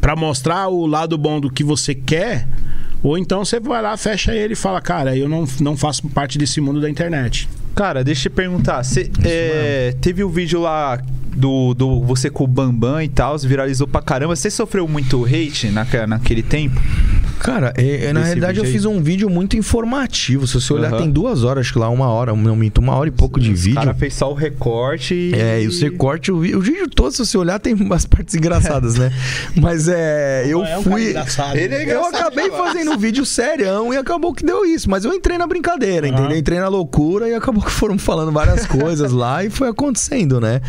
pra 0.00 0.16
mostrar 0.16 0.68
o 0.68 0.86
lado 0.86 1.16
bom 1.18 1.40
do 1.40 1.50
que 1.50 1.64
você 1.64 1.94
quer, 1.94 2.46
ou 3.02 3.16
então 3.16 3.44
você 3.44 3.58
vai 3.58 3.80
lá, 3.80 3.96
fecha 3.96 4.34
ele 4.34 4.52
e 4.52 4.56
fala, 4.56 4.80
cara, 4.80 5.16
eu 5.16 5.28
não, 5.28 5.44
não 5.60 5.76
faço 5.76 6.06
parte 6.08 6.36
desse 6.38 6.60
mundo 6.60 6.80
da 6.80 6.88
internet. 6.88 7.48
Cara, 7.74 8.04
deixa 8.04 8.28
eu 8.28 8.32
te 8.32 8.36
perguntar. 8.36 8.82
Cê, 8.84 9.10
é, 9.24 9.94
teve 10.00 10.22
o 10.22 10.28
vídeo 10.28 10.60
lá 10.60 11.00
do, 11.40 11.74
do 11.74 12.02
você 12.02 12.28
com 12.30 12.44
o 12.44 12.46
Bambam 12.46 13.00
e 13.02 13.08
tal, 13.08 13.36
viralizou 13.38 13.86
pra 13.88 14.02
caramba. 14.02 14.36
Você 14.36 14.50
sofreu 14.50 14.86
muito 14.86 15.24
hate 15.24 15.68
naque- 15.70 16.06
naquele 16.06 16.42
tempo? 16.42 16.80
Cara, 17.40 17.72
é- 17.76 18.06
é, 18.06 18.12
na 18.12 18.22
realidade 18.22 18.58
eu 18.58 18.64
fiz 18.66 18.84
um 18.84 19.00
vídeo 19.02 19.30
muito 19.30 19.56
informativo. 19.56 20.46
Se 20.46 20.54
você 20.60 20.72
olhar, 20.74 20.88
Aham. 20.92 20.98
tem 20.98 21.10
duas 21.10 21.42
horas, 21.42 21.62
acho 21.62 21.72
que 21.72 21.78
lá 21.78 21.88
uma 21.88 22.08
hora, 22.08 22.34
não 22.36 22.54
minto, 22.54 22.78
uma 22.82 22.94
hora 22.94 23.08
e 23.08 23.12
pouco 23.12 23.40
de 23.40 23.50
O 23.50 23.56
vídeo. 23.56 23.76
cara 23.76 23.94
fez 23.94 24.12
só 24.14 24.30
o 24.30 24.34
recorte 24.34 25.14
e... 25.14 25.32
É, 25.34 25.62
e 25.62 25.66
o 25.68 25.80
recorte, 25.80 26.30
o, 26.30 26.36
o 26.36 26.60
vídeo 26.60 26.88
todo, 26.88 27.10
se 27.12 27.24
você 27.24 27.38
olhar, 27.38 27.58
tem 27.58 27.72
umas 27.80 28.04
partes 28.04 28.34
engraçadas, 28.34 28.96
né? 28.96 29.10
Mas 29.56 29.88
é. 29.88 30.44
Eu 30.46 30.62
É 30.64 30.78
um 30.78 30.82
fui. 30.82 31.14
é 31.16 31.94
Eu 31.94 32.04
acabei 32.04 32.50
fazendo 32.50 32.90
um 32.92 32.98
vídeo 32.98 33.24
serião 33.24 33.92
e 33.92 33.96
acabou 33.96 34.34
que 34.34 34.44
deu 34.44 34.64
isso. 34.66 34.90
Mas 34.90 35.04
eu 35.06 35.12
entrei 35.14 35.38
na 35.38 35.46
brincadeira, 35.46 36.06
entendeu? 36.06 36.36
Entrei 36.36 36.58
na 36.58 36.68
loucura 36.68 37.28
e 37.28 37.34
acabou 37.34 37.62
que 37.62 37.70
foram 37.70 37.98
falando 37.98 38.30
várias 38.32 38.66
coisas 38.66 39.12
lá 39.12 39.42
e 39.44 39.48
foi 39.48 39.68
acontecendo, 39.68 40.40
né? 40.40 40.60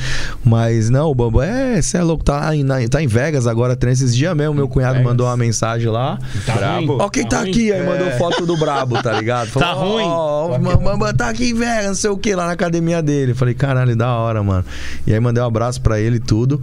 Mas 0.46 0.61
não, 0.92 1.10
o 1.10 1.16
Bambam 1.16 1.42
é, 1.44 1.82
você 1.82 1.98
é 1.98 2.04
louco, 2.04 2.24
tá 2.24 2.56
em, 2.56 2.64
na- 2.64 2.88
tá 2.90 3.02
em 3.02 3.08
Vegas 3.08 3.48
agora, 3.48 3.76
tem 3.76 3.90
esses 3.92 4.16
dias 4.16 4.36
mesmo. 4.36 4.54
Meu 4.54 4.68
cunhado 4.68 4.94
Vegas. 4.96 5.08
mandou 5.12 5.28
uma 5.28 5.38
mensagem 5.38 5.88
lá. 5.90 6.18
Tá 6.46 6.54
Brabo. 6.54 6.98
Ó, 7.02 7.10
quem 7.10 7.26
tá, 7.28 7.40
ruim? 7.42 7.50
aqui? 7.52 7.72
Aí 7.72 7.86
mandou 7.86 8.12
foto 8.12 8.46
do 8.46 8.58
Brabo, 8.58 9.02
tá 9.02 9.14
ligado? 9.14 9.50
Tá 9.52 9.60
Falou, 9.60 9.94
ruim? 9.94 10.04
Ó, 10.06 10.56
o 10.56 10.60
Bambam 10.80 11.14
tá 11.14 11.30
aqui 11.30 11.50
em 11.50 11.54
Vegas, 11.54 11.86
não 11.88 11.96
sei 11.96 12.10
o 12.10 12.18
que, 12.18 12.34
lá 12.36 12.46
na 12.46 12.52
academia 12.54 13.02
dele. 13.02 13.34
Falei, 13.34 13.54
caralho, 13.54 13.96
da 13.96 14.14
hora, 14.16 14.42
mano. 14.44 14.66
E 15.06 15.14
aí 15.14 15.20
mandei 15.20 15.42
um 15.44 15.46
abraço 15.48 15.82
pra 15.82 16.00
ele 16.00 16.18
e 16.18 16.20
tudo. 16.20 16.62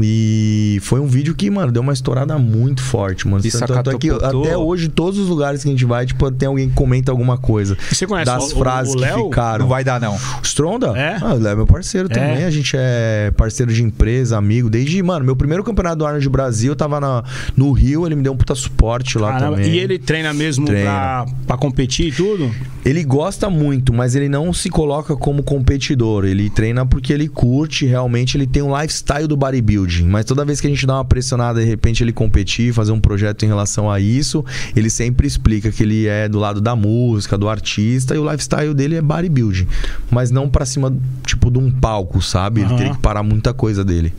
E 0.00 0.78
foi 0.82 1.00
um 1.00 1.06
vídeo 1.06 1.34
que, 1.34 1.50
mano, 1.50 1.70
deu 1.72 1.82
uma 1.82 1.92
estourada 1.92 2.36
muito 2.38 2.82
forte, 2.82 3.26
mano. 3.28 3.44
Isso 3.44 3.58
Tanto 3.64 3.90
é 3.90 3.98
que 3.98 4.10
até 4.10 4.56
hoje, 4.56 4.88
todos 4.88 5.18
os 5.18 5.28
lugares 5.28 5.62
que 5.62 5.68
a 5.68 5.72
gente 5.72 5.84
vai, 5.84 6.06
tipo, 6.06 6.30
tem 6.30 6.48
alguém 6.48 6.68
que 6.68 6.74
comenta 6.74 7.10
alguma 7.12 7.38
coisa. 7.38 7.76
E 7.90 7.94
você 7.94 8.06
conhece 8.06 8.26
das 8.30 8.52
o- 8.52 8.56
o- 8.56 8.58
frases 8.58 8.92
o 8.94 8.96
que 8.96 9.02
Léo? 9.02 9.24
ficaram. 9.24 9.60
Não 9.60 9.68
vai 9.68 9.84
dar, 9.84 10.00
não. 10.00 10.18
Stronda? 10.42 10.88
É? 10.98 11.16
Ah, 11.20 11.34
o 11.34 11.38
Léo 11.38 11.52
é 11.52 11.56
meu 11.56 11.66
parceiro 11.66 12.08
É? 12.10 12.14
também. 12.14 12.44
A 12.44 12.50
gente 12.50 12.74
é 12.78 13.23
parceiro 13.30 13.72
de 13.72 13.82
empresa, 13.82 14.36
amigo. 14.36 14.68
Desde, 14.70 15.02
mano, 15.02 15.24
meu 15.24 15.36
primeiro 15.36 15.62
campeonato 15.62 15.96
do 15.96 16.06
Arnold 16.06 16.28
Brasil, 16.28 16.72
eu 16.72 16.76
tava 16.76 17.00
na, 17.00 17.24
no 17.56 17.72
Rio, 17.72 18.06
ele 18.06 18.14
me 18.14 18.22
deu 18.22 18.32
um 18.32 18.36
puta 18.36 18.54
suporte 18.54 19.18
lá 19.18 19.32
Caramba, 19.32 19.56
também. 19.56 19.72
E 19.72 19.78
ele 19.78 19.98
treina 19.98 20.32
mesmo 20.32 20.66
Treina. 20.66 20.90
Pra, 20.90 21.26
pra 21.46 21.56
competir 21.56 22.08
e 22.08 22.12
tudo? 22.12 22.50
Ele 22.84 23.02
gosta 23.02 23.48
muito, 23.48 23.92
mas 23.94 24.14
ele 24.14 24.28
não 24.28 24.52
se 24.52 24.68
coloca 24.68 25.16
como 25.16 25.42
competidor. 25.42 26.24
Ele 26.24 26.50
treina 26.50 26.84
porque 26.84 27.12
ele 27.12 27.28
curte, 27.28 27.86
realmente 27.86 28.36
ele 28.36 28.46
tem 28.46 28.62
um 28.62 28.78
lifestyle 28.78 29.26
do 29.26 29.36
bodybuilding. 29.36 30.06
Mas 30.06 30.26
toda 30.26 30.44
vez 30.44 30.60
que 30.60 30.66
a 30.66 30.70
gente 30.70 30.86
dá 30.86 30.96
uma 30.96 31.04
pressionada, 31.04 31.60
de 31.60 31.66
repente 31.66 32.04
ele 32.04 32.12
competir, 32.12 32.72
fazer 32.74 32.92
um 32.92 33.00
projeto 33.00 33.44
em 33.44 33.48
relação 33.48 33.90
a 33.90 33.98
isso, 34.00 34.44
ele 34.76 34.90
sempre 34.90 35.26
explica 35.26 35.70
que 35.70 35.82
ele 35.82 36.06
é 36.06 36.28
do 36.28 36.38
lado 36.38 36.60
da 36.60 36.76
música, 36.76 37.38
do 37.38 37.48
artista, 37.48 38.14
e 38.14 38.18
o 38.18 38.30
lifestyle 38.30 38.74
dele 38.74 38.96
é 38.96 39.02
bodybuilding. 39.02 39.66
Mas 40.10 40.30
não 40.30 40.48
pra 40.48 40.66
cima, 40.66 40.94
tipo, 41.24 41.50
de 41.50 41.58
um 41.58 41.70
palco, 41.70 42.20
sabe? 42.20 42.60
Ele 42.60 42.68
Aham. 42.68 42.76
teria 42.76 42.92
que 42.92 43.00
parar 43.00 43.13
muita 43.22 43.52
coisa 43.54 43.84
dele. 43.84 44.12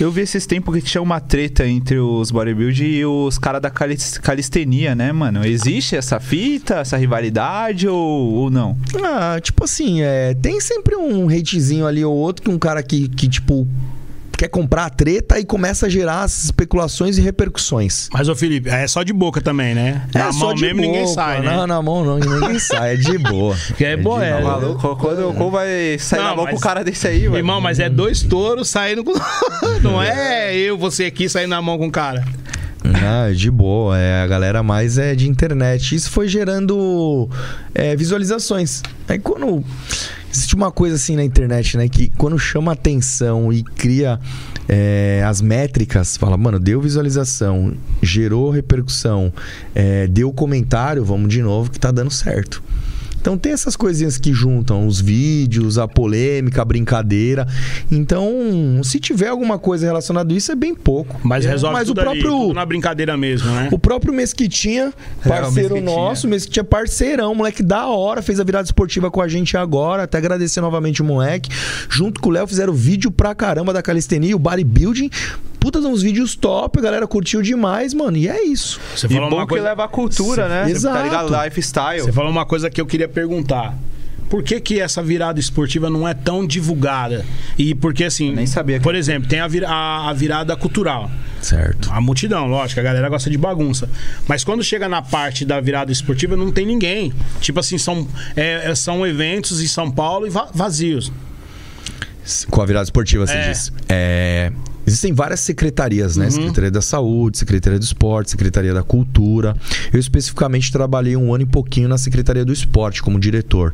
Eu 0.00 0.10
vi 0.10 0.22
esses 0.22 0.46
tempos 0.46 0.74
que 0.74 0.82
tinha 0.82 1.02
uma 1.02 1.20
treta 1.20 1.66
entre 1.66 1.98
os 1.98 2.30
bodybuilding 2.30 2.84
e 2.84 3.04
os 3.04 3.38
caras 3.38 3.60
da 3.60 3.70
calis- 3.70 4.18
calistenia, 4.18 4.94
né, 4.94 5.12
mano? 5.12 5.44
Existe 5.44 5.94
essa 5.96 6.18
fita, 6.18 6.76
essa 6.76 6.96
rivalidade 6.96 7.86
ou, 7.86 8.32
ou 8.32 8.50
não? 8.50 8.76
Ah, 9.04 9.38
tipo 9.40 9.64
assim, 9.64 10.00
é, 10.02 10.34
tem 10.34 10.60
sempre 10.60 10.96
um 10.96 11.28
hatezinho 11.28 11.86
ali 11.86 12.04
ou 12.04 12.14
outro 12.14 12.42
que 12.42 12.50
um 12.50 12.58
cara 12.58 12.82
que, 12.82 13.08
que 13.08 13.28
tipo, 13.28 13.68
quer 14.42 14.48
comprar 14.48 14.86
a 14.86 14.90
treta 14.90 15.38
e 15.38 15.44
começa 15.44 15.86
a 15.86 15.88
gerar 15.88 16.22
as 16.22 16.46
especulações 16.46 17.16
e 17.16 17.20
repercussões. 17.20 18.08
Mas, 18.12 18.28
ô 18.28 18.34
Felipe, 18.34 18.68
é 18.68 18.88
só 18.88 19.04
de 19.04 19.12
boca 19.12 19.40
também, 19.40 19.72
né? 19.72 20.02
É 20.12 20.18
Na 20.18 20.32
só 20.32 20.46
mão 20.46 20.54
de 20.54 20.62
mesmo 20.62 20.80
ninguém 20.80 21.02
boca, 21.02 21.14
sai, 21.14 21.40
né? 21.42 21.56
Não, 21.56 21.64
na 21.64 21.80
mão 21.80 22.04
não, 22.04 22.18
ninguém 22.18 22.58
sai, 22.58 22.94
é 22.94 22.96
de 22.96 23.18
boa. 23.18 23.56
Que 23.78 23.84
é 23.84 23.96
de 23.96 24.02
boa, 24.02 24.24
é. 24.24 24.40
boa. 24.40 24.58
Maluco, 24.58 24.96
quando, 24.96 25.32
quando 25.34 25.50
vai 25.52 25.96
sair 25.96 26.18
Não, 26.18 26.26
na 26.30 26.34
mão 26.34 26.44
mas- 26.46 26.54
com 26.54 26.58
o 26.58 26.60
cara 26.60 26.82
desse 26.82 27.06
aí, 27.06 27.24
mano? 27.24 27.36
Irmão, 27.36 27.60
mas 27.60 27.78
é 27.78 27.88
dois 27.88 28.20
touros 28.22 28.68
saindo 28.68 29.04
com. 29.04 29.12
Não 29.80 30.02
é 30.02 30.56
eu, 30.56 30.76
você 30.76 31.04
aqui 31.04 31.28
saindo 31.28 31.50
na 31.50 31.62
mão 31.62 31.78
com 31.78 31.86
o 31.86 31.92
cara. 31.92 32.24
Ah, 32.84 33.30
de 33.32 33.48
boa. 33.48 33.96
É, 33.96 34.22
a 34.22 34.26
galera 34.26 34.60
mais 34.60 34.98
é 34.98 35.14
de 35.14 35.28
internet. 35.28 35.94
Isso 35.94 36.10
foi 36.10 36.26
gerando 36.26 37.30
é, 37.72 37.94
visualizações. 37.94 38.82
Aí 39.08 39.20
quando. 39.20 39.64
Existe 40.32 40.54
uma 40.54 40.72
coisa 40.72 40.96
assim 40.96 41.14
na 41.14 41.22
internet, 41.22 41.76
né? 41.76 41.86
Que 41.88 42.08
quando 42.16 42.38
chama 42.38 42.72
atenção 42.72 43.52
e 43.52 43.62
cria 43.62 44.18
é, 44.66 45.22
as 45.26 45.42
métricas, 45.42 46.16
fala, 46.16 46.38
mano, 46.38 46.58
deu 46.58 46.80
visualização, 46.80 47.74
gerou 48.02 48.50
repercussão, 48.50 49.30
é, 49.74 50.06
deu 50.06 50.32
comentário, 50.32 51.04
vamos 51.04 51.28
de 51.28 51.42
novo, 51.42 51.70
que 51.70 51.78
tá 51.78 51.90
dando 51.90 52.10
certo. 52.10 52.62
Então 53.22 53.38
tem 53.38 53.52
essas 53.52 53.76
coisinhas 53.76 54.18
que 54.18 54.34
juntam 54.34 54.84
os 54.84 55.00
vídeos, 55.00 55.78
a 55.78 55.86
polêmica, 55.86 56.60
a 56.60 56.64
brincadeira. 56.64 57.46
Então, 57.88 58.80
se 58.82 58.98
tiver 58.98 59.28
alguma 59.28 59.60
coisa 59.60 59.86
relacionada 59.86 60.34
a 60.34 60.36
isso, 60.36 60.50
é 60.50 60.56
bem 60.56 60.74
pouco. 60.74 61.20
Mas 61.22 61.44
É, 61.46 61.50
resolve 61.50 61.72
mas 61.72 61.86
tudo 61.86 62.00
o 62.00 62.02
próprio 62.02 62.28
ali, 62.34 62.40
tudo 62.40 62.54
na 62.54 62.66
brincadeira 62.66 63.16
mesmo, 63.16 63.48
né? 63.52 63.68
o 63.70 63.78
próprio 63.78 64.12
Mesquitinha, 64.12 64.92
É, 64.92 65.26
o 65.26 65.28
parceiro 65.28 65.74
Mesquitinha. 65.76 65.82
nosso, 65.96 66.26
o 66.26 66.30
Mesquitinha 66.30 66.64
parceirão, 66.64 67.32
moleque 67.32 67.62
da 67.62 67.86
hora, 67.86 68.20
fez 68.22 68.40
a 68.40 68.44
virada 68.44 68.64
esportiva 68.64 69.08
com 69.08 69.22
a 69.22 69.28
gente 69.28 69.56
agora, 69.56 70.02
até 70.02 70.18
agradecer 70.18 70.60
novamente 70.60 71.00
o 71.00 71.04
moleque. 71.04 71.48
Junto 71.88 72.20
com 72.20 72.28
o 72.28 72.32
Léo 72.32 72.46
fizeram 72.48 72.72
vídeo 72.72 73.12
pra 73.12 73.36
caramba 73.36 73.72
da 73.72 73.80
calistenia, 73.80 74.34
o 74.34 74.38
bodybuilding. 74.40 75.08
Puta, 75.62 75.80
de 75.80 75.86
uns 75.86 76.02
vídeos 76.02 76.34
top, 76.34 76.80
a 76.80 76.82
galera 76.82 77.06
curtiu 77.06 77.40
demais, 77.40 77.94
mano, 77.94 78.16
e 78.16 78.28
é 78.28 78.42
isso. 78.44 78.80
Você 78.96 79.06
E 79.06 79.10
falou 79.10 79.30
bom 79.30 79.36
uma 79.36 79.42
que 79.44 79.50
coisa. 79.50 79.64
leva 79.64 79.84
a 79.84 79.88
cultura, 79.88 80.48
né? 80.48 80.68
Exato. 80.70 80.96
Tá 80.98 81.02
ligado? 81.04 81.44
Lifestyle. 81.44 82.00
Você 82.02 82.12
falou 82.12 82.30
uma 82.32 82.44
coisa 82.44 82.68
que 82.68 82.80
eu 82.80 82.86
queria 82.86 83.06
perguntar. 83.08 83.78
Por 84.28 84.42
que, 84.42 84.58
que 84.60 84.80
essa 84.80 85.02
virada 85.02 85.38
esportiva 85.38 85.88
não 85.90 86.08
é 86.08 86.14
tão 86.14 86.44
divulgada? 86.46 87.24
E 87.58 87.74
porque, 87.74 88.02
assim, 88.04 88.30
Eu 88.30 88.36
nem 88.36 88.46
sabia 88.46 88.78
que- 88.78 88.82
por 88.82 88.94
exemplo, 88.94 89.28
tem 89.28 89.40
a, 89.40 89.46
vira- 89.46 89.68
a- 89.68 90.08
a 90.08 90.12
virada 90.14 90.56
cultural. 90.56 91.10
Certo. 91.40 91.90
A 91.92 92.00
multidão, 92.00 92.46
lógico, 92.48 92.80
a 92.80 92.82
galera 92.82 93.08
gosta 93.10 93.28
de 93.28 93.36
bagunça. 93.36 93.88
Mas 94.26 94.42
quando 94.42 94.64
chega 94.64 94.88
na 94.88 95.02
parte 95.02 95.44
da 95.44 95.60
virada 95.60 95.92
esportiva, 95.92 96.34
não 96.34 96.50
tem 96.50 96.64
ninguém. 96.66 97.12
Tipo 97.42 97.60
assim, 97.60 97.76
são, 97.76 98.08
é, 98.34 98.70
é, 98.70 98.74
são 98.74 99.06
eventos 99.06 99.62
em 99.62 99.66
São 99.66 99.90
Paulo 99.90 100.26
e 100.26 100.30
va- 100.30 100.48
vazios. 100.54 101.12
Com 102.50 102.62
a 102.62 102.66
virada 102.66 102.84
esportiva, 102.84 103.26
você 103.26 103.34
É. 103.34 103.50
diz. 103.50 103.72
É, 103.88 104.50
Existem 104.92 105.14
várias 105.14 105.40
secretarias, 105.40 106.16
Uhum. 106.18 106.24
né? 106.24 106.30
Secretaria 106.30 106.70
da 106.70 106.82
Saúde, 106.82 107.38
Secretaria 107.38 107.78
do 107.78 107.82
Esporte, 107.82 108.30
Secretaria 108.30 108.74
da 108.74 108.82
Cultura. 108.82 109.56
Eu 109.90 109.98
especificamente 109.98 110.70
trabalhei 110.70 111.16
um 111.16 111.32
ano 111.34 111.44
e 111.44 111.46
pouquinho 111.46 111.88
na 111.88 111.96
Secretaria 111.96 112.44
do 112.44 112.52
Esporte 112.52 113.02
como 113.02 113.18
diretor. 113.18 113.72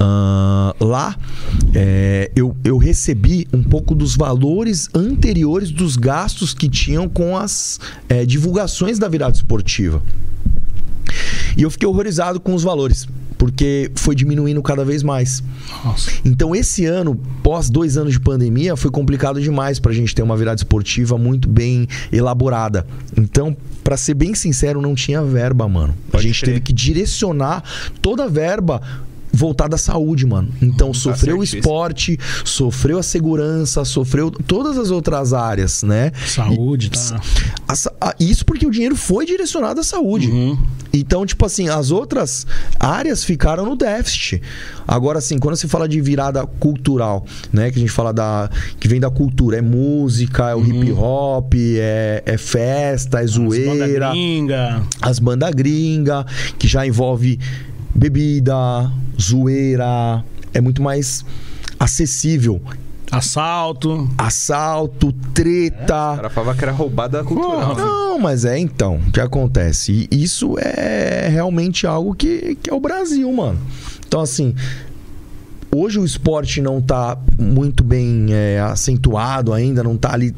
Ah, 0.00 0.74
lá 0.80 1.16
é, 1.72 2.32
eu, 2.34 2.56
eu 2.64 2.76
recebi 2.76 3.46
um 3.52 3.62
pouco 3.62 3.94
dos 3.94 4.16
valores 4.16 4.88
anteriores 4.92 5.70
dos 5.70 5.94
gastos 5.96 6.52
que 6.52 6.68
tinham 6.68 7.08
com 7.08 7.36
as 7.36 7.78
é, 8.08 8.26
divulgações 8.26 8.98
da 8.98 9.08
virada 9.08 9.36
esportiva. 9.36 10.02
E 11.56 11.62
eu 11.62 11.70
fiquei 11.70 11.86
horrorizado 11.88 12.40
com 12.40 12.52
os 12.52 12.64
valores, 12.64 13.06
porque 13.38 13.90
foi 13.94 14.14
diminuindo 14.14 14.60
cada 14.62 14.84
vez 14.84 15.02
mais. 15.02 15.42
Nossa. 15.84 16.10
Então, 16.24 16.54
esse 16.54 16.84
ano, 16.84 17.14
pós 17.42 17.70
dois 17.70 17.96
anos 17.96 18.12
de 18.12 18.20
pandemia, 18.20 18.76
foi 18.76 18.90
complicado 18.90 19.40
demais 19.40 19.78
pra 19.78 19.92
gente 19.92 20.14
ter 20.14 20.22
uma 20.22 20.36
virada 20.36 20.58
esportiva 20.58 21.16
muito 21.16 21.48
bem 21.48 21.86
elaborada. 22.12 22.84
Então, 23.16 23.56
pra 23.84 23.96
ser 23.96 24.14
bem 24.14 24.34
sincero, 24.34 24.82
não 24.82 24.94
tinha 24.94 25.22
verba, 25.22 25.68
mano. 25.68 25.94
a 26.08 26.12
Pode 26.12 26.24
gente 26.24 26.40
crer. 26.40 26.54
teve 26.54 26.64
que 26.64 26.72
direcionar 26.72 27.62
toda 28.02 28.24
a 28.24 28.28
verba 28.28 28.82
voltada 29.32 29.76
à 29.76 29.78
saúde, 29.78 30.26
mano. 30.26 30.48
Então, 30.60 30.92
sofreu 30.94 31.36
o 31.36 31.38
Hum, 31.38 31.40
tá 31.40 31.44
certíssimo. 31.46 31.60
esporte, 31.60 32.18
sofreu 32.44 32.98
a 32.98 33.02
segurança, 33.02 33.84
sofreu 33.84 34.30
todas 34.30 34.78
as 34.78 34.90
outras 34.90 35.32
áreas, 35.32 35.82
né? 35.82 36.12
Saúde, 36.26 36.90
tá? 36.90 37.20
A 37.68 38.08
a- 38.08 38.14
isso 38.18 38.44
porque 38.44 38.66
o 38.66 38.70
dinheiro 38.70 38.96
foi 38.96 39.24
direcionado 39.26 39.80
à 39.80 39.82
saúde. 39.82 40.28
Uhum. 40.28 40.58
Então, 40.92 41.26
tipo 41.26 41.44
assim, 41.44 41.68
as 41.68 41.90
outras 41.90 42.46
áreas 42.80 43.22
ficaram 43.22 43.64
no 43.66 43.76
déficit. 43.76 44.40
Agora, 44.86 45.18
assim, 45.18 45.38
quando 45.38 45.54
se 45.56 45.68
fala 45.68 45.86
de 45.86 46.00
virada 46.00 46.46
cultural, 46.46 47.26
né? 47.52 47.70
Que 47.70 47.76
a 47.78 47.80
gente 47.80 47.92
fala 47.92 48.12
da. 48.12 48.48
que 48.80 48.88
vem 48.88 48.98
da 48.98 49.10
cultura, 49.10 49.58
é 49.58 49.62
música, 49.62 50.48
é 50.50 50.54
o 50.54 50.64
hip 50.64 50.90
hop, 50.92 51.52
é, 51.54 52.22
é 52.24 52.38
festa, 52.38 53.20
é 53.20 53.24
As 53.24 53.36
banda 53.36 53.50
zoeira, 53.50 54.10
gringa. 54.10 54.82
as 55.02 55.18
bandas 55.18 55.50
gringa, 55.54 56.24
que 56.58 56.66
já 56.66 56.86
envolve 56.86 57.38
bebida, 57.94 58.54
zoeira, 59.20 60.24
é 60.52 60.60
muito 60.60 60.82
mais 60.82 61.24
acessível. 61.78 62.60
Assalto. 63.10 64.08
Assalto, 64.18 65.08
O 65.08 65.12
treta. 65.32 65.86
cara 65.86 66.28
falava 66.30 66.58
que 66.58 66.64
era 66.64 66.72
roubada 66.72 67.24
cultural. 67.24 67.74
Porra. 67.74 67.84
Não, 67.84 68.18
mas 68.18 68.44
é 68.44 68.58
então, 68.58 68.96
o 68.96 69.10
que 69.10 69.20
acontece? 69.20 70.06
E 70.10 70.22
isso 70.22 70.56
é 70.58 71.28
realmente 71.30 71.86
algo 71.86 72.14
que, 72.14 72.56
que 72.62 72.68
é 72.68 72.74
o 72.74 72.80
Brasil, 72.80 73.32
mano. 73.32 73.58
Então, 74.06 74.20
assim, 74.20 74.54
hoje 75.74 75.98
o 75.98 76.04
esporte 76.04 76.60
não 76.60 76.82
tá 76.82 77.16
muito 77.38 77.82
bem 77.82 78.26
é, 78.30 78.60
acentuado 78.60 79.54
ainda, 79.54 79.82
não 79.82 79.96
tá 79.96 80.12
ali. 80.12 80.34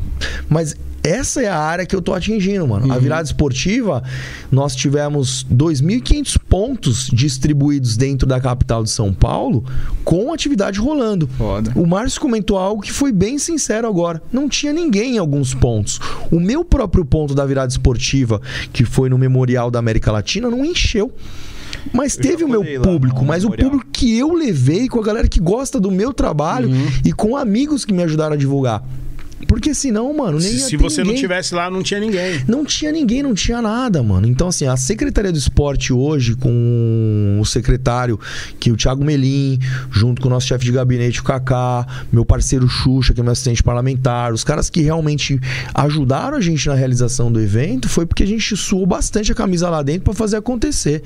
Mas 0.48 0.77
essa 1.02 1.43
é 1.43 1.48
a 1.48 1.59
área 1.59 1.86
que 1.86 1.94
eu 1.97 2.02
tô 2.02 2.12
atingindo, 2.12 2.66
mano. 2.66 2.93
A 2.93 2.98
virada 2.98 3.22
esportiva, 3.24 4.02
nós 4.51 4.74
tivemos 4.77 5.47
2.500 5.52 6.39
pontos 6.48 7.09
distribuídos 7.12 7.97
dentro 7.97 8.27
da 8.27 8.40
capital 8.40 8.82
de 8.82 8.90
São 8.90 9.12
Paulo 9.12 9.64
com 10.05 10.32
atividade 10.32 10.78
rolando. 10.78 11.27
Foda. 11.28 11.72
O 11.74 11.86
Márcio 11.86 12.20
comentou 12.20 12.59
algo 12.59 12.82
que 12.82 12.93
foi 12.93 13.12
bem 13.12 13.39
sincero 13.39 13.89
agora. 13.89 14.22
Não 14.32 14.48
tinha 14.48 14.72
ninguém 14.72 15.16
em 15.16 15.18
alguns 15.18 15.55
pontos. 15.55 15.98
O 16.31 16.39
meu 16.39 16.64
próprio 16.64 17.05
ponto 17.05 17.35
da 17.35 17.47
virada 17.47 17.70
esportiva, 17.70 18.40
que 18.72 18.85
foi 18.85 19.09
no 19.09 19.16
Memorial 19.18 19.70
da 19.70 19.78
América 19.78 20.12
Latina, 20.12 20.51
não 20.51 20.64
encheu. 20.64 21.12
Mas 21.93 22.16
Eu 22.16 22.22
teve 22.22 22.44
o 22.44 22.48
meu 22.48 22.62
público, 22.82 23.24
mas 23.24 23.43
o 23.44 23.48
Memorial. 23.51 23.70
público 23.70 23.90
que 23.93 24.18
eu 24.18 24.35
levei 24.35 24.89
com 24.89 25.01
a 25.01 25.02
galera 25.02 25.27
que 25.28 25.40
gosta 25.40 25.81
do 25.81 25.90
meu 25.90 26.12
trabalho 26.12 26.68
e 27.05 27.12
com 27.12 27.36
amigos 27.36 27.85
que 27.85 27.93
me 27.93 28.02
ajudaram 28.02 28.35
a 28.35 28.36
divulgar. 28.36 28.82
Porque 29.48 29.74
senão, 29.74 30.12
mano, 30.16 30.38
nem 30.38 30.50
Se, 30.52 30.60
se 30.70 30.76
você 30.76 31.00
não 31.00 31.08
ninguém. 31.08 31.20
tivesse 31.22 31.54
lá, 31.54 31.70
não 31.70 31.82
tinha 31.82 31.98
ninguém. 31.98 32.44
Não 32.46 32.64
tinha 32.64 32.92
ninguém, 32.92 33.22
não 33.22 33.34
tinha 33.34 33.60
nada, 33.60 34.02
mano. 34.02 34.26
Então, 34.26 34.48
assim, 34.48 34.66
a 34.66 34.76
Secretaria 34.76 35.32
do 35.32 35.38
Esporte 35.38 35.92
hoje, 35.92 36.34
com 36.36 37.38
o 37.40 37.44
secretário, 37.44 38.18
que 38.58 38.70
é 38.70 38.72
o 38.72 38.76
Thiago 38.76 39.04
Melim, 39.04 39.58
junto 39.90 40.20
com 40.22 40.28
o 40.28 40.30
nosso 40.30 40.46
chefe 40.46 40.64
de 40.64 40.72
gabinete, 40.72 41.20
o 41.20 41.24
Kaká, 41.24 41.86
meu 42.12 42.24
parceiro 42.24 42.68
Xuxa, 42.68 43.12
que 43.14 43.20
é 43.20 43.22
meu 43.22 43.32
assistente 43.32 43.62
parlamentar, 43.62 44.32
os 44.32 44.44
caras 44.44 44.68
que 44.70 44.80
realmente 44.82 45.40
ajudaram 45.74 46.36
a 46.36 46.40
gente 46.40 46.68
na 46.68 46.74
realização 46.74 47.32
do 47.32 47.40
evento, 47.40 47.88
foi 47.88 48.06
porque 48.06 48.22
a 48.22 48.26
gente 48.26 48.56
suou 48.56 48.86
bastante 48.86 49.32
a 49.32 49.34
camisa 49.34 49.68
lá 49.70 49.82
dentro 49.82 50.02
pra 50.02 50.14
fazer 50.14 50.36
acontecer. 50.36 51.02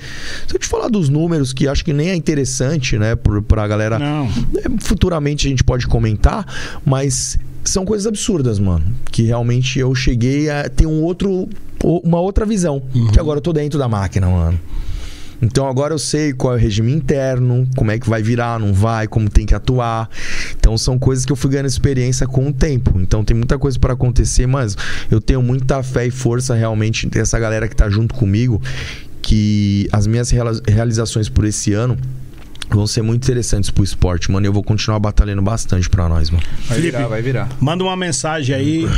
Se 0.46 0.54
eu 0.54 0.58
te 0.58 0.66
falar 0.66 0.88
dos 0.88 1.08
números, 1.08 1.52
que 1.52 1.68
acho 1.68 1.84
que 1.84 1.92
nem 1.92 2.10
é 2.10 2.14
interessante, 2.14 2.98
né, 2.98 3.14
pra 3.48 3.66
galera 3.66 3.98
Não. 3.98 4.26
é, 4.58 4.64
Futuramente 4.80 5.46
a 5.46 5.50
gente 5.50 5.64
pode 5.64 5.86
comentar, 5.86 6.44
mas 6.84 7.38
são 7.64 7.84
coisas 7.84 8.06
absurdas, 8.06 8.58
mano. 8.58 8.84
Que 9.10 9.22
realmente 9.22 9.78
eu 9.78 9.94
cheguei 9.94 10.50
a 10.50 10.68
ter 10.68 10.86
um 10.86 11.02
outro, 11.02 11.48
uma 11.82 12.20
outra 12.20 12.44
visão. 12.44 12.82
Que 13.12 13.18
agora 13.18 13.38
eu 13.38 13.42
tô 13.42 13.52
dentro 13.52 13.78
da 13.78 13.88
máquina, 13.88 14.28
mano. 14.28 14.60
Então 15.42 15.68
agora 15.68 15.92
eu 15.92 15.98
sei 15.98 16.32
qual 16.32 16.54
é 16.54 16.56
o 16.56 16.58
regime 16.58 16.92
interno, 16.92 17.68
como 17.76 17.90
é 17.90 17.98
que 17.98 18.08
vai 18.08 18.22
virar, 18.22 18.58
não 18.58 18.72
vai, 18.72 19.06
como 19.06 19.28
tem 19.28 19.44
que 19.44 19.54
atuar. 19.54 20.08
Então 20.58 20.78
são 20.78 20.98
coisas 20.98 21.26
que 21.26 21.32
eu 21.32 21.36
fui 21.36 21.50
ganhando 21.50 21.66
experiência 21.66 22.26
com 22.26 22.48
o 22.48 22.52
tempo. 22.52 22.98
Então 22.98 23.24
tem 23.24 23.36
muita 23.36 23.58
coisa 23.58 23.78
para 23.78 23.92
acontecer, 23.92 24.46
mas 24.46 24.76
eu 25.10 25.20
tenho 25.20 25.42
muita 25.42 25.82
fé 25.82 26.06
e 26.06 26.10
força 26.10 26.54
realmente 26.54 27.06
dessa 27.08 27.38
galera 27.38 27.68
que 27.68 27.76
tá 27.76 27.90
junto 27.90 28.14
comigo, 28.14 28.60
que 29.20 29.88
as 29.92 30.06
minhas 30.06 30.30
realizações 30.66 31.28
por 31.28 31.44
esse 31.44 31.72
ano 31.74 31.98
vão 32.68 32.86
ser 32.86 33.02
muito 33.02 33.22
interessantes 33.22 33.70
pro 33.70 33.84
esporte, 33.84 34.30
mano. 34.30 34.46
E 34.46 34.48
eu 34.48 34.52
vou 34.52 34.62
continuar 34.62 34.98
batalhando 34.98 35.42
bastante 35.42 35.88
pra 35.88 36.08
nós, 36.08 36.30
mano. 36.30 36.42
Vai 36.66 36.78
Felipe. 36.78 36.96
virar, 36.96 37.08
vai 37.08 37.22
virar. 37.22 37.48
Manda 37.60 37.84
uma 37.84 37.96
mensagem 37.96 38.54
aí, 38.54 38.88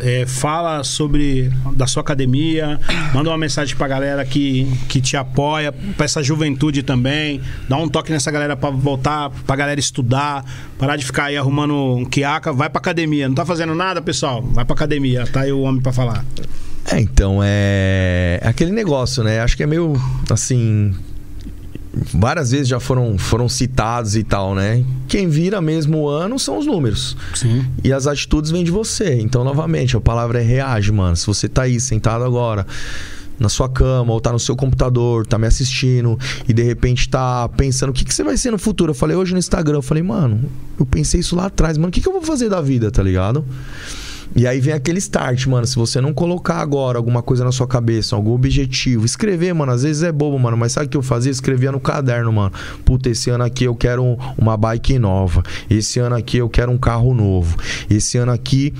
é, 0.00 0.26
fala 0.26 0.84
sobre 0.84 1.50
da 1.74 1.86
sua 1.86 2.02
academia, 2.02 2.78
manda 3.12 3.30
uma 3.30 3.38
mensagem 3.38 3.76
pra 3.76 3.88
galera 3.88 4.24
que, 4.24 4.66
que 4.88 5.00
te 5.00 5.16
apoia, 5.16 5.72
pra 5.96 6.04
essa 6.04 6.22
juventude 6.22 6.82
também. 6.82 7.40
Dá 7.68 7.76
um 7.76 7.88
toque 7.88 8.12
nessa 8.12 8.30
galera 8.30 8.56
pra 8.56 8.70
voltar, 8.70 9.30
pra 9.46 9.56
galera 9.56 9.80
estudar, 9.80 10.44
parar 10.78 10.96
de 10.96 11.04
ficar 11.04 11.24
aí 11.24 11.36
arrumando 11.36 11.74
um 11.74 12.04
quiaca, 12.04 12.52
vai 12.52 12.68
pra 12.68 12.78
academia. 12.78 13.28
Não 13.28 13.34
tá 13.34 13.44
fazendo 13.44 13.74
nada, 13.74 14.00
pessoal? 14.00 14.42
Vai 14.42 14.64
pra 14.64 14.74
academia, 14.74 15.26
tá 15.26 15.40
aí 15.40 15.52
o 15.52 15.60
homem 15.60 15.80
pra 15.80 15.92
falar. 15.92 16.24
É, 16.88 17.00
então, 17.00 17.40
é... 17.42 18.38
é 18.40 18.48
aquele 18.48 18.70
negócio, 18.70 19.24
né? 19.24 19.40
Acho 19.40 19.56
que 19.56 19.62
é 19.62 19.66
meio, 19.66 20.00
assim... 20.30 20.94
Várias 22.12 22.50
vezes 22.50 22.68
já 22.68 22.78
foram, 22.78 23.16
foram 23.16 23.48
citados 23.48 24.16
e 24.16 24.22
tal, 24.22 24.54
né? 24.54 24.84
Quem 25.08 25.28
vira 25.28 25.60
mesmo 25.60 25.98
o 25.98 26.08
ano 26.08 26.38
são 26.38 26.58
os 26.58 26.66
números. 26.66 27.16
Sim. 27.34 27.64
E 27.82 27.92
as 27.92 28.06
atitudes 28.06 28.50
vêm 28.50 28.62
de 28.62 28.70
você. 28.70 29.18
Então, 29.20 29.42
novamente, 29.42 29.96
a 29.96 30.00
palavra 30.00 30.40
é 30.40 30.44
reage, 30.44 30.92
mano. 30.92 31.16
Se 31.16 31.26
você 31.26 31.48
tá 31.48 31.62
aí 31.62 31.80
sentado 31.80 32.22
agora 32.22 32.66
na 33.38 33.48
sua 33.48 33.68
cama 33.68 34.12
ou 34.12 34.20
tá 34.20 34.32
no 34.32 34.38
seu 34.38 34.56
computador, 34.56 35.26
tá 35.26 35.38
me 35.38 35.46
assistindo 35.46 36.18
e 36.48 36.52
de 36.52 36.62
repente 36.62 37.08
tá 37.08 37.48
pensando 37.50 37.90
o 37.90 37.92
que, 37.92 38.04
que 38.04 38.14
você 38.14 38.22
vai 38.22 38.36
ser 38.36 38.50
no 38.50 38.58
futuro. 38.58 38.90
Eu 38.90 38.94
falei 38.94 39.16
hoje 39.16 39.32
no 39.32 39.38
Instagram, 39.38 39.76
eu 39.76 39.82
falei, 39.82 40.02
mano, 40.02 40.48
eu 40.78 40.86
pensei 40.86 41.20
isso 41.20 41.36
lá 41.36 41.46
atrás, 41.46 41.76
mano, 41.76 41.88
o 41.88 41.92
que, 41.92 42.00
que 42.00 42.08
eu 42.08 42.12
vou 42.12 42.22
fazer 42.22 42.48
da 42.48 42.60
vida, 42.60 42.90
tá 42.90 43.02
ligado? 43.02 43.44
E 44.36 44.46
aí 44.46 44.60
vem 44.60 44.74
aquele 44.74 44.98
start, 44.98 45.46
mano. 45.46 45.66
Se 45.66 45.74
você 45.76 45.98
não 45.98 46.12
colocar 46.12 46.56
agora 46.56 46.98
alguma 46.98 47.22
coisa 47.22 47.42
na 47.42 47.50
sua 47.50 47.66
cabeça, 47.66 48.14
algum 48.14 48.32
objetivo, 48.32 49.06
escrever, 49.06 49.54
mano, 49.54 49.72
às 49.72 49.82
vezes 49.82 50.02
é 50.02 50.12
bobo, 50.12 50.38
mano. 50.38 50.58
Mas 50.58 50.72
sabe 50.72 50.86
o 50.86 50.88
que 50.90 50.96
eu 50.96 51.02
fazia? 51.02 51.32
Escrevia 51.32 51.72
no 51.72 51.80
caderno, 51.80 52.30
mano. 52.30 52.52
Puta, 52.84 53.08
esse 53.08 53.30
ano 53.30 53.44
aqui 53.44 53.64
eu 53.64 53.74
quero 53.74 54.04
um- 54.04 54.16
uma 54.36 54.54
bike 54.56 54.98
nova. 54.98 55.42
Esse 55.70 55.98
ano 56.00 56.14
aqui 56.16 56.36
eu 56.36 56.50
quero 56.50 56.70
um 56.70 56.76
carro 56.76 57.14
novo. 57.14 57.56
Esse 57.88 58.18
ano 58.18 58.30
aqui. 58.30 58.74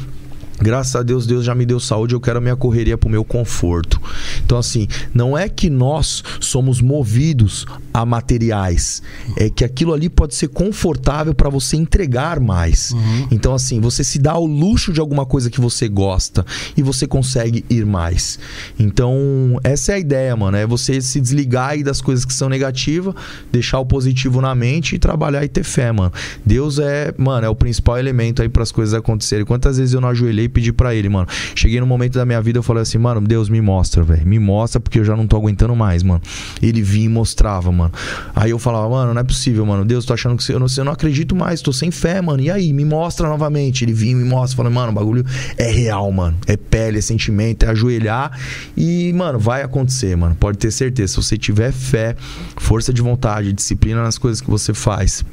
Graças 0.61 0.97
a 0.97 1.03
Deus, 1.03 1.27
Deus 1.27 1.45
já 1.45 1.55
me 1.55 1.67
deu 1.67 1.79
saúde, 1.79 2.15
eu 2.15 2.21
quero 2.21 2.39
a 2.39 2.41
minha 2.41 2.57
correria 2.57 2.97
pro 2.97 3.11
meu 3.11 3.25
conforto. 3.25 4.01
Então, 4.45 4.59
assim, 4.59 4.89
não 5.13 5.37
é 5.37 5.49
que 5.49 5.69
nós 5.69 6.23
somos 6.41 6.81
movidos 6.81 7.67
a 7.93 8.05
materiais, 8.05 9.03
é 9.37 9.49
que 9.51 9.65
aquilo 9.65 9.93
ali 9.93 10.09
pode 10.09 10.35
ser 10.35 10.49
confortável 10.49 11.35
para 11.35 11.49
você 11.49 11.77
entregar 11.77 12.41
mais. 12.41 12.93
Então, 13.31 13.55
assim, 13.55 13.81
você 13.81 14.05
se 14.05 14.19
dá 14.19 14.37
o 14.37 14.47
luxo 14.47 14.93
de 14.93 15.01
alguma 15.01 15.27
coisa 15.27 15.51
que 15.51 15.61
você 15.61 15.89
gosta 15.89 16.45
e 16.77 16.83
você 16.83 17.07
consegue 17.07 17.65
ir 17.69 17.85
mais. 17.85 18.39
Então, 18.79 19.59
essa 19.63 19.93
é 19.93 19.95
a 19.97 19.99
ideia, 19.99 20.37
mano. 20.37 20.57
É 20.57 20.67
você 20.67 21.01
se 21.01 21.21
desligar 21.21 21.71
aí 21.71 21.83
das 21.83 22.01
coisas 22.01 22.25
que 22.25 22.33
são 22.33 22.49
negativas, 22.49 23.15
deixar 23.51 23.79
o 23.79 23.87
positivo 23.87 24.41
na 24.41 24.55
mente 24.55 24.95
e 24.95 24.99
trabalhar 24.99 25.45
e 25.45 25.49
ter 25.49 25.65
fé, 25.65 25.93
mano. 25.93 26.13
Deus 26.45 26.79
é, 26.79 27.15
mano, 27.17 27.47
é 27.47 27.49
o 27.49 27.55
principal 27.55 27.99
elemento 27.99 28.43
aí 28.43 28.49
para 28.49 28.63
as 28.63 28.73
coisas 28.73 28.95
acontecerem. 28.95 29.45
Quantas 29.45 29.79
vezes 29.79 29.95
eu 29.95 30.01
não 30.01 30.09
ajoelhei 30.09 30.46
e 30.47 30.49
pedi 30.49 30.73
para 30.73 30.95
ele, 30.95 31.09
mano. 31.09 31.27
Cheguei 31.55 31.81
no 31.81 31.87
momento 31.87 32.15
da 32.15 32.25
minha 32.25 32.41
vida, 32.41 32.59
eu 32.59 32.63
falei 32.63 32.83
assim, 32.83 32.99
mano, 32.99 33.21
Deus 33.21 33.49
me 33.49 33.61
mostra, 33.61 34.03
velho. 34.03 34.27
Me 34.27 34.39
mostra 34.39 34.81
porque 34.81 34.99
eu 34.99 35.05
já 35.05 35.15
não 35.15 35.27
tô 35.27 35.37
aguentando 35.37 35.75
mais, 35.77 36.03
mano. 36.03 36.21
Ele 36.63 36.83
vinha 36.83 37.07
e 37.07 37.09
mostrava, 37.09 37.71
mano. 37.71 37.93
Aí 38.35 38.51
eu 38.51 38.59
falava, 38.59 38.89
mano, 38.89 39.15
não 39.15 39.21
é 39.21 39.25
possível, 39.25 39.65
mano. 39.67 39.85
Deus, 39.85 40.05
tô 40.05 40.15
achando 40.15 40.37
que 40.37 40.43
você, 40.43 40.55
eu 40.55 40.61
não, 40.61 40.67
eu 40.77 40.85
não 40.85 40.93
acredito 40.93 41.37
mais, 41.37 41.61
tô 41.61 41.73
sem 41.73 41.91
fé, 41.91 42.21
mano. 42.21 42.41
E 42.41 42.51
aí, 42.51 42.73
me 42.73 42.85
mostra 42.85 43.29
novamente. 43.29 43.85
Ele 43.85 43.93
vinha 43.93 44.13
e 44.13 44.15
me 44.15 44.25
mostra, 44.25 44.57
falando, 44.57 44.75
mano, 44.75 44.93
o 44.93 44.95
bagulho 44.95 45.25
é 45.57 45.71
real, 45.71 46.11
mano. 46.11 46.37
É 46.47 46.57
pele, 46.57 46.99
é 46.99 47.01
sentimento, 47.01 47.65
é 47.65 47.69
ajoelhar. 47.69 48.39
E, 48.77 49.13
mano, 49.13 49.39
vai 49.39 49.63
acontecer, 49.63 50.17
mano. 50.17 50.35
Pode 50.35 50.59
ter 50.59 50.71
certeza. 50.71 51.13
Se 51.13 51.17
você 51.17 51.37
tiver 51.37 51.73
fé, 51.73 52.17
força 52.57 52.93
de 52.93 53.03
vontade, 53.03 53.53
disciplina 53.53 54.03
nas 54.03 54.19
coisas 54.19 54.41
que 54.41 54.51
você 54.51 54.73
faz 54.73 55.25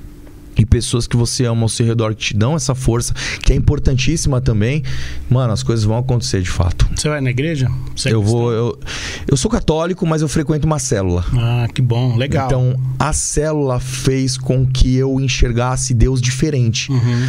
e 0.57 0.65
pessoas 0.65 1.07
que 1.07 1.15
você 1.15 1.45
ama 1.45 1.63
ao 1.63 1.69
seu 1.69 1.85
redor 1.85 2.15
que 2.15 2.23
te 2.23 2.37
dão 2.37 2.55
essa 2.55 2.75
força, 2.75 3.13
que 3.43 3.53
é 3.53 3.55
importantíssima 3.55 4.41
também, 4.41 4.83
mano, 5.29 5.53
as 5.53 5.63
coisas 5.63 5.83
vão 5.85 5.97
acontecer 5.97 6.41
de 6.41 6.49
fato. 6.49 6.87
Você 6.95 7.09
vai 7.09 7.21
na 7.21 7.29
igreja? 7.29 7.69
Você 7.95 8.09
é 8.09 8.13
eu 8.13 8.21
vou. 8.21 8.51
Eu, 8.51 8.79
eu 9.27 9.37
sou 9.37 9.49
católico, 9.49 10.05
mas 10.05 10.21
eu 10.21 10.27
frequento 10.27 10.65
uma 10.65 10.79
célula. 10.79 11.25
Ah, 11.33 11.67
que 11.73 11.81
bom, 11.81 12.15
legal. 12.15 12.45
Então, 12.45 12.79
a 12.99 13.13
célula 13.13 13.79
fez 13.79 14.37
com 14.37 14.65
que 14.65 14.95
eu 14.95 15.19
enxergasse 15.19 15.93
Deus 15.93 16.21
diferente. 16.21 16.91
Uhum. 16.91 17.27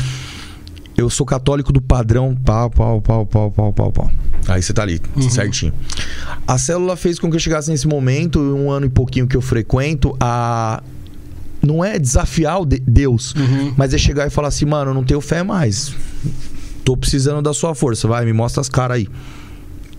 Eu 0.96 1.10
sou 1.10 1.26
católico 1.26 1.72
do 1.72 1.80
padrão 1.80 2.36
pau, 2.36 2.70
pau, 2.70 3.00
pau, 3.00 3.26
pau, 3.26 3.50
pau, 3.50 3.72
pau, 3.72 3.92
pau. 3.92 4.10
Aí 4.46 4.62
você 4.62 4.72
tá 4.72 4.82
ali, 4.82 5.00
certinho. 5.30 5.72
A 6.46 6.58
célula 6.58 6.96
fez 6.96 7.18
com 7.18 7.30
que 7.30 7.36
eu 7.36 7.40
chegasse 7.40 7.70
nesse 7.70 7.88
momento, 7.88 8.38
um 8.38 8.70
ano 8.70 8.86
e 8.86 8.88
pouquinho 8.88 9.26
que 9.26 9.36
eu 9.36 9.40
frequento, 9.40 10.16
a. 10.20 10.82
Não 11.66 11.84
é 11.84 11.98
desafiar 11.98 12.60
o 12.60 12.66
de- 12.66 12.78
Deus, 12.80 13.34
mas 13.76 13.94
é 13.94 13.98
chegar 13.98 14.26
e 14.26 14.30
falar 14.30 14.48
assim, 14.48 14.64
mano, 14.66 14.90
eu 14.90 14.94
não 14.94 15.04
tenho 15.04 15.20
fé 15.20 15.42
mais. 15.42 15.94
Tô 16.84 16.96
precisando 16.96 17.40
da 17.42 17.54
sua 17.54 17.74
força, 17.74 18.06
vai, 18.06 18.24
me 18.24 18.32
mostra 18.32 18.60
as 18.60 18.68
caras 18.68 18.98
aí. 18.98 19.08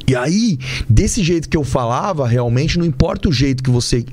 E 0.08 0.16
aí, 0.16 0.60
desse 0.88 1.24
jeito 1.24 1.50
que 1.50 1.58
eu 1.58 1.64
falava, 1.64 2.28
realmente, 2.28 2.78
não 2.78 2.86
importa 2.86 3.28
o 3.28 3.32
jeito 3.34 3.64
que 3.64 3.72
você 3.72 4.06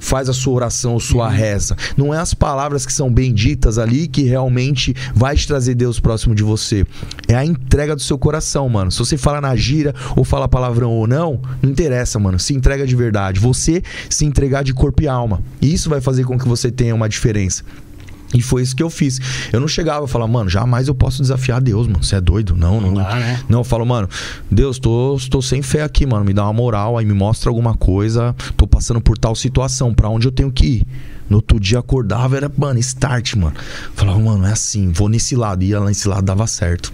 faz 0.00 0.28
a 0.28 0.32
sua 0.32 0.54
oração, 0.54 0.98
sua 0.98 1.28
reza. 1.28 1.76
Não 1.96 2.12
é 2.12 2.18
as 2.18 2.34
palavras 2.34 2.86
que 2.86 2.92
são 2.92 3.12
benditas 3.12 3.78
ali 3.78 4.06
que 4.06 4.22
realmente 4.22 4.94
vai 5.14 5.36
te 5.36 5.46
trazer 5.46 5.74
Deus 5.74 6.00
próximo 6.00 6.34
de 6.34 6.42
você. 6.42 6.86
É 7.26 7.34
a 7.34 7.44
entrega 7.44 7.94
do 7.94 8.02
seu 8.02 8.18
coração, 8.18 8.68
mano. 8.68 8.90
Se 8.90 8.98
você 8.98 9.16
fala 9.16 9.40
na 9.40 9.54
gira 9.56 9.94
ou 10.16 10.24
fala 10.24 10.48
palavrão 10.48 10.90
ou 10.90 11.06
não, 11.06 11.40
não 11.62 11.70
interessa, 11.70 12.18
mano. 12.18 12.38
Se 12.38 12.54
entrega 12.54 12.86
de 12.86 12.96
verdade. 12.96 13.40
Você 13.40 13.82
se 14.08 14.24
entregar 14.24 14.62
de 14.62 14.72
corpo 14.72 15.02
e 15.02 15.08
alma. 15.08 15.42
Isso 15.60 15.90
vai 15.90 16.00
fazer 16.00 16.24
com 16.24 16.38
que 16.38 16.48
você 16.48 16.70
tenha 16.70 16.94
uma 16.94 17.08
diferença. 17.08 17.64
E 18.34 18.42
foi 18.42 18.62
isso 18.62 18.76
que 18.76 18.82
eu 18.82 18.90
fiz. 18.90 19.18
Eu 19.52 19.60
não 19.60 19.68
chegava 19.68 20.04
a 20.04 20.08
falar, 20.08 20.26
mano, 20.26 20.50
jamais 20.50 20.86
eu 20.86 20.94
posso 20.94 21.22
desafiar 21.22 21.60
Deus, 21.62 21.86
mano. 21.86 22.02
Você 22.02 22.16
é 22.16 22.20
doido? 22.20 22.54
Não, 22.54 22.80
não. 22.80 22.92
Não 22.92 23.02
dá, 23.02 23.14
né? 23.14 23.40
Não, 23.48 23.60
eu 23.60 23.64
falo, 23.64 23.86
mano, 23.86 24.08
Deus, 24.50 24.78
tô, 24.78 25.18
tô 25.30 25.40
sem 25.40 25.62
fé 25.62 25.82
aqui, 25.82 26.04
mano. 26.04 26.24
Me 26.24 26.34
dá 26.34 26.44
uma 26.44 26.52
moral, 26.52 26.98
aí 26.98 27.06
me 27.06 27.14
mostra 27.14 27.48
alguma 27.48 27.74
coisa. 27.74 28.36
Tô 28.56 28.66
passando 28.66 29.00
por 29.00 29.16
tal 29.16 29.34
situação, 29.34 29.94
pra 29.94 30.08
onde 30.08 30.28
eu 30.28 30.32
tenho 30.32 30.52
que 30.52 30.66
ir. 30.66 30.86
No 31.28 31.36
outro 31.36 31.58
dia 31.58 31.78
acordava, 31.78 32.36
era, 32.36 32.52
mano, 32.54 32.78
start, 32.80 33.34
mano. 33.36 33.54
Falava, 33.94 34.18
mano, 34.18 34.46
é 34.46 34.52
assim, 34.52 34.92
vou 34.92 35.08
nesse 35.08 35.34
lado. 35.34 35.62
Ia 35.62 35.80
lá 35.80 35.86
nesse 35.86 36.06
lado, 36.06 36.22
dava 36.22 36.46
certo. 36.46 36.92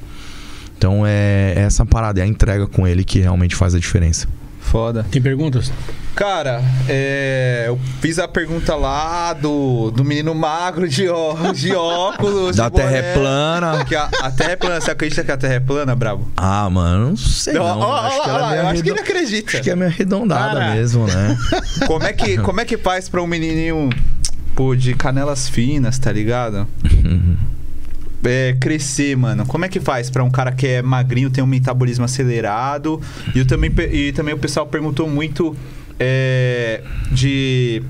Então 0.77 1.05
é, 1.07 1.55
é 1.57 1.61
essa 1.61 1.85
parada, 1.85 2.21
é 2.21 2.23
a 2.23 2.27
entrega 2.27 2.67
com 2.67 2.87
ele 2.87 3.05
que 3.05 3.19
realmente 3.19 3.57
faz 3.57 3.75
a 3.75 3.79
diferença. 3.79 4.29
Foda. 4.75 5.07
Tem 5.09 5.23
perguntas? 5.23 5.71
Cara, 6.17 6.61
é, 6.89 7.63
eu 7.69 7.79
fiz 8.01 8.19
a 8.19 8.27
pergunta 8.27 8.75
lá 8.75 9.33
do, 9.33 9.93
do 9.93 10.05
menino 10.05 10.35
magro 10.35 10.89
de, 10.89 11.09
ó, 11.09 11.53
de 11.53 11.71
óculos. 11.79 12.57
Da 12.57 12.65
de 12.65 12.73
boné. 12.73 12.85
Terra 12.85 12.97
é 12.97 13.15
plana. 13.15 13.85
Que 13.85 13.95
a, 13.95 14.11
a 14.21 14.33
Terra 14.33 14.51
é 14.51 14.57
plana. 14.57 14.81
Você 14.81 14.91
acredita 14.91 15.23
que 15.23 15.31
a 15.31 15.37
Terra 15.37 15.55
é 15.55 15.61
plana, 15.61 15.95
Brabo? 15.95 16.29
Ah, 16.37 16.69
mano, 16.69 17.11
não 17.11 17.17
sei 17.17 17.57
Ó, 17.57 17.73
não. 17.73 17.81
ó, 17.83 18.01
acho 18.01 18.19
ó, 18.19 18.25
que 18.25 18.31
ó, 18.31 18.37
ela 18.37 18.57
é 18.57 18.61
acho 18.63 18.83
que 18.83 18.91
ele 18.91 18.99
acredita. 18.99 19.51
Acho 19.53 19.63
que 19.63 19.71
é 19.71 19.77
meio 19.77 19.93
arredondada 19.93 20.59
Cara. 20.59 20.75
mesmo, 20.75 21.07
né? 21.07 21.39
Como 21.87 22.03
é 22.03 22.13
que, 22.13 22.37
como 22.39 22.61
é 22.61 22.65
que 22.65 22.77
faz 22.77 23.09
pra 23.09 23.23
um 23.23 23.29
menininho, 23.29 23.91
pô, 24.57 24.75
de 24.75 24.93
canelas 24.95 25.49
finas, 25.49 26.01
tá 26.01 26.11
ligado? 26.11 26.67
É, 28.25 28.57
crescer, 28.59 29.17
mano. 29.17 29.45
Como 29.47 29.65
é 29.65 29.69
que 29.69 29.81
faz 29.81 30.09
pra 30.11 30.25
um 30.25 30.31
cara 30.31 30.53
que 30.53 30.67
é 30.67 30.83
magrinho, 30.83 31.31
tem 31.31 31.45
um 31.45 31.47
metabolismo 31.47 32.05
acelerado? 32.05 33.01
E, 33.35 33.39
eu 33.39 33.47
também, 33.47 33.71
e 33.93 34.13
também 34.13 34.35
o 34.35 34.39
pessoal 34.39 34.67
perguntou 34.67 35.09
muito 35.09 35.55
é, 35.99 36.83
de 37.13 37.83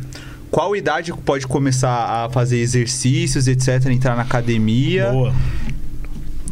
qual 0.50 0.76
idade 0.76 1.12
pode 1.24 1.46
começar 1.46 1.90
a 1.90 2.30
fazer 2.30 2.58
exercícios, 2.58 3.48
etc, 3.48 3.86
entrar 3.86 4.14
na 4.14 4.22
academia. 4.22 5.10
Boa. 5.10 5.34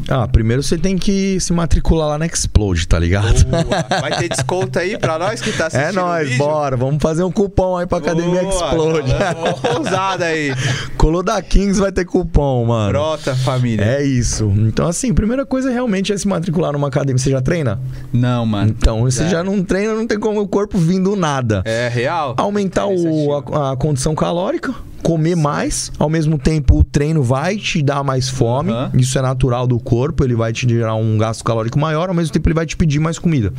Ah, 0.08 0.26
primeiro 0.26 0.62
você 0.62 0.76
tem 0.76 0.96
que 0.98 1.38
se 1.40 1.52
matricular 1.52 2.08
lá 2.08 2.18
na 2.18 2.26
Explode, 2.26 2.86
tá 2.88 2.98
ligado? 2.98 3.44
Boa. 3.44 4.00
Vai 4.00 4.18
ter 4.18 4.28
desconto 4.28 4.78
aí 4.78 4.98
pra 4.98 5.18
nós 5.18 5.40
que 5.40 5.52
tá 5.52 5.66
assistindo 5.66 5.98
É 5.98 6.02
o 6.02 6.06
nóis, 6.06 6.36
bora. 6.36 6.76
Vamos 6.76 7.02
fazer 7.02 7.22
um 7.22 7.30
cupom 7.30 7.76
aí 7.76 7.86
pra 7.86 7.98
Academia 7.98 8.42
Boa, 8.42 8.52
Explode. 8.54 9.10
falando 9.12 9.78
Ousada 9.78 10.24
aí. 10.26 10.52
Colou 10.98 11.22
da 11.22 11.40
Kings 11.42 11.80
vai 11.80 11.92
ter 11.92 12.04
cupom, 12.04 12.64
mano. 12.66 12.90
Brota, 12.90 13.34
família. 13.36 13.84
É 13.84 14.04
isso. 14.04 14.52
Então, 14.58 14.86
assim, 14.88 15.12
primeira 15.14 15.46
coisa 15.46 15.70
realmente 15.70 16.12
é 16.12 16.16
se 16.18 16.26
matricular 16.28 16.72
numa 16.72 16.88
academia. 16.88 17.18
Você 17.18 17.30
já 17.30 17.40
treina? 17.40 17.80
Não, 18.12 18.44
mano. 18.46 18.70
Então, 18.70 19.02
você 19.02 19.24
É. 19.24 19.28
já 19.28 19.42
não 19.44 19.62
treina, 19.62 19.94
não 19.94 20.06
tem 20.06 20.18
como 20.18 20.40
o 20.40 20.48
corpo 20.48 20.78
vindo 20.78 21.14
nada. 21.16 21.62
É 21.64 21.88
real? 21.88 22.34
Aumentar 22.38 22.86
o, 22.86 22.92
Interessante. 22.92 23.52
a, 23.54 23.72
a 23.72 23.76
condição 23.76 24.14
calórica, 24.14 24.74
comer 25.02 25.34
mais, 25.34 25.90
ao 25.98 26.08
mesmo 26.08 26.38
tempo 26.38 26.78
o 26.78 26.84
treino 26.84 27.22
vai 27.22 27.56
te 27.56 27.82
dar 27.82 28.02
mais 28.02 28.28
fome. 28.28 28.70
Aham. 28.72 28.90
Isso 28.94 29.18
é 29.18 29.22
natural 29.22 29.66
do 29.66 29.78
corpo, 29.78 30.24
ele 30.24 30.34
vai 30.34 30.52
te 30.52 30.68
gerar 30.68 30.94
um 30.94 31.18
gasto 31.18 31.44
calórico 31.44 31.78
maior, 31.78 32.08
ao 32.08 32.14
mesmo 32.14 32.32
tempo 32.32 32.48
ele 32.48 32.54
vai 32.54 32.66
te 32.66 32.76
pedir 32.76 33.00
mais 33.00 33.18
comida. 33.18 33.52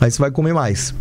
Aí 0.00 0.10
você 0.10 0.18
vai 0.18 0.30
comer 0.30 0.54
mais. 0.54 0.94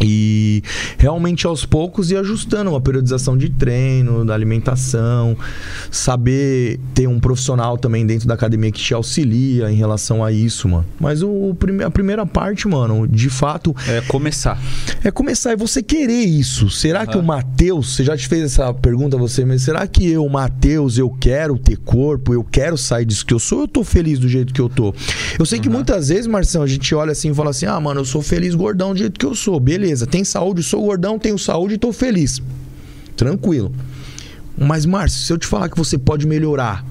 E 0.00 0.62
realmente 0.98 1.46
aos 1.46 1.64
poucos 1.64 2.10
ir 2.10 2.16
ajustando 2.16 2.70
uma 2.70 2.80
periodização 2.80 3.36
de 3.36 3.48
treino, 3.48 4.24
da 4.24 4.34
alimentação, 4.34 5.36
saber 5.90 6.78
ter 6.94 7.06
um 7.06 7.20
profissional 7.20 7.78
também 7.78 8.04
dentro 8.06 8.26
da 8.26 8.34
academia 8.34 8.70
que 8.72 8.80
te 8.80 8.92
auxilia 8.94 9.70
em 9.70 9.76
relação 9.76 10.24
a 10.24 10.32
isso, 10.32 10.68
mano. 10.68 10.84
Mas 10.98 11.22
o, 11.22 11.56
a 11.86 11.90
primeira 11.90 12.26
parte, 12.26 12.66
mano, 12.68 13.06
de 13.06 13.28
fato, 13.30 13.74
É 13.88 14.00
começar. 14.02 14.60
é 15.02 15.10
começar 15.10 15.52
e 15.52 15.56
você 15.56 15.82
querer 15.82 16.24
isso. 16.24 16.68
Será 16.70 17.06
que 17.06 17.16
o 17.16 17.22
Matheus, 17.22 17.94
você 17.94 18.04
já 18.04 18.16
te 18.16 18.26
fez 18.28 18.42
essa 18.44 18.72
pergunta 18.74 19.16
a 19.16 19.18
você 19.18 19.44
mesmo, 19.44 19.60
será 19.64 19.86
que 19.86 20.06
eu, 20.10 20.28
Matheus, 20.28 20.98
eu 20.98 21.08
quero 21.10 21.56
ter 21.58 21.76
corpo, 21.78 22.34
eu 22.34 22.42
quero 22.44 22.76
sair 22.76 23.04
disso 23.04 23.24
que 23.24 23.32
eu 23.34 23.38
sou, 23.38 23.58
ou 23.58 23.64
eu 23.64 23.68
tô 23.68 23.84
feliz 23.84 24.18
do 24.18 24.28
jeito 24.28 24.52
que 24.52 24.60
eu 24.60 24.68
tô? 24.68 24.94
Eu 25.38 25.46
sei 25.46 25.58
que 25.60 25.68
muitas 25.68 26.08
vezes, 26.08 26.26
Marção, 26.26 26.62
a 26.62 26.66
gente 26.66 26.92
olha 26.94 27.12
assim 27.12 27.30
e 27.30 27.34
fala 27.34 27.50
assim: 27.50 27.66
"Ah, 27.66 27.78
mano, 27.78 28.00
eu 28.00 28.04
sou 28.04 28.20
feliz 28.22 28.54
gordão 28.54 28.92
do 28.92 28.98
jeito 28.98 29.18
que 29.18 29.26
eu 29.26 29.34
sou". 29.34 29.60
Beleza, 29.60 29.83
tem 30.06 30.24
saúde, 30.24 30.62
sou 30.62 30.82
gordão, 30.84 31.18
tenho 31.18 31.38
saúde 31.38 31.74
e 31.74 31.78
tô 31.78 31.92
feliz. 31.92 32.40
Tranquilo. 33.16 33.72
Mas, 34.56 34.86
Márcio, 34.86 35.20
se 35.20 35.32
eu 35.32 35.38
te 35.38 35.46
falar 35.46 35.68
que 35.68 35.76
você 35.76 35.98
pode 35.98 36.26
melhorar, 36.26 36.84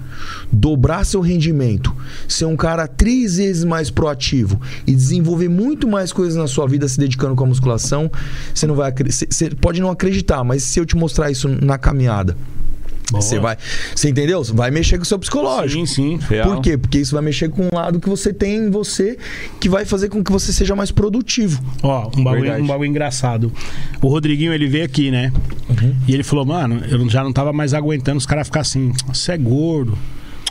dobrar 0.52 1.06
seu 1.06 1.22
rendimento, 1.22 1.96
ser 2.28 2.46
um 2.46 2.56
cara 2.58 2.88
três 2.88 3.38
vezes 3.38 3.64
mais 3.64 3.90
proativo 3.90 4.60
e 4.86 4.94
desenvolver 4.94 5.50
muito 5.50 5.88
mais 5.88 6.12
coisas 6.12 6.36
na 6.36 6.48
sua 6.48 6.68
vida 6.68 6.88
se 6.88 7.00
dedicando 7.00 7.36
com 7.36 7.44
a 7.46 7.48
musculação, 7.48 8.12
você 8.54 8.68
não 8.68 8.76
vai 8.76 8.92
você- 8.92 9.50
pode 9.62 9.80
não 9.82 9.90
acreditar, 9.90 10.44
mas 10.44 10.64
se 10.64 10.80
eu 10.80 10.86
te 10.86 10.96
mostrar 10.96 11.32
isso 11.32 11.48
na 11.48 11.78
caminhada. 11.78 12.36
Você 13.22 13.40
vai, 13.40 13.58
você 13.96 14.10
entendeu? 14.10 14.44
Vai 14.44 14.72
mexer 14.72 14.98
com 14.98 15.04
o 15.04 15.06
seu 15.06 15.20
psicológico. 15.20 15.86
Sim, 15.86 16.20
sim. 16.20 16.44
Por 16.44 16.62
quê? 16.62 16.78
Porque 16.78 17.00
isso 17.00 17.14
vai 17.14 17.24
mexer 17.24 17.50
com 17.50 17.64
um 17.64 17.76
lado 17.76 18.00
que 18.00 18.10
você 18.10 18.34
tem 18.34 18.56
em 18.56 18.70
você 18.70 19.18
que 19.60 19.70
vai 19.70 19.86
fazer 19.86 20.10
com 20.10 20.24
que 20.24 20.32
você 20.32 20.52
seja 20.52 20.76
mais 20.76 20.92
produtivo. 20.92 21.64
Ó, 21.82 22.10
um 22.18 22.24
bagulho, 22.24 22.64
um 22.64 22.68
bagulho 22.68 22.90
engraçado. 22.90 23.52
O 24.02 24.08
Rodriguinho, 24.08 24.54
ele 24.54 24.68
veio 24.68 24.86
aqui, 24.86 25.12
né? 25.12 25.32
Uhum. 25.70 25.96
E 26.08 26.14
ele 26.14 26.24
falou, 26.24 26.46
mano, 26.46 26.82
eu 26.90 27.10
já 27.10 27.24
não 27.24 27.32
tava 27.34 27.54
mais 27.54 27.74
aguentando 27.74 28.18
os 28.18 28.26
caras 28.26 28.48
ficar 28.48 28.62
assim, 28.62 28.92
você 29.08 29.34
é 29.34 29.38
gordo. 29.38 29.98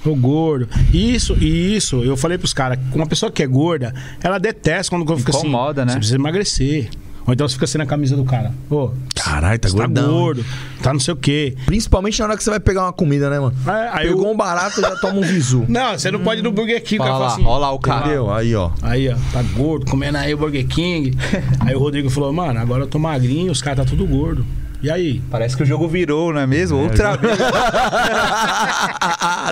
Ô 0.05 0.17
gordo. 0.17 0.69
Isso, 0.93 1.37
e 1.41 1.77
isso, 1.77 2.03
eu 2.03 2.17
falei 2.17 2.37
pros 2.37 2.53
caras, 2.53 2.79
uma 2.93 3.07
pessoa 3.07 3.31
que 3.31 3.43
é 3.43 3.47
gorda, 3.47 3.95
ela 4.21 4.39
detesta 4.39 4.91
quando 4.91 5.17
fica 5.17 5.31
assim. 5.31 5.47
Incomoda, 5.47 5.85
né? 5.85 5.93
Você 5.93 5.99
precisa 5.99 6.17
emagrecer. 6.17 6.89
Ou 7.27 7.33
então 7.33 7.47
você 7.49 7.55
fica 7.55 7.65
assim 7.65 7.79
na 7.79 7.87
camisa 7.87 8.17
do 8.17 8.25
cara. 8.25 8.53
Ô, 8.69 8.91
Caralho, 9.15 9.59
tá 9.59 9.69
você 9.69 9.77
tá 9.77 9.87
gordão. 9.87 10.11
gordo, 10.11 10.45
tá 10.83 10.93
não 10.93 10.99
sei 10.99 11.15
o 11.15 11.17
quê. 11.17 11.55
Principalmente 11.65 12.19
na 12.19 12.27
hora 12.27 12.37
que 12.37 12.43
você 12.43 12.51
vai 12.51 12.59
pegar 12.59 12.83
uma 12.83 12.93
comida, 12.93 13.31
né, 13.31 13.39
mano? 13.39 13.55
É, 13.67 13.91
aí 13.93 14.09
Pegou 14.09 14.25
eu- 14.27 14.33
um 14.33 14.37
barato, 14.37 14.81
já 14.81 14.97
toma 14.97 15.19
um 15.19 15.23
visu. 15.23 15.65
Não, 15.71 15.97
você 15.97 16.11
não 16.11 16.19
pode 16.21 16.41
ir 16.41 16.43
no 16.43 16.51
Burger 16.51 16.83
King, 16.83 16.97
o 17.01 17.05
cara 17.05 17.11
Olha 17.15 17.19
fala 17.19 17.29
lá, 17.29 17.35
assim. 17.37 17.45
olha 17.47 17.59
lá 17.61 17.71
o 17.73 17.79
cara. 17.79 18.01
Entendeu? 18.01 18.33
Aí, 18.35 18.55
ó. 18.57 18.71
Aí, 18.83 19.09
ó, 19.09 19.15
tá 19.33 19.43
gordo, 19.55 19.87
comendo 19.89 20.19
aí 20.19 20.35
o 20.35 20.37
Burger 20.37 20.67
King. 20.67 21.17
aí 21.61 21.75
o 21.75 21.79
Rodrigo 21.79 22.11
falou, 22.11 22.33
mano, 22.33 22.59
agora 22.59 22.83
eu 22.83 22.87
tô 22.89 22.99
magrinho, 22.99 23.53
os 23.53 23.63
caras 23.63 23.85
tá 23.85 23.91
tudo 23.91 24.05
gordo. 24.07 24.45
E 24.83 24.91
aí? 24.91 25.23
Parece 25.31 25.57
que 25.57 25.63
o 25.63 25.67
jogo 25.67 25.87
virou, 25.87 26.33
não 26.33 26.41
é 26.41 26.47
mesmo? 26.47 26.77
Outra 26.77 27.15
vez. 27.17 27.39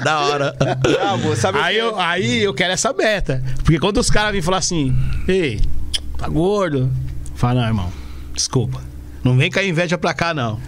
da 0.04 0.20
hora. 0.20 0.56
Ah, 1.00 1.16
pô, 1.22 1.36
sabe 1.36 1.58
o 1.58 1.62
Aí 1.62 1.74
que- 1.76 1.80
eu, 1.80 1.98
aí 2.00 2.42
eu 2.42 2.54
quero 2.54 2.72
essa 2.72 2.92
meta. 2.92 3.42
Porque 3.62 3.78
quando 3.78 3.98
os 3.98 4.10
caras 4.10 4.32
vêm 4.32 4.42
falar 4.42 4.58
assim, 4.58 4.92
ei, 5.28 5.60
tá 6.18 6.28
gordo? 6.28 6.90
Fala, 7.40 7.62
não, 7.62 7.68
irmão, 7.68 7.92
desculpa. 8.34 8.82
Não 9.24 9.34
vem 9.34 9.50
a 9.60 9.64
inveja 9.64 9.96
pra 9.96 10.12
cá, 10.12 10.34
não. 10.34 10.60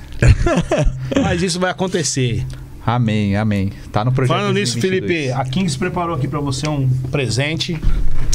Mas 1.23 1.43
isso 1.43 1.61
vai 1.61 1.71
acontecer. 1.71 2.47
Amém, 2.85 3.37
amém. 3.37 3.73
Tá 3.93 4.05
no 4.05 4.11
projeto 4.11 4.37
Falando 4.37 4.55
nisso, 4.55 4.73
2022. 4.81 5.13
Felipe, 5.23 5.33
a 5.33 5.45
Kings 5.45 5.79
preparou 5.79 6.17
aqui 6.17 6.27
pra 6.27 6.41
você 6.41 6.69
um 6.69 6.89
presente. 7.13 7.79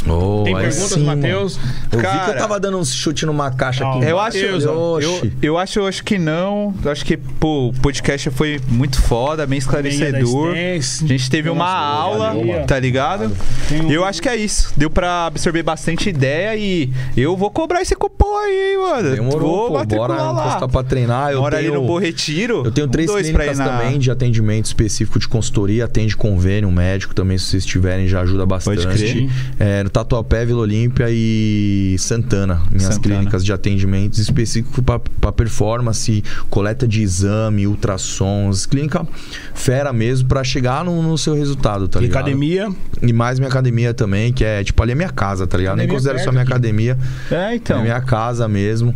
Oh, 0.10 0.44
Tem 0.46 0.56
perguntas, 0.56 0.90
sim, 0.92 1.04
Matheus? 1.04 1.58
Eu 1.92 1.98
vi 2.00 2.06
que 2.06 2.12
Cara- 2.12 2.32
eu 2.32 2.38
tava 2.38 2.58
dando 2.58 2.78
um 2.78 2.86
chute 2.86 3.26
numa 3.26 3.52
caixa 3.52 3.86
aqui. 3.86 4.06
Eu 4.06 4.18
acho, 4.18 4.38
Deus, 4.38 4.64
eu, 4.64 5.00
eu, 5.02 5.32
eu 5.42 5.58
acho, 5.58 5.80
eu 5.80 5.86
acho 5.88 6.02
que 6.02 6.18
não. 6.18 6.74
Eu 6.82 6.92
acho 6.92 7.04
que 7.04 7.18
pô, 7.18 7.68
o 7.70 7.74
podcast 7.74 8.30
foi 8.30 8.62
muito 8.70 9.02
foda, 9.02 9.46
bem 9.46 9.58
esclarecedor. 9.58 10.52
A 10.56 10.80
gente 11.08 11.30
teve 11.30 11.50
uma 11.50 11.66
Nossa, 11.66 11.78
aula, 11.78 12.28
valeu, 12.30 12.46
mano. 12.48 12.66
tá 12.66 12.80
ligado? 12.80 13.32
Um- 13.70 13.92
Eu 13.92 14.06
acho 14.06 14.22
que 14.22 14.30
é 14.30 14.36
isso. 14.38 14.72
Deu 14.78 14.90
pra 14.90 15.26
absorver 15.26 15.62
bastante 15.64 16.08
ideia 16.10 16.56
e 16.56 16.90
eu 17.18 17.36
vou 17.36 17.52
cobrar 17.52 17.82
esse 17.82 17.96
cupom 17.96 18.38
aí, 18.38 18.72
hein, 18.74 18.78
mano. 18.80 19.12
Demorou, 19.16 19.70
vou 19.72 19.80
pô, 19.86 19.96
bora 19.98 20.14
lá. 20.32 20.42
encostar 20.48 20.70
pra 20.70 20.84
treinar. 20.84 21.32
Eu 21.34 21.42
Mora 21.42 21.58
tenho, 21.58 21.72
ali 21.74 21.82
no 21.82 21.86
Bom 21.86 21.98
Retiro. 22.00 22.62
eu 22.64 22.72
tenho 22.72 22.88
Um, 22.88 22.90
três 22.92 23.08
dois 23.08 23.28
clínicas 23.28 23.58
na- 23.60 23.66
também 23.80 24.00
de 24.00 24.10
atendimento 24.10 24.37
específico 24.66 25.20
de 25.20 25.28
consultoria. 25.28 25.86
Atende 25.86 26.16
convênio 26.16 26.72
médico 26.72 27.14
também, 27.14 27.38
se 27.38 27.46
vocês 27.46 27.66
tiverem, 27.66 28.08
já 28.08 28.22
ajuda 28.22 28.46
bastante. 28.46 28.86
crer. 28.88 29.30
É, 29.60 29.84
no 29.84 29.90
Tatuapé, 29.90 30.46
Vila 30.46 30.60
Olímpia 30.62 31.08
e 31.10 31.96
Santana. 32.00 32.62
Minhas 32.72 32.96
Santana. 32.96 33.16
clínicas 33.16 33.44
de 33.46 33.54
atendimentos 33.54 34.20
específicos 34.20 34.84
para 34.84 35.32
performance, 35.32 36.24
coleta 36.50 36.88
de 36.88 37.02
exame, 37.02 37.68
ultrassons. 37.68 38.66
Clínica 38.66 39.08
fera 39.54 39.92
mesmo 39.94 40.28
pra 40.28 40.44
chegar 40.44 40.84
no, 40.84 41.02
no 41.02 41.18
seu 41.18 41.34
resultado, 41.36 41.88
tá 41.88 42.00
E 42.00 42.04
ligado? 42.04 42.22
academia. 42.22 42.70
E 43.02 43.14
mais 43.14 43.40
minha 43.40 43.50
academia 43.50 43.94
também, 43.94 44.32
que 44.34 44.44
é 44.44 44.64
tipo 44.64 44.82
ali 44.84 44.92
é 44.92 44.96
minha 44.96 45.10
casa, 45.10 45.46
tá 45.48 45.58
ligado? 45.58 45.78
Nem 45.78 45.88
considero 45.88 46.20
só 46.20 46.32
minha 46.32 46.44
aqui. 46.44 46.52
academia. 46.52 46.98
É, 47.32 47.56
então. 47.56 47.80
É 47.80 47.84
minha 47.84 48.02
casa 48.02 48.48
mesmo. 48.48 48.94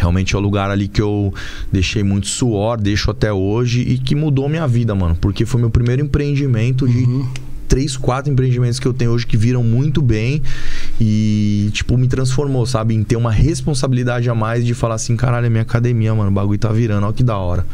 Realmente 0.00 0.34
é 0.34 0.38
o 0.38 0.40
lugar 0.40 0.70
ali 0.70 0.88
que 0.88 1.00
eu 1.02 1.32
deixei 1.70 2.02
muito 2.02 2.26
suor, 2.26 2.80
deixo 2.80 3.10
até 3.10 3.30
hoje 3.32 3.82
e 3.82 3.98
que 3.98 4.14
mudou 4.14 4.48
minha 4.48 4.66
vida, 4.66 4.94
mano. 4.94 5.14
Porque 5.20 5.44
foi 5.44 5.60
meu 5.60 5.68
primeiro 5.70 6.02
empreendimento 6.02 6.88
de 6.88 7.04
Uhum. 7.04 7.28
três, 7.68 7.96
quatro 7.96 8.32
empreendimentos 8.32 8.80
que 8.80 8.86
eu 8.88 8.92
tenho 8.94 9.10
hoje 9.12 9.26
que 9.26 9.36
viram 9.36 9.62
muito 9.62 10.00
bem 10.02 10.42
e, 11.00 11.70
tipo, 11.72 11.96
me 11.96 12.08
transformou, 12.08 12.66
sabe? 12.66 12.94
Em 12.94 13.02
ter 13.04 13.16
uma 13.16 13.30
responsabilidade 13.30 14.28
a 14.28 14.34
mais 14.34 14.64
de 14.66 14.74
falar 14.74 14.94
assim: 14.96 15.16
caralho, 15.16 15.46
é 15.46 15.50
minha 15.50 15.62
academia, 15.62 16.14
mano. 16.14 16.30
O 16.30 16.34
bagulho 16.34 16.58
tá 16.58 16.72
virando, 16.72 17.06
ó 17.06 17.12
que 17.12 17.22
da 17.22 17.36
hora. 17.36 17.64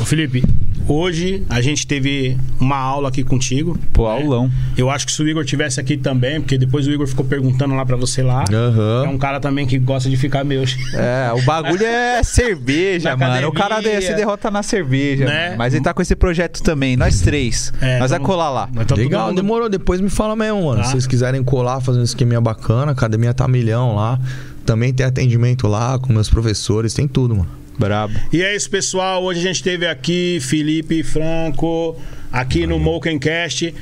Ô, 0.00 0.04
Felipe, 0.04 0.42
hoje 0.88 1.44
a 1.48 1.60
gente 1.60 1.86
teve 1.86 2.36
uma 2.60 2.76
aula 2.76 3.08
aqui 3.08 3.22
contigo. 3.24 3.78
Pô, 3.92 4.06
aulão. 4.06 4.50
Eu 4.76 4.90
acho 4.90 5.06
que 5.06 5.12
se 5.12 5.22
o 5.22 5.28
Igor 5.28 5.44
tivesse 5.44 5.80
aqui 5.80 5.96
também, 5.96 6.40
porque 6.40 6.56
depois 6.58 6.86
o 6.86 6.90
Igor 6.90 7.06
ficou 7.06 7.24
perguntando 7.24 7.74
lá 7.74 7.84
pra 7.84 7.96
você 7.96 8.22
lá. 8.22 8.44
Aham. 8.52 9.04
É 9.06 9.08
um 9.08 9.18
cara 9.18 9.40
também 9.40 9.66
que 9.66 9.78
gosta 9.78 10.08
de 10.08 10.16
ficar 10.16 10.44
meio. 10.44 10.64
É, 10.94 11.30
o 11.32 11.42
bagulho 11.42 11.84
é 11.84 12.22
cerveja, 12.22 13.10
Na 13.10 13.16
mano. 13.16 13.48
O 13.48 13.52
cara 13.52 13.74
academia. 13.76 14.00
se 14.00 14.14
derrota 14.14 14.50
na 14.50 14.62
cerveja. 14.62 15.24
Né? 15.26 15.54
Mas 15.56 15.74
ele 15.74 15.82
tá 15.84 15.92
com 15.92 16.00
esse 16.02 16.14
projeto 16.16 16.62
também, 16.62 16.96
nós 16.96 17.20
três. 17.20 17.72
É, 17.80 17.98
nós 17.98 18.10
vai 18.10 18.18
vamos- 18.18 18.26
colar 18.34 18.50
lá. 18.50 18.68
Tá 18.86 18.94
Legal, 18.94 19.28
mundo- 19.28 19.36
demorou. 19.36 19.68
Depois 19.68 20.00
me 20.00 20.08
fala 20.08 20.34
mesmo, 20.34 20.64
mano. 20.66 20.78
Tá. 20.78 20.84
Se 20.84 20.92
vocês 20.92 21.06
quiserem 21.06 21.42
colar, 21.44 21.80
fazer 21.80 21.98
um 22.00 22.02
esqueminha 22.04 22.40
bacana, 22.40 22.92
a 22.92 22.92
academia 22.92 23.34
tá 23.34 23.46
milhão 23.46 23.94
lá. 23.94 24.18
Também 24.64 24.92
tem 24.92 25.04
atendimento 25.06 25.66
lá 25.68 25.98
com 25.98 26.12
meus 26.12 26.28
professores, 26.28 26.92
tem 26.94 27.06
tudo, 27.06 27.36
mano. 27.36 27.48
Brabo. 27.78 28.14
E 28.32 28.42
é 28.42 28.54
isso, 28.54 28.70
pessoal. 28.70 29.22
Hoje 29.22 29.40
a 29.40 29.42
gente 29.42 29.62
teve 29.62 29.86
aqui 29.86 30.38
Felipe 30.40 31.02
Franco, 31.02 31.96
aqui 32.32 32.66
no 32.66 32.78
Mokencast. 32.78 33.74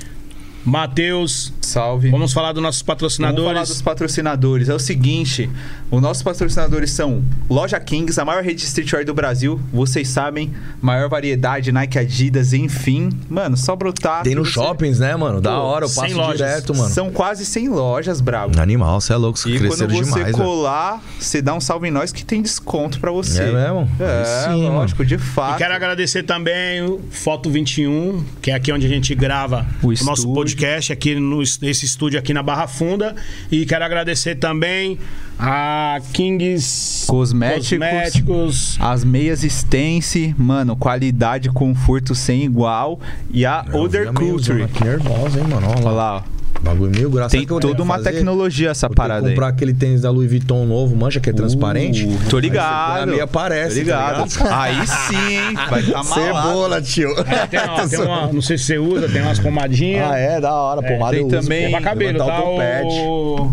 Matheus, 0.65 1.53
Salve. 1.61 2.11
vamos 2.11 2.33
falar 2.33 2.53
dos 2.53 2.63
nossos 2.63 2.81
Vamos 2.81 2.87
patrocinadores. 2.87 3.45
falar 3.45 3.65
dos 3.65 3.83
patrocinadores. 3.83 4.69
É 4.69 4.75
o 4.75 4.79
seguinte, 4.79 5.49
os 5.91 6.01
nossos 6.01 6.23
patrocinadores 6.23 6.91
são 6.91 7.23
Loja 7.49 7.79
Kings, 7.79 8.19
a 8.21 8.25
maior 8.25 8.43
rede 8.43 8.61
de 8.61 8.67
streetwear 8.67 9.05
do 9.05 9.13
Brasil. 9.15 9.61
Vocês 9.73 10.09
sabem, 10.09 10.53
maior 10.81 11.09
variedade, 11.09 11.71
Nike, 11.71 11.99
Adidas, 11.99 12.53
enfim. 12.53 13.11
Mano, 13.29 13.57
só 13.57 13.77
brotar. 13.77 14.23
Tem 14.23 14.35
nos 14.35 14.49
Você- 14.49 14.55
shoppings, 14.55 14.99
né, 14.99 15.15
mano? 15.17 15.41
Da 15.41 15.55
Pô, 15.55 15.63
hora, 15.63 15.85
eu 15.85 15.89
sem 15.89 16.03
passo 16.05 16.17
lojas. 16.17 16.37
direto, 16.39 16.75
mano. 16.75 16.89
São 16.95 17.11
quase 17.11 17.45
100 17.45 17.69
lojas, 17.69 18.21
brabo. 18.21 18.59
Animal, 18.61 19.01
você 19.01 19.13
é 19.13 19.17
louco, 19.17 19.39
você 19.39 19.51
E 19.51 19.59
quando 19.59 19.71
você 19.77 19.87
demais, 19.87 20.33
colar, 20.35 21.03
você 21.21 21.43
dá 21.43 21.55
um 21.55 21.61
salve 21.61 21.89
em 21.89 21.91
nós 21.91 22.11
que 22.13 22.25
tem 22.25 22.41
desconto 22.41 22.99
pra 23.01 23.11
você. 23.11 23.43
É 23.43 23.53
mesmo? 23.53 23.89
É, 24.01 24.45
sim, 24.49 24.69
lógico, 24.69 25.05
de 25.05 25.19
fato. 25.19 25.57
E 25.57 25.59
quero 25.59 25.75
agradecer 25.75 26.23
também 26.23 26.83
o 26.83 27.01
Foto 27.11 27.51
21, 27.51 28.25
que 28.41 28.51
é 28.51 28.55
aqui 28.55 28.73
onde 28.73 28.87
a 28.87 28.89
gente 28.89 29.15
grava 29.15 29.67
O 29.83 29.89
o, 29.89 29.91
nosso 30.05 30.27
estúdio. 30.27 30.54
Podcast, 30.55 30.93
aqui 30.93 31.17
no, 31.17 31.39
nesse 31.39 31.85
estúdio 31.85 32.19
aqui 32.19 32.33
na 32.33 32.43
Barra 32.43 32.67
Funda. 32.67 33.15
E 33.51 33.67
quero 33.67 33.85
agradecer 33.85 34.37
também 34.37 34.99
a 35.39 36.01
Kings 36.13 37.07
Cosméticos. 37.07 37.69
Cosméticos. 37.69 38.77
As 38.81 39.05
meias 39.05 39.43
Stance, 39.43 40.35
mano, 40.39 40.77
qualidade, 40.77 41.51
conforto 41.51 42.15
sem 42.15 42.45
igual. 42.45 43.01
E 43.31 43.45
a 43.45 43.67
Other 43.73 44.13
Culture. 44.13 44.63
aqui 44.63 44.85
nervosa, 44.85 45.41
hein, 45.41 45.47
mano? 45.49 45.67
Olha 45.69 45.87
Olha 45.87 45.91
lá. 45.91 46.25
Bagulho 46.63 46.91
mil 46.91 47.11
graças. 47.11 47.33
Tem 47.33 47.47
toda 47.47 47.83
uma 47.83 47.97
fazer? 47.99 48.13
tecnologia 48.13 48.71
essa 48.71 48.87
Vou 48.89 48.95
ter 48.95 49.03
que 49.03 49.09
parada 49.09 49.27
aí. 49.29 49.35
comprar 49.35 49.49
aquele 49.49 49.75
tênis 49.75 50.01
da 50.01 50.11
Louis 50.11 50.31
Vuitton 50.31 50.65
novo, 50.65 50.97
mancha, 50.97 51.21
que 51.21 51.29
é 51.29 51.33
transparente. 51.33 52.07
Uh, 52.07 52.19
tô 52.31 52.39
ligado. 52.39 53.13
Aí 53.13 53.21
aparece, 53.21 53.75
Tô 53.75 53.81
ligado. 53.81 54.39
tá 54.39 54.63
aí 54.63 54.87
sim, 54.87 55.37
hein? 55.37 55.55
Vai 55.69 55.83
tá 55.83 56.03
malado. 56.05 56.15
Cebola, 56.15 56.83
tio. 56.83 57.11
É, 57.21 57.47
tem, 57.47 57.61
uma, 57.69 57.89
tem 57.89 57.99
uma- 58.01 58.33
não 58.33 58.41
sei 58.43 58.57
se 58.57 58.65
você 58.65 58.79
usa, 58.79 59.09
tem 59.09 59.21
umas 59.21 59.39
pomadinhas. 59.39 60.11
Ah, 60.11 60.17
é? 60.19 60.41
Da 60.41 60.55
hora. 60.55 60.83
Pomada 60.83 61.11
tem 61.13 61.21
eu 61.21 61.27
uso, 61.27 61.37
também- 61.41 61.65
É 61.67 61.71
pra 61.71 61.81
cabelo, 61.83 62.19
tá? 62.19 62.41
O... 62.43 63.51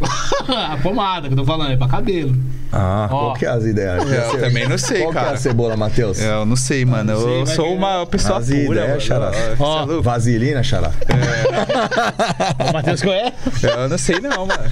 a 0.54 0.76
pomada 0.82 1.26
que 1.28 1.34
eu 1.34 1.38
tô 1.38 1.44
falando, 1.44 1.72
é 1.72 1.76
pra 1.76 1.88
cabelo. 1.88 2.36
Ah, 2.72 3.08
Ó. 3.10 3.18
qual 3.26 3.34
que 3.34 3.44
é 3.46 3.48
as 3.48 3.64
ideias? 3.64 4.04
Eu 4.10 4.38
também 4.40 4.68
não 4.68 4.78
sei, 4.78 5.00
Qual 5.02 5.12
que 5.12 5.18
é 5.18 5.20
cara. 5.22 5.32
a 5.34 5.36
cebola, 5.36 5.76
Matheus? 5.76 6.20
Eu 6.20 6.46
não 6.46 6.54
sei, 6.54 6.84
mano. 6.84 7.20
sei, 7.20 7.40
Eu 7.42 7.46
sou 7.46 7.74
uma 7.74 8.06
pessoa 8.06 8.38
As 8.38 8.46
pura, 8.46 8.60
ideias, 8.60 8.88
mano. 8.88 9.00
xará. 9.00 9.32
Ó, 9.58 9.82
é 9.82 9.84
louco? 9.86 10.02
Vaselina, 10.02 10.62
xará. 10.62 10.90
O 12.68 12.72
Matheus 12.72 13.02
conhece? 13.02 13.32
Eu 13.62 13.88
não 13.88 13.98
sei 13.98 14.20
não, 14.20 14.46
mano. 14.46 14.62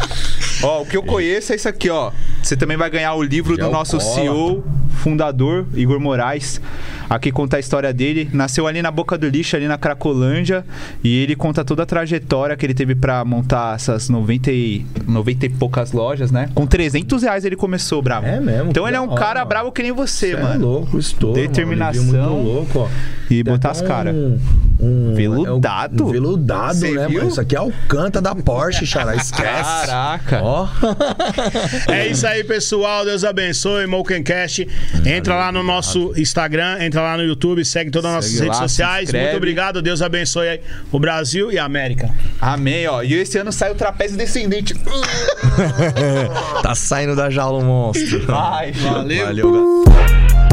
Ó, 0.63 0.83
o 0.83 0.87
que 0.87 0.97
eu 0.97 1.03
conheço 1.03 1.53
é 1.53 1.57
isso 1.57 1.69
aqui, 1.69 1.89
ó. 1.89 2.11
Você 2.43 2.57
também 2.57 2.77
vai 2.77 2.91
ganhar 2.91 3.15
o 3.15 3.23
livro 3.23 3.57
do 3.57 3.71
nosso. 3.71 4.01
CEO, 4.01 4.65
fundador, 4.99 5.67
Igor 5.75 6.01
Moraes. 6.01 6.61
Aqui 7.09 7.31
conta 7.33 7.57
a 7.57 7.61
história 7.61 7.93
dele. 7.93 8.29
Nasceu 8.33 8.67
ali 8.67 8.83
na 8.83 8.91
Boca 8.91 9.17
do 9.17 9.29
Lixo, 9.29 9.57
ali 9.57 9.67
na 9.67 9.79
Cracolândia. 9.79 10.65
E 11.03 11.23
ele 11.23 11.35
conta 11.37 11.65
toda 11.65 11.85
a 11.85 11.87
trajetória 11.87 12.57
que 12.57 12.67
ele 12.67 12.75
teve 12.75 12.95
pra 12.95 13.25
montar 13.25 13.77
essas 13.77 14.09
90 14.09 14.51
e, 14.53 14.85
90 15.07 15.47
e 15.47 15.49
poucas 15.49 15.93
lojas, 15.93 16.31
né? 16.31 16.51
Com 16.55 16.67
300 16.67 17.23
reais 17.23 17.45
ele 17.45 17.57
começou, 17.57 18.03
bravo. 18.03 18.27
É 18.27 18.41
mesmo, 18.41 18.71
Então 18.71 18.87
ele 18.87 18.97
é 18.97 19.01
um 19.01 19.09
hora, 19.11 19.19
cara 19.21 19.39
mano. 19.41 19.49
bravo 19.49 19.73
que 19.73 19.83
nem 19.83 19.93
você, 19.93 20.33
Cê 20.33 20.37
mano. 20.37 20.55
É 20.55 20.59
louco, 20.59 20.99
estou. 20.99 21.33
Determinação. 21.33 22.05
Muito 22.05 22.49
louco, 22.49 22.79
ó. 22.81 22.89
E 23.31 23.43
Tem 23.43 23.45
botar 23.45 23.71
as 23.71 23.81
cara. 23.81 24.11
Um, 24.11 24.39
um, 24.81 25.15
Veludado? 25.15 26.05
é 26.05 26.07
um 26.07 26.11
veludado, 26.11 26.75
Cê 26.75 26.91
né, 26.93 27.07
viu? 27.09 27.19
mano? 27.19 27.31
Isso 27.31 27.41
aqui 27.41 27.57
é 27.57 27.61
o 27.61 27.73
canta 27.89 28.21
da 28.21 28.35
Porsche, 28.35 28.87
xará. 28.87 29.15
Esquece. 29.17 29.43
Caraca. 29.87 30.41
Ó. 30.43 30.69
É 31.89 32.07
isso 32.09 32.27
aí, 32.27 32.45
pessoal. 32.45 33.05
Deus 33.05 33.25
abençoe. 33.25 33.87
Mokencast. 33.87 34.69
Entra 35.05 35.35
lá 35.35 35.53
no 35.53 35.63
nosso 35.63 36.13
Instagram, 36.17 36.79
entra 36.81 37.01
lá 37.01 37.17
no 37.17 37.23
YouTube, 37.25 37.65
segue 37.65 37.91
todas 37.91 38.11
as 38.11 38.15
nossas 38.17 38.31
Segue 38.31 38.45
redes 38.45 38.61
lá, 38.61 38.69
sociais. 38.69 39.13
Muito 39.13 39.37
obrigado. 39.37 39.83
Deus 39.83 40.03
abençoe 40.03 40.49
aí 40.49 40.61
o 40.93 40.99
Brasil 40.99 41.51
e 41.51 41.59
a 41.59 41.65
América. 41.65 42.11
Amém, 42.41 42.87
ó. 42.87 43.03
E 43.03 43.15
esse 43.15 43.39
ano 43.39 43.53
sai 43.53 43.71
o 43.73 43.75
trapézio 43.75 44.17
descendente. 44.17 44.75
Tá 46.63 46.75
saindo 46.75 47.15
da 47.17 47.31
jaula 47.31 47.59
o 47.59 47.65
monstro. 47.65 48.27
Vai, 48.27 48.73
Valeu. 48.73 49.27
Valeu, 49.27 49.53
galera. 49.53 50.48